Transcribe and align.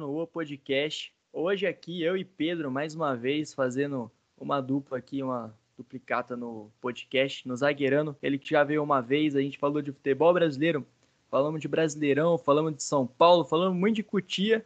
o 0.00 0.26
podcast. 0.26 1.12
Hoje 1.32 1.66
aqui 1.66 2.02
eu 2.02 2.16
e 2.16 2.24
Pedro 2.24 2.70
mais 2.70 2.94
uma 2.94 3.14
vez 3.14 3.52
fazendo 3.52 4.10
uma 4.38 4.58
dupla 4.60 4.96
aqui, 4.96 5.22
uma 5.22 5.54
duplicata 5.76 6.34
no 6.34 6.70
podcast, 6.80 7.46
no 7.46 7.54
zagueirano. 7.54 8.16
Ele 8.22 8.38
que 8.38 8.48
já 8.48 8.64
veio 8.64 8.82
uma 8.82 9.02
vez, 9.02 9.36
a 9.36 9.40
gente 9.42 9.58
falou 9.58 9.82
de 9.82 9.92
futebol 9.92 10.32
brasileiro, 10.32 10.86
falamos 11.30 11.60
de 11.60 11.68
Brasileirão, 11.68 12.38
falamos 12.38 12.74
de 12.76 12.82
São 12.82 13.06
Paulo, 13.06 13.44
falamos 13.44 13.78
muito 13.78 13.96
de 13.96 14.02
Cutia 14.02 14.64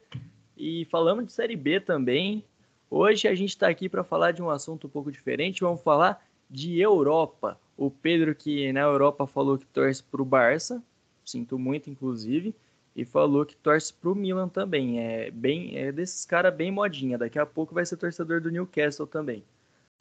e 0.57 0.85
falamos 0.87 1.27
de 1.27 1.33
Série 1.33 1.57
B 1.57 1.81
também. 1.81 2.45
Hoje 2.89 3.27
a 3.27 3.35
gente 3.35 3.51
está 3.51 3.69
aqui 3.69 3.89
para 3.89 4.05
falar 4.05 4.31
de 4.31 4.41
um 4.41 4.51
assunto 4.51 4.87
um 4.87 4.91
pouco 4.91 5.11
diferente, 5.11 5.63
vamos 5.63 5.83
falar 5.83 6.25
de 6.49 6.81
Europa. 6.81 7.59
O 7.77 7.91
Pedro 7.91 8.33
que 8.33 8.73
na 8.73 8.81
Europa 8.81 9.27
falou 9.27 9.59
que 9.59 9.67
torce 9.67 10.05
para 10.05 10.23
o 10.23 10.25
Barça, 10.25 10.81
sinto 11.25 11.59
muito 11.59 11.91
inclusive, 11.91 12.55
e 12.97 13.05
falou 13.05 13.45
que 13.45 13.55
torce 13.55 13.93
para 13.93 14.11
o 14.11 14.15
Milan 14.15 14.49
também. 14.49 14.99
É 14.99 15.31
bem 15.31 15.77
é 15.77 15.93
desses 15.93 16.25
caras 16.25 16.55
bem 16.55 16.71
modinha. 16.71 17.19
Daqui 17.19 17.39
a 17.39 17.45
pouco 17.45 17.75
vai 17.75 17.85
ser 17.85 17.99
torcedor 17.99 18.41
do 18.41 18.51
Newcastle 18.51 19.07
também. 19.07 19.45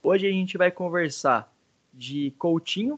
Hoje 0.02 0.26
a 0.26 0.32
gente 0.32 0.58
vai 0.58 0.72
conversar 0.72 1.54
de 1.94 2.32
Coutinho 2.40 2.98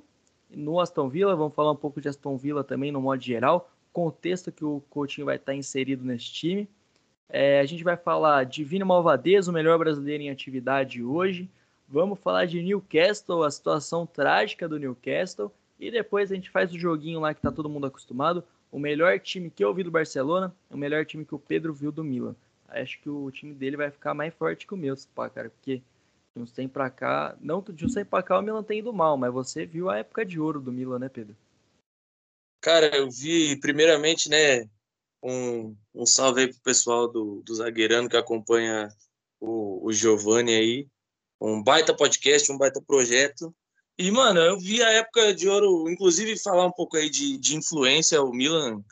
no 0.51 0.79
Aston 0.79 1.09
Villa, 1.09 1.35
vamos 1.35 1.55
falar 1.55 1.71
um 1.71 1.75
pouco 1.75 1.99
de 1.99 2.07
Aston 2.07 2.37
Villa 2.37 2.63
também 2.63 2.91
no 2.91 3.01
modo 3.01 3.21
geral, 3.21 3.71
contexto 3.91 4.51
que 4.51 4.63
o 4.63 4.81
Coutinho 4.89 5.25
vai 5.25 5.37
estar 5.37 5.55
inserido 5.55 6.05
nesse 6.05 6.31
time. 6.31 6.69
É, 7.27 7.59
a 7.59 7.65
gente 7.65 7.83
vai 7.83 7.97
falar 7.97 8.45
de 8.45 8.63
Vini 8.63 8.83
Malvadez, 8.83 9.47
o 9.47 9.53
melhor 9.53 9.79
brasileiro 9.79 10.23
em 10.23 10.29
atividade 10.29 11.03
hoje. 11.03 11.49
Vamos 11.89 12.19
falar 12.19 12.45
de 12.45 12.61
Newcastle, 12.61 13.43
a 13.43 13.51
situação 13.51 14.05
trágica 14.05 14.69
do 14.69 14.77
Newcastle. 14.77 15.51
E 15.79 15.89
depois 15.91 16.31
a 16.31 16.35
gente 16.35 16.49
faz 16.49 16.71
o 16.71 16.79
joguinho 16.79 17.19
lá 17.19 17.33
que 17.33 17.41
tá 17.41 17.51
todo 17.51 17.69
mundo 17.69 17.87
acostumado. 17.87 18.43
O 18.71 18.79
melhor 18.79 19.19
time 19.19 19.49
que 19.49 19.63
eu 19.63 19.73
vi 19.73 19.83
do 19.83 19.91
Barcelona, 19.91 20.53
o 20.69 20.77
melhor 20.77 21.05
time 21.05 21.25
que 21.25 21.35
o 21.35 21.39
Pedro 21.39 21.73
viu 21.73 21.91
do 21.91 22.03
Milan. 22.03 22.35
Acho 22.67 22.99
que 22.99 23.09
o 23.09 23.31
time 23.31 23.53
dele 23.53 23.77
vai 23.77 23.89
ficar 23.89 24.13
mais 24.13 24.33
forte 24.33 24.67
que 24.67 24.73
o 24.73 24.77
meu, 24.77 24.95
pá, 25.15 25.29
cara, 25.29 25.49
porque 25.49 25.81
de 26.35 26.41
uns 26.41 26.51
tempos 26.51 26.73
pra 26.73 26.89
cá, 26.89 27.35
não 27.39 27.61
que 27.61 27.71
de 27.71 27.85
uns 27.85 27.93
tempos 27.93 28.09
pra 28.09 28.21
cá 28.21 28.37
o 28.37 28.41
Milan 28.41 28.63
tem 28.63 28.79
ido 28.79 28.91
mal, 28.91 29.17
mas 29.17 29.33
você 29.33 29.65
viu 29.65 29.89
a 29.89 29.97
época 29.97 30.25
de 30.25 30.39
ouro 30.39 30.59
do 30.59 30.71
Milan, 30.71 30.99
né, 30.99 31.09
Pedro? 31.09 31.35
Cara, 32.61 32.95
eu 32.95 33.09
vi 33.09 33.57
primeiramente, 33.59 34.29
né, 34.29 34.69
um, 35.23 35.75
um 35.93 36.05
salve 36.05 36.41
aí 36.41 36.47
pro 36.47 36.61
pessoal 36.61 37.07
do, 37.07 37.41
do 37.43 37.55
Zagueirano 37.55 38.09
que 38.09 38.17
acompanha 38.17 38.89
o, 39.39 39.85
o 39.85 39.93
Giovanni 39.93 40.53
aí. 40.53 40.87
Um 41.39 41.61
baita 41.61 41.95
podcast, 41.95 42.51
um 42.51 42.57
baita 42.57 42.81
projeto. 42.81 43.53
E, 43.99 44.11
mano, 44.11 44.39
eu 44.39 44.59
vi 44.59 44.83
a 44.83 44.91
época 44.91 45.33
de 45.33 45.49
ouro, 45.49 45.89
inclusive 45.89 46.37
falar 46.37 46.67
um 46.67 46.71
pouco 46.71 46.97
aí 46.97 47.09
de, 47.09 47.37
de 47.37 47.55
influência, 47.55 48.21
o 48.21 48.31
Milan, 48.31 48.83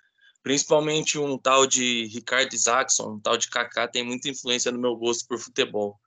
principalmente 0.41 1.19
um 1.19 1.37
tal 1.37 1.67
de 1.67 2.05
Ricardo 2.07 2.53
Isaacson, 2.53 3.13
um 3.13 3.19
tal 3.19 3.37
de 3.37 3.47
Kaká, 3.47 3.87
tem 3.87 4.03
muita 4.03 4.29
influência 4.29 4.71
no 4.71 4.79
meu 4.79 4.95
gosto 4.95 5.27
por 5.27 5.37
futebol. 5.37 5.99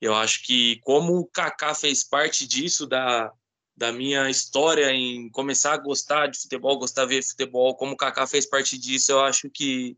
Eu 0.00 0.14
acho 0.14 0.44
que 0.44 0.80
como 0.82 1.18
o 1.18 1.26
Kaká 1.26 1.74
fez 1.74 2.02
parte 2.02 2.46
disso, 2.46 2.86
da, 2.86 3.30
da 3.76 3.92
minha 3.92 4.30
história 4.30 4.90
em 4.92 5.28
começar 5.30 5.74
a 5.74 5.78
gostar 5.78 6.28
de 6.28 6.38
futebol, 6.38 6.78
gostar 6.78 7.04
de 7.04 7.16
ver 7.16 7.22
futebol, 7.22 7.76
como 7.76 7.92
o 7.92 7.96
Kaká 7.96 8.26
fez 8.26 8.46
parte 8.46 8.78
disso, 8.78 9.12
eu 9.12 9.20
acho 9.20 9.50
que, 9.50 9.96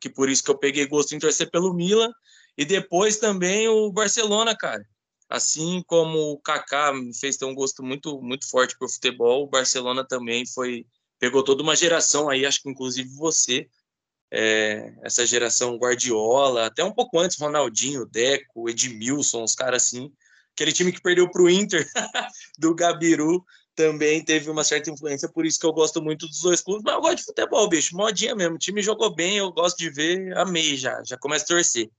que 0.00 0.08
por 0.08 0.30
isso 0.30 0.42
que 0.42 0.50
eu 0.50 0.58
peguei 0.58 0.86
gosto 0.86 1.14
em 1.14 1.18
torcer 1.18 1.50
pelo 1.50 1.74
Milan. 1.74 2.10
E 2.56 2.64
depois 2.64 3.18
também 3.18 3.68
o 3.68 3.90
Barcelona, 3.92 4.56
cara. 4.56 4.86
Assim 5.32 5.82
como 5.86 6.32
o 6.32 6.38
Kaká 6.38 6.92
fez 7.18 7.38
ter 7.38 7.46
um 7.46 7.54
gosto 7.54 7.82
muito 7.82 8.20
muito 8.20 8.46
forte 8.46 8.76
por 8.78 8.90
futebol, 8.90 9.44
o 9.44 9.46
Barcelona 9.46 10.06
também 10.06 10.44
foi 10.44 10.84
pegou 11.18 11.42
toda 11.42 11.62
uma 11.62 11.74
geração 11.74 12.28
aí, 12.28 12.44
acho 12.44 12.60
que 12.60 12.68
inclusive 12.68 13.08
você, 13.14 13.66
é, 14.30 14.92
essa 15.02 15.24
geração 15.24 15.78
Guardiola, 15.78 16.66
até 16.66 16.84
um 16.84 16.92
pouco 16.92 17.18
antes 17.18 17.38
Ronaldinho, 17.40 18.04
Deco, 18.04 18.68
Edmilson, 18.68 19.42
os 19.42 19.54
caras 19.54 19.84
assim, 19.84 20.12
aquele 20.52 20.70
time 20.70 20.92
que 20.92 21.00
perdeu 21.00 21.30
para 21.30 21.42
o 21.42 21.48
Inter 21.48 21.88
do 22.58 22.74
Gabiru 22.74 23.42
também 23.74 24.22
teve 24.22 24.50
uma 24.50 24.62
certa 24.62 24.90
influência, 24.90 25.30
por 25.30 25.46
isso 25.46 25.58
que 25.58 25.64
eu 25.64 25.72
gosto 25.72 26.02
muito 26.02 26.26
dos 26.26 26.42
dois 26.42 26.60
clubes, 26.60 26.82
mas 26.84 26.92
eu 26.92 27.00
gosto 27.00 27.16
de 27.16 27.24
futebol, 27.24 27.66
bicho, 27.70 27.96
modinha 27.96 28.34
mesmo, 28.34 28.56
o 28.56 28.58
time 28.58 28.82
jogou 28.82 29.14
bem, 29.14 29.38
eu 29.38 29.50
gosto 29.50 29.78
de 29.78 29.88
ver, 29.88 30.36
amei 30.36 30.76
já, 30.76 31.02
já 31.02 31.16
começa 31.16 31.46
a 31.46 31.48
torcer. 31.48 31.90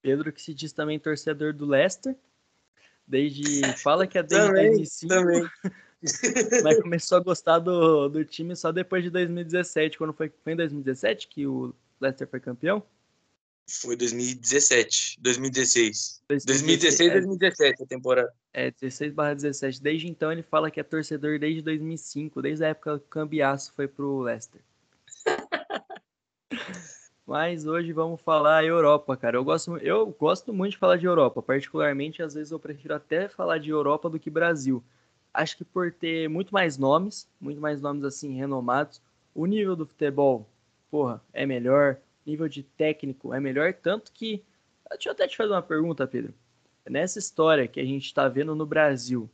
Pedro 0.00 0.32
que 0.32 0.40
se 0.40 0.54
diz 0.54 0.72
também 0.72 1.00
torcedor 1.00 1.52
do 1.52 1.66
Leicester, 1.66 2.16
Desde. 3.06 3.62
Fala 3.78 4.06
que 4.06 4.18
é 4.18 4.22
desde 4.22 4.46
também, 4.46 4.66
2005. 4.68 5.08
Também. 5.08 5.50
mas 6.62 6.82
começou 6.82 7.18
a 7.18 7.20
gostar 7.20 7.58
do, 7.58 8.08
do 8.08 8.24
time 8.24 8.54
só 8.54 8.70
depois 8.70 9.02
de 9.02 9.10
2017. 9.10 9.98
Quando 9.98 10.12
foi, 10.12 10.32
foi 10.42 10.52
em 10.52 10.56
2017 10.56 11.28
que 11.28 11.46
o 11.46 11.74
Leicester 12.00 12.28
foi 12.28 12.40
campeão? 12.40 12.82
Foi 13.66 13.96
2017, 13.96 15.18
2016. 15.20 16.22
2016, 16.28 17.12
2017 17.12 17.82
a 17.82 17.86
temporada. 17.86 18.32
É, 18.52 18.70
16 18.70 19.14
barra 19.14 19.34
17. 19.34 19.82
Desde 19.82 20.06
então 20.06 20.30
ele 20.30 20.42
fala 20.42 20.70
que 20.70 20.78
é 20.78 20.82
torcedor 20.82 21.38
desde 21.38 21.62
2005, 21.62 22.42
desde 22.42 22.64
a 22.64 22.68
época 22.68 22.98
que 22.98 23.06
o 23.06 23.08
Cambiaço 23.08 23.72
foi 23.74 23.88
pro 23.88 24.20
Leicester. 24.20 24.60
Mas 27.26 27.66
hoje 27.66 27.90
vamos 27.92 28.20
falar 28.20 28.64
Europa, 28.64 29.16
cara. 29.16 29.36
Eu 29.36 29.44
gosto, 29.44 29.78
eu 29.78 30.06
gosto 30.06 30.52
muito 30.52 30.72
de 30.72 30.78
falar 30.78 30.98
de 30.98 31.06
Europa. 31.06 31.40
Particularmente, 31.42 32.22
às 32.22 32.34
vezes 32.34 32.52
eu 32.52 32.58
prefiro 32.58 32.94
até 32.94 33.28
falar 33.28 33.58
de 33.58 33.70
Europa 33.70 34.10
do 34.10 34.18
que 34.18 34.28
Brasil. 34.28 34.84
Acho 35.32 35.56
que 35.56 35.64
por 35.64 35.90
ter 35.90 36.28
muito 36.28 36.52
mais 36.52 36.76
nomes, 36.76 37.26
muito 37.40 37.60
mais 37.60 37.80
nomes 37.80 38.04
assim 38.04 38.36
renomados, 38.36 39.00
o 39.34 39.46
nível 39.46 39.74
do 39.74 39.86
futebol, 39.86 40.46
porra, 40.90 41.20
é 41.32 41.46
melhor. 41.46 41.96
Nível 42.26 42.48
de 42.48 42.62
técnico 42.62 43.32
é 43.32 43.40
melhor. 43.40 43.72
Tanto 43.72 44.12
que. 44.12 44.42
Deixa 44.90 45.08
eu 45.08 45.12
até 45.12 45.26
te 45.26 45.36
fazer 45.36 45.50
uma 45.50 45.62
pergunta, 45.62 46.06
Pedro. 46.06 46.34
Nessa 46.88 47.18
história 47.18 47.66
que 47.66 47.80
a 47.80 47.84
gente 47.84 48.04
está 48.04 48.28
vendo 48.28 48.54
no 48.54 48.66
Brasil, 48.66 49.30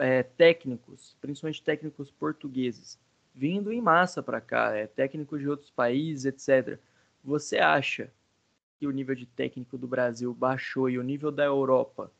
é, 0.00 0.24
técnicos, 0.24 1.16
principalmente 1.20 1.62
técnicos 1.62 2.10
portugueses, 2.10 2.98
vindo 3.32 3.72
em 3.72 3.80
massa 3.80 4.20
para 4.20 4.40
cá, 4.40 4.74
é, 4.74 4.86
técnicos 4.88 5.40
de 5.40 5.48
outros 5.48 5.70
países, 5.70 6.24
etc 6.24 6.80
você 7.24 7.58
acha 7.58 8.12
que 8.78 8.86
o 8.86 8.90
nível 8.90 9.14
de 9.14 9.26
técnico 9.26 9.78
do 9.78 9.88
Brasil 9.88 10.34
baixou 10.34 10.90
e 10.90 10.98
o 10.98 11.02
nível 11.02 11.32
da 11.32 11.44
Europa, 11.44 12.12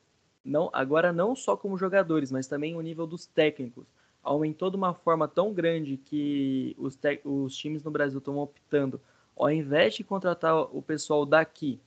não, 0.45 0.71
agora 0.73 1.13
não 1.13 1.37
só 1.37 1.57
como 1.57 1.77
jogadores, 1.77 2.33
mas 2.33 2.47
também 2.47 2.75
o 2.75 2.81
nível 2.81 3.07
dos 3.07 3.27
técnicos, 3.27 3.87
aumentou 4.23 4.71
de 4.71 4.77
uma 4.77 4.95
forma 4.95 5.29
tão 5.29 5.53
grande 5.53 5.99
que 5.99 6.75
os, 6.79 6.99
os 7.25 7.55
times 7.55 7.83
no 7.83 7.91
Brasil 7.91 8.19
estão 8.19 8.39
optando, 8.39 9.01
ao 9.37 9.51
invés 9.51 9.95
de 9.95 10.03
contratar 10.03 10.55
o 10.75 10.81
pessoal 10.81 11.27
daqui, 11.27 11.79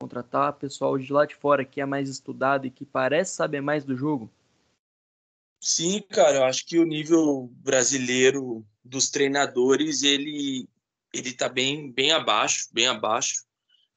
contratar 0.00 0.50
o 0.50 0.54
pessoal 0.54 0.98
de 0.98 1.12
lá 1.12 1.24
de 1.24 1.34
fora 1.34 1.64
que 1.64 1.80
é 1.80 1.86
mais 1.86 2.08
estudado 2.08 2.66
e 2.66 2.70
que 2.70 2.84
parece 2.84 3.34
saber 3.34 3.60
mais 3.60 3.84
do 3.84 3.96
jogo? 3.96 4.30
Sim, 5.60 6.02
cara, 6.02 6.38
eu 6.38 6.44
acho 6.44 6.66
que 6.66 6.78
o 6.78 6.84
nível 6.84 7.48
brasileiro 7.54 8.66
dos 8.84 9.08
treinadores 9.10 10.02
ele 10.02 10.68
ele 11.12 11.30
está 11.30 11.48
bem, 11.48 11.92
bem 11.92 12.12
abaixo, 12.12 12.68
bem 12.72 12.86
abaixo. 12.86 13.44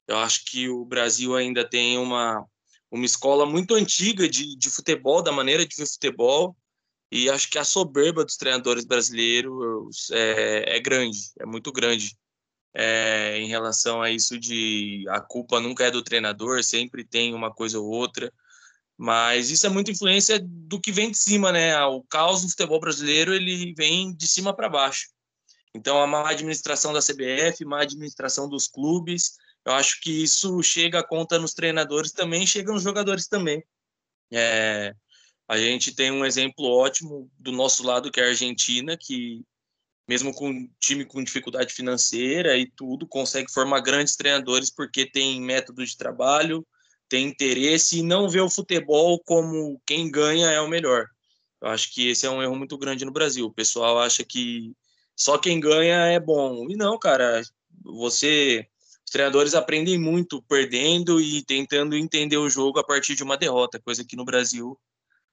Eu 0.06 0.18
acho 0.18 0.44
que 0.44 0.68
o 0.68 0.84
Brasil 0.84 1.34
ainda 1.34 1.68
tem 1.68 1.98
uma, 1.98 2.44
uma 2.90 3.04
escola 3.04 3.46
muito 3.46 3.74
antiga 3.74 4.28
de, 4.28 4.56
de 4.56 4.70
futebol, 4.70 5.22
da 5.22 5.32
maneira 5.32 5.66
de 5.66 5.74
ver 5.76 5.86
futebol, 5.86 6.56
e 7.10 7.30
acho 7.30 7.48
que 7.50 7.58
a 7.58 7.64
soberba 7.64 8.24
dos 8.24 8.36
treinadores 8.36 8.84
brasileiros 8.84 10.10
é, 10.10 10.76
é 10.76 10.80
grande, 10.80 11.18
é 11.40 11.46
muito 11.46 11.72
grande. 11.72 12.16
É, 12.78 13.38
em 13.38 13.48
relação 13.48 14.02
a 14.02 14.10
isso 14.10 14.38
de 14.38 15.02
a 15.08 15.18
culpa 15.18 15.58
nunca 15.60 15.84
é 15.84 15.90
do 15.90 16.02
treinador, 16.02 16.62
sempre 16.62 17.04
tem 17.04 17.32
uma 17.32 17.50
coisa 17.50 17.80
ou 17.80 17.86
outra, 17.86 18.30
mas 18.98 19.50
isso 19.50 19.66
é 19.66 19.70
muita 19.70 19.90
influência 19.90 20.38
do 20.38 20.78
que 20.78 20.92
vem 20.92 21.10
de 21.10 21.16
cima, 21.16 21.50
né? 21.50 21.82
O 21.86 22.02
caos 22.02 22.42
do 22.42 22.50
futebol 22.50 22.78
brasileiro 22.78 23.32
ele 23.32 23.72
vem 23.74 24.14
de 24.14 24.28
cima 24.28 24.54
para 24.54 24.68
baixo. 24.68 25.08
Então, 25.76 26.00
a 26.00 26.06
má 26.06 26.30
administração 26.30 26.92
da 26.92 27.00
CBF, 27.00 27.64
má 27.64 27.82
administração 27.82 28.48
dos 28.48 28.66
clubes, 28.66 29.36
eu 29.64 29.72
acho 29.72 30.00
que 30.00 30.22
isso 30.22 30.62
chega 30.62 31.00
a 31.00 31.06
conta 31.06 31.38
nos 31.38 31.52
treinadores 31.52 32.12
também, 32.12 32.46
chega 32.46 32.72
nos 32.72 32.82
jogadores 32.82 33.28
também. 33.28 33.62
É, 34.32 34.94
a 35.46 35.58
gente 35.58 35.94
tem 35.94 36.10
um 36.10 36.24
exemplo 36.24 36.64
ótimo 36.64 37.30
do 37.38 37.52
nosso 37.52 37.84
lado, 37.84 38.10
que 38.10 38.20
é 38.20 38.24
a 38.24 38.28
Argentina, 38.28 38.96
que 38.96 39.44
mesmo 40.08 40.32
com 40.32 40.48
um 40.48 40.70
time 40.80 41.04
com 41.04 41.22
dificuldade 41.22 41.74
financeira 41.74 42.56
e 42.56 42.70
tudo, 42.70 43.06
consegue 43.06 43.52
formar 43.52 43.80
grandes 43.80 44.16
treinadores 44.16 44.70
porque 44.70 45.04
tem 45.04 45.40
método 45.40 45.84
de 45.84 45.96
trabalho, 45.96 46.66
tem 47.08 47.26
interesse 47.26 47.98
e 47.98 48.02
não 48.02 48.28
vê 48.28 48.40
o 48.40 48.48
futebol 48.48 49.20
como 49.24 49.80
quem 49.84 50.10
ganha 50.10 50.50
é 50.50 50.60
o 50.60 50.68
melhor. 50.68 51.06
Eu 51.60 51.68
acho 51.68 51.92
que 51.92 52.08
esse 52.08 52.24
é 52.24 52.30
um 52.30 52.42
erro 52.42 52.54
muito 52.54 52.78
grande 52.78 53.04
no 53.04 53.12
Brasil. 53.12 53.46
O 53.46 53.52
pessoal 53.52 53.98
acha 53.98 54.24
que 54.24 54.72
só 55.16 55.38
quem 55.38 55.58
ganha 55.58 55.96
é 56.06 56.20
bom. 56.20 56.68
E 56.70 56.76
não, 56.76 56.98
cara, 56.98 57.42
você. 57.82 58.66
Os 59.04 59.12
treinadores 59.12 59.54
aprendem 59.54 59.98
muito 59.98 60.42
perdendo 60.42 61.20
e 61.20 61.40
tentando 61.42 61.96
entender 61.96 62.36
o 62.38 62.50
jogo 62.50 62.80
a 62.80 62.84
partir 62.84 63.14
de 63.14 63.22
uma 63.22 63.36
derrota, 63.36 63.80
coisa 63.80 64.04
que 64.04 64.16
no 64.16 64.24
Brasil 64.24 64.76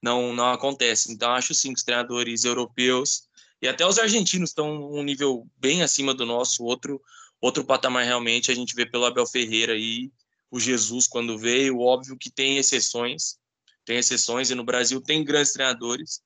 não, 0.00 0.32
não 0.32 0.52
acontece. 0.52 1.12
Então, 1.12 1.32
acho 1.32 1.52
sim 1.54 1.72
que 1.72 1.78
os 1.78 1.84
treinadores 1.84 2.44
europeus 2.44 3.28
e 3.60 3.66
até 3.66 3.86
os 3.86 3.98
argentinos 3.98 4.50
estão 4.50 4.92
um 4.92 5.02
nível 5.02 5.48
bem 5.56 5.82
acima 5.82 6.12
do 6.12 6.26
nosso. 6.26 6.62
Outro, 6.62 7.00
outro 7.40 7.64
patamar 7.64 8.04
realmente 8.04 8.50
a 8.50 8.54
gente 8.54 8.74
vê 8.74 8.84
pelo 8.84 9.06
Abel 9.06 9.26
Ferreira 9.26 9.72
aí, 9.72 10.12
o 10.50 10.60
Jesus 10.60 11.06
quando 11.06 11.38
veio, 11.38 11.80
óbvio 11.80 12.16
que 12.16 12.30
tem 12.30 12.58
exceções, 12.58 13.38
tem 13.84 13.96
exceções 13.96 14.50
e 14.50 14.54
no 14.54 14.64
Brasil 14.64 15.00
tem 15.00 15.24
grandes 15.24 15.52
treinadores, 15.52 16.20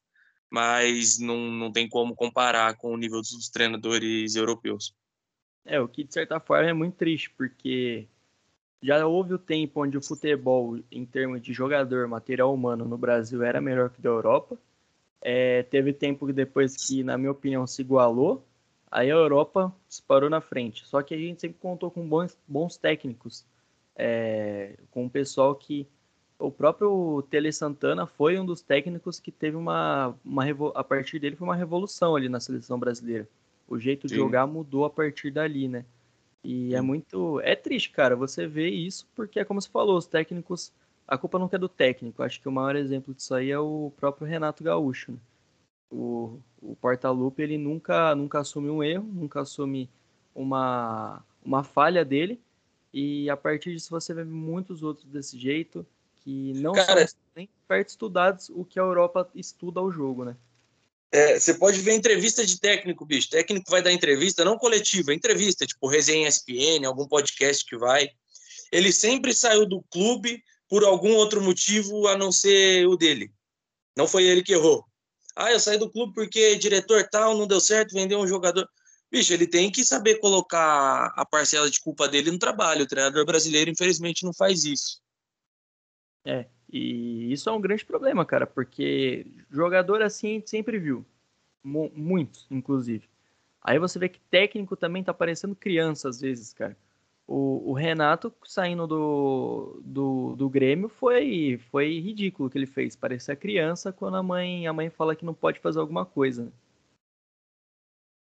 mas 0.51 1.19
não, 1.19 1.51
não 1.51 1.71
tem 1.71 1.89
como 1.89 2.15
comparar 2.15 2.77
com 2.77 2.93
o 2.93 2.97
nível 2.97 3.21
dos 3.21 3.49
treinadores 3.49 4.35
europeus. 4.37 4.95
É, 5.65 5.81
o 5.81 5.89
que 5.89 6.05
de 6.05 6.15
certa 6.15 6.41
forma 6.41 6.69
é 6.69 6.73
muito 6.73 6.97
triste, 6.97 7.31
porque 7.31 8.09
já 8.83 9.05
houve 9.07 9.35
o 9.35 9.39
tempo 9.39 9.83
onde 9.83 9.99
o 9.99 10.03
futebol, 10.03 10.79
em 10.91 11.05
termos 11.05 11.43
de 11.43 11.53
jogador, 11.53 12.07
material 12.07 12.55
humano 12.55 12.85
no 12.85 12.97
Brasil, 12.97 13.43
era 13.43 13.61
melhor 13.61 13.91
que 13.91 13.99
o 13.99 14.03
da 14.03 14.09
Europa. 14.09 14.59
É, 15.21 15.65
teve 15.65 15.93
tempo 15.93 16.27
que 16.27 16.33
depois 16.33 16.77
que, 16.77 17.03
na 17.03 17.19
minha 17.19 17.33
opinião, 17.33 17.67
se 17.67 17.83
igualou, 17.83 18.47
aí 18.91 19.11
a 19.11 19.15
Europa 19.15 19.75
disparou 19.89 20.31
na 20.31 20.41
frente. 20.41 20.87
Só 20.87 21.03
que 21.03 21.13
a 21.15 21.19
gente 21.19 21.41
sempre 21.41 21.59
contou 21.61 21.91
com 21.91 22.09
bons, 22.09 22.39
bons 22.47 22.77
técnicos, 22.77 23.45
é, 23.97 24.79
com 24.91 25.05
um 25.05 25.09
pessoal 25.09 25.55
que. 25.55 25.87
O 26.39 26.53
próprio 26.53 27.23
Tele 27.29 27.53
Santana 27.53 28.07
foi 28.07 28.39
um 28.39 28.47
dos 28.47 28.63
técnicos 28.63 29.19
que 29.19 29.33
teve 29.33 29.57
uma, 29.57 30.15
uma. 30.25 30.45
A 30.75 30.85
partir 30.85 31.19
dele 31.19 31.35
foi 31.35 31.47
uma 31.47 31.57
revolução 31.57 32.15
ali 32.15 32.29
na 32.29 32.39
seleção 32.39 32.79
brasileira. 32.79 33.29
O 33.67 33.79
jeito 33.79 34.07
de 34.07 34.15
Sim. 34.15 34.21
jogar 34.21 34.47
mudou 34.47 34.85
a 34.85 34.91
partir 34.91 35.33
dali, 35.33 35.67
né? 35.67 35.85
E 36.45 36.75
é 36.75 36.81
muito. 36.81 37.41
É 37.41 37.57
triste, 37.57 37.91
cara, 37.91 38.15
você 38.15 38.47
vê 38.47 38.69
isso, 38.69 39.07
porque 39.17 39.41
é 39.41 39.45
como 39.45 39.61
você 39.61 39.69
falou, 39.69 39.97
os 39.97 40.07
técnicos. 40.07 40.73
A 41.07 41.19
culpa 41.19 41.39
não 41.39 41.49
é 41.51 41.59
do 41.59 41.69
técnico. 41.69 42.23
Acho 42.23 42.41
que 42.41 42.49
o 42.49 42.53
maior 42.53 42.77
exemplo 42.77 43.15
disso 43.15 43.35
aí 43.35 43.51
é 43.51 43.59
o 43.59 43.91
próprio 43.97 44.27
Renato 44.27 44.63
Gaúcho. 44.63 45.13
Né? 45.13 45.19
O, 45.91 46.39
o 46.61 46.77
Portaluppi, 46.77 47.43
ele 47.43 47.57
nunca, 47.57 48.15
nunca 48.15 48.41
assume 48.41 48.69
um 48.69 48.83
erro, 48.83 49.09
nunca 49.11 49.41
assume 49.41 49.89
uma, 50.35 51.25
uma 51.43 51.65
falha 51.65 52.05
dele. 52.05 52.39
E 52.93 53.29
a 53.31 53.37
partir 53.37 53.73
disso 53.73 53.91
você 53.91 54.13
vê 54.13 54.23
muitos 54.23 54.83
outros 54.83 55.07
desse 55.07 55.39
jeito, 55.39 55.85
que 56.23 56.53
não 56.55 56.73
cara, 56.73 57.07
são 57.07 57.19
nem 57.35 57.49
perto 57.67 57.89
estudados 57.89 58.49
o 58.51 58.65
que 58.65 58.79
a 58.79 58.83
Europa 58.83 59.29
estuda 59.35 59.81
ao 59.81 59.91
jogo, 59.91 60.25
né? 60.25 60.37
É, 61.11 61.39
você 61.39 61.55
pode 61.55 61.81
ver 61.81 61.95
entrevista 61.95 62.45
de 62.45 62.61
técnico, 62.61 63.07
bicho. 63.07 63.31
Técnico 63.31 63.71
vai 63.71 63.83
dar 63.83 63.93
entrevista, 63.93 64.45
não 64.45 64.59
coletiva, 64.59 65.15
entrevista, 65.15 65.67
tipo 65.67 65.89
resenha 65.89 66.29
ESPN, 66.29 66.87
algum 66.87 67.07
podcast 67.07 67.65
que 67.65 67.77
vai. 67.79 68.11
Ele 68.71 68.93
sempre 68.93 69.33
saiu 69.33 69.67
do 69.67 69.83
clube 69.91 70.43
por 70.69 70.85
algum 70.85 71.15
outro 71.15 71.41
motivo 71.41 72.07
a 72.09 72.17
não 72.17 72.31
ser 72.31 72.87
o 72.87 72.97
dele. 72.97 73.33
Não 73.97 74.07
foi 74.07 74.25
ele 74.25 74.43
que 74.43 74.53
errou. 74.53 74.85
Ah, 75.35 75.51
eu 75.51 75.61
saí 75.61 75.79
do 75.79 75.91
clube 75.91 76.13
porque 76.13 76.57
diretor 76.57 77.09
tal 77.11 77.37
não 77.37 77.47
deu 77.47 77.61
certo, 77.61 77.95
vendeu 77.95 78.19
um 78.19 78.27
jogador. 78.29 78.69
Bicho, 79.11 79.33
ele 79.33 79.47
tem 79.47 79.71
que 79.71 79.85
saber 79.85 80.17
colocar 80.17 81.13
a 81.17 81.25
parcela 81.25 81.71
de 81.71 81.81
culpa 81.81 82.07
dele 82.07 82.31
no 82.31 82.39
trabalho. 82.39 82.85
O 82.85 82.87
treinador 82.87 83.25
brasileiro, 83.25 83.71
infelizmente, 83.71 84.25
não 84.25 84.35
faz 84.35 84.65
isso. 84.65 85.01
É, 86.29 86.45
e 86.71 87.33
isso 87.33 87.49
é 87.49 87.53
um 87.53 87.61
grande 87.61 87.87
problema, 87.87 88.23
cara, 88.27 88.47
porque 88.47 89.27
jogador 89.51 90.03
assim 90.03 90.29
a 90.29 90.33
gente 90.33 90.51
sempre 90.51 90.79
viu. 90.79 91.07
Muitos, 91.65 92.47
inclusive. 92.51 93.09
Aí 93.63 93.79
você 93.79 93.99
vê 93.99 94.11
que 94.11 94.21
técnico 94.21 94.77
também 94.77 95.03
tá 95.03 95.15
parecendo 95.15 95.57
criança 95.57 96.09
às 96.09 96.21
vezes, 96.21 96.53
cara. 96.53 96.77
O, 97.27 97.71
o 97.71 97.73
Renato 97.73 98.33
saindo 98.45 98.87
do, 98.87 99.81
do, 99.83 100.37
do, 100.37 100.49
Grêmio 100.49 100.89
foi, 100.89 101.61
foi 101.71 101.99
ridículo 101.99 102.49
o 102.49 102.51
que 102.51 102.59
ele 102.59 102.67
fez. 102.67 102.95
Parecia 102.95 103.35
criança 103.35 103.91
quando 103.93 104.17
a 104.17 104.23
mãe, 104.23 104.67
a 104.67 104.73
mãe 104.73 104.91
fala 104.91 105.17
que 105.17 105.25
não 105.25 105.35
pode 105.35 105.61
fazer 105.61 105.81
alguma 105.81 106.05
coisa. 106.05 106.53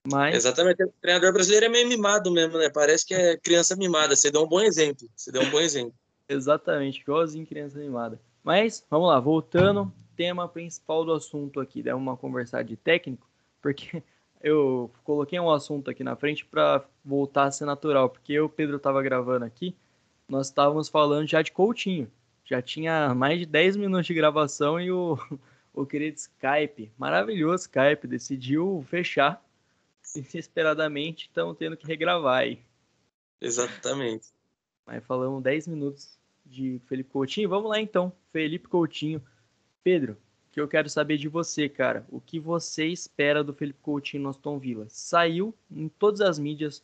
Mas... 0.09 0.35
Exatamente. 0.35 0.83
O 0.83 0.93
treinador 1.01 1.33
brasileiro 1.33 1.65
é 1.65 1.69
meio 1.69 1.87
mimado 1.87 2.31
mesmo, 2.31 2.57
né? 2.57 2.69
Parece 2.69 3.05
que 3.05 3.13
é 3.13 3.37
criança 3.37 3.75
mimada. 3.75 4.15
Você 4.15 4.31
deu 4.31 4.43
um 4.43 4.47
bom 4.47 4.61
exemplo. 4.61 5.09
Você 5.15 5.31
deu 5.31 5.41
um 5.41 5.49
bom 5.49 5.59
exemplo. 5.59 5.93
Exatamente, 6.29 7.01
igualzinho 7.01 7.45
criança 7.47 7.79
animada. 7.79 8.21
Mas, 8.43 8.85
vamos 8.87 9.07
lá, 9.07 9.19
voltando, 9.19 9.91
tema 10.15 10.47
principal 10.47 11.03
do 11.03 11.11
assunto 11.11 11.59
aqui, 11.59 11.81
dá 11.81 11.95
uma 11.95 12.15
conversar 12.15 12.63
de 12.63 12.77
técnico, 12.77 13.27
porque 13.59 14.03
eu 14.39 14.91
coloquei 15.03 15.39
um 15.39 15.49
assunto 15.49 15.89
aqui 15.89 16.03
na 16.03 16.15
frente 16.15 16.45
para 16.45 16.85
voltar 17.03 17.45
a 17.45 17.51
ser 17.51 17.65
natural, 17.65 18.09
porque 18.09 18.33
eu, 18.33 18.47
Pedro, 18.47 18.77
estava 18.77 19.01
gravando 19.01 19.43
aqui, 19.43 19.75
nós 20.27 20.47
estávamos 20.47 20.87
falando 20.87 21.27
já 21.27 21.41
de 21.41 21.51
Coutinho. 21.51 22.11
Já 22.45 22.61
tinha 22.61 23.13
mais 23.15 23.39
de 23.39 23.45
10 23.45 23.75
minutos 23.75 24.05
de 24.05 24.13
gravação 24.13 24.79
e 24.79 24.91
o, 24.91 25.17
o 25.73 25.85
querido 25.85 26.17
Skype, 26.17 26.91
maravilhoso 26.97 27.63
Skype, 27.63 28.07
decidiu 28.07 28.85
fechar 28.87 29.43
desesperadamente, 30.13 31.27
estão 31.27 31.55
tendo 31.55 31.75
que 31.75 31.87
regravar 31.87 32.41
aí. 32.41 32.59
Exatamente. 33.41 34.27
Mas 34.85 35.03
falamos 35.05 35.41
10 35.41 35.67
minutos 35.67 36.18
de 36.49 36.81
Felipe 36.87 37.11
Coutinho. 37.11 37.49
Vamos 37.49 37.69
lá 37.69 37.79
então, 37.79 38.11
Felipe 38.31 38.67
Coutinho. 38.67 39.21
Pedro, 39.83 40.17
que 40.51 40.59
eu 40.59 40.67
quero 40.67 40.89
saber 40.89 41.17
de 41.17 41.27
você, 41.27 41.69
cara. 41.69 42.05
O 42.09 42.19
que 42.19 42.39
você 42.39 42.87
espera 42.87 43.43
do 43.43 43.53
Felipe 43.53 43.79
Coutinho 43.81 44.23
no 44.23 44.29
Aston 44.29 44.57
Villa? 44.57 44.85
Saiu 44.89 45.53
em 45.71 45.87
todas 45.87 46.21
as 46.21 46.39
mídias, 46.39 46.83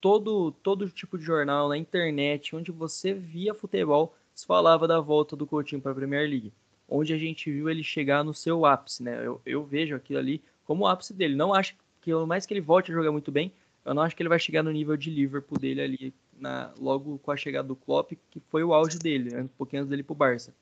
todo 0.00 0.52
todo 0.52 0.88
tipo 0.90 1.18
de 1.18 1.24
jornal, 1.24 1.68
na 1.68 1.76
internet, 1.76 2.54
onde 2.54 2.70
você 2.70 3.12
via 3.12 3.54
futebol, 3.54 4.14
se 4.34 4.46
falava 4.46 4.86
da 4.86 5.00
volta 5.00 5.34
do 5.34 5.46
Coutinho 5.46 5.80
para 5.80 5.92
a 5.92 5.94
Premier 5.94 6.28
League, 6.28 6.52
onde 6.88 7.12
a 7.12 7.18
gente 7.18 7.50
viu 7.50 7.68
ele 7.68 7.82
chegar 7.82 8.24
no 8.24 8.34
seu 8.34 8.64
ápice, 8.64 9.02
né? 9.02 9.26
Eu, 9.26 9.40
eu 9.44 9.64
vejo 9.64 9.94
aquilo 9.94 10.18
ali 10.18 10.42
como 10.64 10.84
o 10.84 10.86
ápice 10.86 11.12
dele. 11.12 11.34
Não 11.34 11.52
acho 11.52 11.74
que, 12.00 12.12
por 12.12 12.26
mais 12.26 12.46
que 12.46 12.54
ele 12.54 12.60
volte 12.60 12.90
a 12.90 12.94
jogar 12.94 13.12
muito 13.12 13.32
bem, 13.32 13.52
eu 13.84 13.94
não 13.94 14.02
acho 14.02 14.14
que 14.14 14.22
ele 14.22 14.28
vai 14.28 14.38
chegar 14.38 14.62
no 14.62 14.70
nível 14.70 14.96
de 14.96 15.10
Liverpool 15.10 15.58
dele 15.58 15.80
ali 15.80 16.14
na, 16.40 16.72
logo 16.78 17.18
com 17.18 17.30
a 17.30 17.36
chegada 17.36 17.68
do 17.68 17.76
Klopp, 17.76 18.12
que 18.30 18.40
foi 18.48 18.64
o 18.64 18.72
auge 18.72 18.98
dele, 18.98 19.30
né, 19.30 19.42
um 19.42 19.48
pouquinho 19.48 19.82
antes 19.82 19.90
dele 19.90 20.02
pro 20.02 20.14
Barça. 20.14 20.54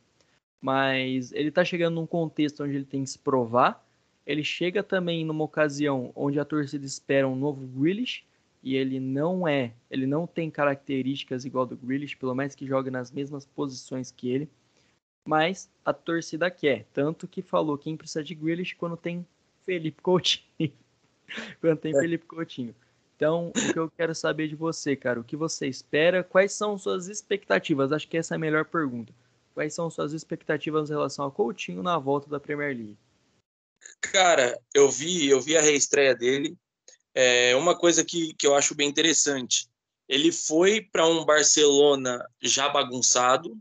Mas 0.60 1.32
ele 1.32 1.50
tá 1.50 1.64
chegando 1.64 1.94
num 1.94 2.06
contexto 2.06 2.64
onde 2.64 2.74
ele 2.74 2.84
tem 2.84 3.04
que 3.04 3.10
se 3.10 3.18
provar. 3.18 3.84
Ele 4.26 4.42
chega 4.42 4.82
também 4.82 5.24
numa 5.24 5.44
ocasião 5.44 6.12
onde 6.14 6.38
a 6.40 6.44
torcida 6.44 6.84
espera 6.84 7.28
um 7.28 7.36
novo 7.36 7.66
Grealish 7.66 8.24
e 8.62 8.74
ele 8.74 8.98
não 8.98 9.46
é, 9.46 9.72
ele 9.90 10.06
não 10.06 10.26
tem 10.26 10.50
características 10.50 11.44
igual 11.44 11.64
do 11.64 11.76
Grealish, 11.76 12.16
pelo 12.16 12.34
menos 12.34 12.54
que 12.54 12.66
joga 12.66 12.90
nas 12.90 13.10
mesmas 13.10 13.46
posições 13.46 14.10
que 14.10 14.28
ele. 14.28 14.48
Mas 15.24 15.70
a 15.84 15.92
torcida 15.92 16.50
quer, 16.50 16.84
tanto 16.92 17.28
que 17.28 17.40
falou 17.40 17.78
quem 17.78 17.96
precisa 17.96 18.24
de 18.24 18.34
Grealish 18.34 18.74
quando 18.74 18.96
tem 18.96 19.26
Felipe 19.64 20.02
Coutinho. 20.02 20.42
quando 21.60 21.78
tem 21.78 21.96
é. 21.96 22.00
Felipe 22.00 22.26
Coutinho. 22.26 22.74
Então, 23.18 23.48
o 23.48 23.72
que 23.72 23.76
eu 23.76 23.90
quero 23.90 24.14
saber 24.14 24.46
de 24.46 24.54
você, 24.54 24.94
cara, 24.94 25.18
o 25.18 25.24
que 25.24 25.34
você 25.34 25.66
espera? 25.66 26.22
Quais 26.22 26.52
são 26.52 26.78
suas 26.78 27.08
expectativas? 27.08 27.90
Acho 27.90 28.06
que 28.06 28.16
essa 28.16 28.34
é 28.34 28.36
a 28.36 28.38
melhor 28.38 28.64
pergunta. 28.64 29.12
Quais 29.54 29.74
são 29.74 29.90
suas 29.90 30.12
expectativas 30.12 30.88
em 30.88 30.92
relação 30.92 31.24
ao 31.24 31.32
Coutinho 31.32 31.82
na 31.82 31.98
volta 31.98 32.30
da 32.30 32.38
Premier 32.38 32.76
League? 32.76 32.96
Cara, 34.00 34.56
eu 34.72 34.88
vi, 34.88 35.28
eu 35.28 35.40
vi 35.40 35.56
a 35.56 35.60
reestreia 35.60 36.14
dele. 36.14 36.56
É 37.12 37.56
uma 37.56 37.76
coisa 37.76 38.04
que, 38.04 38.34
que 38.34 38.46
eu 38.46 38.54
acho 38.54 38.72
bem 38.72 38.88
interessante. 38.88 39.66
Ele 40.08 40.30
foi 40.30 40.80
para 40.80 41.04
um 41.04 41.24
Barcelona 41.24 42.24
já 42.40 42.68
bagunçado, 42.68 43.58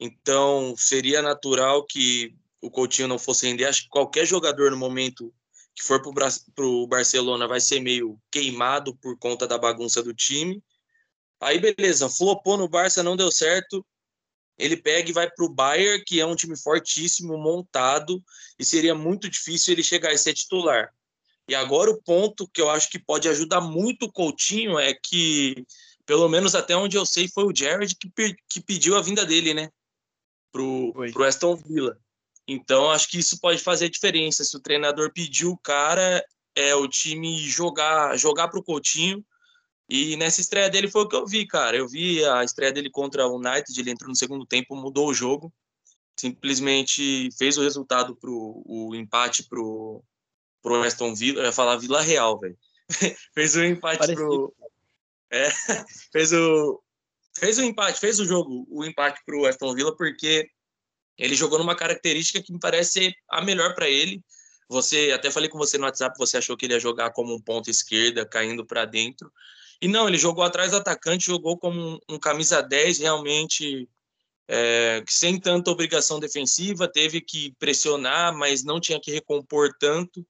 então 0.00 0.74
seria 0.76 1.22
natural 1.22 1.86
que 1.86 2.34
o 2.60 2.68
Coutinho 2.68 3.06
não 3.06 3.18
fosse 3.18 3.46
render. 3.46 3.66
Acho 3.66 3.84
que 3.84 3.88
qualquer 3.90 4.26
jogador 4.26 4.72
no 4.72 4.76
momento 4.76 5.32
que 5.74 5.82
for 5.82 6.02
para 6.02 6.64
o 6.64 6.86
Barcelona 6.86 7.48
vai 7.48 7.60
ser 7.60 7.80
meio 7.80 8.18
queimado 8.30 8.94
por 8.96 9.18
conta 9.18 9.46
da 9.46 9.58
bagunça 9.58 10.02
do 10.02 10.14
time. 10.14 10.62
Aí, 11.40 11.58
beleza, 11.58 12.08
flopou 12.08 12.56
no 12.56 12.68
Barça, 12.68 13.02
não 13.02 13.16
deu 13.16 13.30
certo. 13.32 13.84
Ele 14.58 14.76
pega 14.76 15.10
e 15.10 15.12
vai 15.12 15.30
para 15.30 15.44
o 15.44 15.48
Bayern, 15.48 16.04
que 16.04 16.20
é 16.20 16.26
um 16.26 16.36
time 16.36 16.56
fortíssimo, 16.56 17.36
montado, 17.36 18.22
e 18.58 18.64
seria 18.64 18.94
muito 18.94 19.28
difícil 19.28 19.72
ele 19.72 19.82
chegar 19.82 20.12
a 20.12 20.16
ser 20.16 20.34
titular. 20.34 20.94
E 21.48 21.54
agora 21.54 21.90
o 21.90 22.00
ponto 22.00 22.46
que 22.46 22.60
eu 22.60 22.70
acho 22.70 22.88
que 22.88 22.98
pode 22.98 23.28
ajudar 23.28 23.60
muito 23.60 24.06
o 24.06 24.12
Coutinho 24.12 24.78
é 24.78 24.94
que, 24.94 25.66
pelo 26.06 26.28
menos 26.28 26.54
até 26.54 26.76
onde 26.76 26.96
eu 26.96 27.04
sei, 27.04 27.28
foi 27.28 27.44
o 27.44 27.52
Jared 27.54 27.96
que, 27.96 28.36
que 28.48 28.60
pediu 28.60 28.96
a 28.96 29.02
vinda 29.02 29.26
dele, 29.26 29.52
né? 29.52 29.70
Pro, 30.52 30.92
pro 31.12 31.24
Aston 31.24 31.56
Villa. 31.56 31.98
Então, 32.46 32.90
acho 32.90 33.08
que 33.08 33.18
isso 33.18 33.38
pode 33.40 33.62
fazer 33.62 33.88
diferença. 33.88 34.44
Se 34.44 34.56
o 34.56 34.60
treinador 34.60 35.12
pediu 35.12 35.50
o 35.50 35.58
cara, 35.58 36.24
é 36.54 36.74
o 36.74 36.88
time 36.88 37.38
jogar 37.38 38.16
jogar 38.16 38.48
para 38.48 38.58
o 38.58 38.64
Coutinho. 38.64 39.24
E 39.88 40.16
nessa 40.16 40.40
estreia 40.40 40.70
dele 40.70 40.88
foi 40.88 41.02
o 41.02 41.08
que 41.08 41.16
eu 41.16 41.26
vi, 41.26 41.46
cara. 41.46 41.76
Eu 41.76 41.88
vi 41.88 42.24
a 42.24 42.44
estreia 42.44 42.72
dele 42.72 42.90
contra 42.90 43.26
o 43.26 43.36
United, 43.36 43.78
ele 43.78 43.90
entrou 43.90 44.08
no 44.08 44.16
segundo 44.16 44.46
tempo, 44.46 44.74
mudou 44.74 45.08
o 45.08 45.14
jogo. 45.14 45.52
Simplesmente 46.18 47.28
fez 47.36 47.58
o 47.58 47.62
resultado 47.62 48.16
pro 48.16 48.62
o 48.66 48.94
empate 48.94 49.44
pro 49.44 50.02
pro 50.62 50.82
Aston 50.82 51.14
Villa, 51.14 51.40
eu 51.40 51.46
ia 51.46 51.52
falar 51.52 51.76
Vila 51.76 52.00
Real, 52.00 52.38
velho. 52.38 52.56
fez 53.34 53.56
o 53.56 53.64
empate 53.64 53.98
Parecido. 53.98 54.20
pro 54.20 54.54
é, 55.30 55.50
fez 56.12 56.32
o 56.32 56.82
fez 57.36 57.58
o 57.58 57.62
empate, 57.62 57.98
fez 57.98 58.20
o 58.20 58.24
jogo, 58.24 58.66
o 58.70 58.84
empate 58.84 59.20
pro 59.24 59.46
Aston 59.46 59.74
Villa 59.74 59.96
porque 59.96 60.48
ele 61.18 61.34
jogou 61.34 61.58
numa 61.58 61.76
característica 61.76 62.42
que 62.42 62.52
me 62.52 62.58
parece 62.58 63.14
a 63.30 63.40
melhor 63.42 63.74
para 63.74 63.88
ele. 63.88 64.22
Você 64.68 65.10
até 65.12 65.30
falei 65.30 65.48
com 65.48 65.58
você 65.58 65.76
no 65.76 65.84
WhatsApp, 65.84 66.16
você 66.18 66.38
achou 66.38 66.56
que 66.56 66.66
ele 66.66 66.74
ia 66.74 66.80
jogar 66.80 67.10
como 67.12 67.34
um 67.34 67.40
ponto 67.40 67.70
esquerda, 67.70 68.24
caindo 68.24 68.64
para 68.64 68.84
dentro. 68.84 69.30
E 69.80 69.88
não, 69.88 70.08
ele 70.08 70.16
jogou 70.16 70.44
atrás 70.44 70.70
do 70.70 70.76
atacante, 70.76 71.26
jogou 71.26 71.58
como 71.58 71.78
um, 71.80 71.98
um 72.14 72.18
camisa 72.18 72.62
10 72.62 72.98
realmente 73.00 73.88
é, 74.48 75.02
sem 75.08 75.38
tanta 75.38 75.70
obrigação 75.70 76.20
defensiva, 76.20 76.86
teve 76.86 77.20
que 77.20 77.54
pressionar, 77.58 78.36
mas 78.36 78.64
não 78.64 78.80
tinha 78.80 79.00
que 79.00 79.10
recompor 79.10 79.70
tanto. 79.78 80.24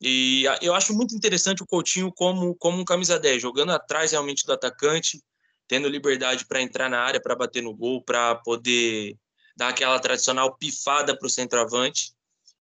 E 0.00 0.44
eu 0.60 0.74
acho 0.74 0.94
muito 0.94 1.14
interessante 1.16 1.62
o 1.62 1.66
Coutinho 1.66 2.12
como, 2.12 2.54
como 2.56 2.78
um 2.78 2.84
camisa 2.84 3.18
10, 3.18 3.40
jogando 3.42 3.72
atrás 3.72 4.12
realmente 4.12 4.44
do 4.44 4.52
atacante, 4.52 5.22
tendo 5.66 5.88
liberdade 5.88 6.46
para 6.46 6.60
entrar 6.60 6.88
na 6.88 7.00
área, 7.00 7.20
para 7.20 7.34
bater 7.34 7.62
no 7.62 7.74
gol, 7.74 8.02
para 8.02 8.34
poder 8.36 9.16
dar 9.56 9.68
aquela 9.68 9.98
tradicional 9.98 10.56
pifada 10.56 11.16
para 11.16 11.26
o 11.26 11.30
centroavante. 11.30 12.12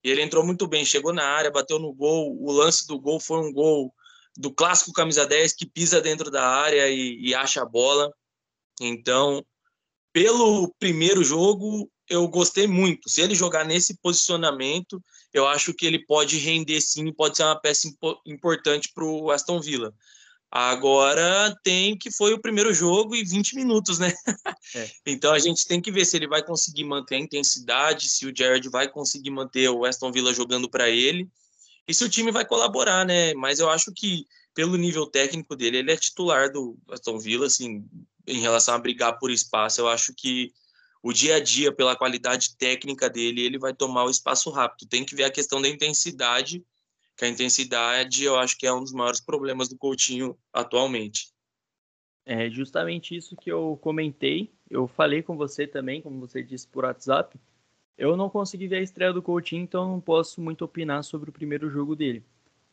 E 0.05 0.11
ele 0.11 0.23
entrou 0.23 0.45
muito 0.45 0.67
bem, 0.67 0.85
chegou 0.85 1.13
na 1.13 1.25
área, 1.25 1.51
bateu 1.51 1.79
no 1.79 1.93
gol. 1.93 2.37
O 2.41 2.53
lance 2.53 2.87
do 2.87 2.99
gol 2.99 3.19
foi 3.19 3.39
um 3.39 3.53
gol 3.53 3.95
do 4.37 4.53
clássico 4.53 4.93
camisa 4.93 5.27
10 5.27 5.55
que 5.55 5.67
pisa 5.67 6.01
dentro 6.01 6.31
da 6.31 6.47
área 6.47 6.89
e, 6.89 7.19
e 7.21 7.35
acha 7.35 7.63
a 7.63 7.67
bola. 7.67 8.13
Então, 8.81 9.45
pelo 10.13 10.75
primeiro 10.79 11.23
jogo, 11.23 11.91
eu 12.09 12.27
gostei 12.29 12.67
muito. 12.67 13.09
Se 13.09 13.21
ele 13.23 13.35
jogar 13.35 13.65
nesse 13.65 13.97
posicionamento, 13.99 15.03
eu 15.33 15.47
acho 15.47 15.73
que 15.73 15.87
ele 15.87 16.05
pode 16.05 16.37
render 16.39 16.81
sim, 16.81 17.11
pode 17.13 17.37
ser 17.37 17.45
uma 17.45 17.61
peça 17.61 17.89
importante 18.27 18.91
para 18.93 19.05
o 19.05 19.31
Aston 19.31 19.61
Villa. 19.61 19.95
Agora 20.55 21.57
tem 21.65 21.97
que 21.97 22.11
foi 22.11 22.35
o 22.35 22.39
primeiro 22.39 22.75
jogo 22.75 23.17
e 23.17 23.25
20 23.25 23.57
minutos, 23.57 23.99
né? 23.99 24.13
É. 24.75 24.91
então 25.07 25.33
a 25.33 25.39
gente 25.39 25.67
tem 25.67 25.81
que 25.81 25.91
ver 25.91 26.05
se 26.05 26.15
ele 26.15 26.29
vai 26.29 26.45
conseguir 26.45 26.85
manter 26.85 27.15
a 27.15 27.21
intensidade, 27.21 28.07
se 28.11 28.27
o 28.27 28.33
Jared 28.37 28.69
vai 28.69 28.87
conseguir 28.87 29.31
manter 29.31 29.71
o 29.71 29.87
Aston 29.87 30.13
Villa 30.13 30.35
jogando 30.35 30.69
para 30.69 30.91
ele 30.91 31.27
e 31.89 31.95
se 31.95 32.05
o 32.05 32.09
time 32.09 32.31
vai 32.31 32.45
colaborar, 32.45 33.07
né? 33.07 33.33
Mas 33.33 33.61
eu 33.61 33.71
acho 33.71 33.91
que 33.95 34.27
pelo 34.55 34.77
nível 34.77 35.07
técnico 35.07 35.57
dele, 35.57 35.79
ele 35.79 35.91
é 35.91 35.97
titular 35.97 36.53
do 36.53 36.79
Aston 36.91 37.19
Villa, 37.19 37.47
assim, 37.47 37.89
em 38.27 38.41
relação 38.41 38.75
a 38.75 38.79
brigar 38.79 39.19
por 39.19 39.31
espaço. 39.31 39.81
Eu 39.81 39.89
acho 39.89 40.13
que 40.15 40.53
o 41.03 41.15
dia 41.15 41.37
a 41.37 41.41
dia, 41.41 41.73
pela 41.73 41.97
qualidade 41.97 42.57
técnica 42.59 43.09
dele, 43.09 43.41
ele 43.41 43.59
vai 43.59 43.73
tomar 43.73 44.05
o 44.05 44.11
espaço 44.11 44.51
rápido. 44.51 44.87
Tem 44.89 45.03
que 45.03 45.15
ver 45.15 45.25
a 45.25 45.31
questão 45.31 45.63
da 45.63 45.69
intensidade, 45.69 46.63
que 47.23 47.27
a 47.27 47.29
intensidade 47.29 48.25
eu 48.25 48.37
acho 48.37 48.59
que 48.59 48.67
é 48.67 48.73
um 48.73 48.81
dos 48.81 48.93
maiores 48.93 49.21
problemas 49.21 49.69
do 49.69 49.79
Coutinho 49.79 50.37
atualmente. 50.53 51.33
É 52.27 52.51
justamente 52.51 53.17
isso 53.17 53.37
que 53.37 53.51
eu 53.51 53.79
comentei. 53.81 54.53
Eu 54.69 54.89
falei 54.89 55.23
com 55.23 55.37
você 55.37 55.65
também, 55.65 56.03
como 56.03 56.19
você 56.19 56.43
disse 56.43 56.67
por 56.67 56.85
WhatsApp. 56.85 57.39
Eu 57.97 58.17
não 58.17 58.29
consegui 58.29 58.67
ver 58.67 58.79
a 58.79 58.83
estreia 58.83 59.13
do 59.13 59.23
Coutinho, 59.23 59.63
então 59.63 59.89
não 59.89 60.01
posso 60.01 60.41
muito 60.41 60.65
opinar 60.65 61.05
sobre 61.05 61.31
o 61.31 61.33
primeiro 61.33 61.71
jogo 61.71 61.95
dele. 61.95 62.25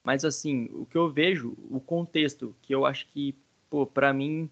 Mas 0.04 0.26
assim, 0.26 0.68
o 0.74 0.84
que 0.84 0.98
eu 0.98 1.12
vejo, 1.12 1.56
o 1.70 1.80
contexto, 1.80 2.56
que 2.60 2.74
eu 2.74 2.88
acho 2.88 3.06
que, 3.10 3.36
pô, 3.70 3.86
para 3.86 4.12
mim 4.12 4.50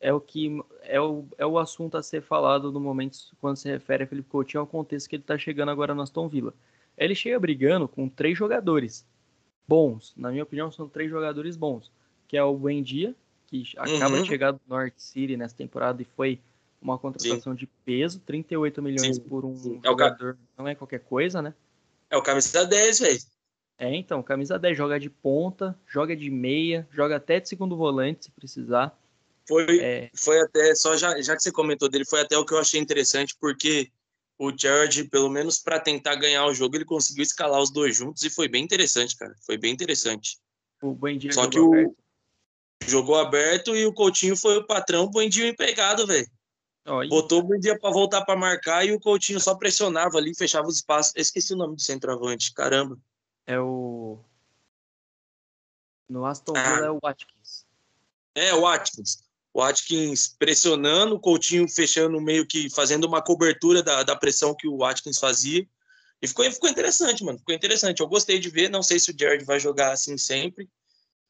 é 0.00 0.12
o 0.12 0.20
que 0.20 0.60
é 0.82 1.00
o, 1.00 1.24
é 1.38 1.46
o 1.46 1.56
assunto 1.56 1.96
a 1.96 2.02
ser 2.02 2.20
falado 2.20 2.72
no 2.72 2.80
momento 2.80 3.16
quando 3.40 3.56
se 3.56 3.68
refere 3.68 4.02
a 4.02 4.06
Felipe 4.08 4.28
Coutinho 4.28 4.62
ao 4.62 4.66
contexto 4.66 5.08
que 5.08 5.14
ele 5.14 5.22
está 5.22 5.38
chegando 5.38 5.70
agora 5.70 5.94
no 5.94 6.02
Aston 6.02 6.28
Villa. 6.28 6.52
Ele 6.98 7.14
chega 7.14 7.38
brigando 7.38 7.86
com 7.86 8.08
três 8.08 8.36
jogadores 8.36 9.06
bons, 9.66 10.12
na 10.16 10.30
minha 10.30 10.42
opinião 10.42 10.70
são 10.70 10.88
três 10.88 11.10
jogadores 11.10 11.56
bons, 11.56 11.90
que 12.28 12.36
é 12.36 12.42
o 12.42 12.56
Buendia, 12.56 13.14
que 13.46 13.64
acaba 13.76 14.16
uhum. 14.16 14.22
de 14.22 14.28
chegar 14.28 14.52
do 14.52 14.60
North 14.66 14.94
City 14.96 15.36
nessa 15.36 15.54
temporada 15.54 16.02
e 16.02 16.04
foi 16.04 16.40
uma 16.80 16.98
contratação 16.98 17.52
Sim. 17.52 17.58
de 17.58 17.66
peso, 17.84 18.20
38 18.20 18.82
milhões 18.82 19.16
Sim. 19.16 19.22
por 19.22 19.44
um 19.44 19.56
Sim. 19.56 19.80
jogador, 19.84 20.34
é 20.34 20.62
não 20.62 20.68
é 20.68 20.74
qualquer 20.74 21.00
coisa, 21.00 21.40
né? 21.40 21.54
É 22.10 22.16
o 22.16 22.22
camisa 22.22 22.64
10, 22.64 23.00
velho. 23.00 23.20
É, 23.78 23.94
então, 23.94 24.22
camisa 24.22 24.58
10 24.58 24.76
joga 24.76 24.98
de 24.98 25.10
ponta, 25.10 25.78
joga 25.86 26.16
de 26.16 26.30
meia, 26.30 26.88
joga 26.90 27.16
até 27.16 27.40
de 27.40 27.48
segundo 27.48 27.76
volante 27.76 28.26
se 28.26 28.30
precisar. 28.30 28.96
Foi, 29.46 29.80
é... 29.80 30.10
foi 30.14 30.40
até, 30.40 30.74
só 30.74 30.96
já, 30.96 31.20
já 31.20 31.36
que 31.36 31.42
você 31.42 31.52
comentou 31.52 31.88
dele, 31.88 32.04
foi 32.04 32.20
até 32.20 32.36
o 32.36 32.44
que 32.44 32.54
eu 32.54 32.58
achei 32.58 32.80
interessante, 32.80 33.36
porque 33.38 33.90
o 34.38 34.52
Jared, 34.56 35.04
pelo 35.08 35.30
menos 35.30 35.58
para 35.58 35.80
tentar 35.80 36.14
ganhar 36.16 36.44
o 36.46 36.54
jogo, 36.54 36.76
ele 36.76 36.84
conseguiu 36.84 37.22
escalar 37.22 37.60
os 37.60 37.70
dois 37.70 37.96
juntos 37.96 38.22
e 38.22 38.30
foi 38.30 38.48
bem 38.48 38.62
interessante, 38.62 39.16
cara. 39.16 39.34
Foi 39.44 39.56
bem 39.56 39.72
interessante. 39.72 40.38
O 40.82 40.92
Buendia 40.92 41.32
Só 41.32 41.48
que 41.48 41.58
o 41.58 41.72
aberto. 41.72 41.96
jogou 42.86 43.16
aberto 43.16 43.74
e 43.74 43.86
o 43.86 43.92
Coutinho 43.92 44.36
foi 44.36 44.58
o 44.58 44.66
patrão, 44.66 45.04
o 45.04 45.10
Buendia 45.10 45.48
empregado, 45.48 46.06
velho. 46.06 46.28
Botou 47.08 47.40
o 47.40 47.42
Buendia 47.42 47.78
para 47.78 47.90
voltar 47.90 48.24
para 48.24 48.38
marcar 48.38 48.86
e 48.86 48.92
o 48.92 49.00
Coutinho 49.00 49.40
só 49.40 49.54
pressionava 49.54 50.18
ali, 50.18 50.34
fechava 50.36 50.68
os 50.68 50.76
espaços. 50.76 51.12
Eu 51.16 51.22
esqueci 51.22 51.52
o 51.52 51.56
nome 51.56 51.74
do 51.74 51.82
centroavante, 51.82 52.52
caramba. 52.52 52.96
É 53.46 53.58
o 53.58 54.18
no 56.08 56.24
Aston 56.24 56.52
Villa 56.52 56.82
ah. 56.82 56.86
é 56.86 56.90
o 56.90 56.98
Watkins. 57.02 57.66
É, 58.34 58.54
o 58.54 58.60
Watkins. 58.60 59.25
O 59.56 59.60
Watkins 59.60 60.28
pressionando, 60.38 61.14
o 61.14 61.18
Coutinho 61.18 61.66
fechando 61.66 62.20
meio 62.20 62.46
que 62.46 62.68
fazendo 62.68 63.04
uma 63.04 63.22
cobertura 63.22 63.82
da, 63.82 64.02
da 64.02 64.14
pressão 64.14 64.54
que 64.54 64.68
o 64.68 64.76
Watkins 64.76 65.18
fazia. 65.18 65.66
E 66.20 66.28
ficou, 66.28 66.44
ficou 66.52 66.68
interessante, 66.68 67.24
mano. 67.24 67.38
Ficou 67.38 67.54
interessante. 67.54 68.00
Eu 68.00 68.06
gostei 68.06 68.38
de 68.38 68.50
ver. 68.50 68.68
Não 68.68 68.82
sei 68.82 68.98
se 69.00 69.10
o 69.10 69.14
Jared 69.18 69.46
vai 69.46 69.58
jogar 69.58 69.92
assim 69.92 70.18
sempre. 70.18 70.68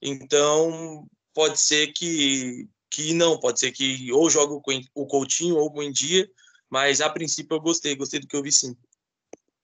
Então, 0.03 1.07
pode 1.33 1.61
ser 1.61 1.93
que, 1.93 2.69
que 2.91 3.15
não. 3.15 3.39
Pode 3.39 3.61
ser 3.61 3.71
que 3.71 4.11
ou 4.11 4.29
joga 4.29 4.61
o 4.93 5.07
Coutinho 5.07 5.55
ou 5.55 5.67
o 5.67 5.71
Buendia. 5.71 6.29
Mas, 6.69 7.01
a 7.01 7.09
princípio, 7.09 7.55
eu 7.55 7.61
gostei. 7.61 7.95
Gostei 7.95 8.19
do 8.19 8.27
que 8.27 8.35
eu 8.35 8.43
vi, 8.43 8.51
sim. 8.51 8.77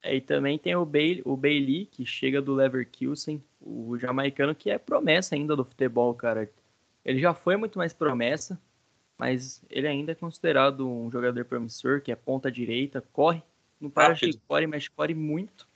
É, 0.05 0.15
e 0.15 0.21
também 0.21 0.57
tem 0.57 0.77
o 0.77 0.87
Bailey, 0.87 1.23
o 1.25 1.37
Bailey, 1.37 1.87
que 1.87 2.07
chega 2.07 2.41
do 2.41 2.55
Leverkusen, 2.55 3.43
o 3.61 3.99
jamaicano, 3.99 4.55
que 4.55 4.71
é 4.71 4.79
promessa 4.79 5.35
ainda 5.35 5.57
do 5.57 5.65
futebol, 5.65 6.15
cara. 6.15 6.49
Ele 7.05 7.21
já 7.21 7.35
foi 7.35 7.57
muito 7.57 7.79
mais 7.79 7.93
promessa, 7.93 8.59
mas 9.19 9.63
ele 9.71 9.87
ainda 9.87 10.13
é 10.13 10.15
considerado 10.15 10.89
um 10.89 11.11
jogador 11.11 11.45
promissor, 11.45 12.01
que 12.01 12.13
é 12.13 12.17
ponta 12.17 12.51
direita, 12.51 13.03
corre, 13.13 13.43
não 13.81 13.91
para 13.91 14.15
de 14.15 14.39
corre, 14.47 14.67
mas 14.67 14.89
corre 14.89 15.15
muito. 15.15 15.67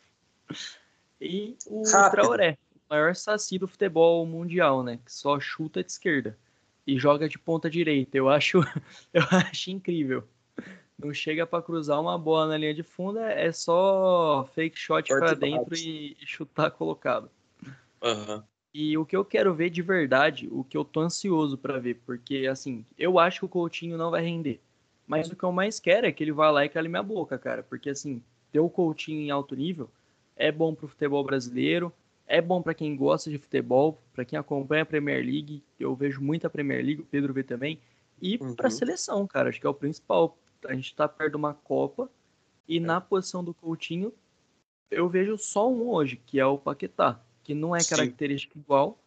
E 1.21 1.57
o 1.67 1.83
Rápido. 1.89 2.23
Traoré, 2.23 2.59
o 2.75 2.95
maior 2.95 3.15
saci 3.15 3.59
do 3.59 3.67
futebol 3.67 4.25
mundial, 4.27 4.83
né? 4.83 4.99
Que 5.05 5.13
só 5.13 5.41
chuta 5.41 5.83
de 5.83 5.91
esquerda 5.91 6.39
e 6.87 6.99
joga 6.99 7.29
de 7.29 7.39
ponta 7.39 7.69
direita. 7.69 8.17
Eu 8.17 8.29
acho, 8.29 8.61
eu 9.13 9.23
acho 9.31 9.71
incrível. 9.71 10.25
Não 10.99 11.13
chega 11.13 11.47
para 11.47 11.63
cruzar 11.63 12.01
uma 12.01 12.19
bola 12.19 12.49
na 12.49 12.57
linha 12.57 12.73
de 12.73 12.83
fundo, 12.83 13.19
é, 13.19 13.47
é 13.47 13.53
só 13.53 14.49
fake 14.55 14.79
shot 14.79 15.09
para 15.09 15.35
dentro 15.35 15.75
e 15.75 16.17
chutar 16.25 16.71
colocado. 16.71 17.31
Uhum. 18.03 18.43
E 18.79 18.99
o 18.99 19.07
que 19.07 19.17
eu 19.17 19.25
quero 19.25 19.55
ver 19.55 19.71
de 19.71 19.81
verdade, 19.81 20.51
o 20.53 20.63
que 20.63 20.77
eu 20.77 20.85
tô 20.85 21.01
ansioso 21.01 21.57
para 21.57 21.79
ver, 21.79 21.95
porque 22.05 22.47
assim, 22.47 22.85
eu 22.99 23.19
acho 23.19 23.39
que 23.39 23.45
o 23.47 23.49
Coutinho 23.49 23.97
não 23.97 24.11
vai 24.11 24.23
render. 24.23 24.61
Mas 25.07 25.31
o 25.31 25.35
que 25.35 25.45
eu 25.45 25.51
mais 25.51 25.81
quero 25.81 26.07
é 26.07 26.13
que 26.13 26.23
ele 26.23 26.31
vá 26.31 26.51
lá 26.51 26.63
e 26.63 26.69
cale 26.69 26.87
minha 26.87 27.03
boca, 27.03 27.39
cara. 27.39 27.63
Porque 27.63 27.89
assim, 27.89 28.23
ter 28.53 28.61
o 28.61 28.69
Coutinho 28.69 29.23
em 29.23 29.31
alto 29.31 29.57
nível 29.57 29.89
é 30.37 30.53
bom 30.53 30.75
pro 30.75 30.89
futebol 30.89 31.25
brasileiro, 31.25 31.91
é 32.27 32.43
bom 32.43 32.61
para 32.61 32.75
quem 32.75 32.95
gosta 32.95 33.31
de 33.31 33.39
futebol, 33.39 33.99
para 34.13 34.27
quem 34.27 34.39
acompanha 34.39 34.83
a 34.83 34.87
Premier 34.87 35.25
League. 35.25 35.63
Eu 35.81 35.95
vejo 35.95 36.21
muita 36.21 36.51
Premier 36.51 36.85
League, 36.85 37.01
o 37.01 37.07
Pedro 37.07 37.33
vê 37.33 37.43
também. 37.43 37.81
E 38.21 38.37
uhum. 38.37 38.55
pra 38.55 38.69
seleção, 38.69 39.27
cara, 39.27 39.49
acho 39.49 39.59
que 39.59 39.67
é 39.67 39.71
o 39.71 39.73
principal. 39.73 40.37
A 40.67 40.75
gente 40.75 40.95
tá 40.95 41.09
perto 41.09 41.31
de 41.31 41.37
uma 41.39 41.55
Copa 41.55 42.11
e 42.69 42.77
é. 42.77 42.81
na 42.81 43.01
posição 43.01 43.43
do 43.43 43.55
Coutinho 43.55 44.13
eu 44.91 45.09
vejo 45.09 45.39
só 45.39 45.67
um 45.67 45.89
hoje, 45.89 46.21
que 46.27 46.39
é 46.39 46.45
o 46.45 46.59
Paquetá 46.59 47.19
que 47.47 47.55
não 47.55 47.77
é 47.77 47.85
característica 47.85 48.55
Sim. 48.55 48.61
igual, 48.61 48.99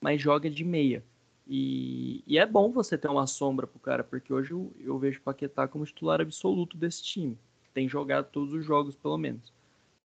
mas 0.00 0.20
joga 0.20 0.50
de 0.50 0.64
meia. 0.64 1.04
E, 1.46 2.24
e, 2.26 2.36
é 2.36 2.44
bom 2.44 2.72
você 2.72 2.98
ter 2.98 3.06
uma 3.06 3.28
sombra 3.28 3.68
pro 3.68 3.78
cara, 3.78 4.02
porque 4.02 4.32
hoje 4.32 4.50
eu, 4.50 4.74
eu 4.80 4.98
vejo 4.98 5.20
o 5.20 5.22
Paquetá 5.22 5.68
como 5.68 5.86
titular 5.86 6.20
absoluto 6.20 6.76
desse 6.76 7.04
time. 7.04 7.38
Tem 7.72 7.88
jogado 7.88 8.28
todos 8.32 8.52
os 8.52 8.64
jogos, 8.64 8.96
pelo 8.96 9.16
menos. 9.16 9.52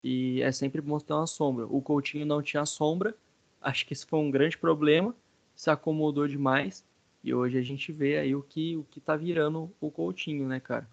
E 0.02 0.42
é 0.42 0.50
sempre 0.50 0.80
bom 0.80 0.98
ter 0.98 1.12
uma 1.12 1.28
sombra. 1.28 1.64
O 1.66 1.80
Coutinho 1.80 2.26
não 2.26 2.42
tinha 2.42 2.66
sombra, 2.66 3.14
acho 3.60 3.86
que 3.86 3.92
esse 3.92 4.04
foi 4.04 4.18
um 4.18 4.32
grande 4.32 4.58
problema, 4.58 5.14
se 5.54 5.70
acomodou 5.70 6.26
demais. 6.26 6.84
E 7.22 7.32
hoje 7.32 7.56
a 7.56 7.62
gente 7.62 7.92
vê 7.92 8.18
aí 8.18 8.34
o 8.34 8.42
que, 8.42 8.76
o 8.76 8.82
que 8.82 9.00
tá 9.00 9.14
virando 9.14 9.70
o 9.80 9.92
Coutinho, 9.92 10.48
né, 10.48 10.58
cara? 10.58 10.88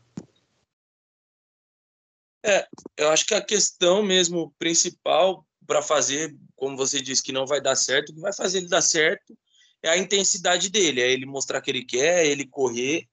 É, 2.46 2.68
eu 2.98 3.10
acho 3.10 3.26
que 3.26 3.34
a 3.34 3.42
questão 3.42 4.04
mesmo 4.04 4.54
principal 4.60 5.44
para 5.66 5.82
fazer, 5.82 6.36
como 6.56 6.78
você 6.78 7.02
disse, 7.02 7.24
que 7.24 7.32
não 7.32 7.46
vai 7.46 7.62
dar 7.62 7.76
certo, 7.76 8.10
o 8.10 8.16
que 8.16 8.22
vai 8.22 8.34
fazer 8.34 8.60
ele 8.60 8.68
dar 8.68 8.82
certo 8.82 9.38
é 9.82 9.90
a 9.90 9.98
intensidade 9.98 10.70
dele, 10.70 11.02
é 11.02 11.12
ele 11.12 11.26
mostrar 11.26 11.62
que 11.62 11.70
ele 11.70 11.84
quer, 11.84 12.26
ele 12.26 12.48
correr 12.48 13.08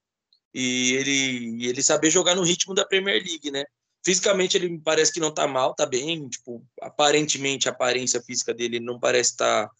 e 0.53 0.93
ele, 0.93 1.65
ele 1.65 1.83
saber 1.83 2.09
jogar 2.09 2.35
no 2.35 2.43
ritmo 2.43 2.73
da 2.73 2.85
Premier 2.85 3.21
League, 3.23 3.51
né? 3.51 3.63
Fisicamente 4.03 4.57
ele 4.57 4.79
parece 4.79 5.11
que 5.11 5.19
não 5.19 5.33
tá 5.33 5.47
mal, 5.47 5.75
tá 5.75 5.85
bem, 5.85 6.27
tipo, 6.27 6.65
aparentemente 6.81 7.67
a 7.67 7.71
aparência 7.71 8.21
física 8.21 8.53
dele 8.53 8.79
não 8.79 8.99
parece 8.99 9.31
estar 9.31 9.67
tá 9.67 9.73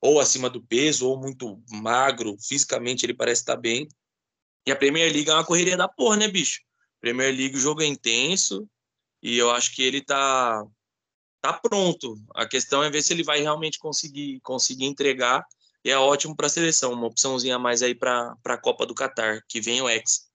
ou 0.00 0.18
acima 0.18 0.48
do 0.48 0.62
peso 0.62 1.06
ou 1.06 1.20
muito 1.20 1.62
magro, 1.70 2.36
fisicamente 2.40 3.04
ele 3.04 3.14
parece 3.14 3.42
estar 3.42 3.54
tá 3.54 3.60
bem. 3.60 3.86
E 4.66 4.72
a 4.72 4.76
Premier 4.76 5.12
League 5.12 5.28
é 5.30 5.34
uma 5.34 5.44
correria 5.44 5.76
da 5.76 5.88
porra, 5.88 6.16
né, 6.16 6.28
bicho? 6.28 6.60
Premier 7.00 7.34
League 7.34 7.56
o 7.56 7.60
jogo 7.60 7.82
é 7.82 7.86
intenso 7.86 8.68
e 9.22 9.36
eu 9.36 9.50
acho 9.50 9.74
que 9.74 9.82
ele 9.82 10.02
tá 10.02 10.64
tá 11.40 11.52
pronto. 11.52 12.16
A 12.34 12.46
questão 12.46 12.82
é 12.82 12.90
ver 12.90 13.02
se 13.02 13.12
ele 13.12 13.22
vai 13.22 13.40
realmente 13.40 13.78
conseguir 13.78 14.40
conseguir 14.40 14.84
entregar. 14.84 15.44
e 15.84 15.90
é 15.90 15.98
ótimo 15.98 16.36
para 16.36 16.46
a 16.46 16.50
seleção, 16.50 16.92
uma 16.92 17.06
opçãozinha 17.06 17.56
a 17.56 17.58
mais 17.58 17.82
aí 17.82 17.94
para 17.94 18.36
a 18.44 18.58
Copa 18.58 18.86
do 18.86 18.94
Catar, 18.94 19.42
que 19.48 19.60
vem 19.60 19.80
o 19.80 19.88
Hexa. 19.88 20.28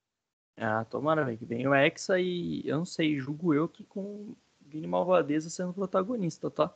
Ah, 0.57 0.85
tomara, 0.85 1.25
velho, 1.25 1.37
que 1.37 1.45
vem 1.45 1.67
o 1.67 1.75
Hexa 1.75 2.19
e 2.19 2.61
eu 2.65 2.77
não 2.77 2.85
sei, 2.85 3.19
julgo 3.19 3.53
eu 3.53 3.67
que 3.67 3.83
com 3.83 4.35
Vini 4.61 4.87
Malvadeza 4.87 5.49
sendo 5.49 5.73
protagonista, 5.73 6.49
tá? 6.49 6.73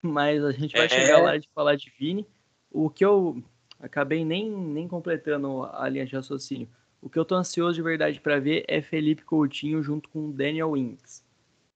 Mas 0.00 0.42
a 0.44 0.52
gente 0.52 0.76
vai 0.76 0.86
é... 0.86 0.88
chegar 0.88 1.22
lá 1.22 1.36
de 1.36 1.48
falar 1.54 1.76
de 1.76 1.92
Vini. 1.98 2.26
O 2.70 2.88
que 2.88 3.04
eu 3.04 3.42
acabei 3.78 4.24
nem, 4.24 4.50
nem 4.50 4.88
completando 4.88 5.64
a 5.64 5.88
linha 5.88 6.06
de 6.06 6.16
raciocínio. 6.16 6.68
O 7.00 7.10
que 7.10 7.18
eu 7.18 7.24
tô 7.24 7.34
ansioso 7.34 7.74
de 7.74 7.82
verdade 7.82 8.20
para 8.20 8.38
ver 8.38 8.64
é 8.68 8.80
Felipe 8.80 9.24
Coutinho 9.24 9.82
junto 9.82 10.08
com 10.08 10.30
Daniel 10.30 10.72
Winks, 10.72 11.24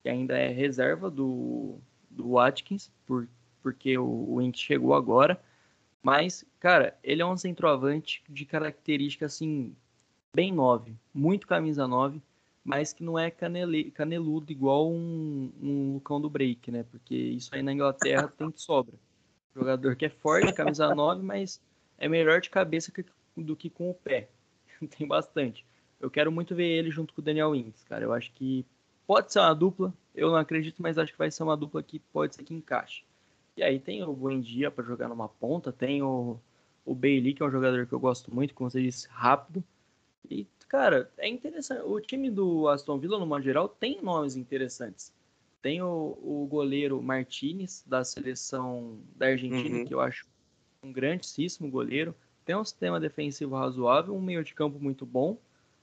que 0.06 0.10
ainda 0.10 0.38
é 0.38 0.52
reserva 0.52 1.10
do, 1.10 1.80
do 2.08 2.34
Watkins, 2.34 2.92
por, 3.04 3.26
porque 3.60 3.98
o, 3.98 4.36
o 4.36 4.52
chegou 4.54 4.94
agora. 4.94 5.42
Mas, 6.00 6.44
cara, 6.60 6.96
ele 7.02 7.22
é 7.22 7.26
um 7.26 7.36
centroavante 7.36 8.22
de 8.28 8.44
característica 8.44 9.26
assim, 9.26 9.74
bem 10.32 10.52
9, 10.52 10.94
muito 11.12 11.48
camisa 11.48 11.88
9, 11.88 12.22
mas 12.62 12.92
que 12.92 13.02
não 13.02 13.18
é 13.18 13.32
canele, 13.32 13.90
caneludo 13.90 14.52
igual 14.52 14.88
um, 14.88 15.50
um 15.60 15.94
Lucão 15.94 16.20
do 16.20 16.30
Break, 16.30 16.70
né? 16.70 16.84
Porque 16.88 17.16
isso 17.16 17.52
aí 17.52 17.62
na 17.64 17.72
Inglaterra 17.72 18.28
tem 18.28 18.48
que 18.52 18.62
sobra. 18.62 18.94
Jogador 19.56 19.96
que 19.96 20.06
é 20.06 20.08
forte, 20.08 20.52
camisa 20.52 20.86
9, 20.94 21.20
mas 21.20 21.60
é 21.98 22.08
melhor 22.08 22.40
de 22.40 22.48
cabeça 22.48 22.92
que, 22.92 23.04
do 23.36 23.56
que 23.56 23.68
com 23.68 23.90
o 23.90 23.94
pé. 23.94 24.28
tem 24.96 25.04
bastante. 25.04 25.66
Eu 26.00 26.08
quero 26.08 26.30
muito 26.30 26.54
ver 26.54 26.68
ele 26.68 26.92
junto 26.92 27.12
com 27.12 27.20
o 27.20 27.24
Daniel 27.24 27.50
Wings, 27.50 27.82
cara. 27.88 28.04
Eu 28.04 28.12
acho 28.12 28.30
que 28.30 28.64
pode 29.06 29.32
ser 29.32 29.38
uma 29.38 29.54
dupla. 29.54 29.94
Eu 30.14 30.30
não 30.30 30.36
acredito, 30.36 30.82
mas 30.82 30.98
acho 30.98 31.12
que 31.12 31.18
vai 31.18 31.30
ser 31.30 31.42
uma 31.42 31.56
dupla 31.56 31.82
que 31.82 31.98
pode 31.98 32.34
ser 32.34 32.42
que 32.42 32.54
encaixe. 32.54 33.04
E 33.56 33.62
aí 33.62 33.78
tem 33.78 34.02
o 34.02 34.12
Buendia 34.12 34.70
para 34.70 34.84
jogar 34.84 35.08
numa 35.08 35.28
ponta, 35.28 35.72
tem 35.72 36.02
o, 36.02 36.38
o 36.84 36.94
Bailey, 36.94 37.32
que 37.32 37.42
é 37.42 37.46
um 37.46 37.50
jogador 37.50 37.86
que 37.86 37.92
eu 37.92 38.00
gosto 38.00 38.34
muito, 38.34 38.54
como 38.54 38.70
você 38.70 38.82
disse, 38.82 39.08
rápido. 39.08 39.64
E, 40.28 40.46
cara, 40.68 41.10
é 41.16 41.28
interessante. 41.28 41.82
O 41.82 42.00
time 42.00 42.30
do 42.30 42.68
Aston 42.68 42.98
Villa, 42.98 43.18
no 43.18 43.26
modo 43.26 43.42
geral, 43.42 43.68
tem 43.68 44.02
nomes 44.02 44.36
interessantes. 44.36 45.12
Tem 45.62 45.80
o, 45.80 46.18
o 46.22 46.46
goleiro 46.50 47.02
Martinez, 47.02 47.82
da 47.86 48.04
seleção 48.04 48.98
da 49.16 49.26
Argentina, 49.26 49.78
uhum. 49.78 49.84
que 49.84 49.94
eu 49.94 50.00
acho 50.00 50.26
um 50.82 50.92
grandíssimo 50.92 51.70
goleiro. 51.70 52.14
Tem 52.44 52.54
um 52.54 52.64
sistema 52.64 53.00
defensivo 53.00 53.56
razoável, 53.56 54.14
um 54.14 54.20
meio 54.20 54.44
de 54.44 54.54
campo 54.54 54.78
muito 54.78 55.04
bom 55.04 55.38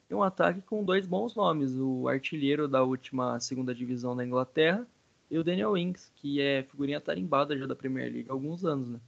e 0.09 0.15
um 0.15 0.23
ataque 0.23 0.61
com 0.61 0.83
dois 0.83 1.05
bons 1.05 1.35
nomes. 1.35 1.73
O 1.75 2.07
artilheiro 2.07 2.67
da 2.67 2.83
última 2.83 3.39
segunda 3.39 3.73
divisão 3.73 4.15
da 4.15 4.25
Inglaterra 4.25 4.87
e 5.29 5.37
o 5.37 5.43
Daniel 5.43 5.71
Wings, 5.71 6.11
que 6.15 6.39
é 6.41 6.63
figurinha 6.63 7.01
tarimbada 7.01 7.57
já 7.57 7.65
da 7.65 7.75
Premier 7.75 8.11
League 8.11 8.29
há 8.29 8.33
alguns 8.33 8.63
anos, 8.63 8.87
né? 8.87 8.99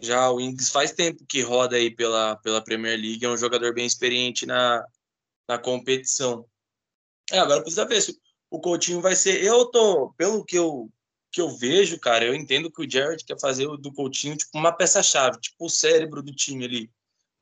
Já 0.00 0.30
o 0.30 0.36
Wings 0.36 0.70
faz 0.70 0.92
tempo 0.92 1.24
que 1.26 1.40
roda 1.40 1.76
aí 1.76 1.90
pela, 1.90 2.36
pela 2.36 2.62
Premier 2.62 2.98
League, 2.98 3.24
é 3.24 3.28
um 3.28 3.36
jogador 3.36 3.72
bem 3.72 3.86
experiente 3.86 4.44
na, 4.44 4.84
na 5.48 5.58
competição. 5.58 6.44
É, 7.30 7.38
agora 7.38 7.62
precisa 7.62 7.86
ver 7.86 8.00
se 8.00 8.18
o 8.50 8.60
Coutinho 8.60 9.00
vai 9.00 9.14
ser. 9.14 9.42
Eu 9.42 9.66
tô, 9.66 10.12
pelo 10.16 10.44
que 10.44 10.56
eu, 10.56 10.90
que 11.32 11.40
eu 11.40 11.48
vejo, 11.56 11.98
cara, 11.98 12.24
eu 12.24 12.34
entendo 12.34 12.70
que 12.70 12.82
o 12.82 12.90
Jared 12.90 13.24
quer 13.24 13.38
fazer 13.40 13.66
do 13.78 13.92
Coutinho 13.92 14.36
tipo 14.36 14.56
uma 14.56 14.72
peça-chave, 14.72 15.40
tipo 15.40 15.66
o 15.66 15.70
cérebro 15.70 16.22
do 16.22 16.34
time 16.34 16.64
ali. 16.64 16.90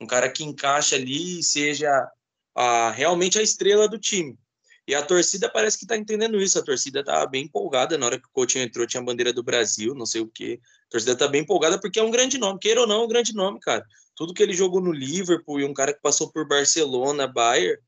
Um 0.00 0.06
cara 0.06 0.30
que 0.30 0.44
encaixa 0.44 0.96
ali 0.96 1.40
e 1.40 1.42
seja 1.42 2.10
a, 2.54 2.90
realmente 2.90 3.38
a 3.38 3.42
estrela 3.42 3.88
do 3.88 3.98
time. 3.98 4.38
E 4.86 4.94
a 4.94 5.02
torcida 5.02 5.48
parece 5.48 5.78
que 5.78 5.84
está 5.84 5.96
entendendo 5.96 6.40
isso. 6.40 6.58
A 6.58 6.62
torcida 6.62 7.00
está 7.00 7.26
bem 7.26 7.44
empolgada. 7.44 7.96
Na 7.96 8.06
hora 8.06 8.18
que 8.18 8.26
o 8.26 8.30
Coutinho 8.30 8.64
entrou, 8.64 8.86
tinha 8.86 9.00
a 9.00 9.04
bandeira 9.04 9.32
do 9.32 9.42
Brasil, 9.42 9.94
não 9.94 10.04
sei 10.04 10.20
o 10.20 10.28
quê. 10.28 10.60
A 10.88 10.90
torcida 10.90 11.12
está 11.12 11.26
bem 11.26 11.42
empolgada 11.42 11.80
porque 11.80 11.98
é 11.98 12.02
um 12.02 12.10
grande 12.10 12.36
nome. 12.36 12.58
Queira 12.58 12.82
ou 12.82 12.86
não, 12.86 13.02
é 13.02 13.04
um 13.04 13.08
grande 13.08 13.34
nome, 13.34 13.58
cara. 13.60 13.84
Tudo 14.14 14.34
que 14.34 14.42
ele 14.42 14.52
jogou 14.52 14.80
no 14.80 14.92
Liverpool 14.92 15.58
e 15.60 15.64
um 15.64 15.72
cara 15.72 15.92
que 15.92 16.02
passou 16.02 16.30
por 16.30 16.46
Barcelona, 16.46 17.26
Bayern, 17.26 17.80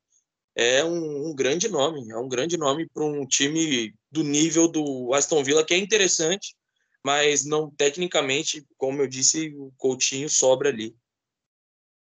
é 0.54 0.82
um, 0.82 1.28
um 1.28 1.35
grande 1.35 1.68
nome. 1.68 2.11
É 2.11 2.16
um 2.16 2.28
grande 2.28 2.56
nome 2.56 2.88
para 2.88 3.04
um 3.04 3.26
time 3.26 3.95
do 4.10 4.25
nível 4.25 4.67
do 4.67 5.12
Aston 5.12 5.45
Villa, 5.45 5.64
que 5.64 5.75
é 5.75 5.78
interessante, 5.78 6.56
mas 7.04 7.45
não 7.45 7.71
tecnicamente, 7.71 8.67
como 8.78 9.02
eu 9.02 9.06
disse, 9.06 9.54
o 9.54 9.71
Coutinho 9.76 10.30
sobra 10.30 10.71
ali. 10.71 10.97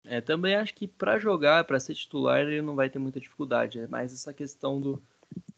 É, 0.04 0.20
também 0.20 0.54
acho 0.56 0.74
que 0.74 0.88
para 0.88 1.18
jogar, 1.18 1.64
para 1.64 1.78
ser 1.78 1.94
titular, 1.94 2.40
ele 2.40 2.62
não 2.62 2.74
vai 2.74 2.88
ter 2.88 2.98
muita 2.98 3.20
dificuldade. 3.20 3.80
É 3.80 3.86
mais 3.86 4.12
essa 4.12 4.32
questão 4.32 4.80
do 4.80 5.02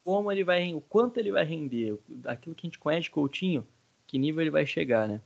como 0.05 0.33
ele 0.33 0.43
vai, 0.43 0.75
o 0.75 0.81
quanto 0.81 1.19
ele 1.19 1.31
vai 1.31 1.45
render, 1.45 1.97
aquilo 2.25 2.55
que 2.55 2.67
a 2.67 2.69
gente 2.69 2.79
conhece 2.79 3.05
de 3.05 3.11
Coutinho, 3.11 3.67
que 4.07 4.19
nível 4.19 4.43
ele 4.43 4.51
vai 4.51 4.67
chegar, 4.67 5.09
né? 5.09 5.21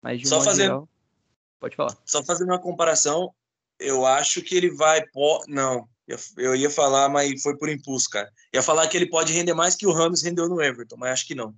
Mas 0.00 0.20
de 0.20 0.28
só 0.28 0.40
fazendo, 0.40 0.64
geral, 0.64 0.88
pode 1.58 1.76
falar. 1.76 1.96
Só 2.04 2.22
fazendo 2.22 2.48
uma 2.48 2.60
comparação, 2.60 3.34
eu 3.78 4.06
acho 4.06 4.40
que 4.42 4.56
ele 4.56 4.70
vai, 4.70 5.04
pô, 5.08 5.44
não, 5.48 5.88
eu, 6.06 6.16
eu 6.38 6.56
ia 6.56 6.70
falar, 6.70 7.08
mas 7.08 7.42
foi 7.42 7.56
por 7.56 7.68
impulso, 7.68 8.08
cara. 8.10 8.30
Ia 8.54 8.62
falar 8.62 8.86
que 8.88 8.96
ele 8.96 9.06
pode 9.06 9.32
render 9.32 9.54
mais 9.54 9.74
que 9.74 9.86
o 9.86 9.92
Ramos 9.92 10.22
rendeu 10.22 10.48
no 10.48 10.62
Everton, 10.62 10.96
mas 10.96 11.12
acho 11.12 11.26
que 11.26 11.34
não. 11.34 11.54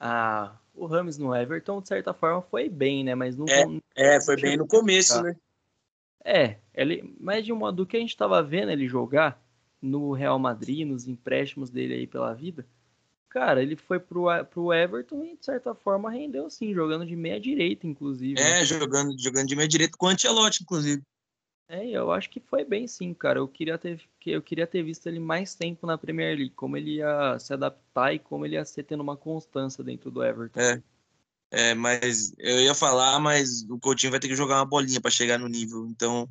Ah, 0.00 0.56
o 0.74 0.86
Ramos 0.86 1.18
no 1.18 1.34
Everton, 1.34 1.80
de 1.80 1.88
certa 1.88 2.12
forma, 2.14 2.42
foi 2.42 2.68
bem, 2.68 3.04
né? 3.04 3.14
Mas 3.14 3.36
não. 3.36 3.46
É, 3.48 4.16
é 4.16 4.20
foi 4.20 4.36
bem 4.36 4.56
no 4.56 4.66
começo, 4.66 5.22
né? 5.22 5.36
É, 6.24 6.58
ele, 6.74 7.14
mas 7.18 7.44
de 7.44 7.52
um 7.52 7.56
modo 7.56 7.86
que 7.86 7.96
a 7.96 8.00
gente 8.00 8.10
estava 8.10 8.42
vendo 8.42 8.70
ele 8.70 8.86
jogar 8.86 9.42
no 9.80 10.12
Real 10.12 10.38
Madrid, 10.38 10.86
nos 10.86 11.08
empréstimos 11.08 11.68
dele 11.68 11.94
aí 11.94 12.06
pela 12.06 12.32
vida, 12.32 12.66
cara, 13.28 13.62
ele 13.62 13.74
foi 13.74 13.98
pro, 13.98 14.26
pro 14.50 14.72
Everton 14.72 15.24
e 15.24 15.36
de 15.36 15.44
certa 15.44 15.74
forma 15.74 16.10
rendeu 16.10 16.48
sim, 16.48 16.72
jogando 16.72 17.04
de 17.04 17.16
meia 17.16 17.40
direita, 17.40 17.86
inclusive. 17.86 18.40
É, 18.40 18.60
né? 18.60 18.64
jogando, 18.64 19.18
jogando 19.18 19.48
de 19.48 19.56
meia 19.56 19.68
direita 19.68 19.96
com 19.96 20.06
o 20.06 20.08
Ancelotti, 20.08 20.62
inclusive. 20.62 21.02
É, 21.68 21.88
eu 21.88 22.12
acho 22.12 22.28
que 22.28 22.38
foi 22.38 22.64
bem 22.64 22.86
sim, 22.86 23.14
cara. 23.14 23.38
Eu 23.38 23.48
queria 23.48 23.78
ter, 23.78 23.98
eu 24.26 24.42
queria 24.42 24.66
ter 24.66 24.82
visto 24.82 25.06
ele 25.06 25.18
mais 25.18 25.54
tempo 25.54 25.86
na 25.86 25.96
Premier 25.96 26.36
League, 26.36 26.54
como 26.54 26.76
ele 26.76 26.96
ia 26.96 27.38
se 27.38 27.54
adaptar 27.54 28.12
e 28.12 28.18
como 28.18 28.44
ele 28.44 28.56
ia 28.56 28.64
ser 28.64 28.82
tendo 28.82 29.00
uma 29.00 29.16
constância 29.16 29.82
dentro 29.82 30.10
do 30.10 30.22
Everton. 30.22 30.60
É. 30.60 30.82
É, 31.54 31.74
mas 31.74 32.32
eu 32.38 32.62
ia 32.62 32.74
falar, 32.74 33.20
mas 33.20 33.62
o 33.68 33.78
Coutinho 33.78 34.10
vai 34.10 34.18
ter 34.18 34.26
que 34.26 34.34
jogar 34.34 34.56
uma 34.56 34.64
bolinha 34.64 35.02
para 35.02 35.10
chegar 35.10 35.38
no 35.38 35.48
nível. 35.48 35.86
Então, 35.86 36.26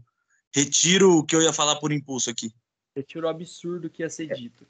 retiro 0.52 1.20
o 1.20 1.24
que 1.24 1.36
eu 1.36 1.44
ia 1.44 1.54
falar 1.54 1.76
por 1.76 1.92
impulso 1.92 2.32
aqui. 2.32 2.52
Retiro 2.96 3.28
o 3.28 3.30
absurdo 3.30 3.88
que 3.88 4.02
ia 4.02 4.10
ser 4.10 4.34
dito. 4.34 4.66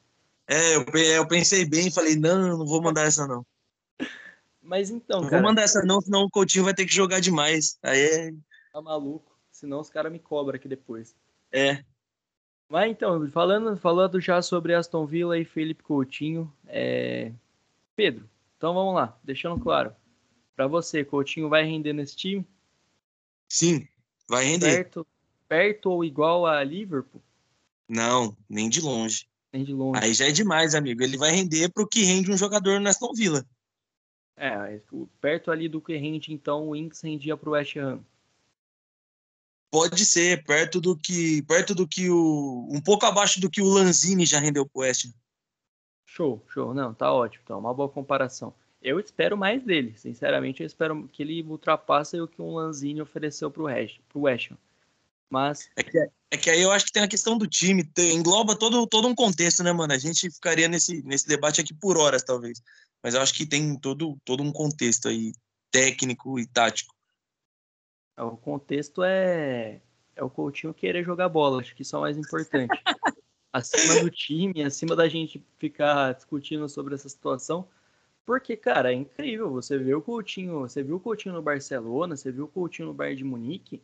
É, 0.45 0.75
eu, 0.75 0.83
eu 0.83 1.25
pensei 1.25 1.63
bem 1.63 1.87
e 1.87 1.91
falei, 1.91 2.17
não, 2.17 2.57
não 2.57 2.65
vou 2.65 2.81
mandar 2.81 3.03
essa 3.03 3.25
não. 3.25 3.45
Mas 4.61 4.89
então, 4.89 5.21
não 5.21 5.29
cara... 5.29 5.41
vou 5.41 5.49
mandar 5.49 5.61
essa 5.61 5.81
não, 5.83 6.01
senão 6.01 6.23
o 6.23 6.29
Coutinho 6.29 6.65
vai 6.65 6.73
ter 6.73 6.85
que 6.85 6.93
jogar 6.93 7.21
demais. 7.21 7.79
Aí 7.81 8.01
é... 8.01 8.33
Tá 8.73 8.81
maluco, 8.81 9.39
senão 9.53 9.79
os 9.79 9.89
caras 9.89 10.11
me 10.11 10.19
cobram 10.19 10.57
aqui 10.57 10.67
depois. 10.67 11.15
É. 11.49 11.81
Mas 12.67 12.91
então, 12.91 13.25
falando, 13.29 13.77
falando 13.77 14.19
já 14.19 14.41
sobre 14.41 14.75
Aston 14.75 15.05
Villa 15.05 15.39
e 15.39 15.45
Felipe 15.45 15.81
Coutinho, 15.81 16.53
é... 16.67 17.31
Pedro, 17.95 18.29
então 18.57 18.73
vamos 18.73 18.93
lá, 18.93 19.17
deixando 19.23 19.57
claro. 19.57 19.95
Para 20.55 20.67
você, 20.67 21.03
Coutinho 21.03 21.49
vai 21.49 21.63
render 21.63 21.93
nesse 21.93 22.15
time? 22.15 22.47
Sim, 23.49 23.87
vai 24.29 24.45
render. 24.45 24.75
Perto, 24.75 25.07
perto 25.47 25.91
ou 25.91 26.05
igual 26.05 26.45
a 26.45 26.63
Liverpool? 26.63 27.21
Não, 27.87 28.35
nem 28.49 28.69
de 28.69 28.79
longe. 28.79 29.27
Nem 29.51 29.63
de 29.63 29.73
longe. 29.73 29.99
Aí 30.01 30.13
já 30.13 30.27
é 30.27 30.31
demais, 30.31 30.75
amigo. 30.75 31.03
Ele 31.03 31.17
vai 31.17 31.31
render 31.31 31.69
para 31.69 31.83
o 31.83 31.87
que 31.87 32.03
rende 32.03 32.31
um 32.31 32.37
jogador 32.37 32.79
no 32.79 32.87
Aston 32.87 33.13
Villa. 33.13 33.45
É, 34.37 34.79
perto 35.19 35.51
ali 35.51 35.67
do 35.67 35.81
que 35.81 35.95
rende, 35.97 36.33
então, 36.33 36.69
o 36.69 36.75
Inks 36.75 37.01
rendia 37.01 37.35
para 37.35 37.49
o 37.49 37.51
West 37.51 37.75
Ham. 37.75 38.03
Pode 39.69 40.05
ser, 40.05 40.43
perto 40.43 40.81
do 40.81 40.97
que. 40.97 41.41
Perto 41.43 41.75
do 41.75 41.87
que 41.87 42.09
o. 42.09 42.67
Um 42.69 42.81
pouco 42.81 43.05
abaixo 43.05 43.39
do 43.39 43.49
que 43.49 43.61
o 43.61 43.69
Lanzini 43.69 44.25
já 44.25 44.39
rendeu 44.39 44.65
para 44.65 44.79
o 44.79 44.81
West 44.81 45.05
Ham. 45.05 45.13
Show, 46.05 46.45
show. 46.49 46.73
Não, 46.73 46.93
tá 46.93 47.13
ótimo. 47.13 47.41
Então, 47.43 47.59
uma 47.59 47.73
boa 47.73 47.87
comparação. 47.87 48.53
Eu 48.81 48.99
espero 48.99 49.37
mais 49.37 49.63
dele. 49.63 49.93
Sinceramente, 49.97 50.61
eu 50.61 50.67
espero 50.67 51.07
que 51.07 51.21
ele 51.21 51.43
ultrapasse 51.43 52.19
o 52.19 52.27
que 52.27 52.41
um 52.41 52.55
Lanzini 52.55 53.01
ofereceu 53.01 53.51
para 53.51 53.61
o 53.61 54.21
West. 54.21 54.51
Mas... 55.29 55.69
É 55.75 55.83
que, 55.83 55.97
é 56.31 56.37
que 56.37 56.49
aí 56.49 56.61
eu 56.61 56.71
acho 56.71 56.85
que 56.85 56.91
tem 56.91 57.03
a 57.03 57.07
questão 57.07 57.37
do 57.37 57.47
time, 57.47 57.83
tem, 57.83 58.15
engloba 58.15 58.55
todo, 58.55 58.85
todo 58.87 59.07
um 59.07 59.15
contexto, 59.15 59.63
né, 59.63 59.71
mano? 59.71 59.93
A 59.93 59.97
gente 59.97 60.29
ficaria 60.29 60.67
nesse, 60.67 61.03
nesse 61.03 61.27
debate 61.27 61.61
aqui 61.61 61.73
por 61.73 61.97
horas, 61.97 62.23
talvez. 62.23 62.61
Mas 63.03 63.13
eu 63.13 63.21
acho 63.21 63.33
que 63.33 63.45
tem 63.45 63.77
todo, 63.77 64.17
todo 64.25 64.43
um 64.43 64.51
contexto 64.51 65.07
aí, 65.07 65.31
técnico 65.71 66.39
e 66.39 66.45
tático. 66.45 66.93
É, 68.17 68.23
o 68.23 68.35
contexto 68.35 69.03
é, 69.03 69.81
é 70.15 70.23
o 70.23 70.29
Coutinho 70.29 70.73
querer 70.73 71.03
jogar 71.03 71.29
bola, 71.29 71.61
acho 71.61 71.75
que 71.75 71.83
isso 71.83 71.95
é 71.95 71.99
o 71.99 72.01
mais 72.01 72.17
importante. 72.17 72.69
acima 73.53 74.01
do 74.01 74.09
time, 74.09 74.63
acima 74.63 74.95
da 74.95 75.07
gente 75.09 75.43
ficar 75.57 76.13
discutindo 76.13 76.67
sobre 76.69 76.95
essa 76.95 77.09
situação, 77.09 77.67
porque, 78.25 78.55
cara, 78.55 78.91
é 78.91 78.95
incrível. 78.95 79.49
Você 79.51 79.77
vê 79.77 79.93
o 79.93 80.01
Coutinho, 80.01 80.59
você 80.59 80.83
viu 80.83 80.97
o 80.97 80.99
Coutinho 80.99 81.35
no 81.35 81.41
Barcelona, 81.41 82.15
você 82.15 82.31
viu 82.31 82.45
o 82.45 82.47
Coutinho 82.47 82.89
no 82.89 82.93
Bayern 82.93 83.17
de 83.17 83.23
Munique, 83.23 83.81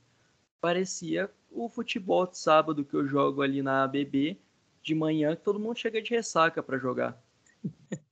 parecia 0.62 1.30
o 1.52 1.70
futebol 1.70 2.28
de 2.28 2.38
sábado 2.38 2.86
que 2.86 2.94
eu 2.94 3.08
jogo 3.08 3.42
ali 3.42 3.62
na 3.62 3.84
ABB 3.84 4.38
de 4.84 4.96
manhã, 4.96 5.36
que 5.36 5.44
todo 5.44 5.60
mundo 5.60 5.78
chega 5.78 6.02
de 6.02 6.12
ressaca 6.12 6.62
para 6.62 6.78
jogar. 6.78 7.22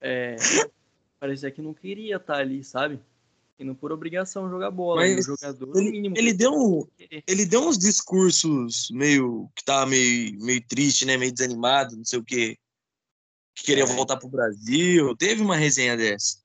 É, 0.01 0.35
parecia 1.19 1.51
que 1.51 1.61
não 1.61 1.73
queria 1.73 2.17
estar 2.17 2.35
tá 2.35 2.39
ali, 2.39 2.63
sabe? 2.63 2.99
Indo 3.57 3.73
por 3.73 3.91
obrigação 3.91 4.49
jogar 4.49 4.71
bola. 4.71 5.01
Mas 5.01 5.27
o 5.27 5.37
jogador 5.37 5.77
ele, 5.77 5.91
mínimo 5.91 6.17
ele 6.17 6.33
deu 6.33 6.89
ele 7.25 7.45
deu 7.45 7.61
uns 7.61 7.77
discursos 7.77 8.89
meio 8.91 9.49
que 9.55 9.63
tava 9.63 9.85
meio, 9.85 10.37
meio 10.43 10.61
triste, 10.67 11.05
né? 11.05 11.15
Meio 11.15 11.31
desanimado, 11.31 11.95
não 11.95 12.03
sei 12.03 12.19
o 12.19 12.23
quê. 12.23 12.57
Que 13.55 13.63
queria 13.63 13.83
é. 13.83 13.87
voltar 13.87 14.17
pro 14.17 14.27
Brasil. 14.27 15.15
Teve 15.15 15.41
uma 15.41 15.55
resenha 15.55 15.95
dessa. 15.95 16.43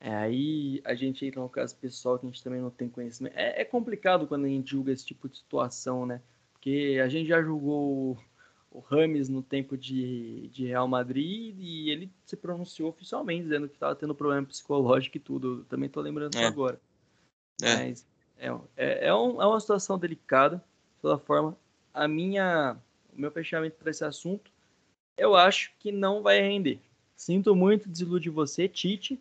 É, 0.00 0.14
aí 0.14 0.80
a 0.84 0.94
gente 0.94 1.24
entra 1.24 1.40
no 1.40 1.48
caso 1.48 1.76
pessoal 1.76 2.18
que 2.18 2.26
a 2.26 2.30
gente 2.30 2.42
também 2.42 2.60
não 2.60 2.70
tem 2.70 2.88
conhecimento. 2.88 3.36
É, 3.36 3.60
é 3.62 3.64
complicado 3.64 4.26
quando 4.26 4.44
a 4.44 4.48
gente 4.48 4.70
julga 4.70 4.92
esse 4.92 5.04
tipo 5.04 5.28
de 5.28 5.38
situação, 5.38 6.06
né? 6.06 6.20
Porque 6.52 7.00
a 7.02 7.08
gente 7.08 7.28
já 7.28 7.42
julgou 7.42 8.18
o 8.70 8.80
Rames 8.80 9.28
no 9.28 9.42
tempo 9.42 9.76
de, 9.76 10.48
de 10.48 10.66
Real 10.66 10.86
Madrid 10.86 11.56
e 11.58 11.90
ele 11.90 12.12
se 12.26 12.36
pronunciou 12.36 12.90
oficialmente 12.90 13.44
dizendo 13.44 13.68
que 13.68 13.74
estava 13.74 13.94
tendo 13.94 14.14
problema 14.14 14.46
psicológico 14.46 15.16
e 15.16 15.20
tudo. 15.20 15.60
Eu 15.60 15.64
também 15.64 15.86
estou 15.86 16.02
lembrando 16.02 16.36
é. 16.36 16.40
isso 16.40 16.48
agora. 16.48 16.80
É. 17.62 17.76
Mas 17.76 18.06
é, 18.38 18.48
é, 18.76 19.06
é, 19.06 19.14
um, 19.14 19.40
é 19.40 19.46
uma 19.46 19.60
situação 19.60 19.98
delicada, 19.98 20.56
de 20.96 21.02
toda 21.02 21.18
forma. 21.18 21.56
A 21.94 22.06
minha, 22.06 22.76
o 23.16 23.20
meu 23.20 23.30
fechamento 23.30 23.76
para 23.76 23.90
esse 23.90 24.04
assunto, 24.04 24.50
eu 25.16 25.34
acho 25.34 25.72
que 25.78 25.90
não 25.90 26.22
vai 26.22 26.40
render. 26.40 26.78
Sinto 27.16 27.54
muito 27.54 27.88
desiludir 27.88 28.30
você, 28.30 28.68
Tite, 28.68 29.20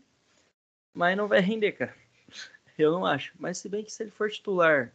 mas 0.94 1.18
não 1.18 1.28
vai 1.28 1.40
render, 1.40 1.72
cara. 1.74 1.96
Eu 2.78 2.92
não 2.92 3.06
acho. 3.06 3.34
Mas 3.40 3.58
se 3.58 3.70
bem 3.70 3.84
que 3.84 3.92
se 3.92 4.04
ele 4.04 4.12
for 4.12 4.30
titular 4.30 4.92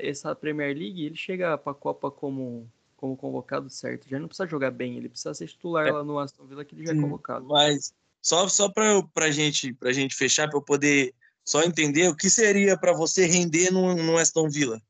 essa 0.00 0.34
Premier 0.34 0.76
League, 0.76 1.04
ele 1.04 1.16
chega 1.16 1.56
para 1.56 1.72
a 1.72 1.74
Copa 1.74 2.10
como 2.10 2.68
como 2.96 3.16
convocado 3.16 3.68
certo. 3.68 4.08
Já 4.08 4.20
não 4.20 4.28
precisa 4.28 4.48
jogar 4.48 4.70
bem, 4.70 4.96
ele 4.96 5.08
precisa 5.08 5.34
ser 5.34 5.48
titular 5.48 5.88
é. 5.88 5.90
lá 5.90 6.04
no 6.04 6.20
Aston 6.20 6.46
Villa 6.46 6.64
que 6.64 6.76
ele 6.76 6.86
já 6.86 6.92
é 6.92 6.94
convocado. 6.94 7.46
Mas 7.46 7.92
só 8.22 8.48
só 8.48 8.68
para 8.68 9.02
pra 9.12 9.30
gente 9.30 9.72
pra 9.74 9.92
gente 9.92 10.14
fechar 10.14 10.48
para 10.48 10.58
eu 10.58 10.62
poder 10.62 11.12
só 11.44 11.62
entender 11.62 12.08
o 12.08 12.16
que 12.16 12.30
seria 12.30 12.78
para 12.78 12.92
você 12.92 13.26
render 13.26 13.72
no, 13.72 13.96
no 13.96 14.16
Aston 14.16 14.48
Villa. 14.48 14.80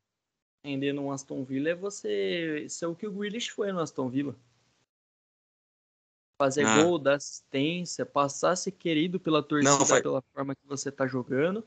Render 0.62 0.92
no 0.92 1.10
Aston 1.10 1.42
Villa 1.42 1.70
é 1.70 1.74
você 1.74 2.66
ser 2.68 2.86
o 2.86 2.94
que 2.94 3.06
o 3.06 3.12
Grealish 3.12 3.48
foi 3.48 3.72
no 3.72 3.80
Aston 3.80 4.10
Villa. 4.10 4.36
Fazer 6.42 6.66
ah. 6.66 6.82
gol, 6.82 6.98
dar 6.98 7.14
assistência, 7.14 8.04
passar 8.04 8.50
a 8.50 8.56
ser 8.56 8.72
querido 8.72 9.20
pela 9.20 9.40
torcida 9.40 9.78
não, 9.78 9.86
faz... 9.86 10.02
pela 10.02 10.20
forma 10.34 10.56
que 10.56 10.66
você 10.66 10.90
tá 10.90 11.06
jogando. 11.06 11.64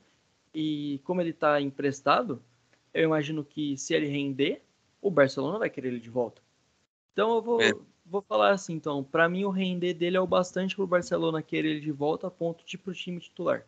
E 0.54 1.00
como 1.06 1.22
ele 1.22 1.32
tá 1.32 1.62
emprestado, 1.62 2.44
eu 2.94 3.06
imagino 3.06 3.42
que 3.42 3.78
se 3.78 3.94
ele 3.94 4.08
render, 4.08 4.62
o 5.02 5.10
Barcelona 5.10 5.60
vai 5.60 5.70
querer 5.70 5.88
ele 5.88 6.00
de 6.02 6.10
volta. 6.10 6.42
Então 7.14 7.36
eu 7.36 7.42
vou, 7.42 7.62
é. 7.62 7.72
vou 8.06 8.22
falar 8.22 8.52
assim, 8.52 8.74
então, 8.74 9.02
para 9.02 9.30
mim 9.30 9.46
o 9.46 9.50
render 9.50 9.94
dele 9.94 10.18
é 10.18 10.20
o 10.20 10.28
bastante 10.28 10.76
pro 10.76 10.86
Barcelona 10.86 11.42
querer 11.42 11.70
ele 11.70 11.80
de 11.80 11.94
volta 11.94 12.28
a 12.28 12.32
ponto 12.32 12.66
de 12.66 12.76
ir 12.76 12.80
pro 12.80 12.94
time 12.94 13.22
titular. 13.22 13.66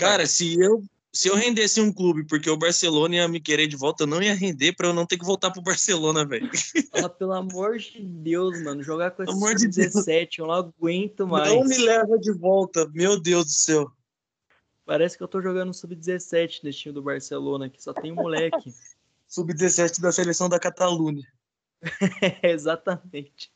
Cara, 0.00 0.26
se 0.26 0.60
eu 0.60 0.82
se 1.12 1.28
eu 1.28 1.34
rendesse 1.34 1.80
um 1.80 1.92
clube 1.92 2.24
porque 2.24 2.48
o 2.48 2.56
Barcelona 2.56 3.16
ia 3.16 3.28
me 3.28 3.38
querer 3.38 3.66
de 3.66 3.76
volta, 3.76 4.04
eu 4.04 4.06
não 4.06 4.22
ia 4.22 4.34
render 4.34 4.72
para 4.72 4.88
eu 4.88 4.94
não 4.94 5.04
ter 5.04 5.18
que 5.18 5.24
voltar 5.24 5.50
pro 5.50 5.60
Barcelona, 5.60 6.24
velho. 6.24 6.50
Ah, 7.04 7.08
pelo 7.08 7.32
amor 7.32 7.78
de 7.78 8.00
Deus, 8.00 8.62
mano, 8.62 8.82
jogar 8.82 9.10
com 9.10 9.22
esse 9.22 9.32
amor 9.32 9.54
de 9.54 9.66
17, 9.66 10.38
eu 10.38 10.46
não 10.46 10.54
aguento 10.54 11.26
mais. 11.26 11.52
Não 11.52 11.64
me 11.64 11.76
leva 11.78 12.18
de 12.18 12.32
volta, 12.32 12.88
meu 12.94 13.20
Deus 13.20 13.44
do 13.46 13.50
céu. 13.50 13.92
Parece 14.84 15.16
que 15.16 15.22
eu 15.22 15.28
tô 15.28 15.40
jogando 15.40 15.72
sub-17 15.72 16.60
nesse 16.62 16.78
time 16.78 16.94
do 16.94 17.02
Barcelona, 17.02 17.68
que 17.68 17.82
só 17.82 17.92
tem 17.92 18.12
um 18.12 18.16
moleque. 18.16 18.72
sub-17 19.26 20.00
da 20.00 20.12
seleção 20.12 20.48
da 20.48 20.58
Catalunha. 20.58 21.26
Exatamente. 22.42 23.50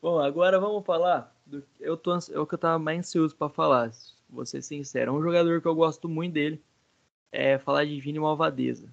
Bom, 0.00 0.18
agora 0.18 0.60
vamos 0.60 0.84
falar 0.84 1.34
do 1.46 1.64
eu 1.80 1.96
tô 1.96 2.14
é 2.14 2.38
o 2.38 2.46
que 2.46 2.54
eu 2.54 2.58
tava 2.58 2.78
mais 2.78 2.98
ansioso 2.98 3.34
para 3.34 3.48
falar, 3.48 3.90
vou 4.32 4.46
ser 4.46 4.62
sincero. 4.62 5.12
É 5.12 5.14
um 5.14 5.22
jogador 5.22 5.60
que 5.60 5.68
eu 5.68 5.74
gosto 5.74 6.08
muito 6.08 6.32
dele 6.32 6.62
é 7.30 7.58
falar 7.58 7.84
de 7.84 8.00
Vini 8.00 8.18
Malvadeza. 8.18 8.92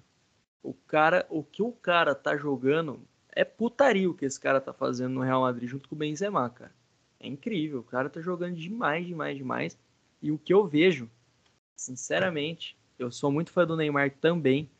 O 0.62 0.74
cara, 0.74 1.26
o 1.28 1.42
que 1.42 1.62
o 1.62 1.72
cara 1.72 2.14
tá 2.14 2.36
jogando 2.36 3.00
é 3.32 3.44
putaria 3.44 4.10
o 4.10 4.14
que 4.14 4.24
esse 4.24 4.38
cara 4.38 4.60
tá 4.60 4.72
fazendo 4.72 5.14
no 5.14 5.22
Real 5.22 5.42
Madrid 5.42 5.68
junto 5.68 5.88
com 5.88 5.94
o 5.94 5.98
Benzema, 5.98 6.48
cara. 6.50 6.72
É 7.18 7.26
incrível, 7.26 7.80
o 7.80 7.84
cara 7.84 8.08
tá 8.08 8.20
jogando 8.20 8.56
demais, 8.56 9.06
demais, 9.06 9.36
demais. 9.36 9.78
E 10.22 10.30
o 10.30 10.38
que 10.38 10.52
eu 10.52 10.66
vejo, 10.66 11.08
sinceramente, 11.76 12.76
eu 12.98 13.10
sou 13.10 13.30
muito 13.30 13.50
fã 13.50 13.66
do 13.66 13.76
Neymar 13.76 14.10
também. 14.20 14.70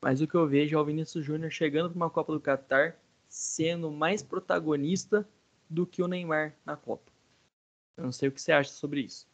Mas 0.00 0.20
o 0.20 0.26
que 0.26 0.34
eu 0.34 0.46
vejo 0.46 0.76
é 0.76 0.80
o 0.80 0.84
Vinícius 0.84 1.24
Júnior 1.24 1.50
chegando 1.50 1.90
para 1.90 1.96
uma 1.96 2.10
Copa 2.10 2.32
do 2.32 2.40
Catar 2.40 2.96
sendo 3.28 3.90
mais 3.90 4.22
protagonista 4.22 5.28
do 5.68 5.84
que 5.84 6.02
o 6.02 6.08
Neymar 6.08 6.54
na 6.64 6.76
Copa. 6.76 7.10
Eu 7.96 8.04
não 8.04 8.12
sei 8.12 8.28
o 8.28 8.32
que 8.32 8.40
você 8.40 8.52
acha 8.52 8.70
sobre 8.70 9.00
isso. 9.00 9.27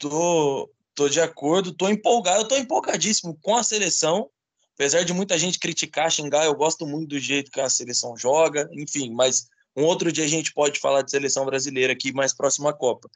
Tô, 0.00 0.68
tô 0.94 1.08
de 1.10 1.20
acordo, 1.20 1.72
tô 1.72 1.88
empolgado, 1.88 2.48
tô 2.48 2.56
empolgadíssimo 2.56 3.38
com 3.42 3.54
a 3.54 3.62
seleção. 3.62 4.30
Apesar 4.74 5.04
de 5.04 5.12
muita 5.12 5.38
gente 5.38 5.58
criticar, 5.58 6.10
xingar, 6.10 6.46
eu 6.46 6.54
gosto 6.54 6.86
muito 6.86 7.10
do 7.10 7.18
jeito 7.18 7.50
que 7.50 7.60
a 7.60 7.68
seleção 7.68 8.16
joga, 8.16 8.66
enfim, 8.72 9.12
mas 9.12 9.46
um 9.76 9.84
outro 9.84 10.10
dia 10.10 10.24
a 10.24 10.28
gente 10.28 10.54
pode 10.54 10.80
falar 10.80 11.02
de 11.02 11.10
seleção 11.10 11.44
brasileira 11.44 11.92
aqui 11.92 12.12
mais 12.12 12.32
próximo 12.32 12.66
à 12.66 12.72
Copa. 12.72 13.10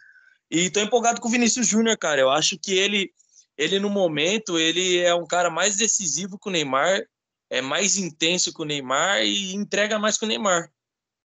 E 0.50 0.68
tô 0.68 0.78
empolgado 0.78 1.22
com 1.22 1.28
o 1.28 1.30
Vinícius 1.30 1.66
Júnior, 1.66 1.96
cara. 1.96 2.20
Eu 2.20 2.30
acho 2.30 2.58
que 2.58 2.74
ele 2.74 3.10
ele 3.56 3.78
no 3.78 3.88
momento 3.88 4.58
ele 4.58 4.98
é 4.98 5.14
um 5.14 5.26
cara 5.26 5.48
mais 5.48 5.76
decisivo 5.76 6.38
que 6.38 6.48
o 6.48 6.52
Neymar, 6.52 7.02
é 7.48 7.62
mais 7.62 7.96
intenso 7.96 8.52
que 8.52 8.60
o 8.60 8.64
Neymar 8.64 9.22
e 9.22 9.54
entrega 9.54 9.98
mais 9.98 10.18
que 10.18 10.24
o 10.24 10.28
Neymar. 10.28 10.70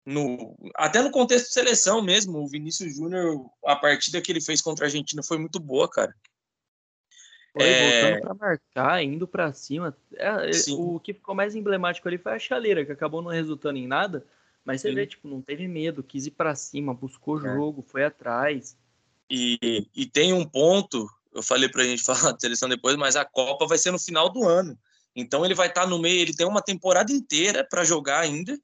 No, 0.04 0.56
até 0.74 1.00
no 1.00 1.10
contexto 1.10 1.46
de 1.46 1.54
seleção 1.54 2.02
mesmo, 2.02 2.38
o 2.38 2.48
Vinícius 2.48 2.96
Júnior, 2.96 3.48
a 3.64 3.76
partida 3.76 4.20
que 4.20 4.32
ele 4.32 4.40
fez 4.40 4.60
contra 4.60 4.84
a 4.84 4.88
Argentina 4.88 5.22
foi 5.22 5.38
muito 5.38 5.60
boa, 5.60 5.88
cara. 5.88 6.14
Foi 7.52 7.62
é... 7.62 8.02
voltando 8.02 8.22
para 8.22 8.34
marcar, 8.34 9.04
indo 9.04 9.28
para 9.28 9.52
cima. 9.52 9.96
É, 10.14 10.26
é 10.26 10.72
o 10.72 10.98
que 10.98 11.14
ficou 11.14 11.34
mais 11.34 11.54
emblemático 11.54 12.08
ali 12.08 12.18
foi 12.18 12.32
a 12.32 12.38
chaleira, 12.38 12.84
que 12.84 12.92
acabou 12.92 13.22
não 13.22 13.30
resultando 13.30 13.78
em 13.78 13.86
nada. 13.86 14.26
Mas 14.64 14.80
você 14.80 14.90
Sim. 14.90 14.94
vê, 14.94 15.06
tipo, 15.06 15.28
não 15.28 15.42
teve 15.42 15.66
medo, 15.68 16.02
quis 16.02 16.26
ir 16.26 16.32
para 16.32 16.54
cima, 16.54 16.94
buscou 16.94 17.38
é. 17.38 17.54
jogo, 17.54 17.84
foi 17.86 18.04
atrás. 18.04 18.76
E, 19.30 19.86
e 19.94 20.06
tem 20.06 20.32
um 20.32 20.44
ponto 20.44 21.08
eu 21.34 21.42
falei 21.42 21.68
para 21.68 21.82
a 21.82 21.86
gente 21.86 22.02
falar 22.04 22.32
de 22.32 22.40
seleção 22.40 22.68
depois, 22.68 22.96
mas 22.96 23.16
a 23.16 23.24
Copa 23.24 23.66
vai 23.66 23.78
ser 23.78 23.90
no 23.90 23.98
final 23.98 24.28
do 24.28 24.44
ano. 24.44 24.78
Então 25.14 25.44
ele 25.44 25.54
vai 25.54 25.68
estar 25.68 25.82
tá 25.82 25.86
no 25.86 25.98
meio, 25.98 26.20
ele 26.20 26.34
tem 26.34 26.46
uma 26.46 26.62
temporada 26.62 27.12
inteira 27.12 27.66
para 27.68 27.84
jogar 27.84 28.20
ainda, 28.20 28.58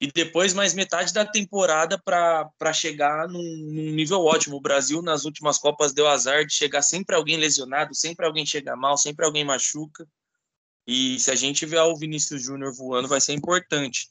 e 0.00 0.10
depois 0.12 0.52
mais 0.52 0.74
metade 0.74 1.12
da 1.12 1.24
temporada 1.24 1.98
para 1.98 2.72
chegar 2.72 3.28
num, 3.28 3.42
num, 3.42 3.90
nível 3.92 4.22
ótimo. 4.24 4.56
O 4.56 4.60
Brasil, 4.60 5.00
nas 5.00 5.24
últimas 5.24 5.56
Copas, 5.56 5.92
deu 5.92 6.08
azar 6.08 6.44
de 6.44 6.52
chegar 6.52 6.82
sempre 6.82 7.14
alguém 7.14 7.36
lesionado, 7.36 7.94
sempre 7.94 8.26
alguém 8.26 8.44
chega 8.44 8.76
mal, 8.76 8.96
sempre 8.96 9.24
alguém 9.24 9.44
machuca. 9.44 10.06
E 10.86 11.18
se 11.18 11.30
a 11.30 11.34
gente 11.34 11.64
ver 11.64 11.80
o 11.80 11.96
Vinícius 11.96 12.42
Júnior 12.42 12.74
voando, 12.74 13.08
vai 13.08 13.20
ser 13.20 13.32
importante. 13.32 14.08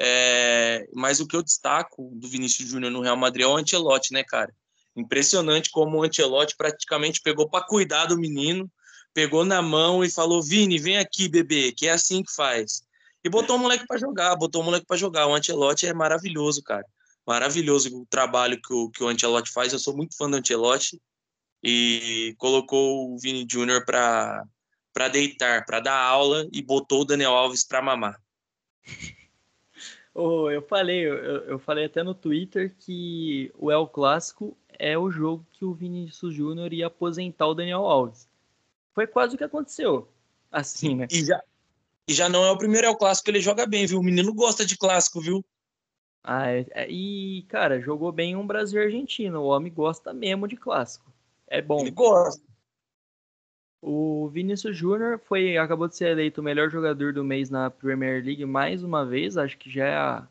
É, 0.00 0.88
mas 0.94 1.20
o 1.20 1.26
que 1.26 1.36
eu 1.36 1.42
destaco 1.42 2.10
do 2.14 2.28
Vinícius 2.28 2.68
Júnior 2.68 2.90
no 2.90 3.02
Real 3.02 3.16
Madrid 3.16 3.44
é 3.44 3.48
o 3.48 3.56
Ancelotti, 3.56 4.12
né, 4.12 4.24
cara? 4.24 4.52
Impressionante 4.96 5.70
como 5.70 5.98
o 5.98 6.02
Ancelotti 6.02 6.56
praticamente 6.56 7.20
pegou 7.20 7.48
para 7.48 7.64
cuidar 7.64 8.06
do 8.06 8.18
menino, 8.18 8.70
pegou 9.12 9.44
na 9.44 9.60
mão 9.60 10.02
e 10.02 10.10
falou: 10.10 10.42
Vini, 10.42 10.78
vem 10.78 10.98
aqui, 10.98 11.28
bebê, 11.28 11.72
que 11.72 11.86
é 11.86 11.92
assim 11.92 12.22
que 12.22 12.32
faz. 12.32 12.82
E 13.24 13.28
botou 13.28 13.56
o 13.56 13.58
moleque 13.58 13.86
para 13.86 13.98
jogar, 13.98 14.36
botou 14.36 14.62
o 14.62 14.64
moleque 14.64 14.86
para 14.86 14.96
jogar. 14.96 15.26
O 15.26 15.34
Ancelotti 15.34 15.86
é 15.86 15.92
maravilhoso, 15.92 16.62
cara. 16.62 16.84
Maravilhoso 17.26 17.94
o 17.94 18.06
trabalho 18.06 18.60
que 18.60 18.72
o, 18.72 18.90
que 18.90 19.02
o 19.02 19.08
Ancelotti 19.08 19.52
faz. 19.52 19.72
Eu 19.72 19.78
sou 19.78 19.96
muito 19.96 20.16
fã 20.16 20.30
do 20.30 20.36
Ancelotti. 20.36 21.00
E 21.62 22.34
colocou 22.38 23.12
o 23.12 23.18
Vini 23.18 23.46
Júnior 23.50 23.84
para 23.84 24.44
deitar, 25.10 25.64
para 25.66 25.80
dar 25.80 26.00
aula 26.00 26.48
e 26.52 26.62
botou 26.62 27.02
o 27.02 27.04
Daniel 27.04 27.32
Alves 27.32 27.66
para 27.66 27.82
mamar. 27.82 28.20
Oh, 30.20 30.50
eu 30.50 30.60
falei, 30.62 31.06
eu, 31.06 31.14
eu 31.14 31.58
falei 31.60 31.84
até 31.84 32.02
no 32.02 32.12
Twitter 32.12 32.74
que 32.80 33.52
o 33.56 33.70
El 33.70 33.86
Clássico 33.86 34.56
é 34.76 34.98
o 34.98 35.12
jogo 35.12 35.46
que 35.52 35.64
o 35.64 35.72
Vinícius 35.72 36.34
Júnior 36.34 36.72
ia 36.72 36.88
aposentar 36.88 37.46
o 37.46 37.54
Daniel 37.54 37.86
Alves. 37.86 38.28
Foi 38.92 39.06
quase 39.06 39.36
o 39.36 39.38
que 39.38 39.44
aconteceu. 39.44 40.08
Assim, 40.50 40.96
né? 40.96 41.06
E 41.08 41.24
já, 41.24 41.40
e 42.08 42.12
já 42.12 42.28
não 42.28 42.44
é 42.44 42.50
o 42.50 42.58
primeiro 42.58 42.86
é 42.86 42.90
o 42.90 42.96
clássico 42.96 43.26
que 43.26 43.30
ele 43.30 43.40
joga 43.40 43.66
bem, 43.66 43.86
viu? 43.86 43.98
O 43.98 44.02
menino 44.02 44.32
gosta 44.32 44.64
de 44.64 44.76
clássico, 44.76 45.20
viu? 45.20 45.44
Ah, 46.24 46.50
é, 46.50 46.66
é, 46.70 46.90
e, 46.90 47.42
cara, 47.48 47.80
jogou 47.80 48.10
bem 48.10 48.34
um 48.34 48.46
Brasil 48.46 48.80
e 48.80 48.84
Argentina. 48.84 49.38
O 49.38 49.46
homem 49.46 49.72
gosta 49.72 50.12
mesmo 50.12 50.48
de 50.48 50.56
clássico. 50.56 51.12
É 51.46 51.62
bom. 51.62 51.80
Ele 51.80 51.90
gosta. 51.90 52.42
O 53.80 54.28
Vinícius 54.28 54.76
Júnior 54.76 55.20
foi 55.20 55.56
acabou 55.56 55.86
de 55.86 55.96
ser 55.96 56.10
eleito 56.10 56.40
o 56.40 56.44
melhor 56.44 56.68
jogador 56.68 57.12
do 57.12 57.22
mês 57.22 57.48
na 57.48 57.70
Premier 57.70 58.24
League 58.24 58.44
mais 58.44 58.82
uma 58.82 59.06
vez. 59.06 59.36
Acho 59.36 59.56
que 59.56 59.70
já 59.70 59.86
é 59.86 59.96
a 59.96 60.28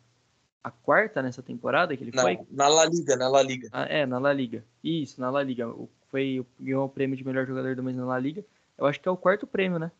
a 0.67 0.71
quarta 0.71 1.21
nessa 1.21 1.41
temporada 1.41 1.95
que 1.95 2.03
ele 2.03 2.11
na, 2.13 2.21
foi? 2.21 2.39
Na 2.51 2.67
La 2.67 2.85
Liga, 2.85 3.15
na 3.15 3.29
La 3.29 3.41
Liga. 3.41 3.69
Ah, 3.71 3.85
é, 3.85 4.05
na 4.05 4.19
La 4.19 4.33
Liga. 4.33 4.65
Isso, 4.83 5.19
na 5.19 5.29
La 5.29 5.41
Liga. 5.41 5.73
Foi, 6.09 6.45
ganhou 6.59 6.85
o 6.85 6.89
prêmio 6.89 7.15
de 7.15 7.25
melhor 7.25 7.45
jogador 7.45 7.75
do 7.75 7.83
mês 7.83 7.95
na 7.95 8.05
La 8.05 8.19
Liga. 8.19 8.43
Eu 8.77 8.85
acho 8.85 8.99
que 8.99 9.07
é 9.07 9.11
o 9.11 9.17
quarto 9.17 9.47
prêmio, 9.47 9.79
né? 9.79 9.91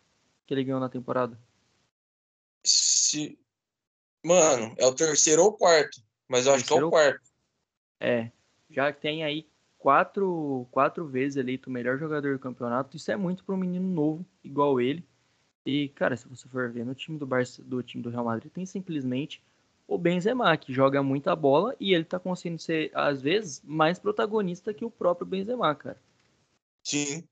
Que 0.45 0.53
ele 0.53 0.65
ganhou 0.65 0.79
na 0.79 0.89
temporada. 0.89 1.37
Se... 3.07 3.39
Mano, 4.25 4.75
é 4.77 4.85
o 4.85 4.93
terceiro 4.93 5.43
ou 5.43 5.53
quarto. 5.53 6.01
Mas 6.27 6.45
eu 6.45 6.53
acho 6.53 6.65
que 6.65 6.73
é 6.73 6.83
o 6.83 6.89
quarto. 6.89 7.31
É. 7.99 8.31
Já 8.69 8.91
tem 8.91 9.23
aí 9.23 9.47
quatro, 9.77 10.67
quatro 10.71 11.07
vezes 11.07 11.37
eleito 11.37 11.69
o 11.69 11.73
melhor 11.73 11.97
jogador 11.97 12.33
do 12.33 12.39
campeonato. 12.39 12.97
Isso 12.97 13.09
é 13.09 13.15
muito 13.15 13.45
para 13.45 13.55
um 13.55 13.57
menino 13.57 13.87
novo, 13.87 14.25
igual 14.43 14.81
ele. 14.81 15.07
E, 15.65 15.87
cara, 15.89 16.17
se 16.17 16.27
você 16.27 16.47
for 16.49 16.69
ver 16.69 16.85
no 16.85 16.93
time 16.93 17.17
do, 17.17 17.25
Barça, 17.25 17.63
do 17.63 17.81
time 17.81 18.03
do 18.03 18.09
Real 18.09 18.25
Madrid, 18.25 18.51
tem 18.51 18.65
simplesmente 18.65 19.41
o 19.87 19.97
Benzema, 19.97 20.55
que 20.57 20.73
joga 20.73 21.01
muita 21.01 21.33
bola 21.33 21.73
e 21.79 21.93
ele 21.93 22.03
tá 22.03 22.19
conseguindo 22.19 22.61
ser, 22.61 22.91
às 22.93 23.21
vezes, 23.21 23.61
mais 23.63 23.97
protagonista 23.97 24.73
que 24.73 24.83
o 24.83 24.91
próprio 24.91 25.25
Benzema, 25.25 25.73
cara. 25.75 26.01
Sim. 26.83 27.23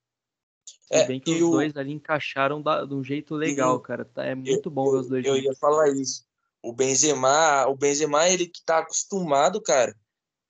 É, 0.92 1.06
bem 1.06 1.20
que 1.20 1.32
os 1.32 1.42
o... 1.42 1.52
dois 1.52 1.76
ali 1.76 1.92
encaixaram 1.92 2.62
da, 2.62 2.86
de 2.86 2.94
um 2.94 3.04
jeito 3.04 3.36
legal, 3.36 3.80
cara. 3.80 4.06
Tá, 4.06 4.24
é 4.24 4.36
muito 4.36 4.70
eu, 4.70 4.72
bom 4.72 4.92
ver 4.92 4.98
os 4.98 5.10
dois. 5.10 5.26
Eu, 5.26 5.36
ia 5.38 5.56
falar 5.56 5.90
isso. 5.90 6.26
O 6.62 6.74
Benzema, 6.74 7.68
o 7.68 7.76
Benzema, 7.76 8.28
ele 8.28 8.48
que 8.48 8.64
tá 8.64 8.80
acostumado, 8.80 9.62
cara, 9.62 9.96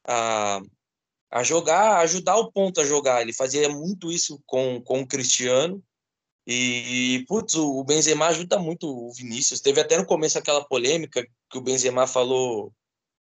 a, 0.08 0.62
a 1.32 1.44
jogar, 1.44 1.98
ajudar 2.00 2.38
o 2.38 2.52
ponto 2.52 2.80
a 2.80 2.86
jogar. 2.86 3.22
Ele 3.22 3.34
fazia 3.34 3.68
muito 3.70 4.12
isso 4.12 4.42
com, 4.46 4.82
com 4.82 5.02
o 5.02 5.08
Cristiano. 5.08 5.84
E, 6.48 7.26
putz, 7.28 7.56
o 7.56 7.84
Benzema 7.84 8.28
ajuda 8.28 8.60
muito 8.60 8.88
o 8.88 9.12
Vinícius. 9.14 9.62
Teve 9.62 9.82
até 9.82 9.98
no 9.98 10.06
começo 10.06 10.38
aquela 10.38 10.64
polêmica 10.64 11.26
que 11.50 11.58
o 11.58 11.62
Benzema 11.62 12.06
falou 12.06 12.72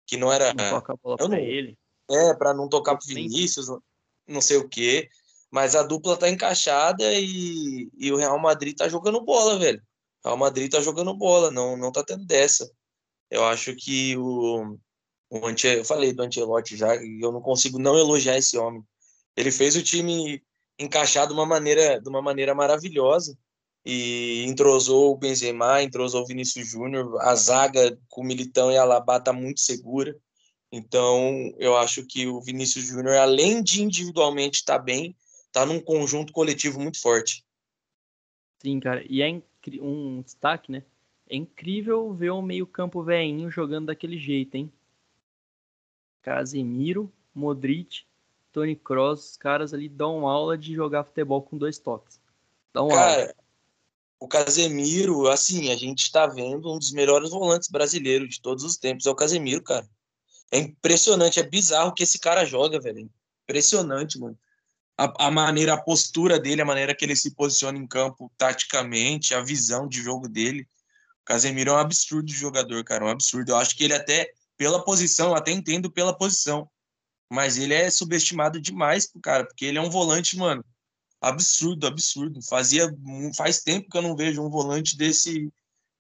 que 0.07 0.17
não 0.17 0.33
era. 0.33 0.53
Não 0.53 0.71
toca 0.71 0.93
a 0.93 0.97
bola 0.97 1.17
pra 1.17 1.29
não, 1.29 1.37
ele. 1.37 1.79
É, 2.11 2.35
para 2.35 2.53
não 2.53 2.69
tocar 2.69 2.97
pro 2.97 3.07
Vinícius, 3.07 3.67
não 4.27 4.41
sei 4.41 4.57
o 4.57 4.69
quê. 4.69 5.09
Mas 5.51 5.75
a 5.75 5.83
dupla 5.83 6.17
tá 6.17 6.29
encaixada 6.29 7.05
e, 7.15 7.89
e 7.97 8.13
o 8.13 8.17
Real 8.17 8.39
Madrid 8.39 8.77
tá 8.77 8.89
jogando 8.89 9.25
bola, 9.25 9.59
velho. 9.59 9.83
O 10.25 10.29
Real 10.29 10.39
Madrid 10.39 10.71
tá 10.71 10.81
jogando 10.81 11.17
bola, 11.17 11.51
não, 11.51 11.77
não 11.77 11.93
tá 11.93 12.03
tendo 12.05 12.25
dessa. 12.27 12.71
Eu 13.31 13.45
acho 13.45 13.75
que 13.77 14.17
o, 14.17 14.79
o 15.31 15.47
Ante, 15.47 15.67
eu 15.67 15.85
falei 15.85 16.13
do 16.13 16.23
Ancelotti 16.23 16.77
já, 16.77 16.97
e 16.97 17.21
eu 17.23 17.33
não 17.33 17.41
consigo 17.41 17.79
não 17.79 17.99
elogiar 17.99 18.37
esse 18.37 18.57
homem. 18.59 18.83
Ele 19.37 19.53
fez 19.53 19.77
o 19.77 19.83
time 19.83 20.43
encaixar 20.79 21.27
de 21.27 21.33
uma 21.33 21.47
maneira, 21.47 22.01
de 22.01 22.09
uma 22.09 22.23
maneira 22.23 22.55
maravilhosa 22.55 23.37
e 23.85 24.45
entrosou 24.49 25.13
o 25.13 25.17
Benzema, 25.17 25.81
entrosou 25.81 26.23
o 26.23 26.27
Vinícius 26.27 26.69
Júnior, 26.69 27.21
a 27.21 27.37
zaga 27.37 27.97
com 28.09 28.21
o 28.21 28.25
Militão 28.25 28.71
e 28.73 28.77
a 28.77 28.83
Alaba 28.83 29.21
tá 29.21 29.33
muito 29.33 29.61
segura. 29.61 30.17
Então, 30.73 31.55
eu 31.57 31.77
acho 31.77 32.05
que 32.05 32.27
o 32.27 32.41
Vinícius 32.41 32.87
Júnior, 32.87 33.15
além 33.17 33.63
de 33.63 33.83
individualmente 33.83 34.59
estar 34.59 34.79
tá 34.79 34.85
bem, 34.85 35.17
tá 35.57 35.65
num 35.65 35.81
conjunto 35.81 36.35
coletivo 36.35 36.79
muito 36.79 37.01
forte. 37.01 37.43
Sim, 38.61 38.79
cara, 38.79 39.03
e 39.09 39.23
é 39.23 39.43
um 39.81 40.21
destaque, 40.21 40.71
né? 40.71 40.83
É 41.27 41.35
incrível 41.35 42.13
ver 42.13 42.29
o 42.29 42.43
meio-campo 42.43 43.03
veinho 43.03 43.51
jogando 43.51 43.87
daquele 43.87 44.19
jeito, 44.19 44.55
hein? 44.55 44.71
Casemiro, 46.21 47.11
Modric, 47.35 48.05
Tony 48.53 48.77
Kroos, 48.77 49.31
os 49.31 49.37
caras 49.39 49.73
ali 49.73 49.89
dão 49.89 50.29
aula 50.29 50.59
de 50.59 50.75
jogar 50.75 51.05
futebol 51.05 51.41
com 51.41 51.57
dois 51.57 51.79
toques. 51.79 52.21
Dão 52.75 52.89
cara, 52.89 53.23
aula. 53.23 53.35
o 54.21 54.29
Casemiro, 54.29 55.27
assim, 55.27 55.71
a 55.71 55.75
gente 55.75 56.03
está 56.03 56.27
vendo 56.27 56.71
um 56.71 56.79
dos 56.79 56.93
melhores 56.93 57.31
volantes 57.31 57.71
brasileiros 57.71 58.29
de 58.29 58.43
todos 58.43 58.63
os 58.63 58.77
tempos, 58.77 59.07
é 59.07 59.11
o 59.11 59.17
Casemiro, 59.17 59.63
cara. 59.63 59.89
É 60.53 60.59
impressionante, 60.59 61.41
é 61.41 61.43
bizarro 61.43 61.95
que 61.95 62.03
esse 62.03 62.19
cara 62.19 62.45
joga, 62.45 62.79
velho. 62.79 63.11
Impressionante, 63.45 64.19
mano 64.19 64.39
a, 64.97 65.27
a, 65.27 65.31
maneira, 65.31 65.75
a 65.75 65.81
postura 65.81 66.39
dele, 66.39 66.63
a 66.63 66.65
maneira 66.65 66.95
que 66.95 67.05
ele 67.05 67.15
se 67.15 67.35
posiciona 67.35 67.79
em 67.79 67.87
campo 67.87 68.33
taticamente, 68.37 69.35
a 69.35 69.43
visão 69.43 69.87
de 69.87 70.03
jogo 70.03 70.29
dele. 70.29 70.63
O 71.23 71.25
Casemiro 71.27 71.71
é 71.71 71.75
um 71.75 71.79
absurdo 71.79 72.31
jogador, 72.31 72.83
cara, 72.85 73.05
um 73.05 73.09
absurdo. 73.09 73.51
Eu 73.51 73.57
acho 73.57 73.77
que 73.77 73.85
ele 73.85 73.95
até, 73.95 74.31
pela 74.57 74.83
posição, 74.83 75.35
até 75.35 75.51
entendo 75.51 75.91
pela 75.91 76.17
posição, 76.17 76.69
mas 77.31 77.59
ele 77.59 77.75
é 77.75 77.91
subestimado 77.91 78.61
demais 78.61 79.11
pro 79.11 79.21
cara, 79.21 79.45
porque 79.45 79.67
ele 79.67 79.79
é 79.79 79.83
um 79.83 79.91
volante, 79.91 80.37
mano, 80.39 80.65
absurdo, 81.21 81.87
absurdo. 81.87 82.41
Fazia, 82.43 82.89
faz 83.37 83.61
tempo 83.61 83.91
que 83.91 83.99
eu 83.99 84.03
não 84.03 84.17
vejo 84.17 84.43
um 84.43 84.49
volante 84.49 84.97
desse, 84.97 85.53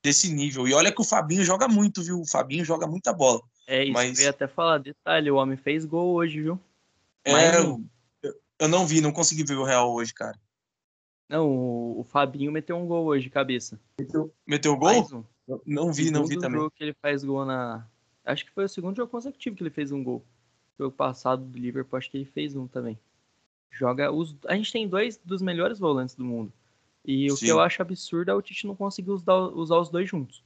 desse 0.02 0.32
nível. 0.32 0.66
E 0.66 0.72
olha 0.72 0.92
que 0.92 1.00
o 1.00 1.04
Fabinho 1.04 1.44
joga 1.44 1.68
muito, 1.68 2.02
viu? 2.02 2.20
O 2.20 2.26
Fabinho 2.26 2.64
joga 2.64 2.87
muita 2.87 3.12
bola. 3.12 3.42
É 3.66 3.82
isso, 3.82 3.92
mas... 3.92 4.18
eu 4.18 4.24
ia 4.24 4.30
até 4.30 4.46
falar, 4.46 4.78
detalhe, 4.78 5.30
o 5.30 5.37
homem 5.37 5.56
fez 5.56 5.85
gol 5.85 6.14
hoje, 6.14 6.40
viu? 6.40 6.61
É, 7.24 7.61
eu 8.59 8.69
não 8.69 8.87
vi, 8.87 9.01
não 9.01 9.12
consegui 9.12 9.45
ver 9.45 9.57
o 9.57 9.64
Real 9.64 9.92
hoje, 9.92 10.12
cara. 10.12 10.38
Não, 11.29 11.49
o, 11.49 12.01
o 12.01 12.05
Fabinho 12.05 12.53
meteu 12.53 12.77
um 12.77 12.87
gol 12.87 13.05
hoje 13.07 13.25
de 13.25 13.31
cabeça. 13.31 13.81
Meteu, 13.99 14.33
meteu 14.47 14.77
gol? 14.77 15.07
Um. 15.49 15.61
Não 15.64 15.92
vi, 15.92 16.11
não 16.11 16.27
vi 16.27 16.38
também. 16.38 16.61
jogo 16.61 16.71
que 16.71 16.83
ele 16.83 16.95
faz 17.01 17.25
gol 17.25 17.45
na. 17.45 17.87
Acho 18.25 18.45
que 18.45 18.53
foi 18.53 18.64
o 18.64 18.69
segundo 18.69 18.97
jogo 18.97 19.11
consecutivo 19.11 19.57
que 19.57 19.62
ele 19.62 19.71
fez 19.71 19.92
um 19.92 20.03
gol. 20.03 20.25
Jogo 20.79 20.95
passado 20.95 21.45
do 21.45 21.59
Liverpool, 21.59 21.97
acho 21.97 22.11
que 22.11 22.16
ele 22.16 22.25
fez 22.25 22.55
um 22.55 22.66
também. 22.66 22.99
Joga 23.71 24.11
os. 24.11 24.37
A 24.47 24.57
gente 24.57 24.73
tem 24.73 24.88
dois 24.88 25.16
dos 25.25 25.42
melhores 25.42 25.79
volantes 25.79 26.14
do 26.14 26.25
mundo. 26.25 26.53
E 27.05 27.31
o 27.31 27.37
Sim. 27.37 27.47
que 27.47 27.53
eu 27.53 27.61
acho 27.61 27.81
absurdo 27.81 28.31
é 28.31 28.35
o 28.35 28.42
Tite 28.42 28.66
não 28.66 28.75
conseguir 28.75 29.11
usar, 29.11 29.35
usar 29.35 29.79
os 29.79 29.88
dois 29.88 30.09
juntos. 30.09 30.42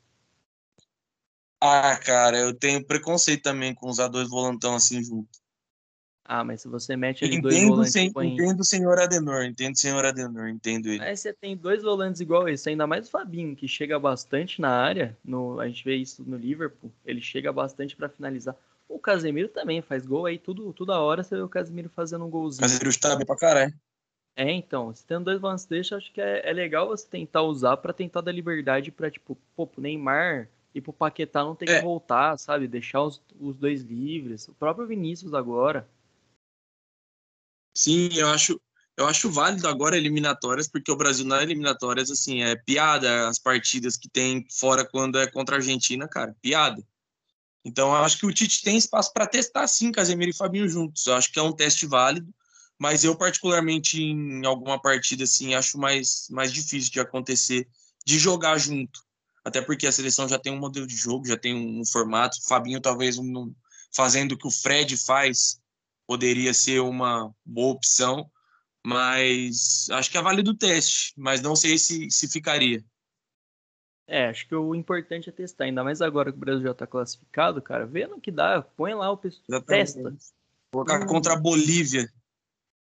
Ah, 1.62 1.96
cara, 1.98 2.38
eu 2.38 2.54
tenho 2.54 2.84
preconceito 2.84 3.42
também 3.42 3.74
com 3.74 3.88
usar 3.88 4.08
dois 4.08 4.28
volantão 4.28 4.74
assim 4.74 5.02
junto. 5.02 5.38
Ah, 6.32 6.44
mas 6.44 6.62
se 6.62 6.68
você 6.68 6.94
mete 6.94 7.24
ali 7.24 7.38
entendo 7.38 7.50
dois 7.50 7.64
volantes... 7.64 7.92
Sem, 7.92 8.12
põe... 8.12 8.34
Entendo 8.34 8.60
o 8.60 8.64
senhor 8.64 8.96
Adenor, 9.00 9.42
entendo 9.42 9.74
o 9.74 9.78
senhor 9.78 10.04
Adenor, 10.04 10.46
entendo 10.46 10.86
ele. 10.86 11.02
Aí 11.02 11.16
você 11.16 11.32
tem 11.32 11.56
dois 11.56 11.82
volantes 11.82 12.20
igual 12.20 12.48
esse, 12.48 12.68
ainda 12.68 12.86
mais 12.86 13.08
o 13.08 13.10
Fabinho, 13.10 13.56
que 13.56 13.66
chega 13.66 13.98
bastante 13.98 14.60
na 14.60 14.70
área, 14.70 15.18
no, 15.24 15.58
a 15.58 15.66
gente 15.66 15.84
vê 15.84 15.96
isso 15.96 16.22
no 16.24 16.36
Liverpool, 16.36 16.92
ele 17.04 17.20
chega 17.20 17.52
bastante 17.52 17.96
para 17.96 18.08
finalizar. 18.08 18.54
O 18.88 18.96
Casemiro 18.96 19.48
também 19.48 19.82
faz 19.82 20.06
gol 20.06 20.24
aí, 20.24 20.38
tudo, 20.38 20.72
toda 20.72 21.00
hora 21.00 21.24
você 21.24 21.34
vê 21.34 21.42
o 21.42 21.48
Casemiro 21.48 21.88
fazendo 21.88 22.24
um 22.24 22.30
golzinho. 22.30 22.62
Casemiro 22.62 22.90
está 22.90 23.16
bem 23.16 23.26
pra 23.26 23.36
caralho. 23.36 23.74
É, 24.36 24.52
então, 24.52 24.94
se 24.94 25.04
tendo 25.04 25.24
dois 25.24 25.40
volantes 25.40 25.66
deixa, 25.66 25.96
acho 25.96 26.12
que 26.12 26.20
é, 26.20 26.48
é 26.48 26.52
legal 26.52 26.86
você 26.86 27.08
tentar 27.08 27.42
usar 27.42 27.76
para 27.78 27.92
tentar 27.92 28.20
dar 28.20 28.30
liberdade 28.30 28.92
para 28.92 29.10
tipo, 29.10 29.36
pô, 29.56 29.66
pro 29.66 29.82
Neymar 29.82 30.48
e 30.72 30.80
pro 30.80 30.92
Paquetá 30.92 31.42
não 31.42 31.56
ter 31.56 31.68
é. 31.68 31.78
que 31.78 31.84
voltar, 31.84 32.38
sabe? 32.38 32.68
Deixar 32.68 33.02
os, 33.02 33.20
os 33.40 33.56
dois 33.56 33.82
livres. 33.82 34.46
O 34.46 34.54
próprio 34.54 34.86
Vinícius 34.86 35.34
agora. 35.34 35.88
Sim, 37.74 38.08
eu 38.14 38.28
acho, 38.28 38.60
eu 38.96 39.06
acho 39.06 39.30
válido 39.30 39.66
agora 39.68 39.96
eliminatórias, 39.96 40.68
porque 40.68 40.90
o 40.90 40.96
Brasil 40.96 41.24
na 41.24 41.42
eliminatórias, 41.42 42.10
assim, 42.10 42.42
é 42.42 42.56
piada 42.56 43.28
as 43.28 43.38
partidas 43.38 43.96
que 43.96 44.08
tem 44.08 44.46
fora 44.50 44.84
quando 44.84 45.18
é 45.18 45.26
contra 45.26 45.56
a 45.56 45.58
Argentina, 45.58 46.08
cara, 46.08 46.36
piada. 46.42 46.82
Então, 47.64 47.88
eu 47.88 48.04
acho 48.04 48.18
que 48.18 48.26
o 48.26 48.32
Tite 48.32 48.62
tem 48.62 48.76
espaço 48.76 49.12
para 49.12 49.26
testar, 49.26 49.66
sim, 49.68 49.92
Casemiro 49.92 50.30
e 50.30 50.36
Fabinho 50.36 50.68
juntos. 50.68 51.06
Eu 51.06 51.14
acho 51.14 51.30
que 51.30 51.38
é 51.38 51.42
um 51.42 51.52
teste 51.52 51.86
válido, 51.86 52.32
mas 52.78 53.04
eu, 53.04 53.14
particularmente, 53.16 54.00
em 54.02 54.44
alguma 54.46 54.80
partida, 54.80 55.24
assim, 55.24 55.54
acho 55.54 55.78
mais, 55.78 56.26
mais 56.30 56.52
difícil 56.52 56.90
de 56.90 57.00
acontecer, 57.00 57.68
de 58.04 58.18
jogar 58.18 58.56
junto. 58.58 59.04
Até 59.44 59.60
porque 59.60 59.86
a 59.86 59.92
seleção 59.92 60.28
já 60.28 60.38
tem 60.38 60.52
um 60.52 60.58
modelo 60.58 60.86
de 60.86 60.96
jogo, 60.96 61.26
já 61.26 61.36
tem 61.36 61.54
um, 61.54 61.80
um 61.80 61.86
formato. 61.86 62.42
Fabinho, 62.46 62.80
talvez, 62.80 63.18
um, 63.18 63.54
fazendo 63.92 64.32
o 64.32 64.38
que 64.38 64.46
o 64.46 64.50
Fred 64.50 64.96
faz, 64.96 65.59
poderia 66.10 66.52
ser 66.52 66.80
uma 66.80 67.32
boa 67.46 67.72
opção, 67.72 68.28
mas 68.84 69.86
acho 69.92 70.10
que 70.10 70.18
é 70.18 70.20
válido 70.20 70.50
o 70.50 70.56
teste, 70.56 71.14
mas 71.16 71.40
não 71.40 71.54
sei 71.54 71.78
se, 71.78 72.10
se 72.10 72.28
ficaria. 72.28 72.84
É, 74.08 74.26
acho 74.26 74.48
que 74.48 74.54
o 74.56 74.74
importante 74.74 75.28
é 75.28 75.32
testar, 75.32 75.66
ainda 75.66 75.84
mais 75.84 76.02
agora 76.02 76.32
que 76.32 76.36
o 76.36 76.40
Brasil 76.40 76.64
já 76.64 76.72
está 76.72 76.84
classificado, 76.84 77.62
cara, 77.62 77.86
vendo 77.86 78.20
que 78.20 78.32
dá, 78.32 78.60
põe 78.60 78.92
lá 78.92 79.08
o 79.12 79.16
pessoal, 79.16 79.62
testa. 79.62 80.12
Colocar 80.72 81.00
hum. 81.00 81.06
contra 81.06 81.34
a 81.34 81.40
Bolívia. 81.40 82.12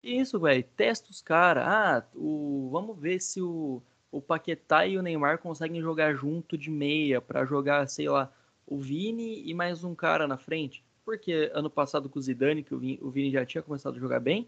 Isso, 0.01 0.39
velho, 0.39 0.63
testa 0.77 1.11
os 1.11 1.21
caras. 1.21 1.67
Ah, 1.67 2.07
o... 2.15 2.69
vamos 2.71 2.97
ver 2.97 3.19
se 3.19 3.41
o, 3.41 3.83
o 4.09 4.21
Paquetá 4.21 4.87
e 4.87 4.97
o 4.97 5.01
Neymar 5.01 5.39
conseguem 5.39 5.81
jogar 5.81 6.15
junto 6.15 6.57
de 6.57 6.69
meia 6.69 7.19
para 7.19 7.43
jogar, 7.43 7.85
sei 7.89 8.07
lá, 8.07 8.31
o 8.65 8.79
Vini 8.79 9.45
e 9.45 9.53
mais 9.53 9.83
um 9.83 9.93
cara 9.93 10.25
na 10.25 10.37
frente 10.37 10.85
porque 11.09 11.49
ano 11.55 11.71
passado 11.71 12.07
com 12.07 12.19
o 12.19 12.21
Zidane, 12.21 12.61
que 12.61 12.71
o 12.71 13.09
Vini 13.09 13.31
já 13.31 13.43
tinha 13.43 13.63
começado 13.63 13.95
a 13.95 13.99
jogar 13.99 14.19
bem, 14.19 14.47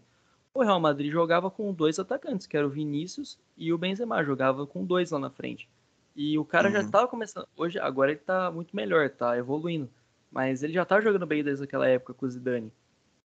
o 0.54 0.62
Real 0.62 0.78
Madrid 0.78 1.10
jogava 1.10 1.50
com 1.50 1.74
dois 1.74 1.98
atacantes, 1.98 2.46
que 2.46 2.56
era 2.56 2.64
o 2.64 2.70
Vinícius 2.70 3.36
e 3.56 3.72
o 3.72 3.78
Benzema, 3.78 4.22
jogava 4.22 4.64
com 4.64 4.84
dois 4.84 5.10
lá 5.10 5.18
na 5.18 5.28
frente. 5.28 5.68
E 6.14 6.38
o 6.38 6.44
cara 6.44 6.68
uhum. 6.68 6.74
já 6.74 6.80
estava 6.82 7.08
começando, 7.08 7.48
hoje, 7.56 7.80
agora 7.80 8.12
ele 8.12 8.20
está 8.20 8.48
muito 8.48 8.76
melhor, 8.76 9.06
está 9.06 9.36
evoluindo, 9.36 9.90
mas 10.30 10.62
ele 10.62 10.72
já 10.72 10.84
estava 10.84 11.02
jogando 11.02 11.26
bem 11.26 11.42
desde 11.42 11.64
aquela 11.64 11.88
época 11.88 12.14
com 12.14 12.26
o 12.26 12.30
Zidane. 12.30 12.72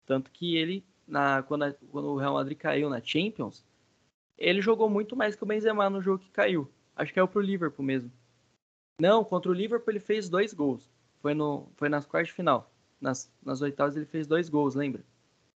Tanto 0.05 0.31
que 0.31 0.55
ele, 0.55 0.85
na, 1.09 1.43
quando, 1.43 1.63
a, 1.63 1.73
quando 1.91 2.09
o 2.09 2.19
Real 2.19 2.35
Madrid 2.35 2.59
caiu 2.59 2.91
na 2.91 3.01
Champions, 3.03 3.65
ele 4.37 4.61
jogou 4.61 4.91
muito 4.91 5.17
mais 5.17 5.35
que 5.35 5.43
o 5.43 5.47
Benzema 5.47 5.89
no 5.89 6.03
jogo 6.03 6.19
que 6.19 6.31
caiu. 6.31 6.71
Acho 6.95 7.15
que 7.15 7.19
é 7.19 7.23
o 7.23 7.29
pro 7.29 7.41
Liverpool 7.41 7.83
mesmo. 7.83 8.13
Não, 9.01 9.25
contra 9.25 9.51
o 9.51 9.55
Liverpool 9.55 9.91
ele 9.91 10.01
fez 10.01 10.29
dois 10.29 10.53
gols. 10.53 10.93
Foi, 11.23 11.33
no, 11.33 11.73
foi 11.77 11.89
nas 11.89 12.05
quartas 12.05 12.29
de 12.29 12.35
final 12.35 12.72
nas, 13.03 13.29
nas 13.45 13.61
oitavas 13.61 13.97
ele 13.97 14.07
fez 14.07 14.27
dois 14.27 14.49
gols, 14.49 14.75
lembra? 14.75 15.03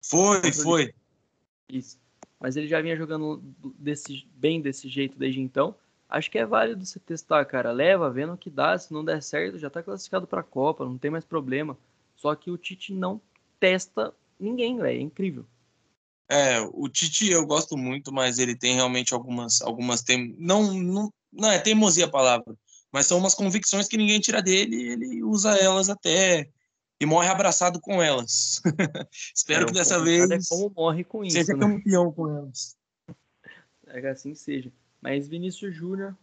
Foi, 0.01 0.51
foi. 0.51 0.93
Isso. 1.69 1.97
Mas 2.39 2.57
ele 2.57 2.67
já 2.67 2.81
vinha 2.81 2.97
jogando 2.97 3.41
desse, 3.79 4.27
bem 4.35 4.59
desse 4.59 4.89
jeito 4.89 5.17
desde 5.17 5.39
então. 5.39 5.75
Acho 6.09 6.29
que 6.29 6.37
é 6.37 6.45
válido 6.45 6.85
você 6.85 6.99
testar, 6.99 7.45
cara. 7.45 7.71
Leva, 7.71 8.09
vendo 8.09 8.33
o 8.33 8.37
que 8.37 8.49
dá. 8.49 8.77
Se 8.77 8.93
não 8.93 9.05
der 9.05 9.21
certo, 9.21 9.57
já 9.57 9.69
tá 9.69 9.81
classificado 9.81 10.27
pra 10.27 10.43
Copa, 10.43 10.85
não 10.85 10.97
tem 10.97 11.09
mais 11.09 11.23
problema. 11.23 11.77
Só 12.15 12.35
que 12.35 12.51
o 12.51 12.57
Tite 12.57 12.93
não 12.93 13.21
testa 13.59 14.13
ninguém, 14.39 14.77
velho. 14.77 14.99
É 14.99 15.01
incrível. 15.01 15.45
É, 16.27 16.59
o 16.73 16.89
Tite 16.89 17.29
eu 17.29 17.45
gosto 17.45 17.77
muito, 17.77 18.11
mas 18.11 18.39
ele 18.39 18.55
tem 18.55 18.75
realmente 18.75 19.13
algumas, 19.13 19.61
algumas 19.61 20.01
tem, 20.01 20.35
não, 20.39 20.73
não, 20.73 21.13
não 21.31 21.51
é 21.51 21.59
teimosia 21.59 22.05
a 22.05 22.09
palavra, 22.09 22.55
mas 22.91 23.05
são 23.05 23.19
umas 23.19 23.35
convicções 23.35 23.87
que 23.87 23.97
ninguém 23.97 24.19
tira 24.19 24.41
dele 24.41 24.75
e 24.75 24.89
ele 24.89 25.23
usa 25.23 25.55
elas 25.55 25.87
até 25.87 26.49
e 26.99 27.05
morre 27.05 27.27
abraçado 27.27 27.79
com 27.79 28.01
elas. 28.01 28.61
Espero 29.35 29.63
é, 29.63 29.65
que 29.67 29.73
dessa 29.73 30.01
vez 30.01 30.29
é 30.29 30.39
como 30.49 30.73
morre 30.75 31.03
com 31.03 31.23
isso, 31.23 31.37
seja 31.37 31.53
né? 31.53 31.59
campeão 31.59 32.11
com 32.11 32.29
elas. 32.29 32.75
É 33.87 34.01
que 34.01 34.07
assim 34.07 34.33
seja. 34.33 34.71
Mas 35.01 35.27
Vinícius 35.27 35.75
Júnior 35.75 36.17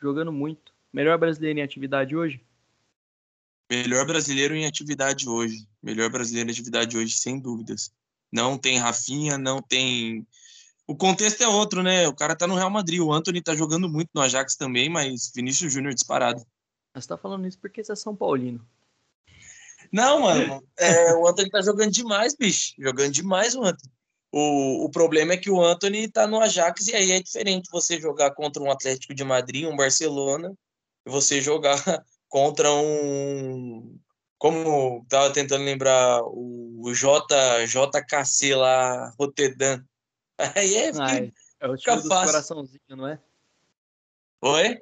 jogando 0.00 0.32
muito. 0.32 0.72
Melhor 0.92 1.18
brasileiro 1.18 1.58
em 1.58 1.62
atividade 1.62 2.16
hoje? 2.16 2.44
Melhor 3.70 4.04
brasileiro 4.04 4.54
em 4.54 4.66
atividade 4.66 5.28
hoje. 5.28 5.66
Melhor 5.82 6.10
brasileiro 6.10 6.48
em 6.48 6.52
atividade 6.52 6.96
hoje, 6.96 7.16
sem 7.16 7.38
dúvidas. 7.38 7.92
Não 8.32 8.58
tem 8.58 8.78
Rafinha, 8.78 9.38
não 9.38 9.62
tem. 9.62 10.26
O 10.86 10.96
contexto 10.96 11.42
é 11.42 11.48
outro, 11.48 11.82
né? 11.82 12.08
O 12.08 12.14
cara 12.14 12.34
tá 12.34 12.46
no 12.46 12.56
Real 12.56 12.70
Madrid. 12.70 13.00
O 13.00 13.12
Anthony 13.12 13.40
tá 13.40 13.54
jogando 13.54 13.88
muito 13.88 14.10
no 14.12 14.20
Ajax 14.20 14.56
também, 14.56 14.88
mas 14.88 15.30
Vinícius 15.34 15.72
Júnior 15.72 15.94
disparado. 15.94 16.44
Você 16.94 17.06
tá 17.06 17.16
falando 17.16 17.46
isso 17.46 17.58
porque 17.58 17.82
você 17.82 17.92
é 17.92 17.96
São 17.96 18.16
Paulino. 18.16 18.66
Não, 19.92 20.20
mano. 20.20 20.62
É, 20.78 21.14
o 21.14 21.26
Anthony 21.26 21.50
tá 21.50 21.60
jogando 21.62 21.90
demais, 21.90 22.34
bicho. 22.34 22.74
Jogando 22.78 23.12
demais 23.12 23.54
o 23.54 23.64
Anthony. 23.64 23.92
O, 24.32 24.84
o 24.84 24.90
problema 24.90 25.32
é 25.32 25.36
que 25.36 25.50
o 25.50 25.60
Anthony 25.60 26.08
tá 26.08 26.26
no 26.26 26.40
Ajax 26.40 26.86
e 26.86 26.94
aí 26.94 27.10
é 27.10 27.20
diferente 27.20 27.68
você 27.70 28.00
jogar 28.00 28.30
contra 28.32 28.62
um 28.62 28.70
Atlético 28.70 29.12
de 29.12 29.24
Madrid, 29.24 29.66
um 29.66 29.76
Barcelona, 29.76 30.54
e 31.04 31.10
você 31.10 31.40
jogar 31.40 31.76
contra 32.28 32.70
um 32.72 33.98
como 34.38 35.04
tava 35.06 35.30
tentando 35.34 35.64
lembrar 35.64 36.22
o 36.24 36.90
J, 36.94 37.66
JKC 37.66 38.54
lá, 38.54 39.12
Rotterdam. 39.18 39.84
Aí 40.56 40.76
é, 40.76 40.90
ah, 40.98 41.16
é, 41.16 41.30
é 41.60 41.68
o 41.68 41.76
time 41.76 42.00
do 42.00 42.08
coraçãozinho, 42.08 42.80
não 42.88 43.06
é? 43.06 43.20
Oi? 44.40 44.80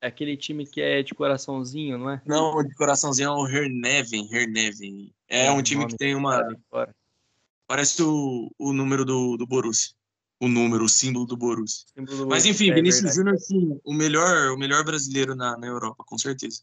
É 0.00 0.06
aquele 0.06 0.36
time 0.36 0.64
que 0.64 0.80
é 0.80 1.02
de 1.02 1.14
coraçãozinho, 1.14 1.98
não 1.98 2.10
é? 2.10 2.22
Não, 2.24 2.62
de 2.62 2.74
coraçãozinho 2.74 3.28
é 3.28 3.32
o 3.32 3.48
Herneven, 3.48 4.28
Herneven. 4.32 5.12
É, 5.28 5.46
é 5.46 5.50
um 5.50 5.62
time 5.62 5.86
que 5.86 5.96
tem 5.96 6.14
uma... 6.14 6.40
Parece 7.66 8.02
o, 8.02 8.50
o 8.58 8.72
número 8.72 9.04
do, 9.04 9.36
do 9.36 9.46
Borussia. 9.46 9.94
O 10.40 10.48
número, 10.48 10.84
o 10.84 10.88
símbolo 10.88 11.26
do 11.26 11.36
Borussia. 11.36 11.86
Símbolo 11.92 12.16
do 12.16 12.26
Mas 12.28 12.46
enfim, 12.46 12.70
é 12.70 12.74
Vinícius 12.74 13.16
Júnior, 13.16 13.36
sim, 13.38 13.80
o 13.84 13.92
melhor, 13.92 14.52
o 14.52 14.56
melhor 14.56 14.84
brasileiro 14.84 15.34
na, 15.34 15.56
na 15.58 15.66
Europa, 15.66 16.04
com 16.06 16.16
certeza. 16.16 16.62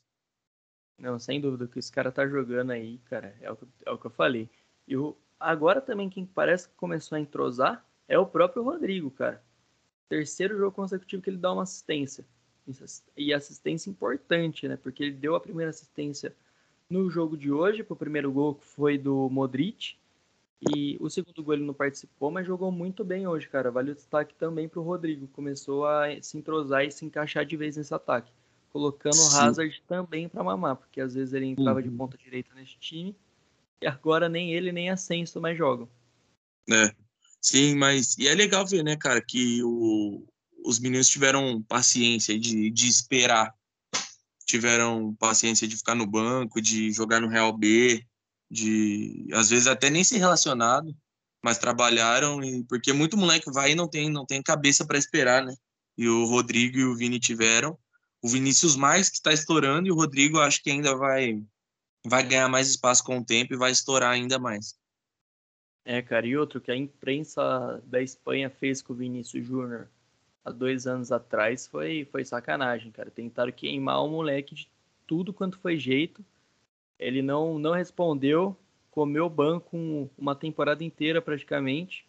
Não, 0.98 1.20
sem 1.20 1.42
dúvida, 1.42 1.66
o 1.66 1.68
que 1.68 1.78
esse 1.78 1.92
cara 1.92 2.12
tá 2.12 2.26
jogando 2.26 2.72
aí, 2.72 3.00
cara, 3.10 3.36
é 3.42 3.52
o, 3.52 3.58
é 3.86 3.92
o 3.92 3.98
que 3.98 4.08
eu 4.08 4.12
falei. 4.12 4.50
E 4.88 4.96
o, 4.96 5.16
agora 5.38 5.82
também 5.82 6.10
quem 6.10 6.26
parece 6.26 6.70
que 6.70 6.76
começou 6.76 7.18
a 7.18 7.20
entrosar 7.20 7.86
é 8.08 8.18
o 8.18 8.26
próprio 8.26 8.64
Rodrigo, 8.64 9.12
cara. 9.12 9.44
Terceiro 10.08 10.58
jogo 10.58 10.72
consecutivo 10.72 11.22
que 11.22 11.30
ele 11.30 11.38
dá 11.38 11.52
uma 11.52 11.64
assistência. 11.64 12.26
E 13.16 13.34
assistência 13.34 13.90
importante, 13.90 14.68
né? 14.68 14.78
Porque 14.78 15.04
ele 15.04 15.14
deu 15.14 15.36
a 15.36 15.40
primeira 15.40 15.70
assistência 15.70 16.36
no 16.90 17.10
jogo 17.10 17.38
de 17.38 17.52
hoje, 17.52 17.84
pro 17.84 17.96
primeiro 17.96 18.32
gol 18.32 18.56
que 18.56 18.66
foi 18.66 18.98
do 18.98 19.30
Modric. 19.30 19.96
E 20.74 20.98
o 21.00 21.10
segundo 21.10 21.44
gol 21.44 21.54
ele 21.54 21.66
não 21.66 21.74
participou, 21.74 22.32
mas 22.32 22.48
jogou 22.48 22.72
muito 22.72 23.04
bem 23.04 23.28
hoje, 23.28 23.48
cara. 23.48 23.70
Vale 23.70 23.92
o 23.92 23.96
destaque 23.96 24.34
também 24.36 24.68
pro 24.68 24.82
Rodrigo. 24.82 25.28
Começou 25.28 25.86
a 25.86 26.08
se 26.22 26.38
entrosar 26.38 26.86
e 26.86 26.92
se 26.92 27.06
encaixar 27.06 27.46
de 27.46 27.56
vez 27.56 27.78
nesse 27.78 27.94
ataque 27.94 28.32
colocando 28.76 29.16
o 29.16 29.38
Hazard 29.38 29.82
também 29.88 30.28
para 30.28 30.44
mamar, 30.44 30.76
porque 30.76 31.00
às 31.00 31.14
vezes 31.14 31.34
ele 31.34 31.46
entrava 31.46 31.80
uhum. 31.80 31.90
de 31.90 31.90
ponta 31.92 32.18
direita 32.18 32.54
nesse 32.54 32.76
time 32.78 33.16
e 33.82 33.88
agora 33.88 34.28
nem 34.28 34.54
ele 34.54 34.70
nem 34.70 34.90
a 34.90 34.98
Senso 34.98 35.40
mais 35.40 35.58
jogam. 35.58 35.88
É, 36.70 36.94
sim, 37.40 37.74
mas 37.74 38.18
e 38.18 38.28
é 38.28 38.36
legal 38.36 38.68
ver, 38.68 38.84
né, 38.84 38.98
cara, 38.98 39.24
que 39.26 39.64
o, 39.64 40.28
os 40.66 40.80
meninos 40.80 41.08
tiveram 41.08 41.62
paciência 41.64 42.38
de, 42.38 42.72
de 42.72 42.88
esperar, 42.88 43.54
tiveram 44.46 45.16
paciência 45.16 45.68
de 45.68 45.78
ficar 45.78 45.96
no 45.96 46.08
banco, 46.08 46.62
de 46.62 46.92
jogar 46.92 47.22
no 47.22 47.28
Real 47.28 47.56
B, 47.56 48.06
de 48.50 49.28
às 49.34 49.50
vezes 49.50 49.68
até 49.68 49.90
nem 49.90 50.04
ser 50.04 50.18
relacionado, 50.18 50.96
mas 51.44 51.58
trabalharam 51.58 52.44
e 52.44 52.64
porque 52.64 52.92
muito 52.92 53.18
moleque 53.18 53.52
vai 53.52 53.72
e 53.72 53.76
não 53.76 53.88
tem 53.88 54.10
não 54.10 54.26
tem 54.26 54.42
cabeça 54.42 54.86
para 54.86 54.98
esperar, 54.98 55.44
né? 55.44 55.56
E 55.98 56.08
o 56.08 56.26
Rodrigo 56.26 56.78
e 56.78 56.84
o 56.84 56.96
Vini 56.96 57.20
tiveram 57.20 57.78
o 58.22 58.28
Vinícius 58.28 58.76
mais 58.76 59.08
que 59.08 59.18
está 59.18 59.32
estourando 59.32 59.88
e 59.88 59.92
o 59.92 59.96
Rodrigo 59.96 60.40
acho 60.40 60.62
que 60.64 60.72
ainda 60.72 60.96
vai 60.96 61.44
vai 62.06 62.24
ganhar 62.24 62.50
mais 62.50 62.70
espaço 62.70 63.04
com 63.04 63.20
o 63.20 63.26
tempo 63.26 63.54
e 63.54 63.58
vai 63.58 63.72
estourar 63.72 64.12
ainda 64.12 64.40
mais. 64.40 64.76
É, 65.84 66.02
cara, 66.02 66.26
e 66.26 66.36
outro 66.36 66.60
que 66.60 66.72
a 66.72 66.76
imprensa 66.76 67.82
da 67.86 68.02
Espanha 68.02 68.50
fez 68.50 68.82
com 68.82 68.94
o 68.94 68.96
Vinícius 68.96 69.46
Júnior 69.46 69.88
há 70.46 70.52
dois 70.52 70.86
anos 70.86 71.12
atrás 71.12 71.66
foi, 71.66 72.08
foi 72.12 72.24
sacanagem, 72.24 72.92
cara. 72.92 73.10
Tentaram 73.10 73.52
queimar 73.52 74.06
o 74.06 74.10
moleque 74.10 74.54
de 74.54 74.70
tudo 75.08 75.34
quanto 75.34 75.58
foi 75.58 75.80
jeito. 75.80 76.24
Ele 77.00 77.24
não, 77.24 77.58
não 77.58 77.74
respondeu, 77.74 78.56
comeu 78.92 79.28
banco 79.28 80.10
uma 80.16 80.36
temporada 80.36 80.84
inteira 80.84 81.20
praticamente. 81.22 82.06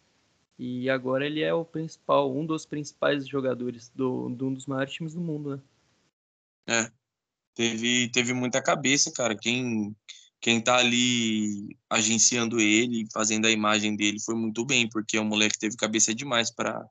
E 0.59 0.89
agora 0.89 1.25
ele 1.25 1.41
é 1.41 1.53
o 1.53 1.65
principal, 1.65 2.35
um 2.35 2.45
dos 2.45 2.65
principais 2.65 3.27
jogadores 3.27 3.89
do, 3.89 4.29
de 4.29 4.43
um 4.43 4.53
dos 4.53 4.65
maiores 4.65 4.93
times 4.93 5.13
do 5.13 5.21
mundo, 5.21 5.55
né? 5.55 5.61
É. 6.69 6.91
Teve, 7.53 8.09
teve 8.09 8.33
muita 8.33 8.61
cabeça, 8.61 9.11
cara. 9.11 9.35
Quem, 9.35 9.95
quem 10.39 10.61
tá 10.61 10.77
ali 10.77 11.75
agenciando 11.89 12.59
ele, 12.59 13.07
fazendo 13.11 13.45
a 13.45 13.51
imagem 13.51 13.95
dele, 13.95 14.19
foi 14.19 14.35
muito 14.35 14.63
bem, 14.63 14.87
porque 14.87 15.17
o 15.17 15.25
moleque 15.25 15.57
teve 15.57 15.75
cabeça 15.75 16.13
demais 16.13 16.51
para 16.51 16.87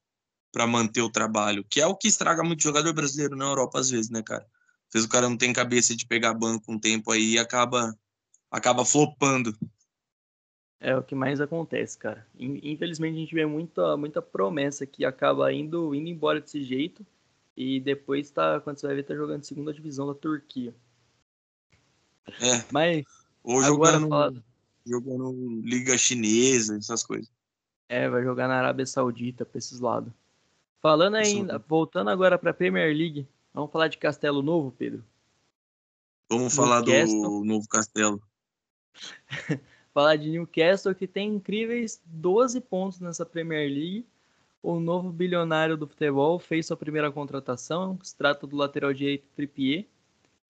para 0.57 0.67
manter 0.67 1.03
o 1.03 1.11
trabalho, 1.11 1.63
que 1.69 1.83
é 1.83 1.87
o 1.87 1.95
que 1.95 2.09
estraga 2.09 2.43
muito 2.43 2.63
jogador 2.63 2.91
brasileiro 2.95 3.37
na 3.37 3.45
Europa 3.45 3.79
às 3.79 3.91
vezes, 3.91 4.09
né, 4.09 4.23
cara? 4.23 4.43
Às 4.89 4.95
vezes 4.95 5.07
o 5.07 5.11
cara 5.11 5.29
não 5.29 5.37
tem 5.37 5.53
cabeça 5.53 5.95
de 5.95 6.07
pegar 6.07 6.33
banco 6.33 6.73
um 6.73 6.79
tempo 6.79 7.13
aí 7.13 7.33
e 7.33 7.39
acaba 7.39 7.95
acaba 8.51 8.83
flopando. 8.83 9.55
É 10.81 10.97
o 10.97 11.03
que 11.03 11.15
mais 11.15 11.43
acontece, 11.43 11.99
cara. 11.99 12.27
Infelizmente 12.39 13.17
a 13.17 13.19
gente 13.19 13.35
vê 13.35 13.45
muita 13.45 13.99
muita 13.99 14.23
promessa 14.23 14.87
que 14.87 15.05
acaba 15.05 15.53
indo 15.53 15.95
indo 15.95 16.09
embora 16.09 16.41
desse 16.41 16.65
jeito 16.65 17.05
e 17.55 17.79
depois 17.79 18.31
tá, 18.31 18.59
quando 18.59 18.79
você 18.79 18.87
vai 18.87 18.97
ver, 18.97 19.03
tá 19.03 19.15
jogando 19.15 19.45
segunda 19.45 19.75
divisão 19.75 20.07
da 20.07 20.15
Turquia. 20.15 20.75
É. 22.41 22.65
Mas. 22.73 23.05
Ou 23.45 23.63
jogando, 23.63 24.09
fala... 24.09 24.43
jogando 24.87 25.61
Liga 25.63 25.99
Chinesa, 25.99 26.79
essas 26.79 27.03
coisas. 27.03 27.31
É, 27.91 28.09
vai 28.09 28.25
jogar 28.25 28.49
na 28.49 28.57
Arábia 28.57 28.87
Saudita, 28.87 29.45
pra 29.45 29.59
esses 29.59 29.81
lados. 29.81 30.11
Falando 30.81 31.17
ainda, 31.17 31.59
voltando 31.59 32.11
agora 32.11 32.39
pra 32.39 32.55
Premier 32.55 32.95
League, 32.95 33.27
vamos 33.53 33.71
falar 33.73 33.89
de 33.89 33.99
Castelo 33.99 34.43
Novo, 34.43 34.71
Pedro? 34.71 35.05
Vamos 36.31 36.55
falar 36.55 36.81
do 36.81 37.45
novo 37.45 37.69
Castelo. 37.69 38.21
falar 39.93 40.17
de 40.17 40.31
Newcastle, 40.31 40.95
que 40.95 41.07
tem 41.07 41.35
incríveis 41.35 42.01
12 42.05 42.61
pontos 42.61 43.01
nessa 43.01 43.25
Premier 43.25 43.69
League 43.69 44.07
o 44.67 44.81
novo 44.81 45.13
bilionário 45.13 45.77
do 45.77 45.87
futebol 45.87 46.41
fez 46.41 46.67
sua 46.67 46.77
primeira 46.77 47.13
contratação, 47.13 47.97
se 48.03 48.17
trata 48.17 48.49
do 48.49 48.57
lateral 48.57 48.93
direito 48.93 49.25
Trippier. 49.37 49.87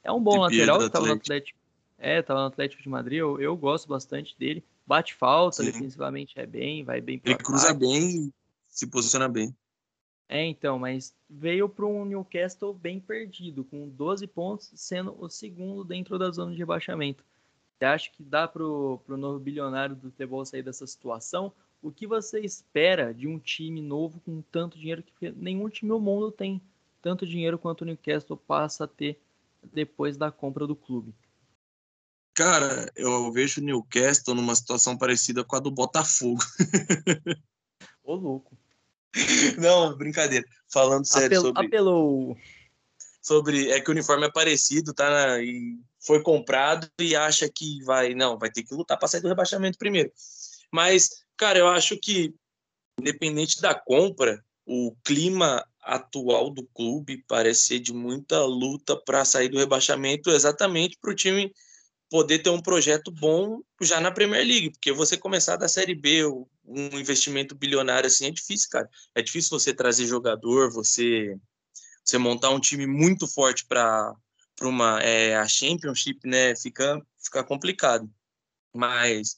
É 0.02 0.10
um 0.10 0.24
bom 0.24 0.46
Trippier 0.48 0.66
lateral, 0.66 0.88
estava 0.88 1.08
no 1.08 1.14
Atlético. 1.14 1.60
É, 1.98 2.20
estava 2.20 2.40
no 2.40 2.46
Atlético 2.48 2.82
de 2.82 2.88
Madrid, 2.88 3.20
eu, 3.20 3.42
eu 3.42 3.58
gosto 3.58 3.90
bastante 3.90 4.34
dele. 4.40 4.64
Bate 4.88 5.14
falta, 5.14 5.58
Sim. 5.58 5.66
defensivamente 5.66 6.40
é 6.40 6.46
bem, 6.46 6.84
vai 6.86 7.02
bem 7.02 7.20
Ele 7.26 7.36
cruza 7.36 7.74
bem, 7.74 8.32
se 8.70 8.88
posiciona 8.88 9.28
bem. 9.28 9.54
É, 10.28 10.44
então, 10.44 10.80
mas 10.80 11.16
veio 11.30 11.70
para 11.70 11.86
um 11.86 12.04
Newcastle 12.06 12.74
bem 12.74 13.00
perdido, 13.00 13.64
com 13.64 13.88
12 13.88 14.26
pontos, 14.28 14.72
sendo 14.76 15.16
o 15.20 15.30
segundo 15.30 15.84
dentro 15.84 16.18
da 16.18 16.32
zona 16.32 16.52
de 16.52 16.58
rebaixamento. 16.58 17.24
Você 17.78 17.86
acha 17.86 18.12
que 18.12 18.24
dá 18.24 18.48
para 18.48 18.64
o 18.64 19.02
novo 19.08 19.40
bilionário 19.40 19.96
do 19.96 20.10
futebol 20.10 20.46
sair 20.46 20.64
dessa 20.64 20.88
situação? 20.88 21.54
o 21.86 21.92
que 21.92 22.08
você 22.08 22.40
espera 22.40 23.14
de 23.14 23.28
um 23.28 23.38
time 23.38 23.80
novo 23.80 24.20
com 24.22 24.42
tanto 24.52 24.76
dinheiro 24.76 25.04
que 25.04 25.32
nenhum 25.32 25.70
time 25.70 25.90
no 25.90 26.00
mundo 26.00 26.32
tem 26.32 26.60
tanto 27.00 27.28
dinheiro 27.28 27.60
quanto 27.60 27.82
o 27.82 27.86
Newcastle 27.86 28.36
passa 28.36 28.86
a 28.86 28.88
ter 28.88 29.22
depois 29.72 30.18
da 30.18 30.32
compra 30.32 30.66
do 30.66 30.76
clube? 30.76 31.14
Cara, 32.34 32.92
eu 32.96 33.32
vejo 33.32 33.62
o 33.62 33.64
Newcastle 33.64 34.34
numa 34.34 34.56
situação 34.56 34.98
parecida 34.98 35.44
com 35.44 35.56
a 35.56 35.60
do 35.60 35.70
Botafogo. 35.70 36.42
Ô, 38.04 38.16
louco. 38.16 38.58
Não, 39.58 39.96
brincadeira. 39.98 40.46
Falando 40.72 41.06
sério 41.06 41.28
Apel, 41.28 41.42
sobre. 41.42 41.68
Apelou. 41.68 42.38
Sobre. 43.22 43.72
É 43.72 43.82
que 43.82 43.90
o 43.90 43.94
uniforme 43.94 44.26
é 44.26 44.32
parecido, 44.32 44.94
tá? 44.94 45.42
E 45.42 45.80
foi 46.00 46.22
comprado 46.22 46.88
e 47.00 47.16
acha 47.16 47.50
que 47.50 47.84
vai. 47.84 48.14
Não, 48.14 48.38
vai 48.38 48.52
ter 48.52 48.64
que 48.64 48.76
lutar 48.76 48.98
para 48.98 49.08
sair 49.08 49.22
do 49.22 49.28
rebaixamento 49.28 49.78
primeiro. 49.78 50.12
Mas 50.72 51.26
Cara, 51.38 51.60
eu 51.60 51.68
acho 51.68 51.98
que, 51.98 52.34
independente 53.00 53.62
da 53.62 53.76
compra, 53.76 54.44
o 54.66 54.96
clima 55.04 55.66
atual 55.82 56.50
do 56.50 56.64
clube 56.68 57.24
parece 57.28 57.68
ser 57.68 57.80
de 57.80 57.94
muita 57.94 58.44
luta 58.46 58.96
para 58.96 59.26
sair 59.26 59.50
do 59.50 59.58
rebaixamento, 59.58 60.30
exatamente 60.30 60.98
para 61.00 61.12
o 61.12 61.16
time 61.16 61.54
poder 62.16 62.40
ter 62.40 62.50
um 62.50 62.62
projeto 62.62 63.12
bom 63.12 63.60
já 63.82 64.00
na 64.00 64.10
Premier 64.10 64.48
League, 64.48 64.70
porque 64.70 64.90
você 64.94 65.18
começar 65.18 65.58
da 65.58 65.68
Série 65.68 65.94
B, 65.94 66.26
um 66.64 66.98
investimento 66.98 67.54
bilionário 67.54 68.08
assim 68.08 68.26
é 68.28 68.32
difícil, 68.32 68.70
cara. 68.70 68.90
É 69.14 69.22
difícil 69.22 69.50
você 69.50 69.74
trazer 69.74 70.06
jogador, 70.08 70.72
você 70.72 71.38
você 72.06 72.18
montar 72.18 72.52
um 72.52 72.60
time 72.62 72.88
muito 72.88 73.28
forte 73.28 73.66
para 73.66 74.16
para 74.56 74.68
uma 74.70 75.02
é, 75.02 75.36
a 75.36 75.46
Championship, 75.46 76.26
né? 76.26 76.56
Fica 76.56 77.06
fica 77.22 77.44
complicado. 77.44 78.10
Mas 78.74 79.38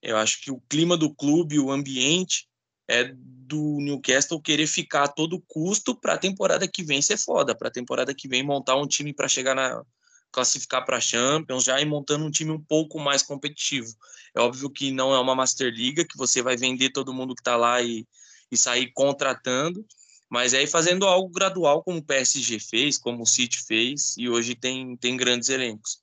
eu 0.00 0.16
acho 0.16 0.40
que 0.42 0.52
o 0.52 0.62
clima 0.68 0.96
do 0.96 1.12
clube, 1.12 1.58
o 1.58 1.72
ambiente 1.72 2.48
é 2.86 3.12
do 3.12 3.78
Newcastle 3.80 4.40
querer 4.40 4.68
ficar 4.68 5.02
a 5.02 5.08
todo 5.08 5.42
custo 5.48 5.92
para 5.92 6.14
a 6.14 6.18
temporada 6.18 6.68
que 6.68 6.84
vem 6.84 7.02
ser 7.02 7.16
foda, 7.16 7.52
para 7.52 7.66
a 7.66 7.72
temporada 7.72 8.14
que 8.14 8.28
vem 8.28 8.44
montar 8.44 8.76
um 8.76 8.86
time 8.86 9.12
para 9.12 9.26
chegar 9.26 9.56
na 9.56 9.84
classificar 10.30 10.84
para 10.84 10.98
a 10.98 11.00
Champions, 11.00 11.64
já 11.64 11.80
ir 11.80 11.86
montando 11.86 12.24
um 12.24 12.30
time 12.30 12.50
um 12.50 12.60
pouco 12.60 12.98
mais 12.98 13.22
competitivo. 13.22 13.94
É 14.34 14.40
óbvio 14.40 14.70
que 14.70 14.90
não 14.90 15.14
é 15.14 15.18
uma 15.18 15.34
Master 15.34 15.72
Liga, 15.72 16.04
que 16.04 16.16
você 16.16 16.42
vai 16.42 16.56
vender 16.56 16.90
todo 16.90 17.14
mundo 17.14 17.34
que 17.34 17.40
está 17.40 17.56
lá 17.56 17.80
e, 17.80 18.06
e 18.50 18.56
sair 18.56 18.92
contratando, 18.92 19.84
mas 20.28 20.52
é 20.52 20.62
ir 20.62 20.66
fazendo 20.66 21.06
algo 21.06 21.30
gradual, 21.30 21.82
como 21.82 21.98
o 21.98 22.04
PSG 22.04 22.58
fez, 22.60 22.98
como 22.98 23.22
o 23.22 23.26
City 23.26 23.64
fez, 23.64 24.14
e 24.18 24.28
hoje 24.28 24.54
tem, 24.54 24.96
tem 24.96 25.16
grandes 25.16 25.48
elencos. 25.48 26.02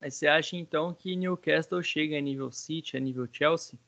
Mas 0.00 0.14
você 0.14 0.28
acha 0.28 0.56
então 0.56 0.94
que 0.94 1.16
Newcastle 1.16 1.82
chega 1.82 2.16
a 2.16 2.20
nível 2.20 2.50
City, 2.52 2.96
a 2.96 3.00
nível 3.00 3.28
Chelsea? 3.30 3.78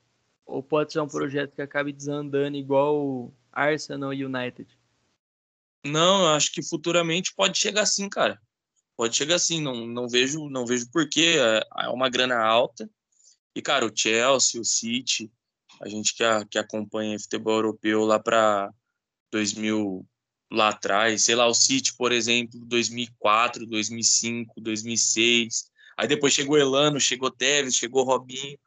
Ou 0.45 0.61
pode 0.63 0.93
ser 0.93 1.01
um 1.01 1.09
projeto 1.09 1.55
que 1.55 1.63
acabe 1.63 1.93
desandando 1.93 2.57
igual 2.57 3.33
Arsenal 3.53 4.13
e 4.13 4.25
United? 4.25 4.69
Não, 5.87 6.23
eu 6.23 6.29
acho 6.31 6.53
que 6.53 6.63
futuramente 6.63 7.33
pode 7.33 7.57
chegar 7.57 7.87
sim, 7.87 8.09
cara 8.09 8.39
pode 9.01 9.17
chegar 9.17 9.37
assim, 9.37 9.63
não, 9.63 9.87
não 9.87 10.07
vejo 10.07 10.51
não 10.51 10.67
vejo 10.67 10.91
porquê, 10.91 11.37
é, 11.39 11.85
é 11.85 11.89
uma 11.89 12.11
grana 12.11 12.37
alta. 12.37 12.87
E, 13.57 13.63
cara, 13.63 13.87
o 13.87 13.93
Chelsea, 13.95 14.61
o 14.61 14.65
City, 14.65 15.33
a 15.81 15.89
gente 15.89 16.15
que, 16.15 16.23
a, 16.23 16.45
que 16.45 16.59
acompanha 16.59 17.19
futebol 17.19 17.55
europeu 17.55 18.05
lá 18.05 18.21
para 18.21 18.71
2000 19.33 20.07
lá 20.53 20.69
atrás, 20.69 21.25
sei 21.25 21.35
lá, 21.35 21.47
o 21.47 21.55
City, 21.55 21.97
por 21.97 22.13
exemplo, 22.13 22.61
2004, 22.67 23.65
2005, 23.65 24.61
2006. 24.61 25.71
Aí 25.97 26.07
depois 26.07 26.35
chegou 26.35 26.59
Elano, 26.59 27.01
chegou 27.01 27.31
Tevez, 27.31 27.77
chegou 27.77 28.05
Robinho, 28.05 28.59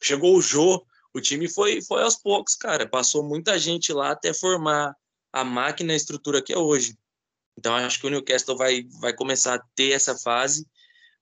chegou 0.00 0.36
o 0.36 0.40
Jô. 0.40 0.86
O 1.12 1.20
time 1.20 1.48
foi 1.48 1.82
foi 1.82 2.04
aos 2.04 2.14
poucos, 2.14 2.54
cara. 2.54 2.88
Passou 2.88 3.24
muita 3.24 3.58
gente 3.58 3.92
lá 3.92 4.12
até 4.12 4.32
formar 4.32 4.94
a 5.32 5.42
máquina 5.42 5.92
a 5.92 5.96
estrutura 5.96 6.40
que 6.40 6.52
é 6.52 6.58
hoje. 6.58 6.96
Então 7.58 7.74
acho 7.74 8.00
que 8.00 8.06
o 8.06 8.10
Newcastle 8.10 8.56
vai, 8.56 8.84
vai 9.00 9.12
começar 9.12 9.54
a 9.54 9.62
ter 9.74 9.92
essa 9.92 10.16
fase, 10.16 10.66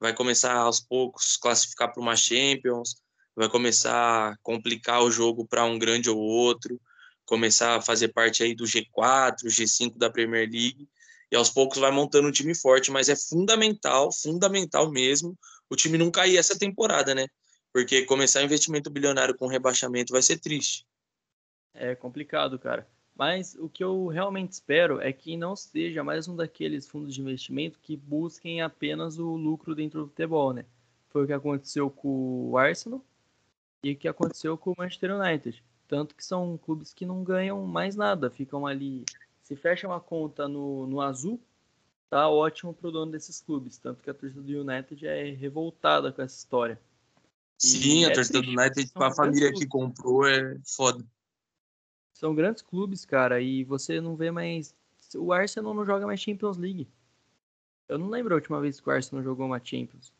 vai 0.01 0.15
começar 0.15 0.55
aos 0.55 0.81
poucos 0.81 1.37
classificar 1.37 1.93
para 1.93 2.03
uma 2.03 2.17
Champions, 2.17 2.97
vai 3.35 3.49
começar 3.49 4.33
a 4.33 4.37
complicar 4.43 5.03
o 5.03 5.11
jogo 5.11 5.47
para 5.47 5.65
um 5.65 5.79
grande 5.79 6.11
ou 6.11 6.19
outro, 6.19 6.81
começar 7.25 7.77
a 7.77 7.81
fazer 7.81 8.09
parte 8.09 8.43
aí 8.43 8.55
do 8.55 8.65
G4, 8.65 9.45
G5 9.45 9.97
da 9.97 10.11
Premier 10.11 10.49
League, 10.51 10.89
e 11.31 11.37
aos 11.37 11.49
poucos 11.49 11.79
vai 11.79 11.91
montando 11.91 12.29
um 12.29 12.33
time 12.33 12.55
forte, 12.55 12.91
mas 12.91 13.09
é 13.09 13.17
fundamental, 13.17 14.13
fundamental 14.13 14.91
mesmo, 14.91 15.39
o 15.71 15.77
time 15.77 15.97
não 15.97 16.11
cair 16.11 16.37
essa 16.37 16.59
temporada, 16.59 17.15
né? 17.15 17.27
Porque 17.73 18.05
começar 18.05 18.43
investimento 18.43 18.91
bilionário 18.91 19.35
com 19.35 19.47
rebaixamento 19.47 20.13
vai 20.13 20.21
ser 20.21 20.39
triste. 20.39 20.85
É 21.73 21.95
complicado, 21.95 22.59
cara. 22.59 22.87
Mas 23.15 23.55
o 23.59 23.69
que 23.69 23.85
eu 23.85 24.07
realmente 24.07 24.53
espero 24.53 25.01
é 25.01 25.13
que 25.13 25.37
não 25.37 25.55
seja 25.55 26.03
mais 26.03 26.29
um 26.29 26.35
daqueles 26.35 26.89
fundos 26.89 27.15
de 27.15 27.21
investimento 27.21 27.79
que 27.81 27.97
busquem 27.97 28.63
apenas 28.63 29.19
o 29.19 29.37
lucro 29.37 29.75
dentro 29.75 30.01
do 30.01 30.09
futebol, 30.09 30.53
né? 30.53 30.65
Foi 31.11 31.25
o 31.25 31.27
que 31.27 31.33
aconteceu 31.33 31.91
com 31.91 32.51
o 32.51 32.57
Arsenal 32.57 33.05
e 33.85 33.93
o 33.93 33.97
que 33.97 34.09
aconteceu 34.09 34.57
com 34.57 34.73
o 34.73 34.75
Manchester 34.79 35.15
United. 35.15 35.63
Tanto 35.87 36.15
que 36.15 36.25
são 36.25 36.57
clubes 36.57 36.95
que 36.95 37.05
não 37.05 37.23
ganham 37.23 37.67
mais 37.67 37.95
nada, 37.95 38.31
ficam 38.31 38.67
ali. 38.67 39.05
Se 39.43 39.55
fecha 39.55 39.87
uma 39.87 40.01
conta 40.01 40.49
no, 40.49 40.87
no 40.87 41.03
azul, 41.03 41.39
tá 42.09 42.31
ótimo 42.31 42.73
pro 42.73 42.91
dono 42.91 43.13
desses 43.13 43.43
clubes. 43.43 43.77
Tanto 43.77 44.03
que 44.03 44.09
a 44.09 44.15
torcida 44.15 44.41
do 44.41 44.61
United 44.61 45.07
é 45.07 45.31
revoltada 45.31 46.11
com 46.11 46.23
essa 46.23 46.37
história. 46.37 46.81
Sim, 47.59 48.01
e 48.01 48.05
a 48.07 48.09
é 48.09 48.13
torcida 48.13 48.41
do 48.41 48.49
United, 48.49 48.91
com 48.93 49.05
a 49.05 49.15
família 49.15 49.53
que 49.53 49.67
comprou, 49.67 50.27
é 50.27 50.59
foda. 50.65 51.05
São 52.23 52.37
grandes 52.37 52.63
clubes, 52.63 53.05
cara, 53.05 53.41
e 53.41 53.65
você 53.65 54.01
não 54.01 54.15
vê 54.15 54.31
mais. 54.31 54.73
O 55.17 55.33
Arsenal 55.33 55.75
não 55.75 55.85
joga 55.85 56.07
mais 56.07 56.21
Champions 56.21 56.57
League. 56.57 56.87
Eu 57.89 57.99
não 57.99 58.09
lembro 58.09 58.33
a 58.33 58.37
última 58.37 58.61
vez 58.61 58.79
que 58.79 58.89
o 58.89 58.93
Arsenal 58.93 59.25
jogou 59.25 59.45
uma 59.45 59.59
Champions. 59.59 60.13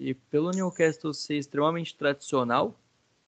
E 0.00 0.14
pelo 0.14 0.50
Newcastle 0.50 1.12
ser 1.12 1.36
extremamente 1.36 1.94
tradicional, 1.94 2.74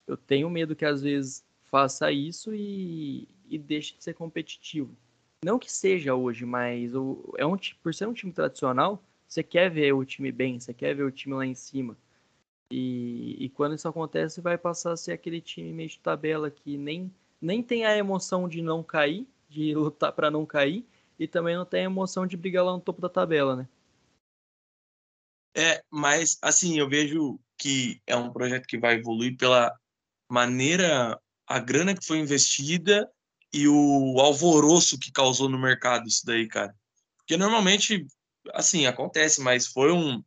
eu 0.07 0.17
tenho 0.17 0.49
medo 0.49 0.77
que 0.77 0.85
às 0.85 1.03
vezes 1.03 1.45
faça 1.65 2.13
isso 2.13 2.55
e, 2.55 3.27
e 3.49 3.59
deixe 3.59 3.97
de 3.97 4.05
ser 4.05 4.15
competitivo. 4.15 4.97
Não 5.45 5.59
que 5.59 5.71
seja 5.71 6.15
hoje, 6.15 6.47
mas 6.47 6.95
o, 6.95 7.35
é 7.37 7.45
um, 7.45 7.57
por 7.83 7.93
ser 7.93 8.07
um 8.07 8.15
time 8.15 8.33
tradicional, 8.33 9.03
você 9.27 9.43
quer 9.43 9.69
ver 9.69 9.93
o 9.93 10.05
time 10.05 10.31
bem, 10.31 10.61
você 10.61 10.73
quer 10.73 10.95
ver 10.95 11.03
o 11.03 11.11
time 11.11 11.35
lá 11.35 11.45
em 11.45 11.57
cima. 11.57 11.99
E, 12.71 13.37
e 13.41 13.49
quando 13.49 13.75
isso 13.75 13.89
acontece, 13.89 14.41
vai 14.41 14.57
passar 14.57 14.93
a 14.93 14.97
ser 14.97 15.11
aquele 15.11 15.41
time 15.41 15.73
meio 15.73 15.89
de 15.89 15.99
tabela 15.99 16.49
que 16.53 16.77
nem 16.77 17.13
nem 17.41 17.63
tem 17.63 17.85
a 17.85 17.97
emoção 17.97 18.49
de 18.49 18.63
não 18.63 18.83
cair, 18.83 19.27
de 19.49 19.75
lutar 19.77 20.13
para 20.13 20.31
não 20.31 20.47
cair, 20.47 20.87
e 21.19 21.27
também 21.27 21.57
não 21.57 21.65
tem 21.65 21.81
a 21.81 21.85
emoção 21.85 22.27
de 22.27 22.37
brigar 22.37 22.65
lá 22.65 22.73
no 22.73 22.81
topo 22.81 23.01
da 23.01 23.09
tabela, 23.09 23.57
né? 23.57 23.69
É, 25.57 25.83
mas 25.91 26.39
assim, 26.43 26.79
eu 26.79 26.87
vejo 26.87 27.41
que 27.57 28.01
é 28.07 28.15
um 28.15 28.31
projeto 28.31 28.67
que 28.67 28.79
vai 28.79 28.97
evoluir 28.97 29.37
pela 29.39 29.75
maneira, 30.29 31.19
a 31.47 31.59
grana 31.59 31.95
que 31.95 32.05
foi 32.05 32.19
investida 32.19 33.11
e 33.53 33.67
o 33.67 34.21
alvoroço 34.21 34.99
que 34.99 35.11
causou 35.11 35.49
no 35.49 35.59
mercado 35.59 36.07
isso 36.07 36.27
daí, 36.27 36.47
cara. 36.47 36.75
Porque 37.17 37.39
normalmente, 37.39 38.07
assim, 38.53 38.87
acontece, 38.87 39.41
mas 39.41 39.67
foi 39.67 39.91
um 39.91 40.23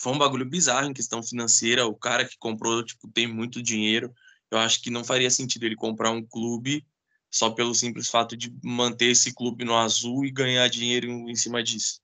foi 0.00 0.12
um 0.12 0.18
bagulho 0.18 0.44
bizarro 0.44 0.86
em 0.86 0.92
questão 0.92 1.22
financeira. 1.22 1.86
O 1.86 1.94
cara 1.94 2.24
que 2.24 2.38
comprou, 2.38 2.84
tipo, 2.84 3.10
tem 3.10 3.26
muito 3.26 3.60
dinheiro 3.62 4.14
eu 4.50 4.58
acho 4.58 4.82
que 4.82 4.90
não 4.90 5.04
faria 5.04 5.30
sentido 5.30 5.64
ele 5.64 5.76
comprar 5.76 6.10
um 6.10 6.24
clube 6.24 6.86
só 7.30 7.50
pelo 7.50 7.74
simples 7.74 8.08
fato 8.08 8.36
de 8.36 8.52
manter 8.62 9.10
esse 9.10 9.34
clube 9.34 9.64
no 9.64 9.76
azul 9.76 10.24
e 10.24 10.30
ganhar 10.30 10.66
dinheiro 10.68 11.08
em 11.28 11.34
cima 11.34 11.62
disso. 11.62 12.00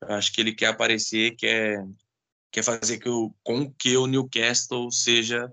Eu 0.00 0.14
acho 0.14 0.32
que 0.32 0.40
ele 0.40 0.54
quer 0.54 0.66
aparecer, 0.66 1.36
quer, 1.36 1.86
quer 2.50 2.62
fazer 2.62 2.98
que 2.98 3.08
o, 3.08 3.34
com 3.42 3.70
que 3.72 3.96
o 3.96 4.06
Newcastle 4.06 4.90
seja 4.90 5.52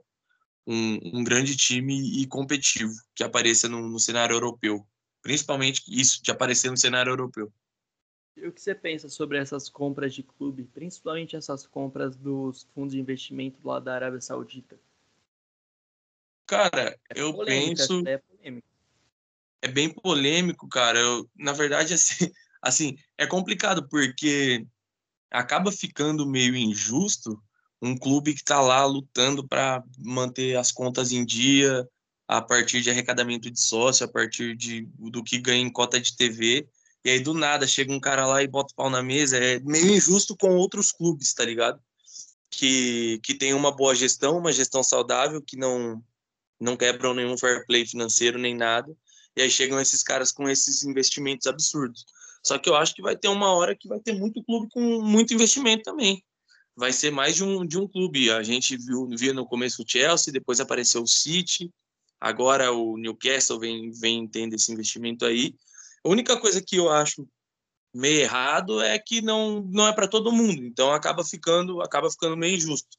um, 0.65 1.19
um 1.19 1.23
grande 1.23 1.55
time 1.57 2.21
e 2.21 2.25
competitivo, 2.27 2.93
que 3.13 3.23
apareça 3.23 3.67
no, 3.67 3.87
no 3.89 3.99
cenário 3.99 4.35
europeu. 4.35 4.87
Principalmente 5.21 5.83
isso, 5.87 6.23
de 6.23 6.31
aparecer 6.31 6.71
no 6.71 6.77
cenário 6.77 7.11
europeu. 7.11 7.51
E 8.37 8.47
o 8.47 8.53
que 8.53 8.61
você 8.61 8.73
pensa 8.73 9.09
sobre 9.09 9.37
essas 9.37 9.67
compras 9.67 10.13
de 10.13 10.23
clube, 10.23 10.63
principalmente 10.63 11.35
essas 11.35 11.67
compras 11.67 12.15
dos 12.15 12.63
fundos 12.73 12.93
de 12.93 12.99
investimento 12.99 13.59
lá 13.67 13.79
da 13.79 13.93
Arábia 13.93 14.21
Saudita? 14.21 14.79
Cara, 16.49 16.99
é 17.15 17.21
eu 17.21 17.37
penso. 17.45 18.01
É, 18.07 18.19
é, 19.61 19.67
bem 19.67 19.87
polêmico, 19.87 20.67
cara. 20.67 20.97
Eu, 20.97 21.29
na 21.37 21.53
verdade, 21.53 21.93
assim, 21.93 22.31
assim, 22.59 22.97
é 23.19 23.27
complicado 23.27 23.87
porque 23.87 24.65
acaba 25.29 25.71
ficando 25.71 26.25
meio 26.25 26.55
injusto 26.55 27.39
um 27.79 27.95
clube 27.95 28.33
que 28.33 28.39
está 28.39 28.59
lá 28.59 28.83
lutando 28.83 29.47
para 29.47 29.83
manter 29.99 30.57
as 30.57 30.71
contas 30.71 31.11
em 31.11 31.23
dia 31.23 31.87
a 32.27 32.41
partir 32.41 32.81
de 32.81 32.89
arrecadamento 32.89 33.49
de 33.51 33.61
sócio, 33.61 34.03
a 34.03 34.09
partir 34.09 34.55
de, 34.55 34.89
do 34.97 35.23
que 35.23 35.37
ganha 35.37 35.61
em 35.61 35.71
cota 35.71 36.01
de 36.01 36.17
TV. 36.17 36.67
E 37.05 37.11
aí, 37.11 37.19
do 37.19 37.35
nada, 37.35 37.67
chega 37.67 37.93
um 37.93 37.99
cara 37.99 38.25
lá 38.25 38.41
e 38.41 38.47
bota 38.47 38.73
o 38.73 38.75
pau 38.75 38.89
na 38.89 39.03
mesa. 39.03 39.37
É 39.37 39.59
meio 39.59 39.93
injusto 39.95 40.35
com 40.35 40.55
outros 40.55 40.91
clubes, 40.91 41.31
tá 41.31 41.45
ligado? 41.45 41.79
Que, 42.49 43.19
que 43.23 43.35
tem 43.35 43.53
uma 43.53 43.71
boa 43.71 43.93
gestão, 43.93 44.39
uma 44.39 44.51
gestão 44.51 44.83
saudável, 44.83 45.41
que 45.41 45.55
não, 45.55 46.03
não 46.59 46.75
quebram 46.75 47.13
nenhum 47.13 47.37
fair 47.37 47.65
play 47.65 47.85
financeiro 47.85 48.37
nem 48.37 48.55
nada. 48.55 48.93
E 49.35 49.41
aí 49.41 49.49
chegam 49.49 49.79
esses 49.79 50.03
caras 50.03 50.31
com 50.31 50.49
esses 50.49 50.83
investimentos 50.83 51.47
absurdos. 51.47 52.05
Só 52.43 52.57
que 52.57 52.69
eu 52.69 52.75
acho 52.75 52.93
que 52.93 53.01
vai 53.01 53.15
ter 53.15 53.27
uma 53.27 53.51
hora 53.53 53.75
que 53.75 53.87
vai 53.87 53.99
ter 53.99 54.13
muito 54.13 54.43
clube 54.43 54.67
com 54.71 55.01
muito 55.01 55.33
investimento 55.33 55.83
também. 55.83 56.23
Vai 56.75 56.93
ser 56.93 57.11
mais 57.11 57.35
de 57.35 57.43
um, 57.43 57.65
de 57.65 57.77
um 57.77 57.87
clube. 57.87 58.31
A 58.31 58.43
gente 58.43 58.77
viu, 58.77 59.07
viu 59.09 59.33
no 59.33 59.45
começo 59.45 59.83
o 59.83 59.85
Chelsea, 59.87 60.33
depois 60.33 60.59
apareceu 60.59 61.03
o 61.03 61.07
City, 61.07 61.71
agora 62.19 62.71
o 62.71 62.97
Newcastle 62.97 63.59
vem, 63.59 63.91
vem 63.91 64.27
tendo 64.27 64.55
esse 64.55 64.71
investimento 64.71 65.25
aí. 65.25 65.55
A 66.03 66.09
única 66.09 66.37
coisa 66.39 66.61
que 66.61 66.77
eu 66.77 66.89
acho 66.89 67.27
meio 67.93 68.21
errado 68.21 68.81
é 68.81 68.97
que 68.99 69.21
não, 69.21 69.61
não 69.61 69.87
é 69.87 69.93
para 69.93 70.07
todo 70.07 70.31
mundo, 70.31 70.63
então 70.63 70.93
acaba 70.93 71.23
ficando 71.23 71.81
acaba 71.81 72.09
ficando 72.09 72.37
meio 72.37 72.55
injusto. 72.55 72.97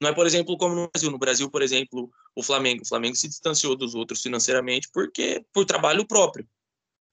Não 0.00 0.10
é, 0.10 0.12
por 0.12 0.26
exemplo, 0.26 0.56
como 0.56 0.74
no 0.74 0.88
Brasil. 0.88 1.10
No 1.10 1.18
Brasil, 1.18 1.50
por 1.50 1.62
exemplo, 1.62 2.10
o 2.34 2.42
Flamengo. 2.42 2.82
O 2.82 2.88
Flamengo 2.88 3.16
se 3.16 3.28
distanciou 3.28 3.76
dos 3.76 3.94
outros 3.94 4.22
financeiramente 4.22 4.88
porque 4.92 5.44
por 5.52 5.64
trabalho 5.64 6.06
próprio. 6.06 6.46